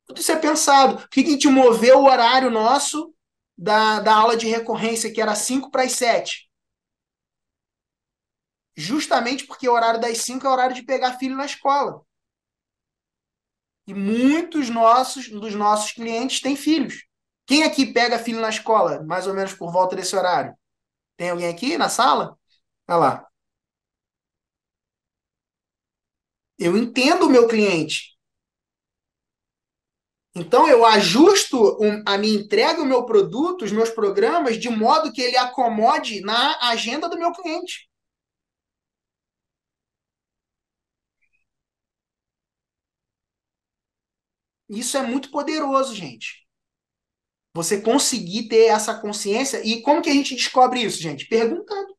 Tudo 0.06 0.22
isso 0.22 0.32
é 0.32 0.38
pensado. 0.38 1.04
O 1.04 1.10
que, 1.10 1.24
que 1.24 1.40
te 1.40 1.48
moveu 1.48 2.02
o 2.02 2.06
horário 2.06 2.52
nosso 2.52 3.16
da, 3.58 4.00
da 4.00 4.14
aula 4.14 4.38
de 4.38 4.46
recorrência, 4.48 5.12
que 5.12 5.20
era 5.20 5.34
5 5.34 5.72
para 5.72 5.82
as 5.82 5.94
7? 5.94 6.51
Justamente 8.76 9.46
porque 9.46 9.68
o 9.68 9.74
horário 9.74 10.00
das 10.00 10.20
5 10.20 10.46
é 10.46 10.50
o 10.50 10.54
horário 10.54 10.76
de 10.76 10.84
pegar 10.84 11.18
filho 11.18 11.36
na 11.36 11.46
escola. 11.46 12.02
E 13.88 13.94
muitos 13.94 14.70
nossos, 14.70 15.30
dos 15.30 15.56
nossos 15.56 15.92
clientes 15.92 16.40
têm 16.40 16.56
filhos. 16.56 17.04
Quem 17.46 17.64
aqui 17.64 17.92
pega 17.92 18.20
filho 18.20 18.40
na 18.40 18.50
escola, 18.50 19.04
mais 19.04 19.28
ou 19.28 19.34
menos 19.34 19.54
por 19.54 19.72
volta 19.72 19.96
desse 19.96 20.16
horário? 20.16 20.56
Tem 21.18 21.30
alguém 21.30 21.50
aqui 21.50 21.78
na 21.78 21.90
sala? 21.90 22.38
Olha 22.88 22.98
lá. 22.98 23.28
Eu 26.58 26.78
entendo 26.78 27.26
o 27.26 27.30
meu 27.30 27.48
cliente. 27.48 28.18
Então, 30.34 30.68
eu 30.68 30.86
ajusto 30.86 31.78
a 32.06 32.18
minha 32.18 32.40
entrega, 32.40 32.82
o 32.82 32.86
meu 32.86 33.06
produto, 33.06 33.66
os 33.66 33.72
meus 33.72 33.90
programas, 33.90 34.58
de 34.58 34.70
modo 34.70 35.12
que 35.12 35.22
ele 35.22 35.36
acomode 35.36 36.22
na 36.22 36.70
agenda 36.70 37.10
do 37.10 37.20
meu 37.20 37.34
cliente. 37.34 37.91
Isso 44.72 44.98
é 44.98 45.04
muito 45.04 45.30
poderoso, 45.30 45.94
gente. 45.94 46.48
Você 47.54 47.82
conseguir 47.82 48.48
ter 48.48 48.68
essa 48.68 49.00
consciência. 49.00 49.62
E 49.66 49.82
como 49.82 50.02
que 50.02 50.10
a 50.10 50.14
gente 50.14 50.36
descobre 50.36 50.82
isso, 50.82 51.02
gente? 51.02 51.28
Perguntando. 51.28 51.94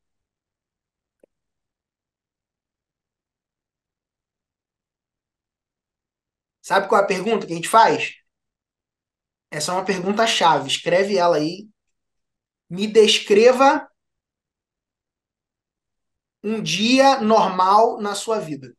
Sabe 6.61 6.89
qual 6.89 7.01
é 7.01 7.05
a 7.05 7.07
pergunta 7.07 7.47
que 7.47 7.53
a 7.53 7.57
gente 7.57 7.69
faz? 7.69 8.15
Essa 9.51 9.73
é 9.73 9.74
uma 9.74 9.85
pergunta 9.85 10.27
chave. 10.27 10.69
Escreve 10.69 11.16
ela 11.16 11.36
aí. 11.36 11.69
Me 12.70 12.86
descreva 12.86 13.86
um 16.43 16.62
dia 16.62 17.20
normal 17.20 18.01
na 18.01 18.15
sua 18.15 18.39
vida. 18.39 18.74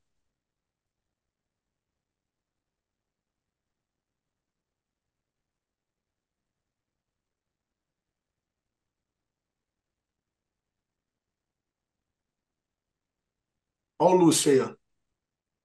Olha 14.03 14.15
o 14.15 14.19
Lúcio 14.19 14.51
aí, 14.51 14.59
ó. 14.59 14.75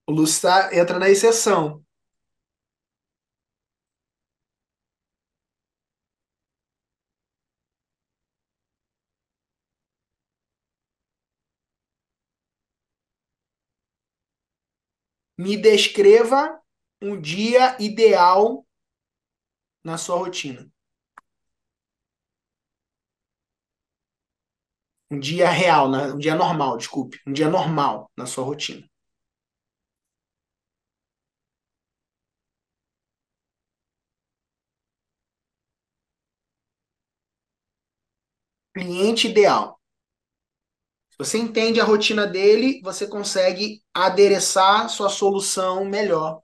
O 0.08 0.12
Lúcio 0.12 0.42
tá, 0.42 0.70
entra 0.76 0.98
na 0.98 1.08
exceção. 1.10 1.84
Me 15.38 15.56
descreva 15.56 16.60
um 17.00 17.18
dia 17.18 17.76
ideal 17.80 18.66
na 19.84 19.98
sua 19.98 20.16
rotina. 20.18 20.70
Um 25.10 25.18
dia 25.20 25.50
real, 25.50 25.86
um 25.90 26.16
dia 26.18 26.34
normal, 26.34 26.76
desculpe. 26.78 27.18
Um 27.26 27.32
dia 27.32 27.48
normal 27.50 28.10
na 28.16 28.24
sua 28.26 28.44
rotina. 28.44 28.86
Cliente 38.72 39.28
ideal. 39.28 39.76
Se 41.10 41.16
você 41.18 41.36
entende 41.38 41.80
a 41.82 41.84
rotina 41.84 42.26
dele, 42.26 42.80
você 42.82 43.06
consegue 43.06 43.82
adereçar 43.92 44.88
sua 44.88 45.10
solução 45.10 45.84
melhor. 45.84 46.40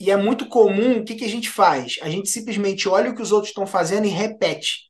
E 0.00 0.10
é 0.10 0.16
muito 0.16 0.48
comum, 0.48 0.98
o 0.98 1.04
que, 1.04 1.14
que 1.14 1.24
a 1.24 1.28
gente 1.28 1.48
faz? 1.48 1.98
A 2.02 2.08
gente 2.10 2.28
simplesmente 2.28 2.88
olha 2.88 3.10
o 3.10 3.14
que 3.14 3.22
os 3.22 3.30
outros 3.32 3.50
estão 3.50 3.66
fazendo 3.66 4.06
e 4.06 4.10
repete. 4.10 4.87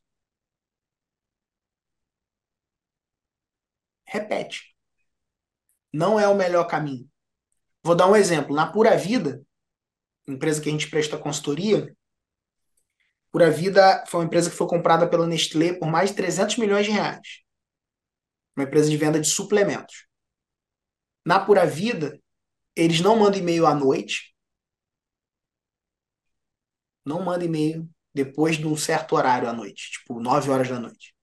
Repete. 4.09 4.75
Não 5.93 6.19
é 6.19 6.27
o 6.27 6.35
melhor 6.35 6.65
caminho. 6.65 7.09
Vou 7.83 7.95
dar 7.95 8.07
um 8.07 8.15
exemplo. 8.15 8.55
Na 8.55 8.71
Pura 8.71 8.97
Vida, 8.97 9.41
empresa 10.27 10.61
que 10.61 10.67
a 10.67 10.71
gente 10.71 10.89
presta 10.89 11.17
consultoria, 11.17 11.95
Pura 13.31 13.51
Vida 13.51 14.03
foi 14.07 14.19
uma 14.19 14.25
empresa 14.25 14.49
que 14.49 14.55
foi 14.55 14.67
comprada 14.67 15.07
pela 15.07 15.27
Nestlé 15.27 15.73
por 15.73 15.87
mais 15.87 16.09
de 16.09 16.15
300 16.17 16.57
milhões 16.57 16.85
de 16.85 16.91
reais. 16.91 17.43
Uma 18.55 18.65
empresa 18.65 18.89
de 18.89 18.97
venda 18.97 19.19
de 19.19 19.27
suplementos. 19.27 20.07
Na 21.25 21.39
Pura 21.39 21.65
Vida, 21.65 22.19
eles 22.75 22.99
não 23.01 23.15
mandam 23.15 23.39
e-mail 23.39 23.65
à 23.65 23.75
noite. 23.75 24.35
Não 27.05 27.23
mandam 27.23 27.47
e-mail 27.47 27.89
depois 28.13 28.57
de 28.57 28.67
um 28.67 28.75
certo 28.75 29.15
horário 29.15 29.47
à 29.47 29.53
noite, 29.53 29.91
tipo 29.91 30.19
9 30.19 30.49
horas 30.49 30.67
da 30.67 30.79
noite 30.79 31.13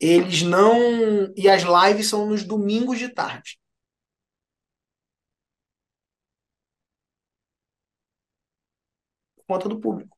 eles 0.00 0.42
não. 0.42 1.32
E 1.36 1.48
as 1.48 1.62
lives 1.62 2.08
são 2.08 2.26
nos 2.26 2.44
domingos 2.44 2.98
de 2.98 3.08
tarde. 3.08 3.58
Conta 9.46 9.68
do 9.68 9.80
público. 9.80 10.16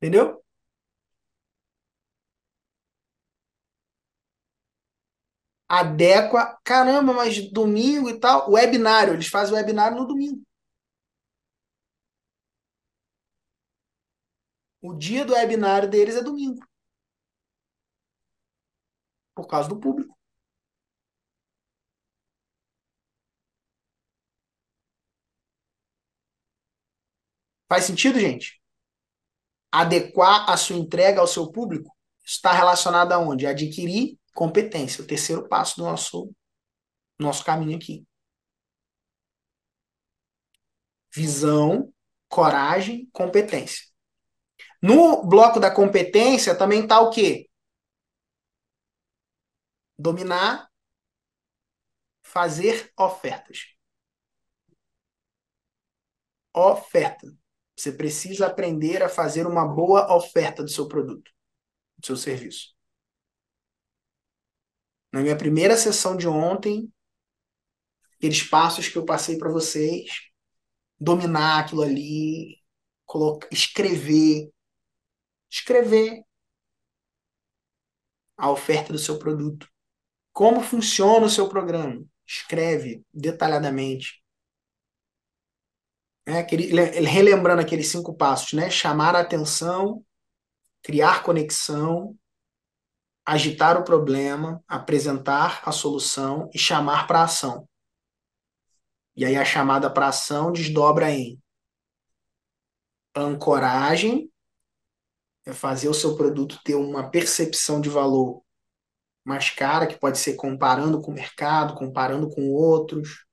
Entendeu? 0.00 0.41
Adequa. 5.72 6.58
Caramba, 6.64 7.12
mas 7.14 7.50
domingo 7.50 8.08
e 8.10 8.18
tal. 8.20 8.50
Webinário, 8.50 9.14
eles 9.14 9.28
fazem 9.28 9.54
webinário 9.54 9.96
no 9.96 10.06
domingo. 10.06 10.42
O 14.82 14.92
dia 14.94 15.24
do 15.24 15.32
webinário 15.34 15.88
deles 15.88 16.14
é 16.16 16.22
domingo. 16.22 16.60
Por 19.34 19.46
causa 19.46 19.68
do 19.68 19.78
público. 19.80 20.14
Faz 27.68 27.84
sentido, 27.84 28.20
gente? 28.20 28.62
adequar 29.72 30.48
a 30.50 30.56
sua 30.56 30.76
entrega 30.76 31.20
ao 31.20 31.26
seu 31.26 31.50
público, 31.50 31.90
está 32.22 32.52
relacionado 32.52 33.12
a 33.12 33.18
onde? 33.18 33.46
Adquirir 33.46 34.18
competência, 34.34 35.02
o 35.02 35.06
terceiro 35.06 35.48
passo 35.48 35.76
do 35.76 35.84
nosso, 35.84 36.34
nosso 37.18 37.44
caminho 37.44 37.76
aqui. 37.76 38.06
Visão, 41.14 41.92
coragem, 42.28 43.08
competência. 43.12 43.86
No 44.82 45.24
bloco 45.24 45.60
da 45.60 45.72
competência 45.72 46.56
também 46.56 46.82
está 46.82 47.00
o 47.00 47.10
quê? 47.10 47.48
Dominar, 49.98 50.68
fazer 52.22 52.90
ofertas. 52.98 53.76
Oferta. 56.54 57.26
Você 57.76 57.92
precisa 57.92 58.46
aprender 58.46 59.02
a 59.02 59.08
fazer 59.08 59.46
uma 59.46 59.66
boa 59.66 60.14
oferta 60.14 60.62
do 60.62 60.70
seu 60.70 60.88
produto, 60.88 61.30
do 61.98 62.06
seu 62.06 62.16
serviço. 62.16 62.71
Na 65.12 65.20
minha 65.20 65.36
primeira 65.36 65.76
sessão 65.76 66.16
de 66.16 66.26
ontem, 66.26 66.90
aqueles 68.16 68.42
passos 68.42 68.88
que 68.88 68.96
eu 68.96 69.04
passei 69.04 69.36
para 69.36 69.52
vocês, 69.52 70.10
dominar 70.98 71.60
aquilo 71.60 71.82
ali, 71.82 72.58
colocar, 73.04 73.46
escrever, 73.52 74.50
escrever 75.50 76.24
a 78.36 78.50
oferta 78.50 78.92
do 78.92 78.98
seu 78.98 79.18
produto. 79.18 79.68
Como 80.32 80.62
funciona 80.62 81.26
o 81.26 81.30
seu 81.30 81.48
programa? 81.48 82.02
Escreve 82.26 83.04
detalhadamente. 83.12 84.22
É, 86.24 86.38
aquele, 86.38 86.72
relembrando 87.00 87.60
aqueles 87.60 87.88
cinco 87.88 88.14
passos, 88.14 88.52
né? 88.52 88.70
Chamar 88.70 89.14
a 89.14 89.20
atenção, 89.20 90.04
criar 90.82 91.22
conexão, 91.22 92.16
agitar 93.24 93.78
o 93.78 93.84
problema, 93.84 94.62
apresentar 94.66 95.62
a 95.64 95.72
solução 95.72 96.50
e 96.52 96.58
chamar 96.58 97.06
para 97.06 97.24
ação. 97.24 97.68
E 99.14 99.24
aí 99.24 99.36
a 99.36 99.44
chamada 99.44 99.90
para 99.90 100.08
ação 100.08 100.50
desdobra 100.50 101.10
em 101.10 101.40
ancoragem, 103.14 104.30
é 105.44 105.52
fazer 105.52 105.88
o 105.88 105.94
seu 105.94 106.16
produto 106.16 106.60
ter 106.64 106.74
uma 106.74 107.10
percepção 107.10 107.80
de 107.80 107.88
valor 107.88 108.42
mais 109.24 109.50
cara, 109.50 109.86
que 109.86 109.98
pode 109.98 110.18
ser 110.18 110.34
comparando 110.34 111.00
com 111.00 111.10
o 111.10 111.14
mercado, 111.14 111.74
comparando 111.74 112.28
com 112.30 112.50
outros, 112.50 113.24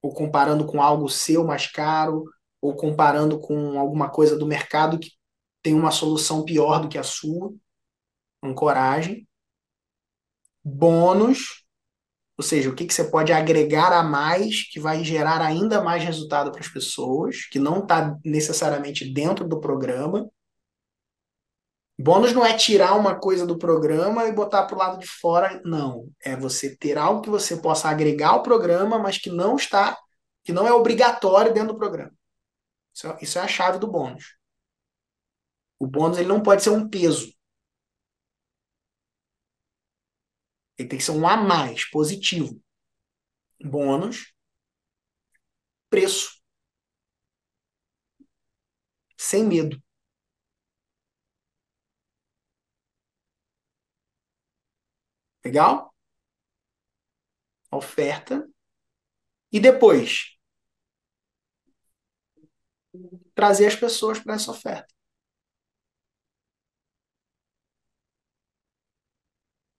ou 0.00 0.12
comparando 0.12 0.66
com 0.66 0.82
algo 0.82 1.08
seu 1.08 1.44
mais 1.44 1.66
caro, 1.66 2.24
ou 2.60 2.74
comparando 2.76 3.40
com 3.40 3.78
alguma 3.78 4.10
coisa 4.10 4.36
do 4.36 4.46
mercado 4.46 4.98
que 4.98 5.10
tem 5.62 5.74
uma 5.74 5.90
solução 5.90 6.44
pior 6.44 6.80
do 6.80 6.88
que 6.88 6.98
a 6.98 7.02
sua. 7.02 7.52
Ancoragem. 8.42 9.26
Bônus, 10.64 11.64
ou 12.36 12.44
seja, 12.44 12.70
o 12.70 12.74
que, 12.74 12.86
que 12.86 12.94
você 12.94 13.04
pode 13.04 13.32
agregar 13.32 13.92
a 13.92 14.02
mais 14.02 14.68
que 14.70 14.80
vai 14.80 15.04
gerar 15.04 15.40
ainda 15.40 15.82
mais 15.82 16.02
resultado 16.02 16.50
para 16.50 16.60
as 16.60 16.68
pessoas, 16.68 17.46
que 17.46 17.58
não 17.58 17.80
está 17.80 18.16
necessariamente 18.24 19.12
dentro 19.12 19.46
do 19.46 19.60
programa. 19.60 20.28
Bônus 21.98 22.32
não 22.32 22.44
é 22.44 22.56
tirar 22.56 22.94
uma 22.94 23.14
coisa 23.14 23.46
do 23.46 23.58
programa 23.58 24.26
e 24.26 24.32
botar 24.32 24.64
para 24.64 24.74
o 24.74 24.78
lado 24.78 24.98
de 24.98 25.06
fora, 25.06 25.60
não. 25.64 26.08
É 26.24 26.34
você 26.34 26.76
ter 26.76 26.96
algo 26.96 27.20
que 27.20 27.30
você 27.30 27.56
possa 27.56 27.88
agregar 27.88 28.30
ao 28.30 28.42
programa, 28.42 28.98
mas 28.98 29.18
que 29.18 29.30
não 29.30 29.56
está, 29.56 29.96
que 30.42 30.52
não 30.52 30.66
é 30.66 30.72
obrigatório 30.72 31.52
dentro 31.52 31.74
do 31.74 31.78
programa. 31.78 32.12
Isso 32.94 33.06
é, 33.06 33.18
isso 33.22 33.38
é 33.38 33.42
a 33.42 33.48
chave 33.48 33.78
do 33.78 33.86
bônus. 33.90 34.36
O 35.78 35.86
bônus 35.86 36.18
ele 36.18 36.28
não 36.28 36.42
pode 36.42 36.62
ser 36.62 36.70
um 36.70 36.88
peso. 36.88 37.32
Ele 40.82 40.88
tem 40.88 40.98
que 40.98 41.04
ser 41.04 41.12
um 41.12 41.26
a 41.28 41.36
mais, 41.36 41.88
positivo. 41.90 42.60
Bônus, 43.64 44.34
preço. 45.88 46.42
Sem 49.16 49.44
medo. 49.44 49.80
Legal? 55.44 55.92
Oferta. 57.70 58.48
E 59.52 59.60
depois, 59.60 60.36
trazer 63.34 63.66
as 63.66 63.76
pessoas 63.76 64.18
para 64.18 64.34
essa 64.34 64.50
oferta. 64.50 64.92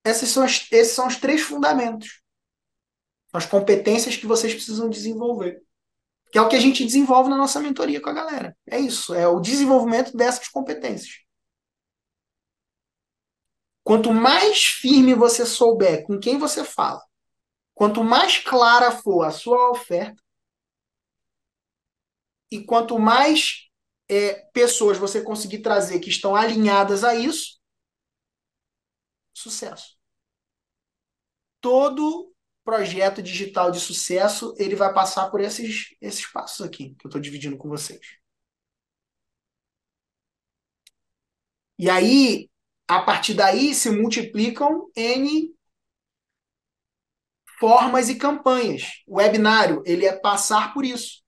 Essas 0.04 0.30
são 0.30 0.44
as, 0.44 0.68
esses 0.72 0.94
são 0.94 1.08
os 1.08 1.16
três 1.18 1.42
fundamentos. 1.42 2.22
As 3.32 3.46
competências 3.46 4.16
que 4.18 4.28
vocês 4.28 4.54
precisam 4.54 4.90
desenvolver. 4.90 5.62
Que 6.32 6.38
é 6.38 6.42
o 6.42 6.50
que 6.50 6.56
a 6.56 6.60
gente 6.60 6.84
desenvolve 6.84 7.30
na 7.30 7.38
nossa 7.38 7.60
mentoria 7.60 8.02
com 8.02 8.10
a 8.10 8.14
galera. 8.14 8.58
É 8.68 8.80
isso, 8.80 9.14
é 9.14 9.28
o 9.28 9.40
desenvolvimento 9.40 10.16
dessas 10.16 10.48
competências. 10.48 11.24
Quanto 13.84 14.14
mais 14.14 14.64
firme 14.64 15.14
você 15.14 15.46
souber 15.46 16.04
com 16.04 16.20
quem 16.20 16.38
você 16.38 16.64
fala, 16.64 17.04
quanto 17.74 18.04
mais 18.04 18.38
clara 18.38 18.92
for 18.92 19.24
a 19.24 19.32
sua 19.32 19.72
oferta, 19.72 20.22
e 22.50 22.64
quanto 22.64 22.98
mais 23.00 23.68
é, 24.08 24.46
pessoas 24.54 24.98
você 24.98 25.22
conseguir 25.22 25.60
trazer 25.60 26.00
que 26.00 26.10
estão 26.10 26.36
alinhadas 26.36 27.04
a 27.04 27.16
isso, 27.16 27.60
sucesso. 29.40 29.98
Todo 31.62 32.34
projeto 32.64 33.22
digital 33.22 33.72
de 33.72 33.80
sucesso 33.80 34.54
ele 34.58 34.76
vai 34.76 34.94
passar 34.94 35.30
por 35.30 35.42
esses, 35.42 35.96
esses 36.02 36.26
passos 36.32 36.66
aqui 36.66 36.96
que 36.96 37.06
eu 37.06 37.10
estou 37.10 37.22
dividindo 37.22 37.58
com 37.58 37.70
vocês. 37.70 38.00
E 41.78 41.90
aí 41.90 42.50
a 42.88 43.02
partir 43.02 43.34
daí 43.34 43.74
se 43.74 43.90
multiplicam 43.90 44.90
N 44.96 45.54
formas 47.60 48.10
e 48.10 48.16
campanhas. 48.16 49.04
O 49.08 49.18
webinário, 49.18 49.82
ele 49.86 50.06
é 50.06 50.14
passar 50.14 50.74
por 50.74 50.84
isso. 50.84 51.24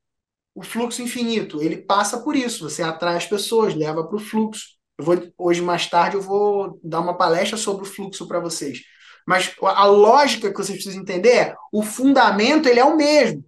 O 0.53 0.63
fluxo 0.63 1.01
infinito, 1.01 1.61
ele 1.61 1.77
passa 1.77 2.21
por 2.21 2.35
isso. 2.35 2.69
Você 2.69 2.83
atrai 2.83 3.15
as 3.15 3.25
pessoas, 3.25 3.73
leva 3.73 4.05
para 4.05 4.17
o 4.17 4.19
fluxo. 4.19 4.74
Vou, 4.99 5.15
hoje, 5.37 5.61
mais 5.61 5.87
tarde, 5.89 6.15
eu 6.15 6.21
vou 6.21 6.79
dar 6.83 7.01
uma 7.01 7.17
palestra 7.17 7.57
sobre 7.57 7.83
o 7.83 7.85
fluxo 7.85 8.27
para 8.27 8.39
vocês. 8.39 8.81
Mas 9.27 9.55
a 9.61 9.85
lógica 9.85 10.51
que 10.51 10.57
vocês 10.57 10.77
precisam 10.77 11.01
entender 11.01 11.35
é 11.35 11.55
o 11.71 11.83
fundamento 11.83 12.67
ele 12.69 12.79
é 12.79 12.85
o 12.85 12.95
mesmo. 12.95 13.43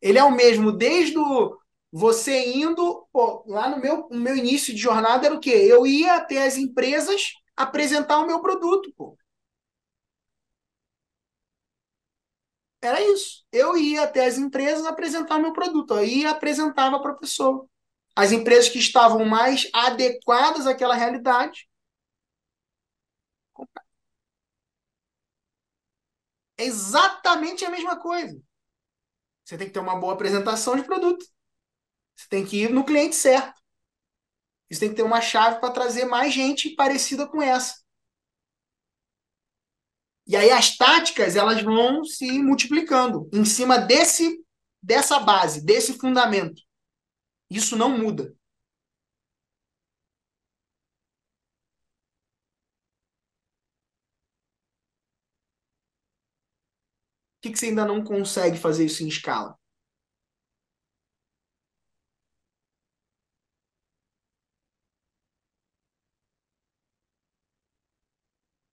Ele 0.00 0.18
é 0.18 0.24
o 0.24 0.30
mesmo 0.30 0.72
desde 0.72 1.18
o, 1.18 1.58
você 1.92 2.52
indo, 2.54 3.06
pô, 3.12 3.44
lá 3.46 3.68
no 3.68 3.80
meu, 3.80 4.08
no 4.10 4.20
meu 4.20 4.36
início 4.36 4.74
de 4.74 4.80
jornada 4.80 5.26
era 5.26 5.34
o 5.34 5.40
quê? 5.40 5.50
Eu 5.50 5.86
ia 5.86 6.14
até 6.16 6.44
as 6.46 6.56
empresas 6.56 7.32
apresentar 7.56 8.18
o 8.20 8.26
meu 8.26 8.40
produto, 8.40 8.92
pô. 8.96 9.16
Era 12.82 13.00
isso. 13.02 13.44
Eu 13.52 13.76
ia 13.76 14.02
até 14.04 14.26
as 14.26 14.38
empresas 14.38 14.86
apresentar 14.86 15.36
o 15.36 15.42
meu 15.42 15.52
produto. 15.52 15.98
E 16.02 16.24
apresentava 16.26 17.00
para 17.00 17.12
a 17.12 17.16
pessoa. 17.16 17.66
As 18.20 18.32
empresas 18.32 18.68
que 18.68 18.78
estavam 18.78 19.24
mais 19.24 19.66
adequadas 19.72 20.66
àquela 20.66 20.94
realidade. 20.94 21.66
É 26.58 26.64
exatamente 26.64 27.64
a 27.64 27.70
mesma 27.70 27.98
coisa. 27.98 28.38
Você 29.42 29.56
tem 29.56 29.68
que 29.68 29.72
ter 29.72 29.80
uma 29.80 29.98
boa 29.98 30.12
apresentação 30.12 30.76
de 30.76 30.82
produto. 30.84 31.24
Você 32.14 32.26
tem 32.28 32.44
que 32.44 32.64
ir 32.64 32.70
no 32.70 32.84
cliente 32.84 33.16
certo. 33.16 33.58
Você 34.70 34.80
tem 34.80 34.90
que 34.90 34.96
ter 34.96 35.02
uma 35.02 35.22
chave 35.22 35.58
para 35.58 35.72
trazer 35.72 36.04
mais 36.04 36.34
gente 36.34 36.74
parecida 36.74 37.26
com 37.26 37.40
essa. 37.40 37.74
E 40.26 40.36
aí 40.36 40.50
as 40.50 40.76
táticas 40.76 41.36
elas 41.36 41.62
vão 41.62 42.04
se 42.04 42.38
multiplicando 42.38 43.30
em 43.32 43.46
cima 43.46 43.78
desse 43.78 44.44
dessa 44.82 45.18
base, 45.18 45.64
desse 45.64 45.94
fundamento. 45.94 46.60
Isso 47.50 47.76
não 47.76 47.98
muda. 47.98 48.24
Por 48.24 48.36
que, 57.42 57.50
que 57.52 57.58
você 57.58 57.66
ainda 57.66 57.84
não 57.84 58.02
consegue 58.04 58.56
fazer 58.58 58.84
isso 58.86 59.02
em 59.02 59.08
escala? 59.08 59.54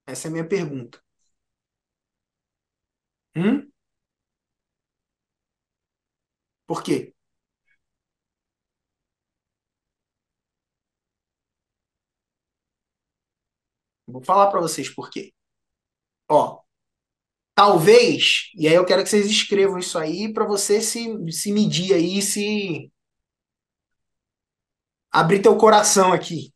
Essa 0.08 0.28
é 0.28 0.30
a 0.30 0.32
minha 0.32 0.48
pergunta. 0.48 1.00
Hum? 3.36 3.72
Por 6.68 6.82
quê? 6.86 7.14
Vou 14.08 14.24
falar 14.24 14.48
para 14.50 14.62
vocês 14.62 14.90
por 14.90 15.10
quê. 15.10 15.34
Ó, 16.30 16.62
talvez, 17.56 18.52
e 18.56 18.68
aí 18.68 18.76
eu 18.76 18.86
quero 18.86 19.04
que 19.04 19.10
vocês 19.10 19.28
escrevam 19.28 19.80
isso 19.80 19.98
aí 19.98 20.32
para 20.34 20.46
você 20.46 20.82
se, 20.82 21.08
se 21.32 21.52
medir 21.52 21.94
aí, 21.94 22.22
se 22.22 22.92
abrir 25.12 25.42
teu 25.42 25.58
coração 25.58 26.14
aqui. 26.14 26.54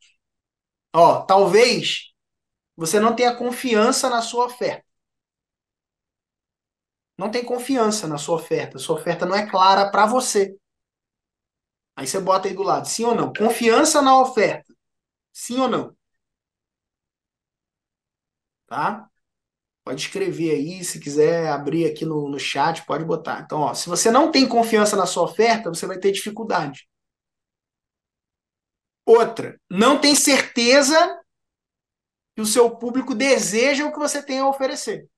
Ó, 0.93 1.21
talvez 1.23 2.13
você 2.75 2.99
não 2.99 3.15
tenha 3.15 3.35
confiança 3.35 4.09
na 4.09 4.21
sua 4.21 4.45
oferta. 4.45 4.85
Não 7.17 7.29
tem 7.29 7.45
confiança 7.45 8.07
na 8.07 8.17
sua 8.17 8.35
oferta. 8.35 8.79
Sua 8.79 8.95
oferta 8.95 9.25
não 9.25 9.35
é 9.35 9.49
clara 9.49 9.91
para 9.91 10.05
você. 10.05 10.57
Aí 11.95 12.07
você 12.07 12.19
bota 12.19 12.47
aí 12.47 12.53
do 12.53 12.63
lado, 12.63 12.87
sim 12.87 13.03
ou 13.05 13.15
não? 13.15 13.31
Confiança 13.33 14.01
na 14.01 14.19
oferta. 14.19 14.73
Sim 15.33 15.59
ou 15.59 15.67
não? 15.69 15.95
Tá? 18.71 19.05
Pode 19.83 20.01
escrever 20.03 20.51
aí, 20.51 20.83
se 20.85 20.97
quiser 20.97 21.49
abrir 21.49 21.85
aqui 21.85 22.05
no, 22.05 22.29
no 22.29 22.39
chat, 22.39 22.85
pode 22.85 23.03
botar. 23.03 23.41
Então, 23.41 23.59
ó, 23.59 23.73
se 23.73 23.89
você 23.89 24.09
não 24.09 24.31
tem 24.31 24.47
confiança 24.47 24.95
na 24.95 25.05
sua 25.05 25.23
oferta, 25.23 25.69
você 25.69 25.85
vai 25.85 25.99
ter 25.99 26.13
dificuldade. 26.13 26.87
Outra, 29.05 29.59
não 29.69 29.99
tem 29.99 30.15
certeza 30.15 30.95
que 32.33 32.41
o 32.41 32.45
seu 32.45 32.77
público 32.77 33.13
deseja 33.13 33.85
o 33.85 33.91
que 33.91 33.99
você 33.99 34.23
tem 34.23 34.39
a 34.39 34.47
oferecer. 34.47 35.09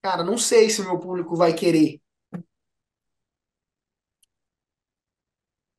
Cara, 0.00 0.22
não 0.22 0.38
sei 0.38 0.70
se 0.70 0.80
meu 0.82 1.00
público 1.00 1.34
vai 1.34 1.52
querer. 1.52 2.00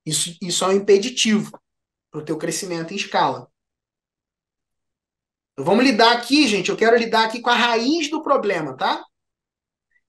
Isso, 0.06 0.38
isso 0.42 0.64
é 0.66 0.68
um 0.68 0.72
impeditivo 0.74 1.52
para 2.16 2.22
o 2.22 2.26
teu 2.26 2.38
crescimento 2.38 2.94
em 2.94 2.96
escala. 2.96 3.52
Então, 5.52 5.66
vamos 5.66 5.84
lidar 5.84 6.16
aqui, 6.16 6.48
gente. 6.48 6.70
Eu 6.70 6.78
quero 6.78 6.96
lidar 6.96 7.26
aqui 7.26 7.42
com 7.42 7.50
a 7.50 7.56
raiz 7.56 8.10
do 8.10 8.24
problema, 8.24 8.76
tá? 8.78 9.06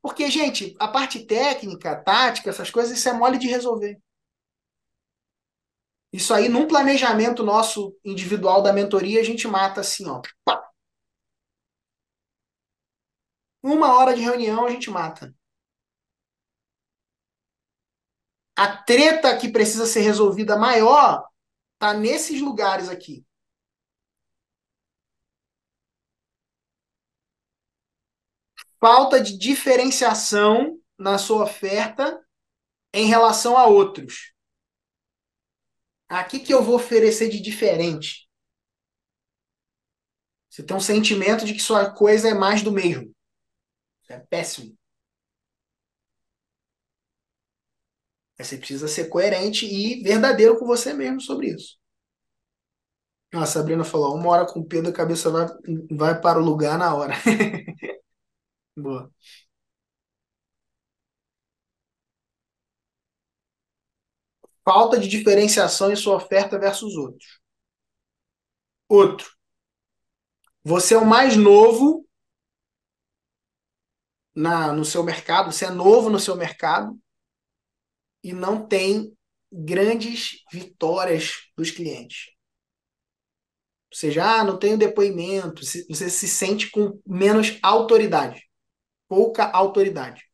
Porque, 0.00 0.30
gente, 0.30 0.76
a 0.78 0.86
parte 0.86 1.26
técnica, 1.26 2.00
tática, 2.00 2.50
essas 2.50 2.70
coisas, 2.70 2.96
isso 2.96 3.08
é 3.08 3.12
mole 3.12 3.38
de 3.38 3.48
resolver. 3.48 4.00
Isso 6.12 6.32
aí, 6.32 6.48
num 6.48 6.68
planejamento 6.68 7.42
nosso 7.42 7.98
individual 8.04 8.62
da 8.62 8.72
mentoria, 8.72 9.20
a 9.20 9.24
gente 9.24 9.48
mata 9.48 9.80
assim, 9.80 10.08
ó. 10.08 10.22
Uma 13.60 13.96
hora 13.96 14.14
de 14.14 14.20
reunião 14.22 14.64
a 14.64 14.70
gente 14.70 14.88
mata. 14.90 15.34
A 18.56 18.76
treta 18.76 19.36
que 19.36 19.48
precisa 19.50 19.86
ser 19.86 20.00
resolvida 20.00 20.56
maior 20.56 21.26
tá 21.78 21.94
nesses 21.94 22.40
lugares 22.40 22.88
aqui. 22.88 23.24
Falta 28.78 29.20
de 29.20 29.36
diferenciação 29.36 30.80
na 30.98 31.18
sua 31.18 31.44
oferta 31.44 32.24
em 32.92 33.06
relação 33.06 33.56
a 33.56 33.66
outros. 33.66 34.32
Aqui 36.08 36.38
que 36.38 36.52
eu 36.52 36.62
vou 36.62 36.76
oferecer 36.76 37.28
de 37.28 37.40
diferente. 37.40 38.28
Você 40.48 40.62
tem 40.62 40.76
um 40.76 40.80
sentimento 40.80 41.44
de 41.44 41.52
que 41.52 41.60
sua 41.60 41.90
coisa 41.92 42.28
é 42.28 42.34
mais 42.34 42.62
do 42.62 42.72
mesmo. 42.72 43.14
É 44.08 44.18
péssimo. 44.18 44.76
Você 48.38 48.56
precisa 48.58 48.88
ser 48.88 49.08
coerente 49.08 49.66
e 49.66 50.02
verdadeiro 50.02 50.58
com 50.58 50.66
você 50.66 50.92
mesmo 50.94 51.20
sobre 51.20 51.48
isso. 51.54 51.76
Ah, 53.34 53.42
a 53.42 53.46
Sabrina 53.46 53.84
falou: 53.84 54.14
uma 54.14 54.28
hora 54.30 54.46
com 54.46 54.60
o 54.60 54.64
Pedro, 54.64 54.90
a 54.90 54.92
cabeça 54.94 55.30
vai, 55.30 55.46
vai 55.90 56.20
para 56.20 56.38
o 56.40 56.44
lugar 56.44 56.78
na 56.78 56.94
hora. 56.94 57.14
Boa. 58.76 59.10
Falta 64.62 64.98
de 64.98 65.08
diferenciação 65.08 65.90
em 65.90 65.96
sua 65.96 66.16
oferta 66.16 66.58
versus 66.58 66.94
outros. 66.94 67.40
Outro. 68.88 69.26
Você 70.62 70.92
é 70.92 70.98
o 70.98 71.06
mais 71.06 71.34
novo 71.34 72.04
na, 74.34 74.72
no 74.72 74.84
seu 74.84 75.02
mercado, 75.02 75.50
você 75.52 75.66
é 75.66 75.70
novo 75.70 76.10
no 76.10 76.20
seu 76.20 76.36
mercado 76.36 76.96
e 78.22 78.32
não 78.32 78.66
tem 78.66 79.16
grandes 79.52 80.42
vitórias 80.52 81.48
dos 81.56 81.70
clientes. 81.70 82.30
Ou 83.92 83.96
seja, 83.98 84.40
ah, 84.40 84.44
não 84.44 84.58
tenho 84.58 84.76
depoimento, 84.76 85.62
você 85.64 86.10
se 86.10 86.28
sente 86.28 86.70
com 86.70 87.00
menos 87.06 87.58
autoridade, 87.62 88.42
pouca 89.08 89.50
autoridade. 89.50 90.25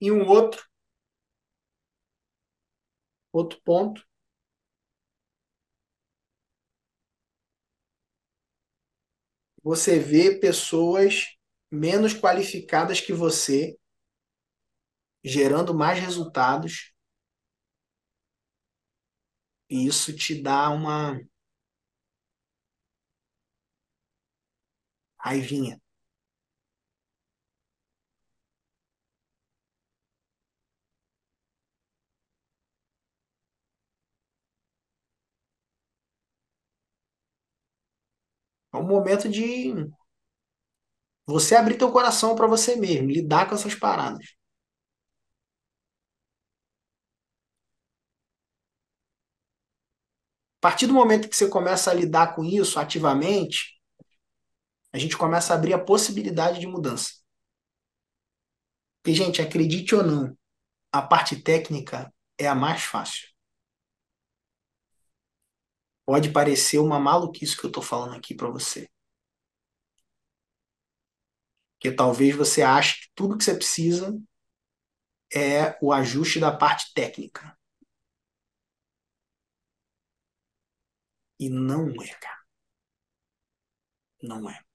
E 0.00 0.10
um 0.10 0.26
outro, 0.28 0.60
outro 3.32 3.58
ponto, 3.64 4.02
você 9.62 9.98
vê 10.00 10.34
pessoas 10.40 11.26
menos 11.70 12.12
qualificadas 12.14 13.00
que 13.00 13.12
você 13.12 13.76
gerando 15.22 15.72
mais 15.74 16.00
resultados 16.00 16.92
e 19.70 19.86
isso 19.86 20.14
te 20.14 20.40
dá 20.42 20.68
uma 20.70 21.18
raivinha. 25.18 25.78
É 38.72 38.76
um 38.78 38.86
momento 38.86 39.28
de 39.28 39.72
você 41.26 41.54
abrir 41.54 41.76
teu 41.78 41.92
coração 41.92 42.34
para 42.34 42.46
você 42.48 42.74
mesmo, 42.76 43.08
lidar 43.10 43.48
com 43.48 43.54
essas 43.54 43.72
paradas. 43.74 44.26
A 50.58 50.60
partir 50.60 50.86
do 50.86 50.94
momento 50.94 51.28
que 51.28 51.34
você 51.36 51.48
começa 51.48 51.90
a 51.90 51.94
lidar 51.94 52.34
com 52.36 52.44
isso 52.44 52.78
ativamente, 52.78 53.76
a 54.92 54.98
gente 54.98 55.16
começa 55.16 55.52
a 55.54 55.56
abrir 55.56 55.72
a 55.72 55.78
possibilidade 55.82 56.60
de 56.60 56.66
mudança. 56.66 57.12
Porque, 59.02 59.14
gente, 59.14 59.42
acredite 59.42 59.94
ou 59.94 60.04
não, 60.04 60.36
a 60.92 61.02
parte 61.02 61.36
técnica 61.36 62.12
é 62.38 62.48
a 62.48 62.54
mais 62.56 62.82
fácil. 62.84 63.28
Pode 66.08 66.32
parecer 66.32 66.78
uma 66.78 66.98
maluquice 66.98 67.54
que 67.54 67.66
eu 67.66 67.68
estou 67.68 67.82
falando 67.82 68.14
aqui 68.16 68.34
para 68.34 68.48
você. 68.48 68.88
Que 71.78 71.92
talvez 71.92 72.34
você 72.34 72.62
ache 72.62 73.02
que 73.02 73.12
tudo 73.14 73.36
que 73.36 73.44
você 73.44 73.54
precisa 73.54 74.18
é 75.30 75.76
o 75.82 75.92
ajuste 75.92 76.40
da 76.40 76.50
parte 76.50 76.94
técnica. 76.94 77.54
E 81.38 81.50
não 81.50 81.88
é, 82.02 82.14
cara. 82.20 82.38
Não 84.22 84.48
é. 84.48 84.67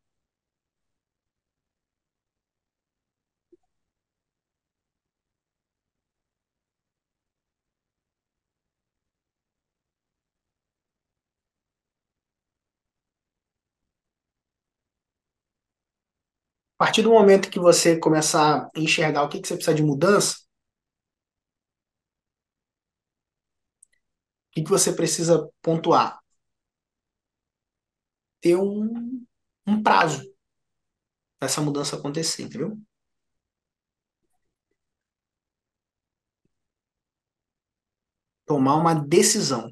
A 16.83 16.85
partir 16.85 17.01
do 17.01 17.11
momento 17.11 17.49
que 17.49 17.61
você 17.61 17.97
começar 17.97 18.65
a 18.65 18.69
enxergar 18.79 19.23
o 19.23 19.29
que, 19.29 19.39
que 19.39 19.47
você 19.47 19.55
precisa 19.55 19.73
de 19.73 19.81
mudança, 19.81 20.35
o 20.35 20.41
que, 24.51 24.63
que 24.63 24.69
você 24.69 24.91
precisa 24.91 25.49
pontuar? 25.61 26.19
Ter 28.41 28.55
um, 28.57 29.25
um 29.65 29.81
prazo 29.81 30.21
para 31.39 31.47
essa 31.47 31.61
mudança 31.61 31.95
acontecer, 31.95 32.41
entendeu? 32.43 32.75
Tomar 38.45 38.75
uma 38.77 38.93
decisão. 38.95 39.69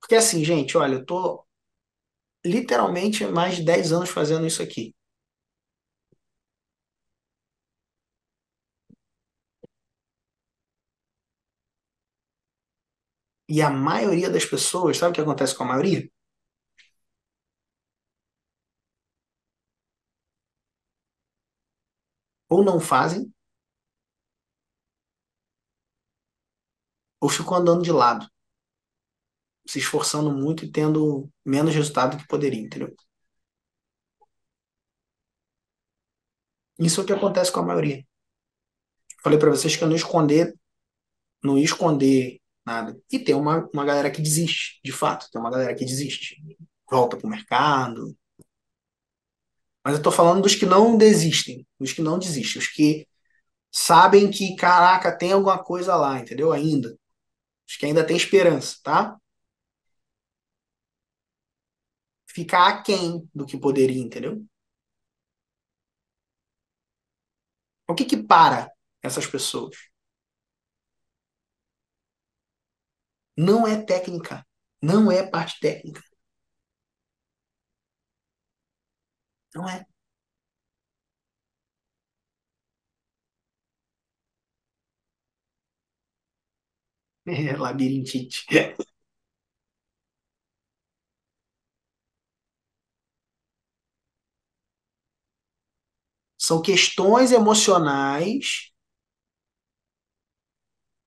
Porque 0.00 0.14
assim, 0.14 0.44
gente, 0.44 0.76
olha, 0.78 0.94
eu 0.94 1.04
tô 1.04 1.44
literalmente 2.46 3.26
mais 3.26 3.56
de 3.56 3.64
10 3.64 3.92
anos 3.92 4.08
fazendo 4.10 4.46
isso 4.46 4.62
aqui. 4.62 4.94
E 13.48 13.62
a 13.62 13.70
maioria 13.70 14.28
das 14.34 14.44
pessoas, 14.44 14.98
sabe 14.98 15.12
o 15.12 15.14
que 15.14 15.20
acontece 15.22 15.54
com 15.56 15.64
a 15.64 15.68
maioria? 15.68 16.02
Ou 22.48 22.64
não 22.64 22.80
fazem, 22.80 23.30
ou 27.20 27.28
ficam 27.28 27.56
andando 27.56 27.82
de 27.82 27.90
lado, 27.90 28.24
se 29.66 29.78
esforçando 29.78 30.30
muito 30.30 30.64
e 30.64 30.70
tendo 30.70 31.28
menos 31.44 31.74
resultado 31.74 32.16
do 32.16 32.22
que 32.22 32.28
poderia, 32.28 32.60
entendeu? 32.60 32.94
Isso 36.78 37.00
é 37.00 37.04
o 37.04 37.06
que 37.06 37.12
acontece 37.12 37.52
com 37.52 37.60
a 37.60 37.64
maioria. 37.64 38.04
Falei 39.22 39.38
para 39.38 39.50
vocês 39.50 39.76
que 39.76 39.82
eu 39.82 39.88
não 39.88 39.96
esconder, 39.96 40.54
não 41.42 41.58
esconder 41.58 42.40
nada. 42.64 42.98
E 43.10 43.18
tem 43.18 43.34
uma, 43.34 43.68
uma 43.72 43.84
galera 43.84 44.10
que 44.10 44.20
desiste, 44.20 44.80
de 44.84 44.92
fato, 44.92 45.28
tem 45.30 45.40
uma 45.40 45.50
galera 45.50 45.74
que 45.74 45.84
desiste. 45.84 46.36
Volta 46.90 47.16
pro 47.16 47.28
mercado. 47.28 48.16
Mas 49.84 49.96
eu 49.96 50.02
tô 50.02 50.10
falando 50.10 50.42
dos 50.42 50.54
que 50.54 50.66
não 50.66 50.96
desistem, 50.96 51.66
dos 51.78 51.92
que 51.92 52.02
não 52.02 52.18
desistem, 52.18 52.60
os 52.60 52.68
que 52.68 53.06
sabem 53.70 54.30
que, 54.30 54.56
caraca, 54.56 55.16
tem 55.16 55.32
alguma 55.32 55.62
coisa 55.62 55.94
lá, 55.96 56.18
entendeu? 56.18 56.52
Ainda. 56.52 56.96
Os 57.68 57.76
que 57.76 57.86
ainda 57.86 58.04
tem 58.06 58.16
esperança, 58.16 58.78
tá? 58.82 59.18
Ficar 62.34 62.68
aquém 62.68 63.26
do 63.34 63.46
que 63.46 63.56
poderia, 63.56 64.02
entendeu? 64.02 64.44
O 67.90 67.94
que 67.96 68.04
que 68.10 68.18
para 68.30 68.70
essas 69.02 69.26
pessoas? 69.26 69.74
Não 73.36 73.64
é 73.66 73.80
técnica. 73.80 74.44
Não 74.82 75.10
é 75.10 75.22
parte 75.24 75.60
técnica. 75.60 76.02
Não 79.54 79.68
é. 79.68 79.86
É, 87.26 87.56
labirintite. 87.56 88.44
São 96.44 96.60
questões 96.60 97.32
emocionais 97.32 98.70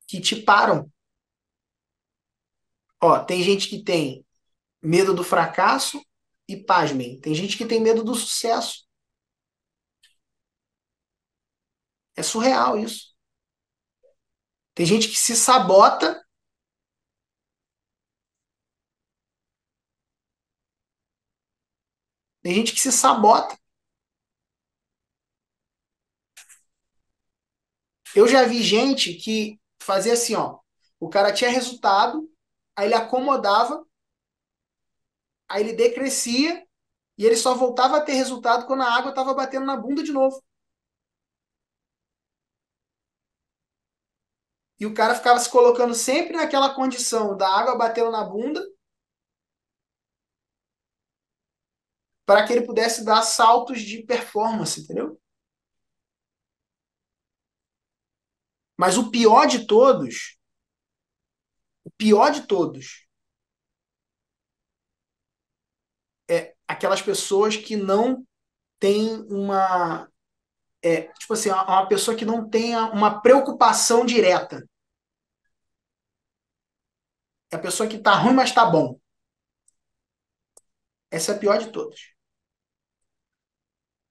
que 0.07 0.19
te 0.19 0.35
param. 0.35 0.91
Ó, 2.99 3.19
tem 3.23 3.43
gente 3.43 3.69
que 3.69 3.83
tem 3.83 4.25
medo 4.81 5.13
do 5.13 5.23
fracasso 5.23 6.01
e, 6.47 6.57
pasmem, 6.57 7.19
tem 7.21 7.35
gente 7.35 7.57
que 7.57 7.65
tem 7.67 7.81
medo 7.81 8.03
do 8.03 8.15
sucesso. 8.15 8.87
É 12.17 12.23
surreal 12.23 12.77
isso. 12.77 13.15
Tem 14.73 14.85
gente 14.85 15.09
que 15.09 15.17
se 15.17 15.35
sabota 15.35 16.23
Tem 22.41 22.53
gente 22.55 22.73
que 22.73 22.79
se 22.79 22.91
sabota. 22.91 23.55
Eu 28.15 28.27
já 28.27 28.43
vi 28.43 28.61
gente 28.63 29.13
que 29.13 29.59
fazia 29.81 30.13
assim, 30.13 30.35
ó. 30.35 30.59
O 30.99 31.09
cara 31.09 31.33
tinha 31.33 31.49
resultado, 31.49 32.29
aí 32.75 32.87
ele 32.87 32.95
acomodava, 32.95 33.85
aí 35.47 35.63
ele 35.63 35.73
decrescia 35.73 36.65
e 37.17 37.25
ele 37.25 37.35
só 37.35 37.55
voltava 37.55 37.97
a 37.97 38.01
ter 38.01 38.13
resultado 38.13 38.65
quando 38.67 38.83
a 38.83 38.93
água 38.95 39.09
estava 39.09 39.33
batendo 39.33 39.65
na 39.65 39.77
bunda 39.77 40.03
de 40.03 40.11
novo. 40.11 40.41
E 44.79 44.85
o 44.85 44.93
cara 44.93 45.13
ficava 45.15 45.39
se 45.39 45.49
colocando 45.49 45.93
sempre 45.93 46.35
naquela 46.35 46.73
condição 46.73 47.35
da 47.37 47.47
água 47.47 47.77
batendo 47.77 48.11
na 48.11 48.23
bunda 48.23 48.61
para 52.25 52.45
que 52.45 52.53
ele 52.53 52.65
pudesse 52.65 53.03
dar 53.05 53.21
saltos 53.21 53.81
de 53.81 54.03
performance, 54.03 54.81
entendeu? 54.81 55.06
Mas 58.77 58.97
o 58.97 59.09
pior 59.11 59.45
de 59.47 59.65
todos, 59.65 60.37
o 61.83 61.89
pior 61.91 62.31
de 62.31 62.45
todos, 62.45 63.07
é 66.29 66.53
aquelas 66.67 67.01
pessoas 67.01 67.55
que 67.55 67.75
não 67.75 68.25
têm 68.79 69.21
uma. 69.29 70.09
É, 70.83 71.03
tipo 71.13 71.33
assim, 71.33 71.49
uma 71.51 71.87
pessoa 71.87 72.17
que 72.17 72.25
não 72.25 72.49
tenha 72.49 72.85
uma 72.91 73.21
preocupação 73.21 74.05
direta. 74.05 74.63
É 77.51 77.55
a 77.57 77.59
pessoa 77.59 77.89
que 77.89 77.97
tá 77.99 78.13
ruim, 78.15 78.33
mas 78.33 78.53
tá 78.53 78.65
bom. 78.65 78.97
Essa 81.11 81.33
é 81.33 81.35
a 81.35 81.37
pior 81.39 81.57
de 81.59 81.69
todas. 81.71 81.99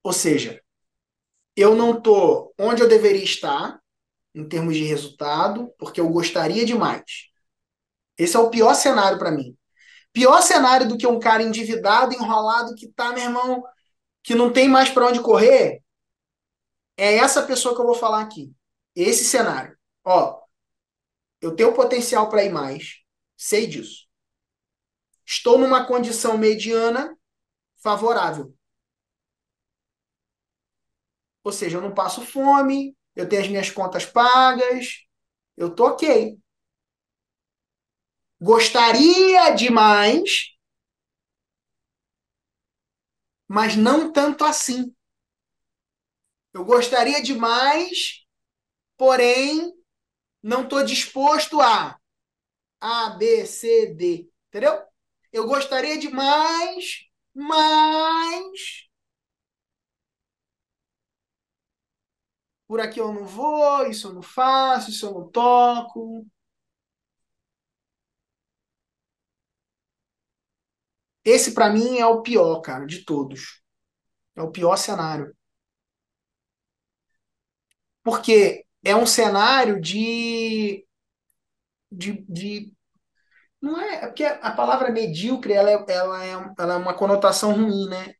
Ou 0.02 0.12
seja, 0.12 0.62
eu 1.56 1.74
não 1.76 2.00
tô 2.00 2.54
onde 2.58 2.82
eu 2.82 2.88
deveria 2.88 3.24
estar 3.24 3.80
em 4.36 4.46
termos 4.46 4.76
de 4.76 4.84
resultado, 4.84 5.72
porque 5.78 5.98
eu 5.98 6.08
gostaria 6.10 6.66
de 6.66 6.74
mais. 6.74 7.30
Esse 8.18 8.36
é 8.36 8.38
o 8.38 8.50
pior 8.50 8.74
cenário 8.74 9.18
para 9.18 9.30
mim. 9.30 9.56
Pior 10.12 10.42
cenário 10.42 10.86
do 10.86 10.98
que 10.98 11.06
um 11.06 11.18
cara 11.18 11.42
endividado, 11.42 12.14
enrolado, 12.14 12.74
que 12.74 12.88
tá, 12.88 13.12
meu 13.12 13.22
irmão, 13.22 13.64
que 14.22 14.34
não 14.34 14.52
tem 14.52 14.68
mais 14.68 14.90
para 14.90 15.06
onde 15.06 15.22
correr, 15.22 15.82
é 16.98 17.16
essa 17.16 17.46
pessoa 17.46 17.74
que 17.74 17.80
eu 17.80 17.86
vou 17.86 17.94
falar 17.94 18.20
aqui. 18.20 18.54
Esse 18.94 19.24
cenário. 19.24 19.76
Ó, 20.04 20.42
eu 21.40 21.56
tenho 21.56 21.74
potencial 21.74 22.28
para 22.28 22.44
ir 22.44 22.50
mais, 22.50 23.02
sei 23.36 23.66
disso. 23.66 24.06
Estou 25.24 25.58
numa 25.58 25.86
condição 25.86 26.36
mediana 26.36 27.16
favorável. 27.78 28.54
Ou 31.42 31.52
seja, 31.52 31.78
eu 31.78 31.82
não 31.82 31.94
passo 31.94 32.20
fome, 32.20 32.96
eu 33.16 33.28
tenho 33.28 33.42
as 33.42 33.48
minhas 33.48 33.70
contas 33.70 34.04
pagas, 34.06 35.04
eu 35.56 35.70
tô 35.74 35.86
ok. 35.88 36.38
Gostaria 38.40 39.50
de 39.54 39.70
mais, 39.70 40.54
mas 43.48 43.76
não 43.76 44.12
tanto 44.12 44.44
assim. 44.44 44.94
Eu 46.52 46.64
gostaria 46.64 47.22
de 47.22 47.34
mais, 47.34 48.24
porém 48.96 49.72
não 50.42 50.64
estou 50.64 50.84
disposto 50.84 51.60
a 51.60 51.98
A, 52.80 53.10
B, 53.12 53.46
C, 53.46 53.94
D. 53.94 54.30
Entendeu? 54.48 54.82
Eu 55.32 55.46
gostaria 55.46 55.98
de 55.98 56.10
mais, 56.10 57.06
mas 57.34 58.85
por 62.68 62.80
aqui 62.80 63.00
eu 63.00 63.12
não 63.12 63.24
vou, 63.26 63.86
isso 63.86 64.08
eu 64.08 64.14
não 64.14 64.22
faço, 64.22 64.90
isso 64.90 65.06
eu 65.06 65.12
não 65.14 65.28
toco. 65.30 66.26
Esse, 71.24 71.52
para 71.52 71.68
mim, 71.70 71.98
é 71.98 72.06
o 72.06 72.22
pior, 72.22 72.60
cara, 72.62 72.86
de 72.86 73.04
todos. 73.04 73.60
É 74.36 74.42
o 74.42 74.50
pior 74.52 74.76
cenário. 74.76 75.34
Porque 78.02 78.64
é 78.84 78.94
um 78.96 79.06
cenário 79.06 79.80
de. 79.80 80.86
de, 81.90 82.24
de 82.28 82.72
não 83.62 83.80
é, 83.80 84.04
é 84.04 84.06
porque 84.08 84.24
a 84.24 84.52
palavra 84.52 84.90
medíocre 84.92 85.52
ela 85.54 85.70
é, 85.70 85.84
ela, 85.88 86.24
é, 86.24 86.30
ela 86.58 86.74
é 86.74 86.76
uma 86.76 86.94
conotação 86.94 87.52
ruim, 87.54 87.88
né? 87.88 88.14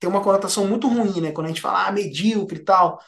Tem 0.00 0.10
uma 0.10 0.22
conotação 0.22 0.66
muito 0.68 0.88
ruim, 0.88 1.20
né? 1.22 1.32
Quando 1.32 1.46
a 1.46 1.50
gente 1.50 1.60
fala 1.62 1.86
ah, 1.88 1.92
medíocre 1.92 2.58
e 2.60 2.64
tal. 2.64 3.00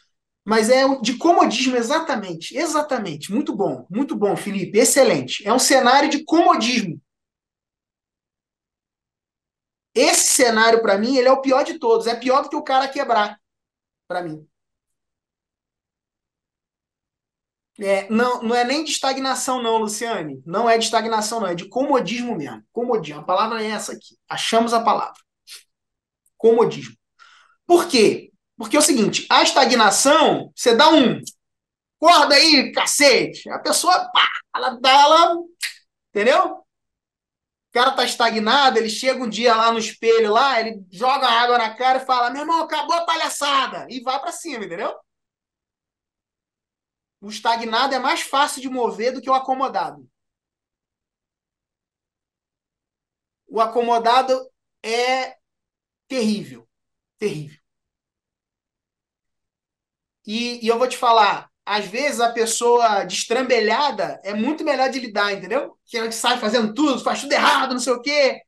Mas 0.50 0.68
é 0.68 0.82
de 1.00 1.16
comodismo, 1.16 1.76
exatamente. 1.76 2.58
Exatamente. 2.58 3.32
Muito 3.32 3.54
bom. 3.54 3.86
Muito 3.88 4.16
bom, 4.16 4.34
Felipe. 4.36 4.80
Excelente. 4.80 5.46
É 5.46 5.52
um 5.52 5.60
cenário 5.60 6.10
de 6.10 6.24
comodismo. 6.24 7.00
Esse 9.94 10.34
cenário, 10.34 10.82
para 10.82 10.98
mim, 10.98 11.16
ele 11.16 11.28
é 11.28 11.32
o 11.32 11.40
pior 11.40 11.62
de 11.62 11.78
todos. 11.78 12.08
É 12.08 12.16
pior 12.16 12.42
do 12.42 12.48
que 12.48 12.56
o 12.56 12.64
cara 12.64 12.88
quebrar, 12.88 13.38
para 14.08 14.24
mim. 14.24 14.44
É, 17.78 18.10
não, 18.10 18.42
não 18.42 18.56
é 18.56 18.64
nem 18.64 18.82
de 18.82 18.90
estagnação, 18.90 19.62
não, 19.62 19.78
Luciane. 19.78 20.42
Não 20.44 20.68
é 20.68 20.76
de 20.76 20.84
estagnação, 20.84 21.38
não. 21.38 21.46
É 21.46 21.54
de 21.54 21.68
comodismo 21.68 22.36
mesmo. 22.36 22.64
Comodismo. 22.72 23.20
A 23.20 23.24
palavra 23.24 23.62
é 23.62 23.68
essa 23.68 23.92
aqui. 23.92 24.18
Achamos 24.28 24.74
a 24.74 24.82
palavra. 24.82 25.20
Comodismo. 26.36 26.96
Por 27.66 27.86
quê? 27.88 28.29
Porque 28.60 28.76
é 28.76 28.78
o 28.78 28.82
seguinte: 28.82 29.26
a 29.30 29.42
estagnação, 29.42 30.52
você 30.54 30.76
dá 30.76 30.90
um. 30.90 31.22
Acorda 31.96 32.34
aí, 32.34 32.70
cacete. 32.72 33.48
A 33.48 33.58
pessoa, 33.58 34.10
pá, 34.12 34.28
ela 34.54 34.78
dá, 34.78 34.90
ela. 34.90 35.36
Entendeu? 36.10 36.56
O 36.58 37.72
cara 37.72 37.92
tá 37.92 38.04
estagnado, 38.04 38.76
ele 38.78 38.90
chega 38.90 39.24
um 39.24 39.30
dia 39.30 39.56
lá 39.56 39.72
no 39.72 39.78
espelho, 39.78 40.30
lá, 40.30 40.60
ele 40.60 40.84
joga 40.92 41.26
água 41.26 41.56
na 41.56 41.74
cara 41.74 42.02
e 42.02 42.04
fala: 42.04 42.28
meu 42.28 42.42
irmão, 42.42 42.62
acabou 42.62 42.94
a 42.96 43.06
palhaçada. 43.06 43.86
E 43.88 44.02
vai 44.02 44.20
para 44.20 44.30
cima, 44.30 44.66
entendeu? 44.66 44.94
O 47.18 47.30
estagnado 47.30 47.94
é 47.94 47.98
mais 47.98 48.20
fácil 48.20 48.60
de 48.60 48.68
mover 48.68 49.14
do 49.14 49.22
que 49.22 49.30
o 49.30 49.34
acomodado. 49.34 50.06
O 53.48 53.58
acomodado 53.58 54.50
é 54.82 55.38
terrível. 56.06 56.68
Terrível. 57.18 57.59
E, 60.32 60.64
e, 60.64 60.68
eu 60.68 60.78
vou 60.78 60.86
te 60.86 60.96
falar, 60.96 61.50
às 61.66 61.86
vezes 61.86 62.20
a 62.20 62.32
pessoa 62.32 63.02
destrambelhada 63.04 64.20
é 64.22 64.32
muito 64.32 64.62
melhor 64.64 64.88
de 64.88 65.00
lidar, 65.00 65.32
entendeu? 65.32 65.76
Que 65.84 65.98
ela 65.98 66.12
sai 66.12 66.38
fazendo 66.38 66.72
tudo, 66.72 67.02
faz 67.02 67.20
tudo 67.22 67.32
errado, 67.32 67.72
não 67.72 67.80
sei 67.80 67.92
o 67.94 68.00
quê. 68.00 68.40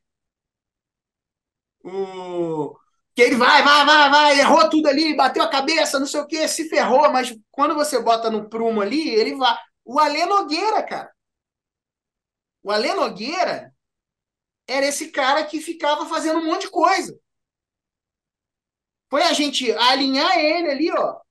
O, 1.84 2.76
que 3.16 3.22
ele 3.22 3.34
vai, 3.36 3.64
vai, 3.64 3.84
vai, 3.84 4.10
vai, 4.10 4.38
errou 4.38 4.70
tudo 4.70 4.88
ali, 4.88 5.16
bateu 5.16 5.42
a 5.42 5.50
cabeça, 5.50 5.98
não 5.98 6.06
sei 6.06 6.20
o 6.20 6.26
que, 6.26 6.46
se 6.46 6.68
ferrou, 6.68 7.10
mas 7.10 7.36
quando 7.50 7.74
você 7.74 8.00
bota 8.00 8.30
no 8.30 8.48
prumo 8.48 8.80
ali, 8.80 9.10
ele 9.10 9.34
vai. 9.34 9.56
O 9.84 9.98
Alê 9.98 10.24
Nogueira, 10.24 10.84
cara. 10.84 11.12
O 12.62 12.70
Alê 12.70 12.94
Nogueira 12.94 13.74
era 14.68 14.86
esse 14.86 15.10
cara 15.10 15.44
que 15.44 15.60
ficava 15.60 16.06
fazendo 16.06 16.38
um 16.38 16.46
monte 16.46 16.62
de 16.62 16.70
coisa. 16.70 17.18
Foi 19.10 19.22
a 19.24 19.32
gente 19.32 19.70
alinhar 19.72 20.38
ele 20.38 20.70
ali, 20.70 20.90
ó. 20.92 21.21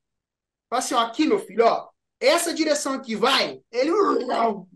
Assim, 0.72 0.94
ó, 0.96 1.00
aqui, 1.00 1.28
meu 1.28 1.40
filho, 1.40 1.66
ó. 1.66 1.90
Essa 2.20 2.54
direção 2.54 2.94
aqui 2.94 3.16
vai. 3.16 3.62
Ele 3.72 3.92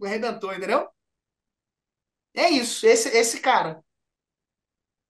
arrebentou, 0.04 0.54
entendeu? 0.54 0.88
É 2.36 2.50
isso, 2.50 2.86
esse, 2.86 3.10
esse 3.10 3.40
cara. 3.40 3.84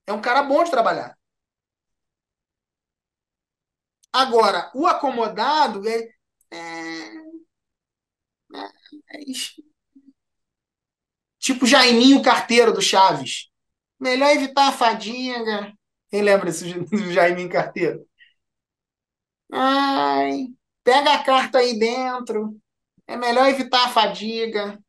É 0.08 0.14
um 0.14 0.22
cara 0.22 0.42
bom 0.44 0.64
de 0.64 0.72
trabalhar. 0.72 1.16
Agora, 4.12 4.72
o 4.74 4.88
acomodado 4.88 5.88
é, 5.88 6.10
é, 6.52 6.58
é, 8.54 9.26
tipo 11.40 11.66
Jaiminho 11.66 12.22
Carteiro 12.22 12.74
do 12.74 12.82
Chaves. 12.82 13.50
Melhor 14.00 14.32
evitar 14.32 14.70
a 14.70 14.72
fadiga. 14.72 15.74
Quem 16.10 16.22
lembra 16.22 16.46
desse, 16.48 16.74
do 16.90 17.12
Jaiminho 17.12 17.50
Carteiro? 17.50 18.06
Ai, 19.52 20.54
pega 20.86 21.14
a 21.16 21.24
carta 21.26 21.60
aí 21.60 21.78
dentro. 21.80 22.58
É 23.08 23.18
melhor 23.18 23.48
evitar 23.50 23.86
a 23.88 23.90
fadiga. 23.90 24.80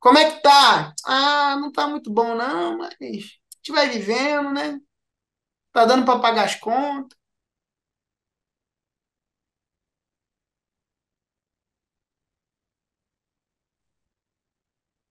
Como 0.00 0.18
é 0.18 0.30
que 0.30 0.42
tá? 0.42 0.94
Ah, 1.06 1.56
não 1.56 1.72
tá 1.72 1.86
muito 1.88 2.12
bom 2.12 2.34
não, 2.34 2.78
mas 2.78 2.94
a 3.00 3.04
gente 3.06 3.72
vai 3.72 3.88
vivendo, 3.88 4.52
né? 4.52 4.78
Tá 5.72 5.84
dando 5.86 6.04
para 6.06 6.20
pagar 6.20 6.44
as 6.46 6.56
contas. 6.56 7.18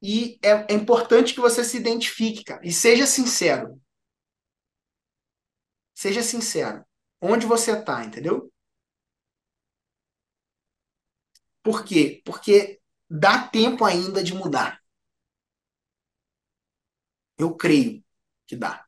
E 0.03 0.38
é, 0.44 0.72
é 0.72 0.76
importante 0.76 1.34
que 1.34 1.40
você 1.40 1.64
se 1.64 1.77
identifique, 1.77 2.44
cara. 2.44 2.61
E 2.64 2.72
seja 2.72 3.06
sincero. 3.07 3.80
Seja 5.95 6.22
sincero. 6.22 6.85
Onde 7.24 7.48
você 7.48 7.82
tá, 7.82 8.04
entendeu? 8.06 8.52
Por 11.64 11.84
quê? 11.84 12.22
Porque 12.26 12.80
dá 13.10 13.48
tempo 13.48 13.84
ainda 13.86 14.24
de 14.24 14.34
mudar. 14.34 14.80
Eu 17.38 17.56
creio 17.56 18.04
que 18.48 18.56
dá. 18.56 18.86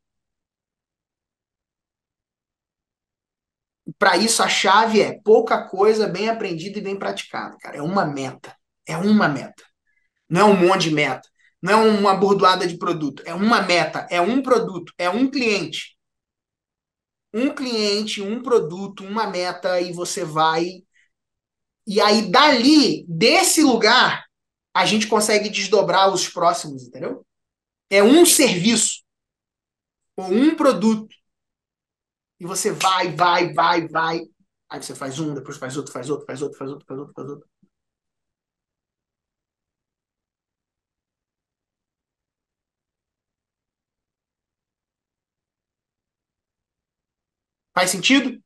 para 3.98 4.18
isso 4.18 4.42
a 4.42 4.48
chave 4.48 5.02
é 5.02 5.20
pouca 5.24 5.68
coisa 5.68 6.08
bem 6.08 6.30
aprendida 6.30 6.80
e 6.80 6.82
bem 6.82 6.98
praticada, 6.98 7.58
cara. 7.60 7.78
É 7.78 7.82
uma 7.82 8.06
meta. 8.06 8.56
É 8.88 8.98
uma 8.98 9.28
meta. 9.28 9.64
Não 10.30 10.42
é 10.42 10.54
um 10.54 10.58
monte 10.68 10.90
de 10.90 10.92
meta. 10.96 11.28
Não 11.62 11.74
é 11.74 11.76
uma 11.76 12.16
bordoada 12.16 12.68
de 12.68 12.78
produto. 12.78 13.24
É 13.26 13.34
uma 13.34 13.62
meta. 13.62 14.08
É 14.10 14.20
um 14.22 14.42
produto. 14.42 14.94
É 14.98 15.10
um 15.10 15.30
cliente. 15.30 15.95
Um 17.36 17.54
cliente, 17.54 18.22
um 18.22 18.42
produto, 18.42 19.06
uma 19.06 19.28
meta, 19.28 19.82
e 19.82 19.94
você 19.94 20.26
vai. 20.26 20.84
E 21.88 22.02
aí, 22.02 22.32
dali, 22.32 23.06
desse 23.08 23.62
lugar, 23.64 24.26
a 24.74 24.86
gente 24.86 25.08
consegue 25.08 25.50
desdobrar 25.50 26.12
os 26.14 26.28
próximos, 26.28 26.84
entendeu? 26.88 27.26
É 27.90 28.04
um 28.04 28.26
serviço. 28.26 29.04
Ou 30.18 30.26
um 30.32 30.56
produto 30.56 31.16
e 32.40 32.46
você 32.46 32.72
vai, 32.72 33.14
vai, 33.16 33.54
vai, 33.54 33.88
vai. 33.88 34.22
Aí 34.70 34.82
você 34.82 34.96
faz 34.96 35.20
um, 35.20 35.34
depois 35.34 35.58
faz 35.58 35.78
outro, 35.78 35.92
faz 35.94 36.10
outro, 36.10 36.26
faz 36.26 36.42
outro, 36.42 36.58
faz 36.58 36.70
outro, 36.72 36.86
faz 36.86 37.00
outro, 37.00 37.14
faz 37.16 37.30
outro. 37.30 37.50
Faz 47.76 47.92
sentido? 47.92 48.42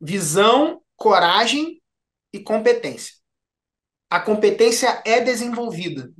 Visão, 0.00 0.82
coragem 0.96 1.80
e 2.32 2.40
competência. 2.40 3.14
A 4.10 4.20
competência 4.20 5.02
é 5.06 5.20
desenvolvida. 5.20 6.12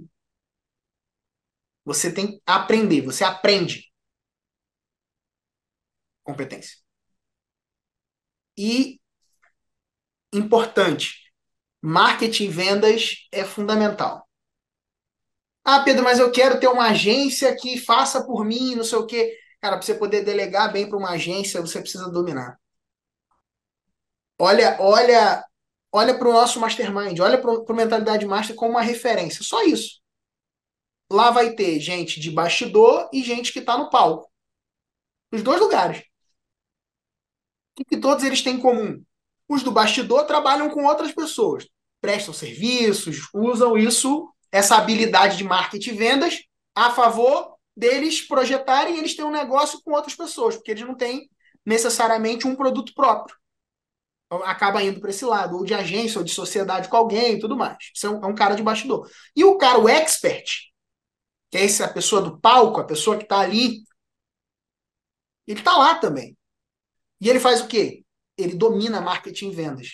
Você 1.85 2.13
tem 2.13 2.27
que 2.33 2.43
aprender, 2.47 3.03
você 3.03 3.23
aprende 3.25 3.93
competência. 6.25 6.79
E 8.57 8.99
importante, 10.33 11.33
marketing 11.83 12.45
e 12.45 12.49
vendas 12.49 13.29
é 13.33 13.45
fundamental. 13.45 14.22
Ah, 15.65 15.81
Pedro, 15.85 16.03
mas 16.05 16.19
eu 16.19 16.31
quero 16.33 16.59
ter 16.61 16.67
uma 16.69 16.89
agência 16.91 17.55
que 17.57 17.79
faça 17.79 18.25
por 18.25 18.45
mim, 18.45 18.75
não 18.75 18.85
sei 18.85 18.99
o 18.99 19.07
quê. 19.07 19.37
Cara, 19.61 19.77
para 19.77 19.87
você 19.87 19.95
poder 19.95 20.25
delegar 20.25 20.73
bem 20.73 20.89
para 20.89 20.99
uma 20.99 21.11
agência, 21.11 21.61
você 21.61 21.81
precisa 21.81 22.11
dominar. 22.11 22.59
Olha, 24.39 24.77
olha, 24.81 25.45
olha 25.93 26.19
para 26.19 26.29
o 26.29 26.33
nosso 26.33 26.59
mastermind, 26.61 27.19
olha 27.21 27.41
para 27.41 27.51
o 27.51 27.75
Mentalidade 27.75 28.27
Master 28.27 28.57
como 28.57 28.73
uma 28.73 28.83
referência. 28.83 29.43
Só 29.45 29.63
isso. 29.65 30.01
Lá 31.11 31.31
vai 31.31 31.55
ter 31.55 31.79
gente 31.79 32.19
de 32.19 32.29
bastidor 32.31 33.09
e 33.13 33.23
gente 33.23 33.53
que 33.53 33.61
está 33.61 33.79
no 33.79 33.89
palco. 33.91 34.29
Os 35.33 35.43
dois 35.43 35.61
lugares. 35.61 36.03
O 37.79 37.85
que 37.85 37.97
todos 37.97 38.25
eles 38.25 38.43
têm 38.43 38.55
em 38.57 38.61
comum? 38.61 39.03
Os 39.49 39.63
do 39.63 39.71
bastidor 39.71 40.25
trabalham 40.27 40.71
com 40.71 40.85
outras 40.85 41.13
pessoas, 41.13 41.67
prestam 42.01 42.33
serviços, 42.33 43.29
usam 43.35 43.77
isso, 43.77 44.32
essa 44.53 44.77
habilidade 44.77 45.39
de 45.39 45.45
marketing 45.45 45.91
e 45.91 45.97
vendas, 45.97 46.43
a 46.75 46.91
favor 46.91 47.57
deles 47.75 48.21
projetarem 48.21 48.99
eles 48.99 49.17
têm 49.17 49.25
um 49.25 49.31
negócio 49.31 49.81
com 49.83 49.93
outras 49.93 50.15
pessoas, 50.15 50.57
porque 50.57 50.71
eles 50.71 50.87
não 50.87 50.95
têm 50.95 51.31
necessariamente 51.65 52.47
um 52.47 52.55
produto 52.55 52.93
próprio. 52.95 53.35
Então, 54.27 54.45
acaba 54.45 54.83
indo 54.83 55.01
para 55.01 55.11
esse 55.11 55.25
lado, 55.25 55.57
ou 55.57 55.65
de 55.65 55.75
agência, 55.75 56.19
ou 56.19 56.25
de 56.25 56.33
sociedade 56.33 56.89
com 56.89 56.97
alguém 56.97 57.35
e 57.35 57.39
tudo 57.39 57.57
mais. 57.57 57.79
Isso 57.95 58.07
é 58.07 58.11
um, 58.11 58.25
é 58.25 58.27
um 58.27 58.35
cara 58.35 58.55
de 58.55 58.63
bastidor. 58.63 59.11
E 59.35 59.45
o 59.45 59.57
cara, 59.57 59.79
o 59.79 59.89
expert, 59.89 60.71
que 61.51 61.59
é 61.59 61.65
essa 61.65 61.89
pessoa 61.89 62.23
do 62.23 62.39
palco, 62.39 62.81
a 62.81 62.85
pessoa 62.85 63.17
que 63.17 63.25
está 63.25 63.41
ali, 63.41 63.83
ele 65.47 65.59
está 65.59 65.77
lá 65.77 65.95
também. 65.95 66.37
E 67.21 67.29
ele 67.29 67.41
faz 67.41 67.61
o 67.61 67.69
quê? 67.69 68.05
Ele 68.37 68.55
domina 68.55 69.01
marketing 69.01 69.51
e 69.51 69.55
vendas. 69.55 69.89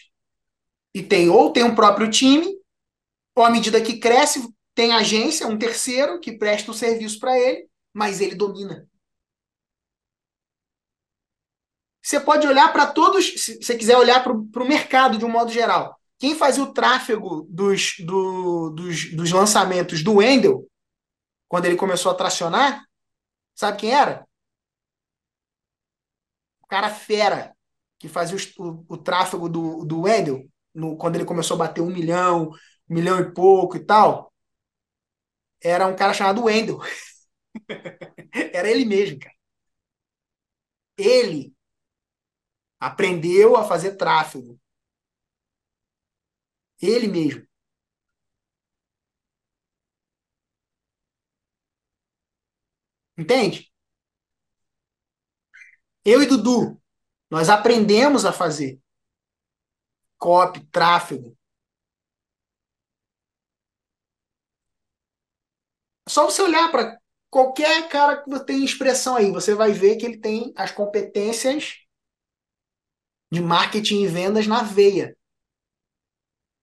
E 0.94 1.02
tem 1.02 1.28
ou 1.28 1.52
tem 1.52 1.64
um 1.64 1.74
próprio 1.74 2.10
time, 2.10 2.46
ou 3.38 3.44
à 3.44 3.50
medida 3.50 3.80
que 3.80 3.98
cresce, 3.98 4.52
tem 4.74 4.92
agência, 4.92 5.46
um 5.46 5.56
terceiro 5.56 6.18
que 6.18 6.36
presta 6.36 6.70
o 6.70 6.74
serviço 6.74 7.20
para 7.20 7.38
ele, 7.38 7.68
mas 7.92 8.20
ele 8.20 8.34
domina. 8.34 8.86
Você 12.02 12.18
pode 12.18 12.46
olhar 12.46 12.72
para 12.72 12.86
todos, 12.86 13.42
se 13.42 13.62
você 13.62 13.76
quiser 13.76 13.96
olhar 13.96 14.22
para 14.24 14.32
o 14.32 14.68
mercado 14.68 15.18
de 15.18 15.24
um 15.24 15.30
modo 15.30 15.52
geral. 15.52 15.96
Quem 16.18 16.34
fazia 16.34 16.64
o 16.64 16.72
tráfego 16.72 17.46
dos, 17.48 17.96
do, 18.00 18.70
dos, 18.70 19.14
dos 19.14 19.30
lançamentos 19.30 20.02
do 20.02 20.16
Wendel 20.16 20.66
quando 21.46 21.66
ele 21.66 21.76
começou 21.76 22.10
a 22.10 22.14
tracionar, 22.14 22.84
sabe 23.54 23.78
quem 23.78 23.94
era? 23.94 24.26
cara 26.68 26.90
fera 26.90 27.54
que 27.98 28.08
fazia 28.08 28.36
o, 28.58 28.68
o, 28.68 28.84
o 28.90 28.96
tráfego 28.96 29.48
do, 29.48 29.84
do 29.84 30.02
Wendel, 30.02 30.46
no, 30.74 30.96
quando 30.96 31.16
ele 31.16 31.24
começou 31.24 31.54
a 31.54 31.58
bater 31.58 31.80
um 31.80 31.90
milhão, 31.90 32.52
milhão 32.88 33.18
e 33.20 33.32
pouco 33.32 33.76
e 33.76 33.80
tal, 33.80 34.32
era 35.62 35.86
um 35.86 35.96
cara 35.96 36.12
chamado 36.14 36.44
Wendel. 36.44 36.78
era 38.52 38.68
ele 38.70 38.84
mesmo, 38.84 39.18
cara. 39.18 39.34
Ele 40.98 41.54
aprendeu 42.80 43.54
a 43.56 43.62
fazer 43.64 43.92
tráfego. 43.96 44.58
Ele 46.82 47.06
mesmo. 47.06 47.46
Entende? 53.18 53.70
Eu 56.04 56.20
e 56.22 56.26
Dudu, 56.26 56.80
nós 57.30 57.48
aprendemos 57.48 58.24
a 58.24 58.32
fazer 58.32 58.80
copy, 60.18 60.60
tráfego. 60.70 61.36
Só 66.08 66.24
você 66.24 66.42
olhar 66.42 66.70
para 66.70 66.98
qualquer 67.30 67.88
cara 67.88 68.22
que 68.22 68.44
tem 68.44 68.64
expressão 68.64 69.16
aí, 69.16 69.30
você 69.30 69.54
vai 69.54 69.72
ver 69.72 69.96
que 69.96 70.06
ele 70.06 70.18
tem 70.18 70.52
as 70.56 70.70
competências 70.70 71.76
de 73.30 73.40
marketing 73.40 74.02
e 74.02 74.06
vendas 74.06 74.46
na 74.46 74.62
veia. 74.62 75.16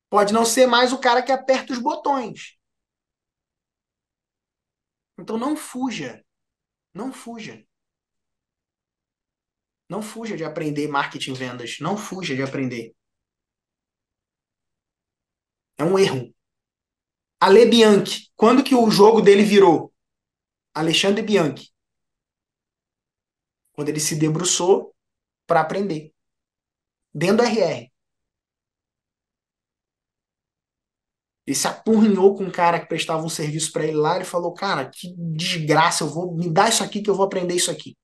Pode 0.09 0.33
não 0.33 0.45
ser 0.45 0.65
mais 0.65 0.93
o 0.93 0.99
cara 0.99 1.21
que 1.21 1.31
aperta 1.31 1.73
os 1.73 1.79
botões. 1.79 2.57
Então 5.17 5.37
não 5.37 5.55
fuja. 5.55 6.23
Não 6.93 7.11
fuja. 7.11 7.65
Não 9.89 10.01
fuja 10.01 10.35
de 10.35 10.43
aprender 10.43 10.87
marketing 10.87 11.31
e 11.31 11.35
vendas. 11.35 11.77
Não 11.79 11.97
fuja 11.97 12.35
de 12.35 12.41
aprender. 12.41 12.95
É 15.77 15.83
um 15.83 15.97
erro. 15.99 16.33
Ale 17.39 17.65
Bianchi. 17.65 18.31
Quando 18.35 18.63
que 18.63 18.75
o 18.75 18.89
jogo 18.89 19.21
dele 19.21 19.43
virou? 19.43 19.93
Alexandre 20.73 21.21
Bianchi. 21.21 21.71
Quando 23.73 23.89
ele 23.89 23.99
se 23.99 24.15
debruçou 24.15 24.95
para 25.45 25.61
aprender. 25.61 26.13
Dentro 27.13 27.37
do 27.37 27.43
RR. 27.43 27.91
Ele 31.47 31.55
se 31.55 31.67
apurrinhou 31.67 32.35
com 32.35 32.45
um 32.45 32.51
cara 32.51 32.79
que 32.79 32.87
prestava 32.87 33.23
um 33.23 33.29
serviço 33.29 33.71
para 33.71 33.85
ele 33.85 33.97
lá. 33.97 34.15
Ele 34.15 34.25
falou: 34.25 34.53
Cara, 34.53 34.89
que 34.89 35.13
desgraça, 35.17 36.03
eu 36.03 36.09
vou 36.09 36.35
me 36.35 36.49
dar 36.49 36.69
isso 36.69 36.83
aqui 36.83 37.01
que 37.01 37.09
eu 37.09 37.15
vou 37.15 37.25
aprender 37.25 37.55
isso 37.55 37.69
aqui. 37.69 37.95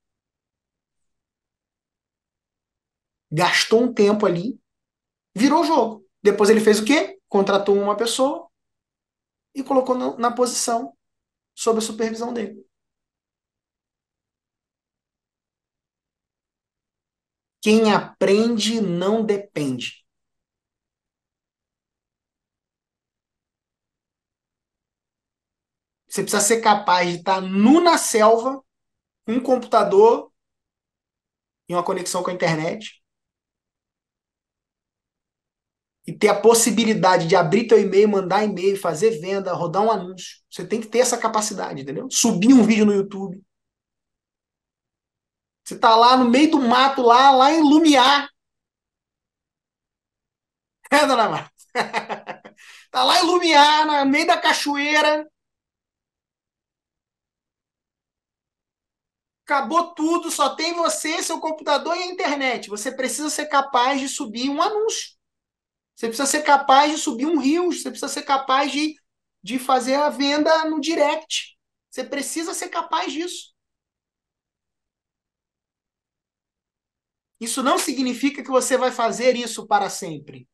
Gastou 3.30 3.82
um 3.82 3.92
tempo 3.92 4.26
ali, 4.26 4.60
virou 5.34 5.62
o 5.62 5.64
jogo. 5.64 6.06
Depois 6.22 6.50
ele 6.50 6.60
fez 6.60 6.78
o 6.78 6.84
quê? 6.84 7.18
Contratou 7.28 7.76
uma 7.76 7.96
pessoa 7.96 8.51
e 9.54 9.62
colocou 9.62 9.96
na, 9.96 10.16
na 10.16 10.34
posição 10.34 10.96
sob 11.54 11.78
a 11.78 11.82
supervisão 11.82 12.32
dele. 12.34 12.64
Quem 17.62 17.90
aprende 17.92 18.80
não 18.82 19.24
depende. 19.24 20.04
Você 26.08 26.22
precisa 26.22 26.42
ser 26.42 26.60
capaz 26.60 27.08
de 27.10 27.16
estar 27.18 27.40
nu 27.40 27.80
na 27.80 27.96
selva, 27.98 28.62
um 29.28 29.40
computador 29.42 30.32
e 31.68 31.74
uma 31.74 31.82
conexão 31.84 32.22
com 32.22 32.30
a 32.30 32.34
internet. 32.34 33.01
E 36.06 36.12
ter 36.12 36.28
a 36.28 36.40
possibilidade 36.40 37.26
de 37.28 37.36
abrir 37.36 37.66
teu 37.66 37.80
e-mail, 37.80 38.08
mandar 38.08 38.44
e-mail, 38.44 38.76
fazer 38.76 39.20
venda, 39.20 39.52
rodar 39.52 39.82
um 39.82 39.90
anúncio. 39.90 40.38
Você 40.50 40.66
tem 40.66 40.80
que 40.80 40.88
ter 40.88 40.98
essa 40.98 41.16
capacidade, 41.16 41.82
entendeu? 41.82 42.08
Subir 42.10 42.52
um 42.52 42.64
vídeo 42.64 42.84
no 42.84 42.92
YouTube. 42.92 43.40
Você 45.64 45.78
tá 45.78 45.94
lá 45.96 46.16
no 46.16 46.28
meio 46.28 46.50
do 46.50 46.60
mato, 46.60 47.02
lá, 47.02 47.30
lá 47.30 47.52
em 47.52 47.60
Lumiar. 47.60 48.28
É, 50.90 51.06
dona 51.06 51.28
Marta? 51.28 51.50
tá 52.90 53.02
lá 53.04 53.20
em 53.20 53.26
Lumiar, 53.26 53.86
no 53.86 54.10
meio 54.10 54.26
da 54.26 54.36
cachoeira. 54.38 55.26
Acabou 59.44 59.94
tudo, 59.94 60.30
só 60.30 60.54
tem 60.54 60.74
você, 60.74 61.22
seu 61.22 61.40
computador 61.40 61.96
e 61.96 62.02
a 62.02 62.06
internet. 62.06 62.68
Você 62.68 62.92
precisa 62.94 63.28
ser 63.30 63.46
capaz 63.46 64.00
de 64.00 64.08
subir 64.08 64.48
um 64.48 64.62
anúncio. 64.62 65.12
Você 65.94 66.06
precisa 66.08 66.26
ser 66.26 66.42
capaz 66.42 66.90
de 66.92 66.98
subir 66.98 67.26
um 67.26 67.38
rio. 67.38 67.72
Você 67.72 67.90
precisa 67.90 68.08
ser 68.08 68.22
capaz 68.22 68.72
de, 68.72 68.94
de 69.42 69.58
fazer 69.58 69.94
a 69.94 70.08
venda 70.08 70.64
no 70.68 70.80
direct. 70.80 71.56
Você 71.90 72.04
precisa 72.04 72.54
ser 72.54 72.68
capaz 72.68 73.12
disso. 73.12 73.52
Isso 77.40 77.62
não 77.62 77.76
significa 77.78 78.42
que 78.42 78.50
você 78.50 78.76
vai 78.76 78.92
fazer 78.92 79.36
isso 79.36 79.66
para 79.66 79.90
sempre. 79.90 80.48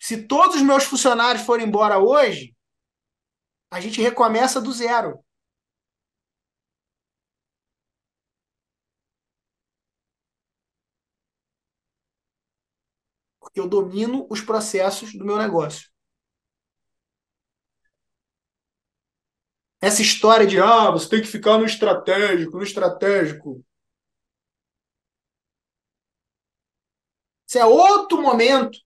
Se 0.00 0.26
todos 0.26 0.56
os 0.56 0.62
meus 0.62 0.84
funcionários 0.84 1.44
forem 1.44 1.66
embora 1.66 1.98
hoje, 1.98 2.54
a 3.70 3.80
gente 3.80 4.00
recomeça 4.00 4.60
do 4.60 4.72
zero. 4.72 5.24
Porque 13.52 13.60
eu 13.60 13.68
domino 13.68 14.26
os 14.30 14.40
processos 14.40 15.12
do 15.12 15.26
meu 15.26 15.36
negócio. 15.36 15.88
Essa 19.82 20.00
história 20.00 20.46
de, 20.46 20.58
ah, 20.58 20.90
você 20.90 21.06
tem 21.10 21.20
que 21.20 21.26
ficar 21.26 21.58
no 21.58 21.66
estratégico, 21.66 22.56
no 22.56 22.62
estratégico. 22.62 23.62
Isso 27.46 27.58
é 27.58 27.64
outro 27.64 28.20
momento. 28.20 28.78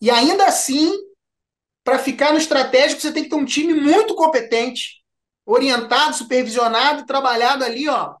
E 0.00 0.10
ainda 0.10 0.46
assim, 0.46 0.90
para 1.84 1.98
ficar 1.98 2.32
no 2.32 2.38
estratégico, 2.38 3.00
você 3.00 3.12
tem 3.12 3.24
que 3.24 3.30
ter 3.30 3.36
um 3.36 3.44
time 3.44 3.74
muito 3.74 4.14
competente, 4.14 5.02
orientado, 5.46 6.16
supervisionado, 6.16 7.06
trabalhado 7.06 7.64
ali, 7.64 7.88
ó. 7.88 8.16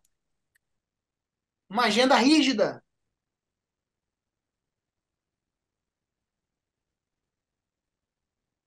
Uma 1.70 1.84
agenda 1.84 2.16
rígida. 2.16 2.82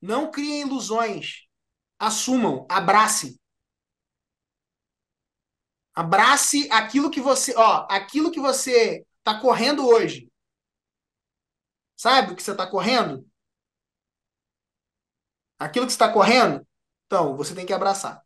Não 0.03 0.29
criem 0.29 0.61
ilusões. 0.61 1.47
Assumam, 1.97 2.67
abracem. 2.69 3.39
Abrace 5.95 6.69
aquilo 6.69 7.09
que 7.09 7.21
você, 7.21 7.55
ó, 7.55 7.87
aquilo 7.89 8.29
que 8.29 8.39
você 8.39 9.05
está 9.19 9.39
correndo 9.39 9.87
hoje. 9.87 10.29
Sabe 11.95 12.33
o 12.33 12.35
que 12.35 12.43
você 12.43 12.51
está 12.51 12.67
correndo? 12.69 13.25
aquilo 15.63 15.85
que 15.85 15.91
está 15.93 16.11
correndo, 16.11 16.65
então 17.05 17.37
você 17.37 17.55
tem 17.55 17.65
que 17.65 17.73
abraçar. 17.73 18.21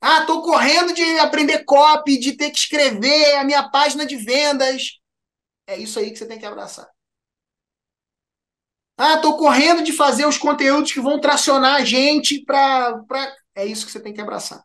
Ah, 0.00 0.20
estou 0.20 0.42
correndo 0.42 0.94
de 0.94 1.02
aprender 1.18 1.64
copy, 1.64 2.18
de 2.18 2.36
ter 2.36 2.50
que 2.50 2.58
escrever 2.58 3.36
a 3.36 3.44
minha 3.44 3.68
página 3.68 4.06
de 4.06 4.16
vendas. 4.16 5.00
É 5.66 5.76
isso 5.76 5.98
aí 5.98 6.12
que 6.12 6.18
você 6.18 6.26
tem 6.26 6.38
que 6.38 6.46
abraçar. 6.46 6.88
Ah, 8.98 9.14
estou 9.14 9.36
correndo 9.36 9.82
de 9.82 9.92
fazer 9.92 10.26
os 10.26 10.38
conteúdos 10.38 10.92
que 10.92 11.00
vão 11.00 11.20
tracionar 11.20 11.76
a 11.76 11.84
gente 11.84 12.42
para. 12.44 12.98
Pra... 13.04 13.34
É 13.54 13.64
isso 13.64 13.84
que 13.86 13.92
você 13.92 14.00
tem 14.00 14.12
que 14.14 14.20
abraçar. 14.20 14.64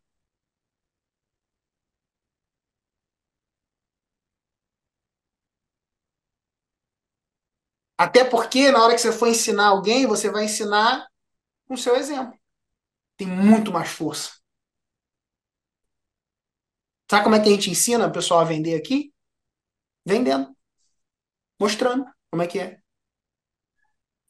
Até 7.98 8.24
porque 8.26 8.72
na 8.72 8.84
hora 8.84 8.95
que 8.95 8.99
você 9.02 9.12
for 9.12 9.28
ensinar 9.28 9.68
alguém, 9.68 10.08
você 10.08 10.30
vai 10.32 10.45
ensinar 10.45 11.08
com 11.68 11.76
o 11.76 11.78
seu 11.78 11.95
exemplo. 11.95 12.38
Tem 13.18 13.28
muito 13.28 13.72
mais 13.72 13.90
força. 13.90 14.32
Sabe 17.10 17.24
como 17.24 17.36
é 17.36 17.40
que 17.41 17.49
a 17.49 17.52
gente 17.52 17.70
ensina 17.70 18.08
o 18.08 18.12
pessoal 18.12 18.40
a 18.40 18.44
vender 18.44 18.76
aqui? 18.76 19.14
Vendendo. 20.06 20.56
Mostrando 21.60 22.06
como 22.30 22.44
é 22.44 22.48
que 22.48 22.60
é. 22.60 22.81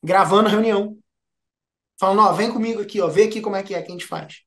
Gravando 0.03 0.47
a 0.47 0.51
reunião. 0.51 0.97
Falando, 1.99 2.21
ó, 2.23 2.33
vem 2.33 2.51
comigo 2.51 2.81
aqui, 2.81 2.99
ó, 3.01 3.07
vê 3.07 3.23
aqui 3.23 3.39
como 3.41 3.55
é 3.55 3.63
que 3.63 3.73
é 3.73 3.81
que 3.81 3.87
a 3.89 3.91
gente 3.91 4.05
faz. 4.05 4.43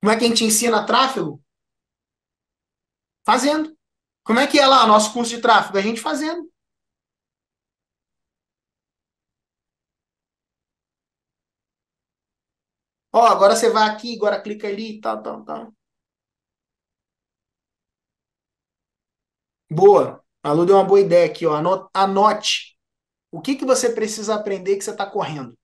Como 0.00 0.10
é 0.12 0.16
que 0.18 0.24
a 0.24 0.28
gente 0.28 0.44
ensina 0.44 0.86
tráfego? 0.86 1.42
Fazendo. 3.26 3.76
Como 4.24 4.40
é 4.40 4.46
que 4.46 4.58
é 4.58 4.66
lá 4.66 4.86
nosso 4.86 5.12
curso 5.12 5.34
de 5.36 5.42
tráfego? 5.42 5.76
A 5.78 5.82
gente 5.82 6.00
fazendo. 6.00 6.48
Ó, 13.12 13.20
agora 13.26 13.56
você 13.56 13.68
vai 13.70 13.88
aqui, 13.90 14.14
agora 14.16 14.40
clica 14.40 14.68
ali, 14.68 15.00
tal, 15.00 15.20
tal, 15.22 15.44
tal. 15.44 15.72
Boa. 19.70 20.24
A 20.46 20.52
Lu 20.52 20.64
deu 20.64 20.76
uma 20.76 20.84
boa 20.84 21.00
ideia 21.00 21.26
aqui, 21.26 21.44
ó. 21.44 21.56
Anote. 21.92 22.76
O 23.32 23.40
que, 23.40 23.56
que 23.56 23.64
você 23.64 23.90
precisa 23.90 24.36
aprender 24.36 24.76
que 24.76 24.84
você 24.84 24.92
está 24.92 25.04
correndo? 25.04 25.58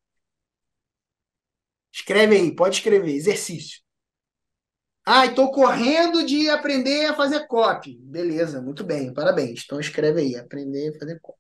Escreve 1.93 2.35
aí, 2.35 2.53
pode 2.53 2.79
escrever. 2.79 3.15
Exercício. 3.15 3.81
Ah, 5.07 5.25
estou 5.27 5.53
correndo 5.53 6.27
de 6.27 6.51
aprender 6.51 7.07
a 7.07 7.15
fazer 7.15 7.47
copy. 7.47 7.97
Beleza, 8.03 8.61
muito 8.61 8.83
bem, 8.83 9.15
parabéns. 9.15 9.63
Então 9.65 9.79
escreve 9.79 10.21
aí, 10.21 10.35
aprender 10.35 10.97
a 10.97 10.99
fazer 10.99 11.21
copy. 11.21 11.39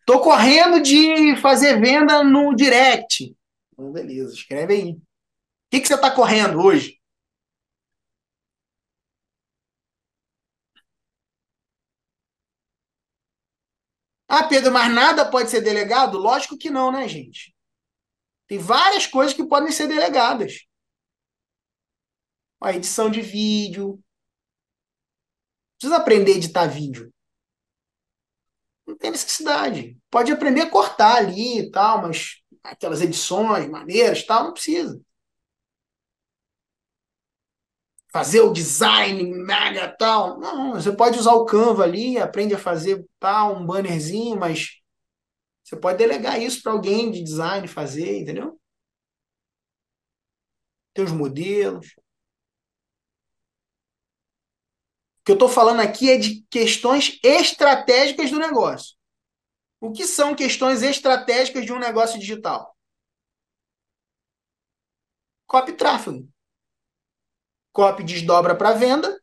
Estou 0.00 0.20
correndo 0.20 0.80
de 0.80 1.36
fazer 1.36 1.78
venda 1.78 2.24
no 2.24 2.54
direct. 2.54 3.36
Então, 3.74 3.92
beleza, 3.92 4.32
escreve 4.32 4.72
aí. 4.72 4.92
O 4.92 5.02
que, 5.70 5.80
que 5.80 5.88
você 5.88 5.94
está 5.94 6.10
correndo 6.10 6.58
hoje? 6.58 6.95
Ah, 14.28 14.44
Pedro, 14.44 14.72
mas 14.72 14.92
nada 14.92 15.30
pode 15.30 15.50
ser 15.50 15.60
delegado? 15.60 16.18
Lógico 16.18 16.58
que 16.58 16.70
não, 16.70 16.90
né, 16.90 17.08
gente? 17.08 17.54
Tem 18.46 18.58
várias 18.58 19.06
coisas 19.06 19.34
que 19.34 19.46
podem 19.46 19.70
ser 19.70 19.86
delegadas. 19.88 20.66
A 22.60 22.72
edição 22.72 23.10
de 23.10 23.20
vídeo. 23.20 24.02
Precisa 25.78 25.96
aprender 25.96 26.32
a 26.32 26.36
editar 26.36 26.66
vídeo. 26.66 27.12
Não 28.86 28.96
tem 28.96 29.10
necessidade. 29.10 29.98
Pode 30.10 30.32
aprender 30.32 30.62
a 30.62 30.70
cortar 30.70 31.16
ali 31.16 31.58
e 31.58 31.70
tal, 31.70 32.02
mas 32.02 32.42
aquelas 32.62 33.00
edições 33.00 33.68
maneiras 33.68 34.24
tal, 34.24 34.44
não 34.44 34.52
precisa. 34.52 35.00
Fazer 38.16 38.40
o 38.40 38.50
design 38.50 39.22
mega 39.44 39.94
tal. 39.94 40.40
Não, 40.40 40.72
você 40.72 40.90
pode 40.90 41.18
usar 41.18 41.34
o 41.34 41.44
Canva 41.44 41.82
ali, 41.82 42.16
aprende 42.16 42.54
a 42.54 42.58
fazer 42.58 43.06
tal, 43.20 43.56
um 43.56 43.66
bannerzinho, 43.66 44.40
mas 44.40 44.80
você 45.62 45.76
pode 45.76 45.98
delegar 45.98 46.40
isso 46.40 46.62
para 46.62 46.72
alguém 46.72 47.10
de 47.10 47.22
design 47.22 47.68
fazer, 47.68 48.22
entendeu? 48.22 48.58
Tem 50.94 51.04
os 51.04 51.12
modelos. 51.12 51.88
O 55.20 55.24
que 55.26 55.32
eu 55.32 55.36
estou 55.36 55.50
falando 55.50 55.80
aqui 55.80 56.10
é 56.10 56.16
de 56.16 56.42
questões 56.48 57.20
estratégicas 57.22 58.30
do 58.30 58.38
negócio. 58.38 58.96
O 59.78 59.92
que 59.92 60.06
são 60.06 60.34
questões 60.34 60.82
estratégicas 60.82 61.66
de 61.66 61.72
um 61.74 61.78
negócio 61.78 62.18
digital? 62.18 62.74
Copy 65.46 65.74
tráfego. 65.74 66.26
Copy 67.76 68.02
desdobra 68.02 68.56
para 68.56 68.72
venda, 68.72 69.20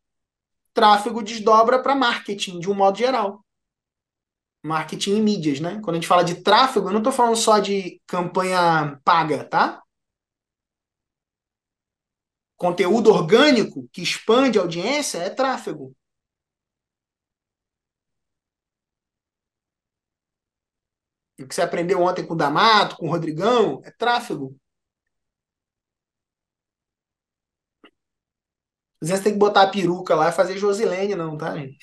tráfego 0.75 1.23
desdobra 1.23 1.81
para 1.81 1.95
marketing, 1.95 2.59
de 2.59 2.69
um 2.69 2.75
modo 2.75 2.95
geral. 2.95 3.43
Marketing 4.63 5.17
e 5.17 5.21
mídias, 5.21 5.59
né? 5.59 5.81
Quando 5.83 5.95
a 5.95 5.99
gente 5.99 6.07
fala 6.07 6.23
de 6.23 6.35
tráfego, 6.43 6.87
eu 6.87 6.91
não 6.91 6.99
estou 6.99 7.11
falando 7.11 7.35
só 7.35 7.57
de 7.57 7.99
campanha 8.05 9.01
paga, 9.03 9.43
tá? 9.43 9.81
Conteúdo 12.55 13.09
orgânico 13.09 13.89
que 13.91 14.03
expande 14.03 14.59
a 14.59 14.61
audiência 14.61 15.17
é 15.17 15.31
tráfego. 15.31 15.95
O 21.39 21.47
que 21.47 21.55
você 21.55 21.63
aprendeu 21.63 21.99
ontem 22.03 22.23
com 22.23 22.35
o 22.35 22.37
Damato, 22.37 22.97
com 22.97 23.07
o 23.07 23.09
Rodrigão, 23.09 23.81
é 23.83 23.89
tráfego. 23.89 24.55
Às 29.03 29.09
vezes 29.09 29.23
tem 29.23 29.33
que 29.33 29.39
botar 29.39 29.63
a 29.63 29.67
peruca 29.69 30.15
lá 30.15 30.29
e 30.29 30.31
fazer 30.31 30.57
Josilene, 30.57 31.15
não, 31.15 31.37
tá, 31.37 31.57
gente? 31.57 31.77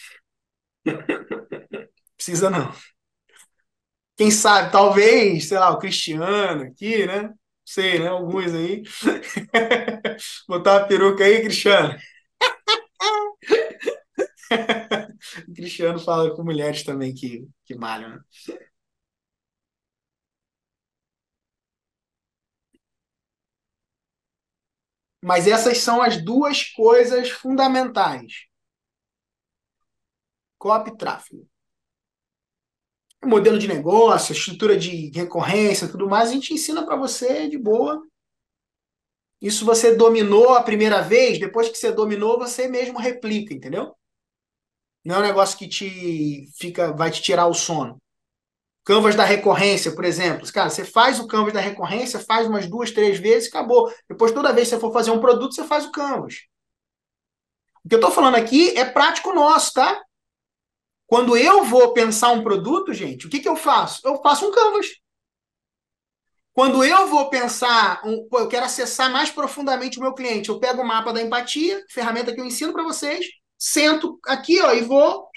Precisa 2.16 2.50
não. 2.50 2.72
Quem 4.16 4.30
sabe, 4.30 4.70
talvez, 4.70 5.48
sei 5.48 5.58
lá, 5.58 5.70
o 5.70 5.78
Cristiano 5.78 6.62
aqui, 6.64 7.06
né? 7.06 7.30
Sei, 7.64 7.98
né? 7.98 8.08
Alguns 8.08 8.52
aí. 8.54 8.82
botar 10.48 10.76
a 10.78 10.84
peruca 10.86 11.24
aí, 11.24 11.40
Cristiano. 11.42 11.96
o 15.48 15.52
Cristiano 15.54 15.98
fala 15.98 16.34
com 16.34 16.42
mulheres 16.44 16.82
também 16.82 17.14
que, 17.14 17.46
que 17.64 17.74
malham, 17.74 18.10
né? 18.10 18.20
Mas 25.22 25.46
essas 25.46 25.78
são 25.78 26.00
as 26.00 26.22
duas 26.22 26.64
coisas 26.64 27.30
fundamentais. 27.30 28.46
Copy 30.58 30.90
e 30.90 30.96
tráfego. 30.96 31.48
Modelo 33.24 33.58
de 33.58 33.68
negócio, 33.68 34.32
estrutura 34.32 34.78
de 34.78 35.10
recorrência, 35.14 35.88
tudo 35.88 36.08
mais, 36.08 36.30
a 36.30 36.32
gente 36.32 36.54
ensina 36.54 36.84
para 36.84 36.96
você 36.96 37.48
de 37.48 37.58
boa. 37.58 38.02
Isso 39.40 39.64
você 39.64 39.94
dominou 39.94 40.54
a 40.54 40.62
primeira 40.62 41.02
vez, 41.02 41.38
depois 41.38 41.68
que 41.68 41.76
você 41.76 41.92
dominou, 41.92 42.38
você 42.38 42.68
mesmo 42.68 42.98
replica, 42.98 43.54
entendeu? 43.54 43.94
Não 45.04 45.16
é 45.16 45.18
um 45.18 45.22
negócio 45.22 45.58
que 45.58 45.68
te 45.68 46.46
fica, 46.58 46.92
vai 46.92 47.10
te 47.10 47.22
tirar 47.22 47.46
o 47.46 47.54
sono. 47.54 48.00
Canvas 48.84 49.14
da 49.14 49.24
recorrência, 49.24 49.92
por 49.92 50.04
exemplo. 50.04 50.50
Cara, 50.52 50.70
você 50.70 50.84
faz 50.84 51.20
o 51.20 51.26
Canvas 51.26 51.52
da 51.52 51.60
recorrência, 51.60 52.18
faz 52.18 52.46
umas 52.46 52.66
duas, 52.66 52.90
três 52.90 53.18
vezes, 53.18 53.48
acabou. 53.48 53.92
Depois, 54.08 54.32
toda 54.32 54.52
vez 54.52 54.68
que 54.68 54.74
você 54.74 54.80
for 54.80 54.92
fazer 54.92 55.10
um 55.10 55.20
produto, 55.20 55.54
você 55.54 55.64
faz 55.64 55.84
o 55.84 55.92
Canvas. 55.92 56.34
O 57.84 57.88
que 57.88 57.94
eu 57.94 57.98
estou 57.98 58.10
falando 58.10 58.36
aqui 58.36 58.76
é 58.76 58.84
prático 58.84 59.32
nosso, 59.32 59.72
tá? 59.74 60.02
Quando 61.06 61.36
eu 61.36 61.64
vou 61.64 61.92
pensar 61.92 62.30
um 62.30 62.42
produto, 62.42 62.92
gente, 62.92 63.26
o 63.26 63.30
que, 63.30 63.40
que 63.40 63.48
eu 63.48 63.56
faço? 63.56 64.00
Eu 64.04 64.20
faço 64.22 64.46
um 64.46 64.52
Canvas. 64.52 64.86
Quando 66.52 66.84
eu 66.84 67.06
vou 67.06 67.30
pensar, 67.30 68.02
um, 68.04 68.28
eu 68.32 68.48
quero 68.48 68.66
acessar 68.66 69.10
mais 69.10 69.30
profundamente 69.30 69.98
o 69.98 70.02
meu 70.02 70.14
cliente, 70.14 70.48
eu 70.48 70.58
pego 70.58 70.82
o 70.82 70.86
mapa 70.86 71.12
da 71.12 71.22
empatia, 71.22 71.84
ferramenta 71.88 72.34
que 72.34 72.40
eu 72.40 72.44
ensino 72.44 72.72
para 72.72 72.82
vocês, 72.82 73.24
sento 73.58 74.18
aqui 74.26 74.60
ó, 74.60 74.72
e 74.72 74.82
vou, 74.82 75.28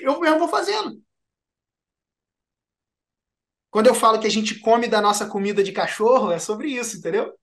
eu 0.00 0.20
mesmo 0.20 0.38
vou 0.40 0.48
fazendo. 0.48 1.00
Quando 3.76 3.88
eu 3.88 3.94
falo 3.94 4.18
que 4.18 4.26
a 4.26 4.30
gente 4.30 4.58
come 4.58 4.88
da 4.88 5.02
nossa 5.02 5.28
comida 5.28 5.62
de 5.62 5.70
cachorro, 5.70 6.32
é 6.32 6.38
sobre 6.38 6.70
isso, 6.70 6.96
entendeu? 6.96 7.38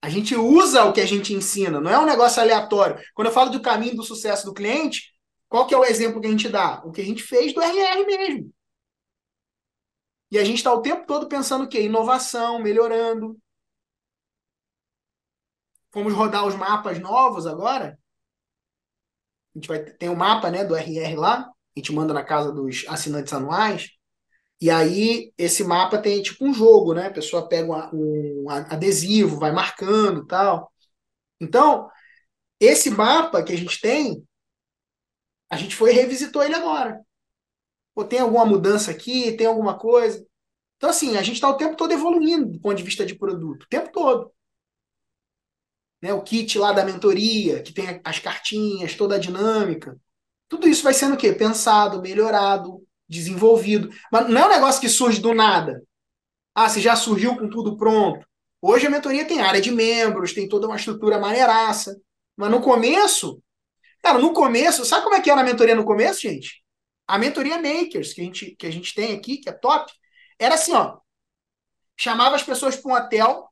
A 0.00 0.08
gente 0.08 0.36
usa 0.36 0.84
o 0.84 0.92
que 0.92 1.00
a 1.00 1.04
gente 1.04 1.34
ensina, 1.34 1.80
não 1.80 1.90
é 1.90 1.98
um 1.98 2.06
negócio 2.06 2.40
aleatório. 2.40 3.04
Quando 3.12 3.26
eu 3.26 3.32
falo 3.32 3.50
do 3.50 3.60
caminho 3.60 3.96
do 3.96 4.04
sucesso 4.04 4.46
do 4.46 4.54
cliente, 4.54 5.12
qual 5.48 5.66
que 5.66 5.74
é 5.74 5.76
o 5.76 5.84
exemplo 5.84 6.20
que 6.20 6.28
a 6.28 6.30
gente 6.30 6.48
dá? 6.48 6.80
O 6.84 6.92
que 6.92 7.00
a 7.00 7.04
gente 7.04 7.24
fez 7.24 7.52
do 7.52 7.60
RR 7.60 8.06
mesmo. 8.06 8.54
E 10.30 10.38
a 10.38 10.44
gente 10.44 10.58
está 10.58 10.72
o 10.72 10.80
tempo 10.80 11.08
todo 11.08 11.26
pensando 11.26 11.64
o 11.64 11.68
quê? 11.68 11.82
Inovação, 11.82 12.60
melhorando. 12.60 13.36
Vamos 15.92 16.12
rodar 16.12 16.46
os 16.46 16.54
mapas 16.54 17.00
novos 17.00 17.48
agora. 17.48 17.98
A 19.52 19.58
gente 19.58 19.66
vai 19.66 19.82
tem 19.82 20.08
o 20.08 20.12
um 20.12 20.16
mapa 20.16 20.52
né, 20.52 20.64
do 20.64 20.76
RR 20.76 21.16
lá, 21.16 21.38
a 21.40 21.80
gente 21.80 21.92
manda 21.92 22.14
na 22.14 22.22
casa 22.22 22.52
dos 22.52 22.84
assinantes 22.86 23.32
anuais. 23.32 23.90
E 24.64 24.70
aí, 24.70 25.30
esse 25.36 25.62
mapa 25.62 25.98
tem 26.00 26.22
tipo 26.22 26.42
um 26.42 26.54
jogo, 26.54 26.94
né? 26.94 27.08
A 27.08 27.12
pessoa 27.12 27.46
pega 27.46 27.70
um, 27.94 28.44
um 28.44 28.48
adesivo, 28.48 29.38
vai 29.38 29.52
marcando 29.52 30.26
tal. 30.26 30.72
Então, 31.38 31.90
esse 32.58 32.88
mapa 32.88 33.42
que 33.44 33.52
a 33.52 33.58
gente 33.58 33.78
tem, 33.78 34.26
a 35.50 35.58
gente 35.58 35.76
foi 35.76 35.90
e 35.90 35.94
revisitou 35.94 36.42
ele 36.42 36.54
agora. 36.54 36.98
Pô, 37.94 38.06
tem 38.06 38.20
alguma 38.20 38.46
mudança 38.46 38.90
aqui? 38.90 39.32
Tem 39.36 39.46
alguma 39.46 39.78
coisa? 39.78 40.26
Então, 40.78 40.88
assim, 40.88 41.18
a 41.18 41.22
gente 41.22 41.34
está 41.34 41.50
o 41.50 41.58
tempo 41.58 41.76
todo 41.76 41.92
evoluindo 41.92 42.52
do 42.52 42.58
ponto 42.58 42.76
de 42.76 42.82
vista 42.82 43.04
de 43.04 43.16
produto, 43.16 43.64
o 43.64 43.68
tempo 43.68 43.92
todo. 43.92 44.32
Né? 46.00 46.14
O 46.14 46.22
kit 46.22 46.58
lá 46.58 46.72
da 46.72 46.86
mentoria, 46.86 47.62
que 47.62 47.74
tem 47.74 48.00
as 48.02 48.18
cartinhas, 48.18 48.94
toda 48.94 49.16
a 49.16 49.18
dinâmica. 49.18 50.00
Tudo 50.48 50.66
isso 50.68 50.82
vai 50.82 50.94
sendo 50.94 51.16
o 51.16 51.18
quê? 51.18 51.34
Pensado, 51.34 52.00
melhorado, 52.00 52.82
desenvolvido. 53.08 53.90
Mas 54.10 54.28
não 54.28 54.42
é 54.42 54.46
um 54.46 54.50
negócio 54.50 54.80
que 54.80 54.88
surge 54.88 55.20
do 55.20 55.34
nada. 55.34 55.82
Ah, 56.54 56.68
se 56.68 56.80
já 56.80 56.96
surgiu 56.96 57.36
com 57.36 57.48
tudo 57.48 57.76
pronto. 57.76 58.26
Hoje 58.60 58.86
a 58.86 58.90
mentoria 58.90 59.26
tem 59.26 59.40
área 59.40 59.60
de 59.60 59.70
membros, 59.70 60.32
tem 60.32 60.48
toda 60.48 60.66
uma 60.66 60.76
estrutura 60.76 61.18
maneiraça. 61.18 62.00
Mas 62.36 62.50
no 62.50 62.60
começo, 62.62 63.42
cara, 64.02 64.18
no 64.18 64.32
começo, 64.32 64.84
sabe 64.84 65.04
como 65.04 65.16
é 65.16 65.20
que 65.20 65.30
era 65.30 65.40
a 65.40 65.44
mentoria 65.44 65.74
no 65.74 65.84
começo, 65.84 66.20
gente? 66.22 66.64
A 67.06 67.18
mentoria 67.18 67.56
Makers, 67.60 68.14
que 68.14 68.20
a 68.20 68.24
gente, 68.24 68.56
que 68.56 68.66
a 68.66 68.70
gente 68.70 68.94
tem 68.94 69.14
aqui, 69.14 69.38
que 69.38 69.48
é 69.48 69.52
top, 69.52 69.92
era 70.38 70.54
assim, 70.54 70.72
ó. 70.72 70.98
Chamava 71.96 72.36
as 72.36 72.42
pessoas 72.42 72.76
para 72.76 72.90
um 72.90 72.96
hotel, 72.96 73.48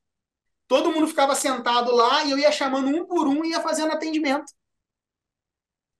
todo 0.67 0.91
mundo 0.91 1.07
ficava 1.07 1.35
sentado 1.35 1.95
lá 1.95 2.25
e 2.25 2.31
eu 2.31 2.39
ia 2.39 2.51
chamando 2.51 2.89
um 2.89 3.07
por 3.07 3.29
um 3.29 3.45
e 3.45 3.51
ia 3.51 3.61
fazendo 3.61 3.93
atendimento. 3.93 4.53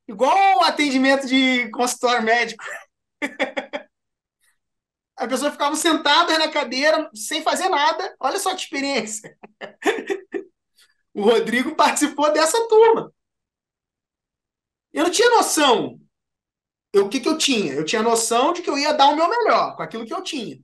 Igual 0.09 0.59
o 0.59 0.65
atendimento 0.65 1.27
de 1.27 1.71
consultório 1.71 2.25
médico. 2.25 2.65
A 5.17 5.27
pessoa 5.29 5.53
ficava 5.53 5.77
sentada 5.77 6.39
na 6.39 6.51
cadeira, 6.51 7.11
sem 7.15 7.43
fazer 7.43 7.69
nada. 7.69 8.15
Olha 8.19 8.39
só 8.39 8.51
que 8.55 8.63
experiência. 8.63 9.37
O 11.15 11.23
Rodrigo 11.23 11.77
participou 11.77 12.33
dessa 12.33 12.69
turma. 12.69 13.13
Eu 14.93 15.05
não 15.05 15.11
tinha 15.11 15.29
noção. 15.31 16.01
Eu, 16.93 17.07
o 17.07 17.09
que, 17.09 17.21
que 17.21 17.29
eu 17.29 17.39
tinha? 17.39 17.75
Eu 17.75 17.85
tinha 17.85 18.03
noção 18.03 18.53
de 18.53 18.63
que 18.63 18.71
eu 18.71 18.79
ia 18.79 18.93
dar 18.93 19.09
o 19.09 19.17
meu 19.17 19.29
melhor 19.29 19.77
com 19.77 19.83
aquilo 19.83 20.07
que 20.07 20.15
eu 20.15 20.23
tinha. 20.23 20.61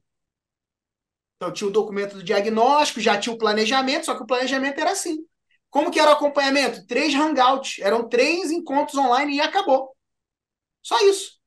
Então, 1.37 1.53
tinha 1.53 1.69
o 1.69 1.73
documento 1.73 2.17
do 2.17 2.25
diagnóstico, 2.25 3.01
já 3.01 3.19
tinha 3.19 3.35
o 3.35 3.39
planejamento, 3.39 4.07
só 4.07 4.17
que 4.17 4.23
o 4.23 4.27
planejamento 4.27 4.81
era 4.81 4.91
assim. 4.91 5.25
Como 5.71 5.91
que 5.91 6.01
era 6.01 6.11
o 6.11 6.15
acompanhamento? 6.15 6.87
Três 6.87 7.15
hangouts. 7.15 7.79
Eram 7.81 8.09
três 8.09 8.51
encontros 8.51 8.99
online 8.99 9.37
e 9.37 9.41
acabou. 9.41 9.95
Só 10.83 10.99
isso. 11.09 11.38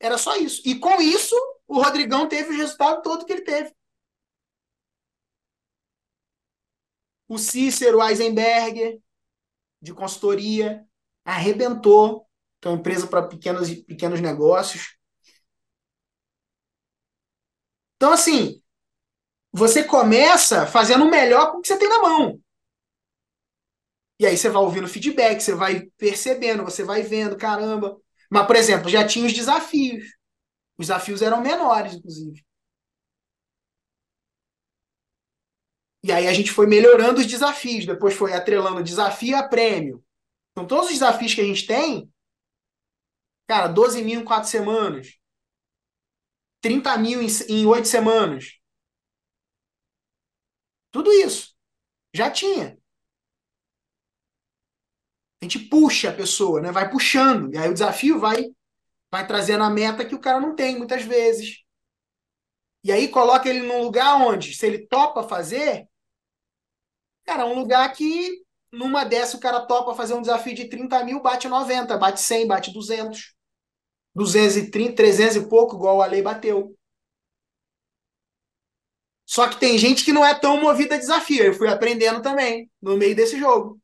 Era 0.00 0.16
só 0.18 0.34
isso. 0.36 0.62
E 0.64 0.78
com 0.78 1.00
isso, 1.00 1.36
o 1.68 1.80
Rodrigão 1.80 2.26
teve 2.28 2.50
o 2.50 2.56
resultado 2.56 3.02
todo 3.02 3.24
que 3.26 3.32
ele 3.32 3.42
teve. 3.42 3.72
O 7.28 7.38
Cícero 7.38 8.02
Eisenberger, 8.02 9.00
de 9.80 9.94
consultoria, 9.94 10.86
arrebentou. 11.24 12.26
Então, 12.58 12.74
empresa 12.74 13.06
para 13.06 13.26
pequenos, 13.26 13.70
pequenos 13.84 14.20
negócios. 14.20 14.96
Então, 17.96 18.12
assim, 18.12 18.62
você 19.52 19.84
começa 19.84 20.66
fazendo 20.66 21.04
o 21.04 21.10
melhor 21.10 21.52
com 21.52 21.58
o 21.58 21.60
que 21.62 21.68
você 21.68 21.78
tem 21.78 21.88
na 21.88 22.00
mão. 22.00 22.40
E 24.18 24.26
aí 24.26 24.36
você 24.36 24.48
vai 24.50 24.62
ouvindo 24.62 24.86
feedback, 24.86 25.40
você 25.40 25.54
vai 25.54 25.82
percebendo, 25.96 26.62
você 26.64 26.84
vai 26.84 27.02
vendo, 27.02 27.36
caramba. 27.36 27.98
Mas, 28.30 28.46
por 28.46 28.56
exemplo, 28.56 28.88
já 28.88 29.06
tinha 29.06 29.26
os 29.26 29.32
desafios. 29.32 30.04
Os 30.78 30.86
desafios 30.86 31.22
eram 31.22 31.42
menores, 31.42 31.94
inclusive. 31.94 32.44
E 36.02 36.10
aí 36.10 36.26
a 36.26 36.32
gente 36.32 36.50
foi 36.50 36.66
melhorando 36.66 37.20
os 37.20 37.26
desafios, 37.26 37.84
depois 37.84 38.14
foi 38.14 38.32
atrelando 38.32 38.82
desafio 38.82 39.36
a 39.36 39.46
prêmio. 39.46 40.02
Então, 40.52 40.66
todos 40.66 40.86
os 40.86 40.94
desafios 40.94 41.34
que 41.34 41.40
a 41.40 41.44
gente 41.44 41.66
tem, 41.66 42.10
cara, 43.46 43.68
12 43.68 44.02
mil 44.02 44.20
em 44.20 44.24
4 44.24 44.48
semanas, 44.48 45.18
30 46.62 46.96
mil 46.98 47.20
em, 47.20 47.26
oito 47.26 47.68
8 47.68 47.88
semanas. 47.88 48.58
Tudo 50.92 51.12
isso. 51.12 51.54
Já 52.14 52.30
tinha. 52.30 52.79
A 55.40 55.44
gente 55.44 55.58
puxa 55.58 56.10
a 56.10 56.14
pessoa, 56.14 56.60
né? 56.60 56.70
Vai 56.70 56.90
puxando. 56.90 57.52
E 57.54 57.58
aí 57.58 57.68
o 57.68 57.72
desafio 57.72 58.18
vai, 58.18 58.46
vai 59.10 59.26
trazendo 59.26 59.64
a 59.64 59.70
meta 59.70 60.04
que 60.04 60.14
o 60.14 60.20
cara 60.20 60.40
não 60.40 60.54
tem, 60.54 60.76
muitas 60.76 61.02
vezes. 61.02 61.58
E 62.84 62.92
aí 62.92 63.08
coloca 63.08 63.48
ele 63.48 63.60
num 63.66 63.82
lugar 63.82 64.16
onde, 64.16 64.54
se 64.54 64.66
ele 64.66 64.86
topa 64.86 65.22
fazer, 65.22 65.86
cara, 67.24 67.46
um 67.46 67.54
lugar 67.54 67.92
que 67.92 68.42
numa 68.72 69.04
dessa 69.04 69.36
o 69.36 69.40
cara 69.40 69.60
topa 69.66 69.94
fazer 69.94 70.14
um 70.14 70.20
desafio 70.20 70.54
de 70.54 70.68
30 70.68 71.02
mil, 71.04 71.20
bate 71.20 71.48
90, 71.48 71.96
bate 71.98 72.20
100, 72.20 72.46
bate 72.46 72.72
200. 72.72 73.34
230, 74.14 74.94
300 74.96 75.36
e 75.36 75.48
pouco, 75.48 75.76
igual 75.76 76.02
a 76.02 76.06
lei 76.06 76.22
bateu. 76.22 76.76
Só 79.26 79.48
que 79.48 79.58
tem 79.58 79.78
gente 79.78 80.04
que 80.04 80.12
não 80.12 80.24
é 80.24 80.34
tão 80.38 80.60
movida 80.60 80.96
a 80.96 80.98
desafio. 80.98 81.44
Eu 81.44 81.54
fui 81.54 81.68
aprendendo 81.68 82.20
também 82.20 82.70
no 82.82 82.96
meio 82.96 83.14
desse 83.14 83.38
jogo. 83.38 83.79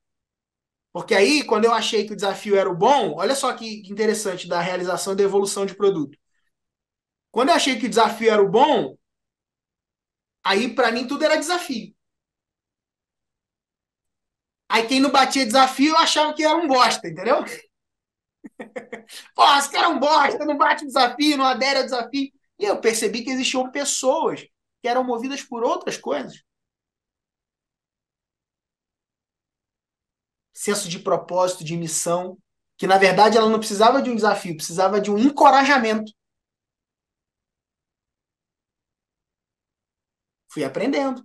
Porque 0.96 1.14
aí, 1.14 1.44
quando 1.44 1.66
eu 1.66 1.74
achei 1.74 2.06
que 2.06 2.14
o 2.14 2.16
desafio 2.16 2.56
era 2.56 2.70
o 2.70 2.74
bom, 2.74 3.14
olha 3.18 3.34
só 3.34 3.52
que 3.52 3.82
interessante 3.90 4.48
da 4.48 4.60
realização 4.62 5.12
e 5.12 5.16
da 5.16 5.22
evolução 5.24 5.66
de 5.66 5.74
produto. 5.76 6.16
Quando 7.30 7.50
eu 7.50 7.54
achei 7.54 7.78
que 7.78 7.86
o 7.86 7.88
desafio 7.88 8.32
era 8.32 8.42
o 8.42 8.48
bom, 8.50 8.96
aí 10.44 10.74
para 10.74 10.90
mim 10.92 11.06
tudo 11.06 11.24
era 11.24 11.36
desafio. 11.36 11.94
Aí 14.68 14.86
quem 14.86 15.00
não 15.00 15.10
batia 15.10 15.44
desafio 15.46 15.90
eu 15.92 15.96
achava 15.98 16.32
que 16.34 16.44
era 16.44 16.56
um 16.56 16.66
bosta, 16.68 17.08
entendeu? 17.08 17.44
Pô, 19.34 19.44
esse 19.58 19.70
cara 19.70 19.86
é 19.86 19.88
um 19.88 19.98
bosta, 19.98 20.44
não 20.44 20.56
bate 20.56 20.84
o 20.84 20.86
desafio, 20.86 21.36
não 21.36 21.44
adere 21.44 21.78
ao 21.78 21.84
desafio. 21.84 22.30
E 22.58 22.64
eu 22.64 22.80
percebi 22.80 23.22
que 23.22 23.30
existiam 23.30 23.70
pessoas 23.70 24.42
que 24.82 24.88
eram 24.88 25.04
movidas 25.04 25.42
por 25.42 25.62
outras 25.64 25.96
coisas. 25.96 26.42
Senso 30.56 30.88
de 30.88 30.98
propósito, 30.98 31.62
de 31.62 31.76
missão, 31.76 32.38
que 32.78 32.86
na 32.86 32.96
verdade 32.96 33.36
ela 33.36 33.50
não 33.50 33.58
precisava 33.58 34.00
de 34.00 34.10
um 34.10 34.16
desafio, 34.16 34.56
precisava 34.56 34.98
de 34.98 35.10
um 35.10 35.18
encorajamento. 35.18 36.10
Fui 40.48 40.64
aprendendo. 40.64 41.22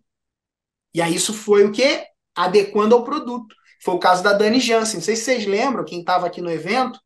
E 0.94 1.02
aí 1.02 1.16
isso 1.16 1.34
foi 1.34 1.64
o 1.64 1.72
quê? 1.72 2.06
Adequando 2.36 2.94
ao 2.94 3.06
produto. 3.06 3.56
Foi 3.82 3.96
o 3.96 4.00
caso 4.00 4.22
da 4.22 4.34
Dani 4.34 4.60
Jansen. 4.60 4.96
Não 4.96 5.02
sei 5.06 5.16
se 5.16 5.24
vocês 5.24 5.46
lembram, 5.46 5.86
quem 5.86 6.02
estava 6.02 6.28
aqui 6.28 6.42
no 6.42 6.52
evento, 6.52 7.00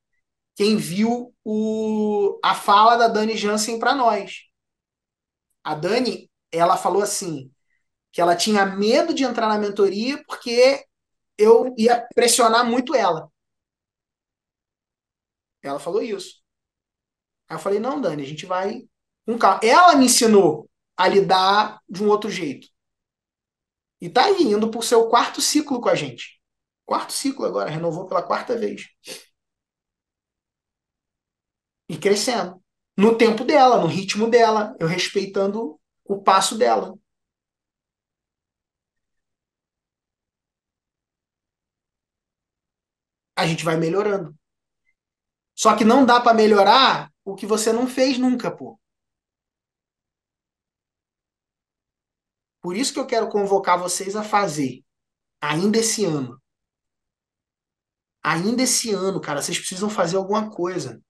quem 0.55 0.77
viu 0.77 1.31
o, 1.43 2.39
a 2.43 2.55
fala 2.55 2.95
da 2.95 3.07
Dani 3.07 3.37
Jansen 3.37 3.77
para 3.77 3.93
nós. 3.93 4.45
A 5.63 5.75
Dani, 5.75 6.27
ela 6.51 6.75
falou 6.75 7.03
assim, 7.03 7.51
que 8.11 8.19
ela 8.19 8.35
tinha 8.35 8.65
medo 8.65 9.13
de 9.13 9.23
entrar 9.23 9.47
na 9.47 9.59
mentoria 9.59 10.23
porque 10.25 10.83
eu 11.37 11.73
ia 11.77 12.07
pressionar 12.13 12.65
muito 12.65 12.95
ela. 12.95 13.29
Ela 15.61 15.79
falou 15.79 16.01
isso. 16.01 16.41
Aí 17.49 17.55
eu 17.55 17.59
falei, 17.59 17.79
não, 17.79 17.99
Dani, 17.99 18.23
a 18.23 18.25
gente 18.25 18.45
vai 18.45 18.87
com 19.25 19.37
calma. 19.37 19.59
Ela 19.63 19.95
me 19.95 20.05
ensinou 20.05 20.69
a 20.95 21.07
lidar 21.07 21.79
de 21.89 22.03
um 22.03 22.09
outro 22.09 22.29
jeito. 22.29 22.67
E 23.99 24.09
tá 24.09 24.25
aí, 24.25 24.43
indo 24.43 24.69
pro 24.69 24.81
seu 24.81 25.09
quarto 25.09 25.41
ciclo 25.41 25.81
com 25.81 25.89
a 25.89 25.95
gente. 25.95 26.39
Quarto 26.85 27.13
ciclo 27.13 27.45
agora, 27.45 27.69
renovou 27.69 28.07
pela 28.07 28.21
quarta 28.21 28.57
vez. 28.57 28.87
E 31.89 31.97
crescendo. 31.97 32.61
No 32.97 33.17
tempo 33.17 33.43
dela, 33.43 33.79
no 33.79 33.87
ritmo 33.87 34.29
dela, 34.29 34.75
eu 34.79 34.87
respeitando 34.87 35.79
o 36.03 36.21
passo 36.21 36.57
dela. 36.57 36.97
A 43.35 43.47
gente 43.47 43.63
vai 43.63 43.77
melhorando. 43.77 44.35
Só 45.53 45.75
que 45.75 45.83
não 45.83 46.05
dá 46.05 46.19
para 46.21 46.33
melhorar 46.33 47.11
o 47.25 47.35
que 47.35 47.45
você 47.45 47.73
não 47.73 47.87
fez 47.87 48.17
nunca, 48.17 48.49
pô. 48.51 48.79
Por 52.61 52.75
isso 52.75 52.93
que 52.93 52.99
eu 52.99 53.07
quero 53.07 53.29
convocar 53.29 53.79
vocês 53.79 54.13
a 54.15 54.21
fazer, 54.23 54.83
ainda 55.41 55.77
esse 55.79 56.05
ano. 56.05 56.41
Ainda 58.21 58.63
esse 58.63 58.91
ano, 58.91 59.21
cara, 59.21 59.41
vocês 59.41 59.57
precisam 59.57 59.89
fazer 59.89 60.17
alguma 60.17 60.49
coisa. 60.51 61.01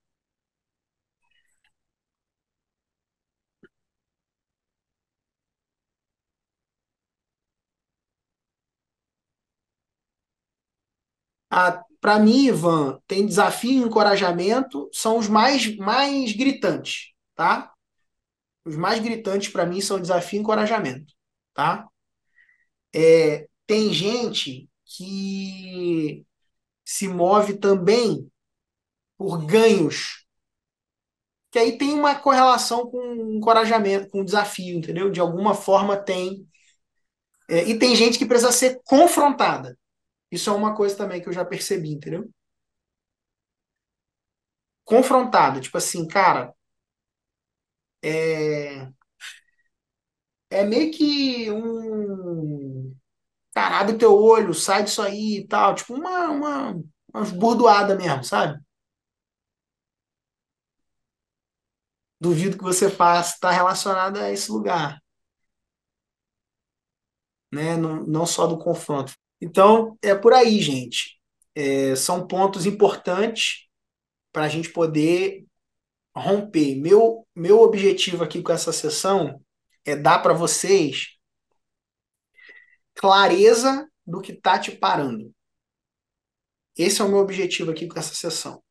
Ah, 11.50 11.84
para 12.06 12.20
mim, 12.20 12.46
Ivan, 12.46 13.02
tem 13.08 13.26
desafio 13.26 13.82
e 13.82 13.88
encorajamento, 13.88 14.88
são 14.94 15.18
os 15.18 15.28
mais, 15.28 15.76
mais 15.78 16.34
gritantes, 16.34 17.14
tá? 17.34 17.74
Os 18.64 18.76
mais 18.76 19.00
gritantes 19.00 19.52
para 19.52 19.66
mim 19.66 19.82
são 19.82 20.00
desafio 20.00 20.38
e 20.38 20.42
encorajamento, 20.44 21.12
tá? 21.52 21.88
É, 22.94 23.48
tem 23.66 23.92
gente 23.92 24.70
que 24.86 26.24
se 26.86 27.08
move 27.08 27.58
também 27.58 28.32
por 29.18 29.44
ganhos, 29.44 30.28
que 31.50 31.58
aí 31.58 31.76
tem 31.76 31.92
uma 31.92 32.14
correlação 32.14 32.86
com 32.88 33.36
encorajamento, 33.36 34.10
com 34.10 34.24
desafio, 34.24 34.78
entendeu? 34.78 35.10
De 35.10 35.20
alguma 35.20 35.56
forma 35.56 35.98
tem. 35.98 36.48
É, 37.50 37.64
e 37.64 37.80
tem 37.80 37.96
gente 37.96 38.20
que 38.20 38.28
precisa 38.28 38.52
ser 38.52 38.80
confrontada. 38.86 39.76
Isso 40.32 40.50
é 40.50 40.54
uma 40.54 40.76
coisa 40.76 40.96
também 40.96 41.22
que 41.22 41.28
eu 41.30 41.34
já 41.34 41.44
percebi, 41.46 41.92
entendeu? 41.94 42.30
Confrontado, 44.86 45.60
tipo 45.62 45.78
assim, 45.78 46.08
cara, 46.08 46.54
é, 48.02 48.92
é 50.50 50.64
meio 50.64 50.92
que 50.92 51.52
um 51.52 52.96
cara, 53.56 53.98
teu 53.98 54.16
olho, 54.16 54.54
sai 54.54 54.84
disso 54.84 55.02
aí 55.02 55.40
e 55.40 55.48
tal, 55.48 55.76
tipo 55.76 55.94
uma, 55.96 56.30
uma, 56.32 56.72
uma 57.14 57.26
burdoada 57.38 57.96
mesmo, 57.98 58.24
sabe? 58.24 58.60
Duvido 62.20 62.58
que 62.58 62.64
você 62.64 62.90
faça, 62.90 63.36
está 63.36 63.52
relacionado 63.52 64.18
a 64.18 64.30
esse 64.30 64.52
lugar. 64.52 65.00
Né? 67.52 67.76
Não, 67.78 68.04
não 68.06 68.26
só 68.26 68.46
do 68.48 68.58
confronto. 68.58 69.14
Então, 69.46 69.96
é 70.02 70.16
por 70.16 70.34
aí, 70.34 70.60
gente. 70.60 71.20
É, 71.54 71.96
são 71.96 72.26
pontos 72.26 72.66
importantes 72.66 73.68
para 74.32 74.46
a 74.46 74.48
gente 74.48 74.70
poder 74.70 75.46
romper. 76.16 76.76
Meu, 76.76 77.28
meu 77.36 77.62
objetivo 77.62 78.24
aqui 78.24 78.42
com 78.42 78.52
essa 78.52 78.74
sessão 78.74 79.40
é 79.86 79.96
dar 79.96 80.18
para 80.18 80.34
vocês 80.34 81.10
clareza 82.96 83.88
do 84.06 84.20
que 84.20 84.34
tá 84.34 84.58
te 84.58 84.72
parando. 84.72 85.32
Esse 86.76 87.04
é 87.04 87.06
o 87.06 87.10
meu 87.10 87.20
objetivo 87.20 87.70
aqui 87.70 87.88
com 87.88 88.00
essa 88.00 88.16
sessão. 88.16 88.64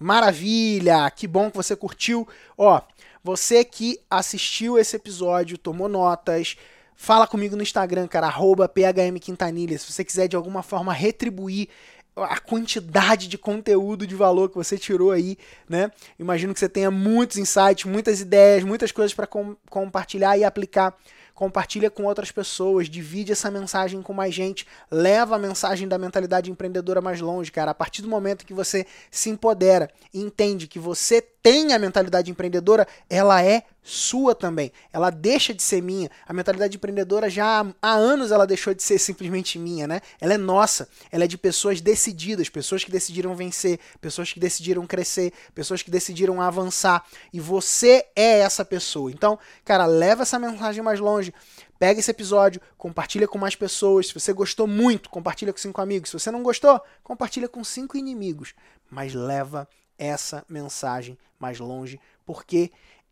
Maravilha! 0.00 1.08
Que 1.12 1.28
bom 1.28 1.48
que 1.48 1.56
você 1.56 1.76
curtiu. 1.76 2.26
Ó, 2.56 2.82
você 3.22 3.64
que 3.64 4.04
assistiu 4.10 4.76
esse 4.76 4.96
episódio, 4.96 5.56
tomou 5.56 5.88
notas, 5.88 6.56
fala 6.98 7.28
comigo 7.28 7.56
no 7.56 7.62
Instagram, 7.62 8.08
cara, 8.08 8.28
phmquintanilha. 8.28 9.78
Se 9.78 9.90
você 9.90 10.04
quiser 10.04 10.26
de 10.26 10.34
alguma 10.34 10.64
forma 10.64 10.92
retribuir 10.92 11.68
a 12.16 12.40
quantidade 12.40 13.28
de 13.28 13.38
conteúdo 13.38 14.04
de 14.04 14.16
valor 14.16 14.48
que 14.50 14.56
você 14.56 14.76
tirou 14.76 15.12
aí, 15.12 15.38
né? 15.68 15.92
Imagino 16.18 16.52
que 16.52 16.58
você 16.58 16.68
tenha 16.68 16.90
muitos 16.90 17.36
insights, 17.36 17.84
muitas 17.84 18.20
ideias, 18.20 18.64
muitas 18.64 18.90
coisas 18.90 19.14
para 19.14 19.28
com 19.28 19.56
compartilhar 19.70 20.36
e 20.36 20.42
aplicar 20.42 20.98
compartilha 21.38 21.88
com 21.88 22.02
outras 22.02 22.32
pessoas, 22.32 22.88
divide 22.88 23.30
essa 23.30 23.48
mensagem 23.48 24.02
com 24.02 24.12
mais 24.12 24.34
gente, 24.34 24.66
leva 24.90 25.36
a 25.36 25.38
mensagem 25.38 25.86
da 25.86 25.96
mentalidade 25.96 26.50
empreendedora 26.50 27.00
mais 27.00 27.20
longe, 27.20 27.52
cara. 27.52 27.70
A 27.70 27.74
partir 27.74 28.02
do 28.02 28.08
momento 28.08 28.44
que 28.44 28.52
você 28.52 28.84
se 29.08 29.30
empodera 29.30 29.88
e 30.12 30.20
entende 30.20 30.66
que 30.66 30.80
você 30.80 31.22
tem 31.48 31.72
a 31.72 31.78
mentalidade 31.78 32.30
empreendedora, 32.30 32.86
ela 33.08 33.42
é 33.42 33.62
sua 33.82 34.34
também. 34.34 34.70
Ela 34.92 35.08
deixa 35.08 35.54
de 35.54 35.62
ser 35.62 35.80
minha. 35.80 36.10
A 36.26 36.34
mentalidade 36.34 36.76
empreendedora 36.76 37.30
já 37.30 37.66
há 37.80 37.92
anos 37.94 38.30
ela 38.30 38.46
deixou 38.46 38.74
de 38.74 38.82
ser 38.82 38.98
simplesmente 38.98 39.58
minha, 39.58 39.86
né? 39.86 40.02
Ela 40.20 40.34
é 40.34 40.36
nossa. 40.36 40.86
Ela 41.10 41.24
é 41.24 41.26
de 41.26 41.38
pessoas 41.38 41.80
decididas, 41.80 42.50
pessoas 42.50 42.84
que 42.84 42.90
decidiram 42.90 43.34
vencer, 43.34 43.80
pessoas 43.98 44.30
que 44.30 44.38
decidiram 44.38 44.86
crescer, 44.86 45.32
pessoas 45.54 45.80
que 45.80 45.90
decidiram 45.90 46.42
avançar. 46.42 47.02
E 47.32 47.40
você 47.40 48.04
é 48.14 48.40
essa 48.40 48.62
pessoa. 48.62 49.10
Então, 49.10 49.38
cara, 49.64 49.86
leva 49.86 50.24
essa 50.24 50.38
mensagem 50.38 50.82
mais 50.82 51.00
longe. 51.00 51.32
Pega 51.78 51.98
esse 51.98 52.10
episódio, 52.10 52.60
compartilha 52.76 53.26
com 53.26 53.38
mais 53.38 53.56
pessoas. 53.56 54.08
Se 54.08 54.12
você 54.12 54.34
gostou 54.34 54.66
muito, 54.66 55.08
compartilha 55.08 55.50
com 55.50 55.58
cinco 55.58 55.80
amigos. 55.80 56.10
Se 56.10 56.18
você 56.18 56.30
não 56.30 56.42
gostou, 56.42 56.78
compartilha 57.02 57.48
com 57.48 57.64
cinco 57.64 57.96
inimigos. 57.96 58.52
Mas 58.90 59.14
leva 59.14 59.66
essa 59.98 60.44
mensagem 60.48 61.18
mais 61.38 61.58
longe, 61.58 62.00
porque 62.24 62.70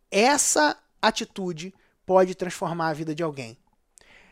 essa 0.09 0.77
atitude 1.01 1.73
pode 2.05 2.33
transformar 2.33 2.89
a 2.89 2.93
vida 2.93 3.13
de 3.13 3.21
alguém. 3.21 3.57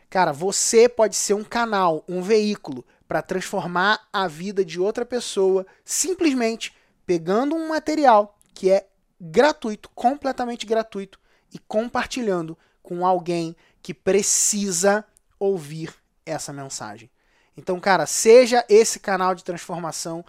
Cara, 0.10 0.32
você 0.32 0.88
pode 0.88 1.15
ser 1.15 1.34
um 1.34 1.44
canal, 1.44 2.03
um 2.07 2.22
veículo 2.22 2.86
para 3.07 3.22
transformar 3.22 4.07
a 4.11 4.27
vida 4.27 4.64
de 4.64 4.80
outra 4.80 5.06
pessoa 5.06 5.65
simplesmente 5.84 6.73
pegando 7.06 7.56
um 7.56 7.68
material 7.68 8.38
que 8.53 8.72
é 8.72 8.88
gratuito, 9.19 9.90
completamente 9.94 10.65
gratuito 10.65 11.19
e 11.53 11.60
compartilhando 11.60 12.57
com 12.82 13.06
alguém 13.06 13.56
que 13.82 13.94
precisa 13.94 15.06
ouvir 15.40 15.94
essa 16.26 16.52
mensagem. 16.52 17.10
Então, 17.57 17.80
cara, 17.80 18.06
seja 18.06 18.65
esse 18.68 18.99
canal 18.99 19.34
de 19.34 19.44
transformação 19.44 20.26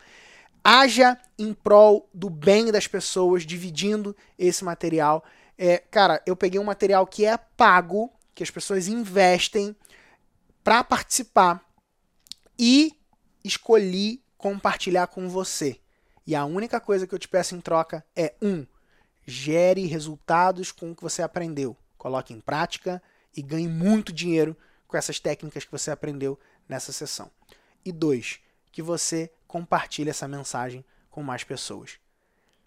haja 0.66 1.16
em 1.38 1.54
prol 1.54 2.10
do 2.12 2.28
bem 2.28 2.72
das 2.72 2.88
pessoas, 2.88 3.46
dividindo 3.46 4.16
esse 4.36 4.64
material. 4.64 5.24
É, 5.56 5.78
cara, 5.78 6.20
eu 6.26 6.34
peguei 6.34 6.58
um 6.58 6.64
material 6.64 7.06
que 7.06 7.24
é 7.24 7.36
pago, 7.36 8.12
que 8.34 8.42
as 8.42 8.50
pessoas 8.50 8.88
investem 8.88 9.76
para 10.64 10.82
participar 10.82 11.64
e 12.58 12.92
escolhi 13.44 14.20
compartilhar 14.36 15.06
com 15.06 15.28
você. 15.28 15.78
E 16.26 16.34
a 16.34 16.44
única 16.44 16.80
coisa 16.80 17.06
que 17.06 17.14
eu 17.14 17.18
te 17.20 17.28
peço 17.28 17.54
em 17.54 17.60
troca 17.60 18.04
é 18.16 18.34
um, 18.42 18.66
gere 19.24 19.86
resultados 19.86 20.72
com 20.72 20.90
o 20.90 20.96
que 20.96 21.02
você 21.02 21.22
aprendeu. 21.22 21.76
Coloque 21.96 22.34
em 22.34 22.40
prática 22.40 23.00
e 23.36 23.40
ganhe 23.40 23.68
muito 23.68 24.12
dinheiro 24.12 24.56
com 24.88 24.96
essas 24.96 25.20
técnicas 25.20 25.64
que 25.64 25.70
você 25.70 25.92
aprendeu 25.92 26.36
nessa 26.68 26.90
sessão. 26.92 27.30
E 27.84 27.92
dois, 27.92 28.40
que 28.72 28.82
você 28.82 29.30
compartilhe 29.46 30.10
essa 30.10 30.28
mensagem 30.28 30.84
com 31.10 31.22
mais 31.22 31.44
pessoas. 31.44 31.98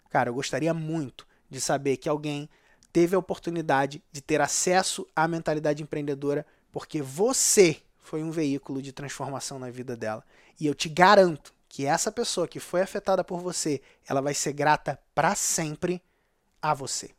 Cara, 0.08 0.30
eu 0.30 0.34
gostaria 0.34 0.74
muito 0.74 1.26
de 1.48 1.60
saber 1.60 1.96
que 1.96 2.08
alguém 2.08 2.48
teve 2.92 3.14
a 3.14 3.18
oportunidade 3.18 4.02
de 4.10 4.20
ter 4.20 4.40
acesso 4.40 5.06
à 5.14 5.28
mentalidade 5.28 5.82
empreendedora 5.82 6.46
porque 6.72 7.02
você 7.02 7.80
foi 7.98 8.22
um 8.22 8.30
veículo 8.30 8.82
de 8.82 8.92
transformação 8.92 9.58
na 9.58 9.70
vida 9.70 9.96
dela. 9.96 10.24
E 10.58 10.66
eu 10.66 10.74
te 10.74 10.88
garanto 10.88 11.52
que 11.68 11.86
essa 11.86 12.10
pessoa 12.10 12.48
que 12.48 12.58
foi 12.58 12.82
afetada 12.82 13.22
por 13.22 13.40
você, 13.40 13.80
ela 14.08 14.20
vai 14.20 14.34
ser 14.34 14.52
grata 14.52 14.98
para 15.14 15.34
sempre 15.36 16.02
a 16.60 16.74
você. 16.74 17.10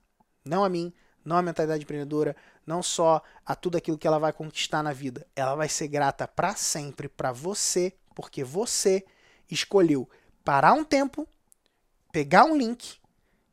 Não 0.44 0.64
a 0.64 0.70
mim, 0.70 0.94
não 1.24 1.38
a 1.38 1.42
mentalidade 1.42 1.84
empreendedora, 1.84 2.36
não 2.66 2.84
só 2.84 3.22
a 3.46 3.56
tudo 3.56 3.78
aquilo 3.78 3.98
que 3.98 4.08
ela 4.08 4.20
vai 4.20 4.34
conquistar 4.34 4.84
na 4.84 4.92
vida. 4.92 5.26
Ela 5.36 5.56
vai 5.56 5.70
ser 5.70 5.88
grata 5.88 6.28
para 6.28 6.56
sempre 6.56 7.08
para 7.08 7.32
você 7.32 7.94
porque 8.14 8.44
você 8.44 9.06
escolheu 9.52 10.10
parar 10.44 10.74
um 10.74 10.84
tempo, 10.84 11.28
pegar 12.12 12.46
um 12.46 12.58
link 12.58 12.98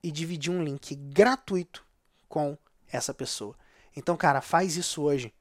e 0.02 0.10
dividir 0.10 0.52
um 0.52 0.62
link 0.62 0.94
gratuito 0.94 1.84
com 2.28 2.56
essa 2.90 3.12
pessoa. 3.12 3.54
Então, 3.96 4.16
cara, 4.16 4.40
faz 4.40 4.76
isso 4.76 5.02
hoje. 5.02 5.32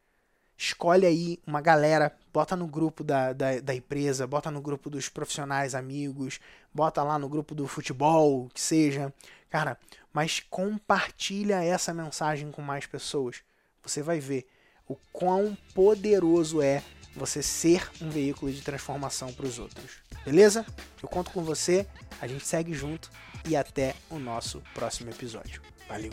Escolhe 0.58 1.06
aí 1.06 1.40
uma 1.46 1.62
galera, 1.62 2.18
bota 2.34 2.56
no 2.56 2.66
grupo 2.66 3.04
da, 3.04 3.32
da, 3.32 3.60
da, 3.60 3.76
empresa, 3.76 4.26
bota 4.26 4.50
no 4.50 4.60
grupo 4.60 4.90
dos 4.90 5.08
profissionais, 5.08 5.76
amigos, 5.76 6.40
bota 6.74 7.04
lá 7.04 7.20
no 7.20 7.30
grupo 7.30 7.54
do 7.54 7.68
futebol, 7.68 8.50
que 8.52 8.60
seja. 8.60 9.14
Cara, 9.52 9.78
mas 10.12 10.40
compartilha 10.40 11.64
essa 11.64 11.94
mensagem 11.94 12.52
com 12.52 12.64
mais 12.64 12.88
pessoas. 12.88 13.44
Você 13.84 14.02
vai 14.02 14.20
ver 14.20 14.48
o 14.88 14.96
quão 15.14 15.56
poderoso 15.76 16.60
é 16.60 16.84
você 17.16 17.44
ser 17.44 17.90
um 18.02 18.10
veículo 18.10 18.52
de 18.52 18.62
transformação 18.62 19.32
para 19.32 19.46
os 19.46 19.60
outros. 19.60 20.07
Beleza? 20.28 20.66
Eu 21.02 21.08
conto 21.08 21.32
com 21.32 21.42
você, 21.42 21.88
a 22.20 22.28
gente 22.28 22.46
segue 22.46 22.74
junto 22.74 23.10
e 23.48 23.56
até 23.56 23.96
o 24.10 24.20
nosso 24.20 24.62
próximo 24.74 25.10
episódio. 25.10 25.62
Valeu! 25.88 26.12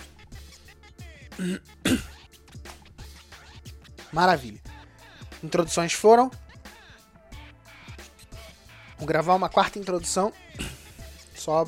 Maravilha. 4.12 4.62
Introduções 5.42 5.94
foram. 5.94 6.30
Vou 8.96 9.08
gravar 9.08 9.34
uma 9.34 9.48
quarta 9.48 9.80
introdução. 9.80 10.32
Só 11.34 11.64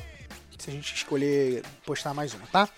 se 0.57 0.71
a 0.71 0.73
gente 0.73 0.95
escolher 0.95 1.65
postar 1.85 2.15
mais 2.15 2.33
uma, 2.33 2.47
tá? 2.47 2.69